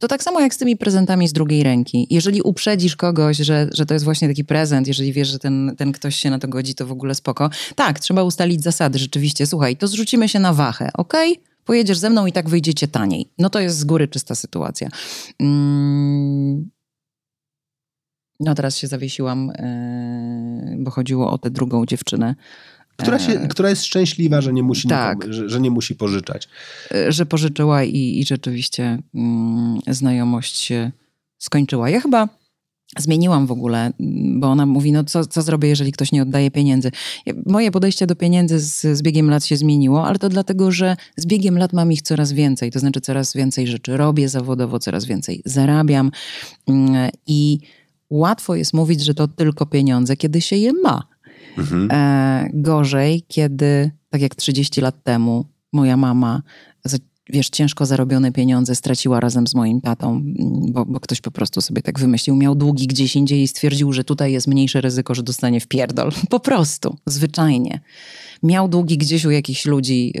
To 0.00 0.08
tak 0.08 0.22
samo 0.22 0.40
jak 0.40 0.54
z 0.54 0.56
tymi 0.56 0.76
prezentami 0.76 1.28
z 1.28 1.32
drugiej 1.32 1.62
ręki. 1.62 2.06
Jeżeli 2.10 2.42
uprzedzisz 2.42 2.96
kogoś, 2.96 3.36
że, 3.36 3.68
że 3.72 3.86
to 3.86 3.94
jest 3.94 4.04
właśnie 4.04 4.28
taki 4.28 4.44
prezent, 4.44 4.88
jeżeli 4.88 5.12
wiesz, 5.12 5.28
że 5.28 5.38
ten, 5.38 5.74
ten 5.78 5.92
ktoś 5.92 6.16
się 6.16 6.30
na 6.30 6.38
to 6.38 6.48
godzi, 6.48 6.74
to 6.74 6.86
w 6.86 6.92
ogóle 6.92 7.14
spoko. 7.14 7.50
Tak, 7.74 8.00
trzeba 8.00 8.22
ustalić 8.22 8.62
zasady 8.62 8.98
rzeczywiście. 8.98 9.46
Słuchaj, 9.46 9.76
to 9.76 9.88
zrzucimy 9.88 10.28
się 10.28 10.38
na 10.38 10.52
wachę, 10.52 10.90
okej? 10.94 11.40
Pojedziesz 11.64 11.98
ze 11.98 12.10
mną 12.10 12.26
i 12.26 12.32
tak 12.32 12.48
wyjdziecie 12.48 12.88
taniej. 12.88 13.28
No 13.38 13.50
to 13.50 13.60
jest 13.60 13.78
z 13.78 13.84
góry 13.84 14.08
czysta 14.08 14.34
sytuacja. 14.34 14.88
Mm. 15.40 16.70
No 18.40 18.54
teraz 18.54 18.76
się 18.76 18.86
zawiesiłam, 18.86 19.52
yy, 20.68 20.76
bo 20.84 20.90
chodziło 20.90 21.30
o 21.30 21.38
tę 21.38 21.50
drugą 21.50 21.86
dziewczynę. 21.86 22.34
Która, 23.02 23.18
się, 23.18 23.32
E, 23.32 23.48
która 23.48 23.70
jest 23.70 23.84
szczęśliwa, 23.84 24.40
że 24.40 24.52
nie 24.52 24.62
musi, 24.62 24.88
tak. 24.88 25.16
nikomu, 25.18 25.32
że, 25.32 25.48
że 25.48 25.60
nie 25.60 25.70
musi 25.70 25.94
pożyczać. 25.94 26.48
e, 26.94 27.12
że 27.12 27.26
pożyczyła 27.26 27.84
i, 27.84 28.18
i 28.18 28.24
rzeczywiście 28.26 28.98
mm, 29.14 29.78
znajomość 29.88 30.56
się 30.56 30.92
skończyła. 31.38 31.90
Ja 31.90 32.00
chyba 32.00 32.28
zmieniłam 32.98 33.46
w 33.46 33.52
ogóle, 33.52 33.78
mm, 34.00 34.40
bo 34.40 34.46
ona 34.46 34.66
mówi, 34.66 34.92
no 34.92 35.04
co, 35.04 35.26
co 35.26 35.42
zrobię, 35.42 35.68
jeżeli 35.68 35.92
ktoś 35.92 36.12
nie 36.12 36.22
oddaje 36.22 36.50
pieniędzy. 36.50 36.90
Moje 37.46 37.70
podejście 37.70 38.06
do 38.06 38.16
pieniędzy 38.16 38.60
z, 38.60 38.80
z 38.80 39.02
biegiem 39.02 39.30
lat 39.30 39.44
się 39.44 39.56
zmieniło, 39.56 40.06
ale 40.06 40.18
to 40.18 40.28
dlatego, 40.28 40.72
że 40.72 40.96
z 41.16 41.26
biegiem 41.26 41.58
lat 41.58 41.72
mam 41.72 41.92
ich 41.92 42.02
coraz 42.02 42.32
więcej. 42.32 42.70
To 42.70 42.78
znaczy 42.78 43.00
coraz 43.00 43.34
więcej 43.34 43.66
rzeczy 43.66 43.96
robię 43.96 44.28
zawodowo, 44.28 44.78
coraz 44.78 45.04
więcej 45.04 45.42
zarabiam 45.44 46.10
mm, 46.68 47.10
i 47.26 47.58
łatwo 48.10 48.54
jest 48.54 48.74
mówić, 48.74 49.04
że 49.04 49.14
to 49.14 49.28
tylko 49.28 49.66
pieniądze, 49.66 50.16
kiedy 50.16 50.40
się 50.40 50.56
je 50.56 50.72
ma. 50.72 51.09
Mhm. 51.58 51.88
E, 51.90 52.50
gorzej, 52.54 53.22
kiedy, 53.28 53.90
tak 54.10 54.20
jak 54.20 54.34
30 54.34 54.80
lat 54.80 55.02
temu, 55.02 55.44
moja 55.72 55.96
mama, 55.96 56.42
wiesz, 57.32 57.50
ciężko 57.50 57.86
zarobione 57.86 58.32
pieniądze 58.32 58.74
straciła 58.74 59.20
razem 59.20 59.46
z 59.46 59.54
moim 59.54 59.80
tatą, 59.80 60.10
mm, 60.10 60.34
bo, 60.72 60.86
bo 60.86 61.00
ktoś 61.00 61.20
po 61.20 61.30
prostu 61.30 61.60
sobie 61.60 61.82
tak 61.82 61.98
wymyślił. 61.98 62.36
Miał 62.36 62.54
długi 62.54 62.86
gdzieś 62.86 63.16
indziej 63.16 63.42
i 63.42 63.48
stwierdził, 63.48 63.92
że 63.92 64.04
tutaj 64.04 64.32
jest 64.32 64.46
mniejsze 64.46 64.80
ryzyko, 64.80 65.14
że 65.14 65.22
dostanie 65.22 65.60
w 65.60 65.66
pierdol. 65.66 66.12
Po 66.30 66.40
prostu, 66.40 66.96
zwyczajnie. 67.06 67.80
Miał 68.42 68.68
długi 68.68 68.98
gdzieś 68.98 69.24
u 69.24 69.30
jakichś 69.30 69.66
ludzi, 69.66 70.12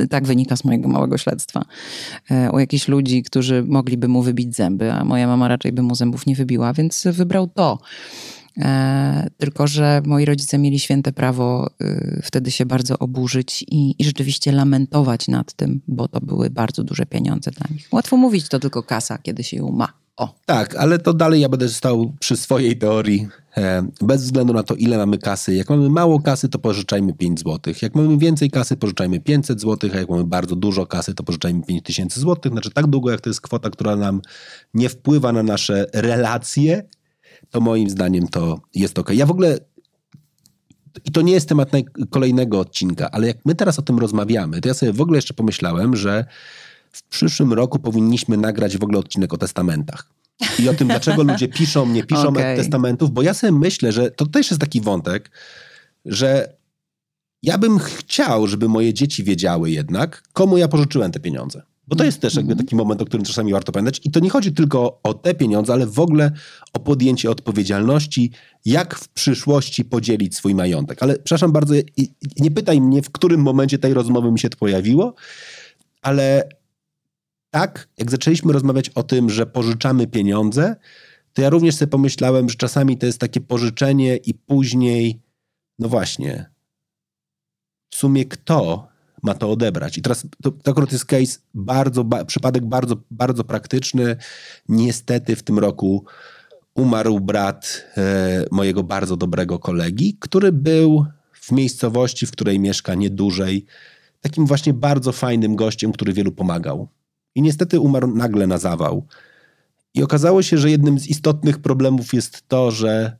y, 0.00 0.08
tak 0.08 0.26
wynika 0.26 0.56
z 0.56 0.64
mojego 0.64 0.88
małego 0.88 1.18
śledztwa, 1.18 1.64
e, 2.30 2.50
u 2.50 2.58
jakichś 2.58 2.88
ludzi, 2.88 3.22
którzy 3.22 3.62
mogliby 3.62 4.08
mu 4.08 4.22
wybić 4.22 4.56
zęby, 4.56 4.92
a 4.92 5.04
moja 5.04 5.26
mama 5.26 5.48
raczej 5.48 5.72
by 5.72 5.82
mu 5.82 5.94
zębów 5.94 6.26
nie 6.26 6.34
wybiła, 6.34 6.72
więc 6.72 7.04
wybrał 7.12 7.48
to. 7.48 7.78
E, 8.58 9.30
tylko, 9.36 9.66
że 9.66 10.02
moi 10.06 10.24
rodzice 10.24 10.58
mieli 10.58 10.78
święte 10.78 11.12
prawo 11.12 11.70
y, 11.82 12.20
wtedy 12.24 12.50
się 12.50 12.66
bardzo 12.66 12.98
oburzyć 12.98 13.64
i, 13.68 13.94
i 13.98 14.04
rzeczywiście 14.04 14.52
lamentować 14.52 15.28
nad 15.28 15.52
tym, 15.52 15.80
bo 15.88 16.08
to 16.08 16.20
były 16.20 16.50
bardzo 16.50 16.84
duże 16.84 17.06
pieniądze 17.06 17.50
dla 17.50 17.66
nich. 17.70 17.88
Łatwo 17.92 18.16
mówić, 18.16 18.48
to 18.48 18.58
tylko 18.58 18.82
kasa, 18.82 19.18
kiedy 19.18 19.44
się 19.44 19.56
ją 19.56 19.70
ma. 19.70 19.92
O, 20.18 20.34
Tak, 20.46 20.76
ale 20.76 20.98
to 20.98 21.14
dalej 21.14 21.40
ja 21.40 21.48
będę 21.48 21.68
stał 21.68 22.12
przy 22.20 22.36
swojej 22.36 22.78
teorii. 22.78 23.28
E, 23.56 23.88
bez 24.00 24.22
względu 24.22 24.52
na 24.52 24.62
to, 24.62 24.74
ile 24.74 24.96
mamy 24.98 25.18
kasy. 25.18 25.54
Jak 25.54 25.70
mamy 25.70 25.90
mało 25.90 26.20
kasy, 26.20 26.48
to 26.48 26.58
pożyczajmy 26.58 27.12
5 27.12 27.38
zł. 27.38 27.74
Jak 27.82 27.94
mamy 27.94 28.18
więcej 28.18 28.50
kasy, 28.50 28.76
pożyczajmy 28.76 29.20
500 29.20 29.60
zł, 29.60 29.90
a 29.94 29.96
jak 29.96 30.08
mamy 30.08 30.24
bardzo 30.24 30.56
dużo 30.56 30.86
kasy, 30.86 31.14
to 31.14 31.22
pożyczajmy 31.24 31.62
5000 31.62 32.20
zł. 32.20 32.52
Znaczy 32.52 32.70
tak 32.70 32.86
długo, 32.86 33.10
jak 33.10 33.20
to 33.20 33.30
jest 33.30 33.40
kwota, 33.40 33.70
która 33.70 33.96
nam 33.96 34.20
nie 34.74 34.88
wpływa 34.88 35.32
na 35.32 35.42
nasze 35.42 35.86
relacje, 35.94 36.82
to 37.50 37.60
moim 37.60 37.90
zdaniem 37.90 38.28
to 38.28 38.60
jest 38.74 38.98
ok. 38.98 39.10
Ja 39.10 39.26
w 39.26 39.30
ogóle 39.30 39.58
i 41.04 41.10
to 41.10 41.22
nie 41.22 41.32
jest 41.32 41.48
temat 41.48 41.70
kolejnego 42.10 42.60
odcinka, 42.60 43.10
ale 43.10 43.26
jak 43.26 43.36
my 43.44 43.54
teraz 43.54 43.78
o 43.78 43.82
tym 43.82 43.98
rozmawiamy, 43.98 44.60
to 44.60 44.68
ja 44.68 44.74
sobie 44.74 44.92
w 44.92 45.00
ogóle 45.00 45.18
jeszcze 45.18 45.34
pomyślałem, 45.34 45.96
że 45.96 46.24
w 46.92 47.02
przyszłym 47.02 47.52
roku 47.52 47.78
powinniśmy 47.78 48.36
nagrać 48.36 48.78
w 48.78 48.82
ogóle 48.82 48.98
odcinek 48.98 49.34
o 49.34 49.38
testamentach. 49.38 50.10
I 50.58 50.68
o 50.68 50.74
tym, 50.74 50.88
dlaczego 50.88 51.22
ludzie 51.22 51.48
piszą, 51.58 51.86
nie 51.86 52.04
piszą 52.04 52.28
Okej. 52.28 52.56
testamentów, 52.56 53.10
bo 53.10 53.22
ja 53.22 53.34
sobie 53.34 53.52
myślę, 53.52 53.92
że 53.92 54.10
to 54.10 54.26
też 54.26 54.50
jest 54.50 54.60
taki 54.60 54.80
wątek, 54.80 55.30
że 56.04 56.56
ja 57.42 57.58
bym 57.58 57.78
chciał, 57.78 58.46
żeby 58.46 58.68
moje 58.68 58.94
dzieci 58.94 59.24
wiedziały 59.24 59.70
jednak, 59.70 60.22
komu 60.32 60.58
ja 60.58 60.68
pożyczyłem 60.68 61.12
te 61.12 61.20
pieniądze. 61.20 61.62
Bo 61.88 61.96
to 61.96 62.04
jest 62.04 62.20
też 62.20 62.34
jakby 62.34 62.56
taki 62.56 62.76
moment, 62.76 63.02
o 63.02 63.04
którym 63.04 63.26
czasami 63.26 63.52
warto 63.52 63.72
pamiętać. 63.72 64.00
I 64.04 64.10
to 64.10 64.20
nie 64.20 64.30
chodzi 64.30 64.52
tylko 64.52 65.00
o 65.02 65.14
te 65.14 65.34
pieniądze, 65.34 65.72
ale 65.72 65.86
w 65.86 65.98
ogóle 65.98 66.32
o 66.72 66.78
podjęcie 66.78 67.30
odpowiedzialności, 67.30 68.30
jak 68.64 68.94
w 68.94 69.08
przyszłości 69.08 69.84
podzielić 69.84 70.36
swój 70.36 70.54
majątek. 70.54 71.02
Ale 71.02 71.14
przepraszam 71.14 71.52
bardzo, 71.52 71.74
nie 72.38 72.50
pytaj 72.50 72.80
mnie, 72.80 73.02
w 73.02 73.10
którym 73.10 73.42
momencie 73.42 73.78
tej 73.78 73.94
rozmowy 73.94 74.32
mi 74.32 74.38
się 74.38 74.48
to 74.48 74.58
pojawiło, 74.58 75.14
ale 76.02 76.48
tak, 77.50 77.88
jak 77.98 78.10
zaczęliśmy 78.10 78.52
rozmawiać 78.52 78.88
o 78.88 79.02
tym, 79.02 79.30
że 79.30 79.46
pożyczamy 79.46 80.06
pieniądze, 80.06 80.76
to 81.32 81.42
ja 81.42 81.50
również 81.50 81.74
sobie 81.74 81.90
pomyślałem, 81.90 82.48
że 82.48 82.54
czasami 82.54 82.98
to 82.98 83.06
jest 83.06 83.18
takie 83.18 83.40
pożyczenie 83.40 84.16
i 84.16 84.34
później, 84.34 85.20
no 85.78 85.88
właśnie, 85.88 86.50
w 87.90 87.96
sumie 87.96 88.24
kto 88.24 88.88
ma 89.28 89.34
to 89.34 89.50
odebrać? 89.50 89.98
I 89.98 90.02
teraz 90.02 90.26
to, 90.42 90.50
to 90.50 90.70
akurat 90.70 90.92
jest 90.92 91.04
case 91.04 91.38
bardzo, 91.54 92.04
ba, 92.04 92.24
przypadek 92.24 92.66
bardzo, 92.66 92.96
bardzo 93.10 93.44
praktyczny. 93.44 94.16
Niestety 94.68 95.36
w 95.36 95.42
tym 95.42 95.58
roku 95.58 96.04
umarł 96.74 97.20
brat 97.20 97.84
e, 97.96 98.44
mojego 98.50 98.82
bardzo 98.82 99.16
dobrego 99.16 99.58
kolegi, 99.58 100.16
który 100.20 100.52
był 100.52 101.06
w 101.32 101.52
miejscowości, 101.52 102.26
w 102.26 102.30
której 102.30 102.60
mieszka 102.60 102.94
niedużej, 102.94 103.66
takim 104.20 104.46
właśnie 104.46 104.72
bardzo 104.72 105.12
fajnym 105.12 105.56
gościem, 105.56 105.92
który 105.92 106.12
wielu 106.12 106.32
pomagał. 106.32 106.88
I 107.34 107.42
niestety 107.42 107.80
umarł 107.80 108.14
nagle 108.14 108.46
na 108.46 108.58
zawał. 108.58 109.06
I 109.94 110.02
okazało 110.02 110.42
się, 110.42 110.58
że 110.58 110.70
jednym 110.70 110.98
z 110.98 111.06
istotnych 111.06 111.58
problemów 111.58 112.14
jest 112.14 112.48
to, 112.48 112.70
że 112.70 113.16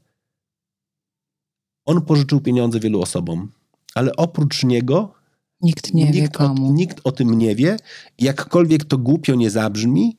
on 1.84 2.00
pożyczył 2.00 2.40
pieniądze 2.40 2.80
wielu 2.80 3.02
osobom, 3.02 3.52
ale 3.94 4.16
oprócz 4.16 4.64
niego 4.64 5.17
nikt 5.60 5.94
nie 5.94 6.12
wie 6.12 6.22
nikt, 6.22 6.36
o, 6.36 6.38
komu. 6.38 6.72
nikt 6.72 7.00
o 7.04 7.12
tym 7.12 7.38
nie 7.38 7.54
wie. 7.54 7.76
Jakkolwiek 8.18 8.84
to 8.84 8.98
głupio 8.98 9.34
nie 9.34 9.50
zabrzmi, 9.50 10.16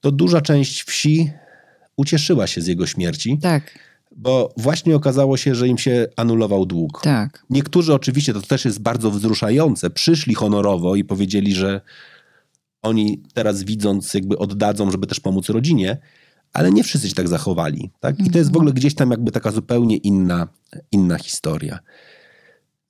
to 0.00 0.12
duża 0.12 0.40
część 0.40 0.82
wsi 0.82 1.30
ucieszyła 1.96 2.46
się 2.46 2.60
z 2.60 2.66
jego 2.66 2.86
śmierci, 2.86 3.38
Tak, 3.42 3.78
bo 4.16 4.54
właśnie 4.56 4.96
okazało 4.96 5.36
się, 5.36 5.54
że 5.54 5.68
im 5.68 5.78
się 5.78 6.06
anulował 6.16 6.66
dług. 6.66 7.00
tak. 7.02 7.44
Niektórzy 7.50 7.94
oczywiście, 7.94 8.32
to 8.34 8.40
też 8.42 8.64
jest 8.64 8.80
bardzo 8.80 9.10
wzruszające, 9.10 9.90
przyszli 9.90 10.34
honorowo 10.34 10.96
i 10.96 11.04
powiedzieli, 11.04 11.54
że 11.54 11.80
oni 12.82 13.22
teraz 13.34 13.62
widząc 13.62 14.14
jakby 14.14 14.38
oddadzą, 14.38 14.90
żeby 14.90 15.06
też 15.06 15.20
pomóc 15.20 15.48
rodzinie, 15.48 15.98
ale 16.52 16.70
nie 16.72 16.84
wszyscy 16.84 17.08
się 17.08 17.14
tak 17.14 17.28
zachowali. 17.28 17.90
Tak? 18.00 18.20
I 18.20 18.30
to 18.30 18.38
jest 18.38 18.52
w 18.52 18.56
ogóle 18.56 18.72
gdzieś 18.72 18.94
tam 18.94 19.10
jakby 19.10 19.30
taka 19.32 19.50
zupełnie 19.50 19.96
inna, 19.96 20.48
inna 20.92 21.18
historia. 21.18 21.78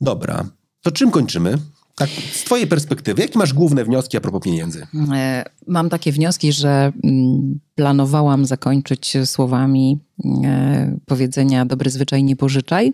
Dobra, 0.00 0.44
to 0.82 0.90
czym 0.92 1.10
kończymy? 1.10 1.58
Tak, 1.94 2.10
z 2.32 2.44
twojej 2.44 2.66
perspektywy, 2.66 3.22
jakie 3.22 3.38
masz 3.38 3.52
główne 3.54 3.84
wnioski 3.84 4.16
a 4.16 4.20
propos 4.20 4.42
pieniędzy? 4.42 4.86
E, 5.14 5.44
Mam 5.66 5.88
takie 5.88 6.12
wnioski, 6.12 6.52
że 6.52 6.92
mm, 7.04 7.60
planowałam 7.74 8.46
zakończyć 8.46 9.16
słowami 9.24 9.98
e, 10.44 10.96
powiedzenia 11.06 11.64
dobry 11.64 11.90
zwyczaj 11.90 12.24
nie 12.24 12.36
pożyczaj, 12.36 12.92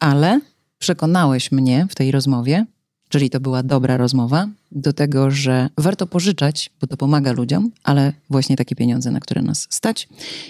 ale 0.00 0.40
przekonałeś 0.78 1.52
mnie 1.52 1.86
w 1.90 1.94
tej 1.94 2.10
rozmowie, 2.10 2.66
czyli 3.08 3.30
to 3.30 3.40
była 3.40 3.62
dobra 3.62 3.96
rozmowa, 3.96 4.48
do 4.74 4.92
tego, 4.92 5.30
że 5.30 5.68
warto 5.78 6.06
pożyczać, 6.06 6.70
bo 6.80 6.86
to 6.86 6.96
pomaga 6.96 7.32
ludziom, 7.32 7.70
ale 7.84 8.12
właśnie 8.30 8.56
takie 8.56 8.74
pieniądze, 8.74 9.10
na 9.10 9.20
które 9.20 9.42
nas 9.42 9.66
stać 9.70 10.08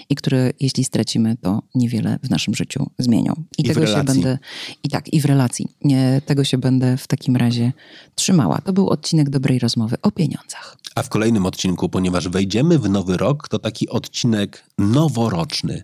i 0.09 0.15
które 0.15 0.51
jeśli 0.59 0.83
stracimy, 0.83 1.37
to 1.41 1.61
niewiele 1.75 2.19
w 2.23 2.29
naszym 2.29 2.55
życiu 2.55 2.89
zmienią. 2.99 3.33
I 3.57 3.63
w 3.63 3.67
tego 3.67 3.87
się 3.87 4.03
będę 4.03 4.37
i 4.83 4.89
tak, 4.89 5.13
i 5.13 5.21
w 5.21 5.25
relacji. 5.25 5.67
Nie, 5.83 6.21
tego 6.25 6.43
się 6.43 6.57
będę 6.57 6.97
w 6.97 7.07
takim 7.07 7.35
razie 7.35 7.73
trzymała. 8.15 8.61
To 8.61 8.73
był 8.73 8.89
odcinek 8.89 9.29
dobrej 9.29 9.59
rozmowy 9.59 9.95
o 10.01 10.11
pieniądzach. 10.11 10.77
A 10.95 11.03
w 11.03 11.09
kolejnym 11.09 11.45
odcinku, 11.45 11.89
ponieważ 11.89 12.29
wejdziemy 12.29 12.79
w 12.79 12.89
nowy 12.89 13.17
rok, 13.17 13.47
to 13.47 13.59
taki 13.59 13.89
odcinek 13.89 14.63
noworoczny. 14.77 15.83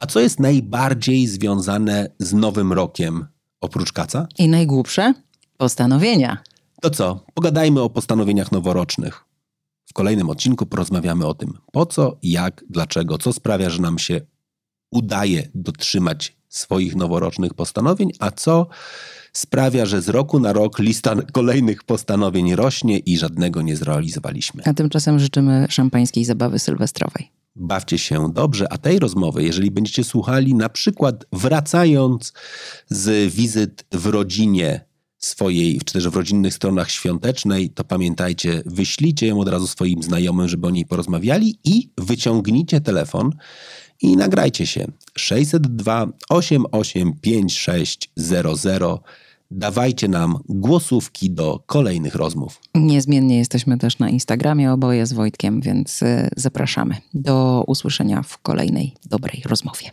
A 0.00 0.06
co 0.06 0.20
jest 0.20 0.40
najbardziej 0.40 1.26
związane 1.26 2.10
z 2.18 2.32
nowym 2.32 2.72
rokiem 2.72 3.26
oprócz 3.60 3.92
kaca? 3.92 4.28
I 4.38 4.48
najgłupsze 4.48 5.14
postanowienia. 5.56 6.38
To 6.82 6.90
co? 6.90 7.24
Pogadajmy 7.34 7.80
o 7.80 7.90
postanowieniach 7.90 8.52
noworocznych. 8.52 9.24
W 9.86 9.92
kolejnym 9.92 10.30
odcinku 10.30 10.66
porozmawiamy 10.66 11.26
o 11.26 11.34
tym, 11.34 11.58
po 11.72 11.86
co, 11.86 12.16
jak, 12.22 12.64
dlaczego, 12.70 13.18
co 13.18 13.32
sprawia, 13.32 13.70
że 13.70 13.82
nam 13.82 13.98
się 13.98 14.20
udaje 14.90 15.48
dotrzymać 15.54 16.36
swoich 16.48 16.96
noworocznych 16.96 17.54
postanowień, 17.54 18.10
a 18.18 18.30
co 18.30 18.66
sprawia, 19.32 19.86
że 19.86 20.02
z 20.02 20.08
roku 20.08 20.40
na 20.40 20.52
rok 20.52 20.78
lista 20.78 21.14
kolejnych 21.32 21.84
postanowień 21.84 22.54
rośnie 22.54 22.98
i 22.98 23.18
żadnego 23.18 23.62
nie 23.62 23.76
zrealizowaliśmy. 23.76 24.62
A 24.66 24.74
tymczasem 24.74 25.18
życzymy 25.18 25.66
szampańskiej 25.70 26.24
zabawy 26.24 26.58
sylwestrowej. 26.58 27.30
Bawcie 27.56 27.98
się 27.98 28.32
dobrze, 28.32 28.72
a 28.72 28.78
tej 28.78 28.98
rozmowy, 28.98 29.44
jeżeli 29.44 29.70
będziecie 29.70 30.04
słuchali, 30.04 30.54
na 30.54 30.68
przykład 30.68 31.24
wracając 31.32 32.32
z 32.88 33.34
wizyt 33.34 33.84
w 33.92 34.06
rodzinie 34.06 34.84
swojej, 35.18 35.80
czy 35.84 35.92
też 35.92 36.08
w 36.08 36.16
rodzinnych 36.16 36.54
stronach 36.54 36.90
świątecznej, 36.90 37.70
to 37.70 37.84
pamiętajcie, 37.84 38.62
wyślijcie 38.66 39.26
ją 39.26 39.40
od 39.40 39.48
razu 39.48 39.66
swoim 39.66 40.02
znajomym, 40.02 40.48
żeby 40.48 40.66
o 40.66 40.70
niej 40.70 40.86
porozmawiali 40.86 41.58
i 41.64 41.90
wyciągnijcie 41.98 42.80
telefon 42.80 43.32
i 44.02 44.16
nagrajcie 44.16 44.66
się. 44.66 44.86
602 45.16 46.06
88 46.28 47.12
5600 47.20 48.82
Dawajcie 49.50 50.08
nam 50.08 50.38
głosówki 50.48 51.30
do 51.30 51.62
kolejnych 51.66 52.14
rozmów. 52.14 52.60
Niezmiennie 52.74 53.38
jesteśmy 53.38 53.78
też 53.78 53.98
na 53.98 54.08
Instagramie 54.08 54.72
oboje 54.72 55.06
z 55.06 55.12
Wojtkiem, 55.12 55.60
więc 55.60 56.02
y, 56.02 56.28
zapraszamy 56.36 56.96
do 57.14 57.64
usłyszenia 57.66 58.22
w 58.22 58.38
kolejnej 58.38 58.94
dobrej 59.04 59.42
rozmowie. 59.46 59.90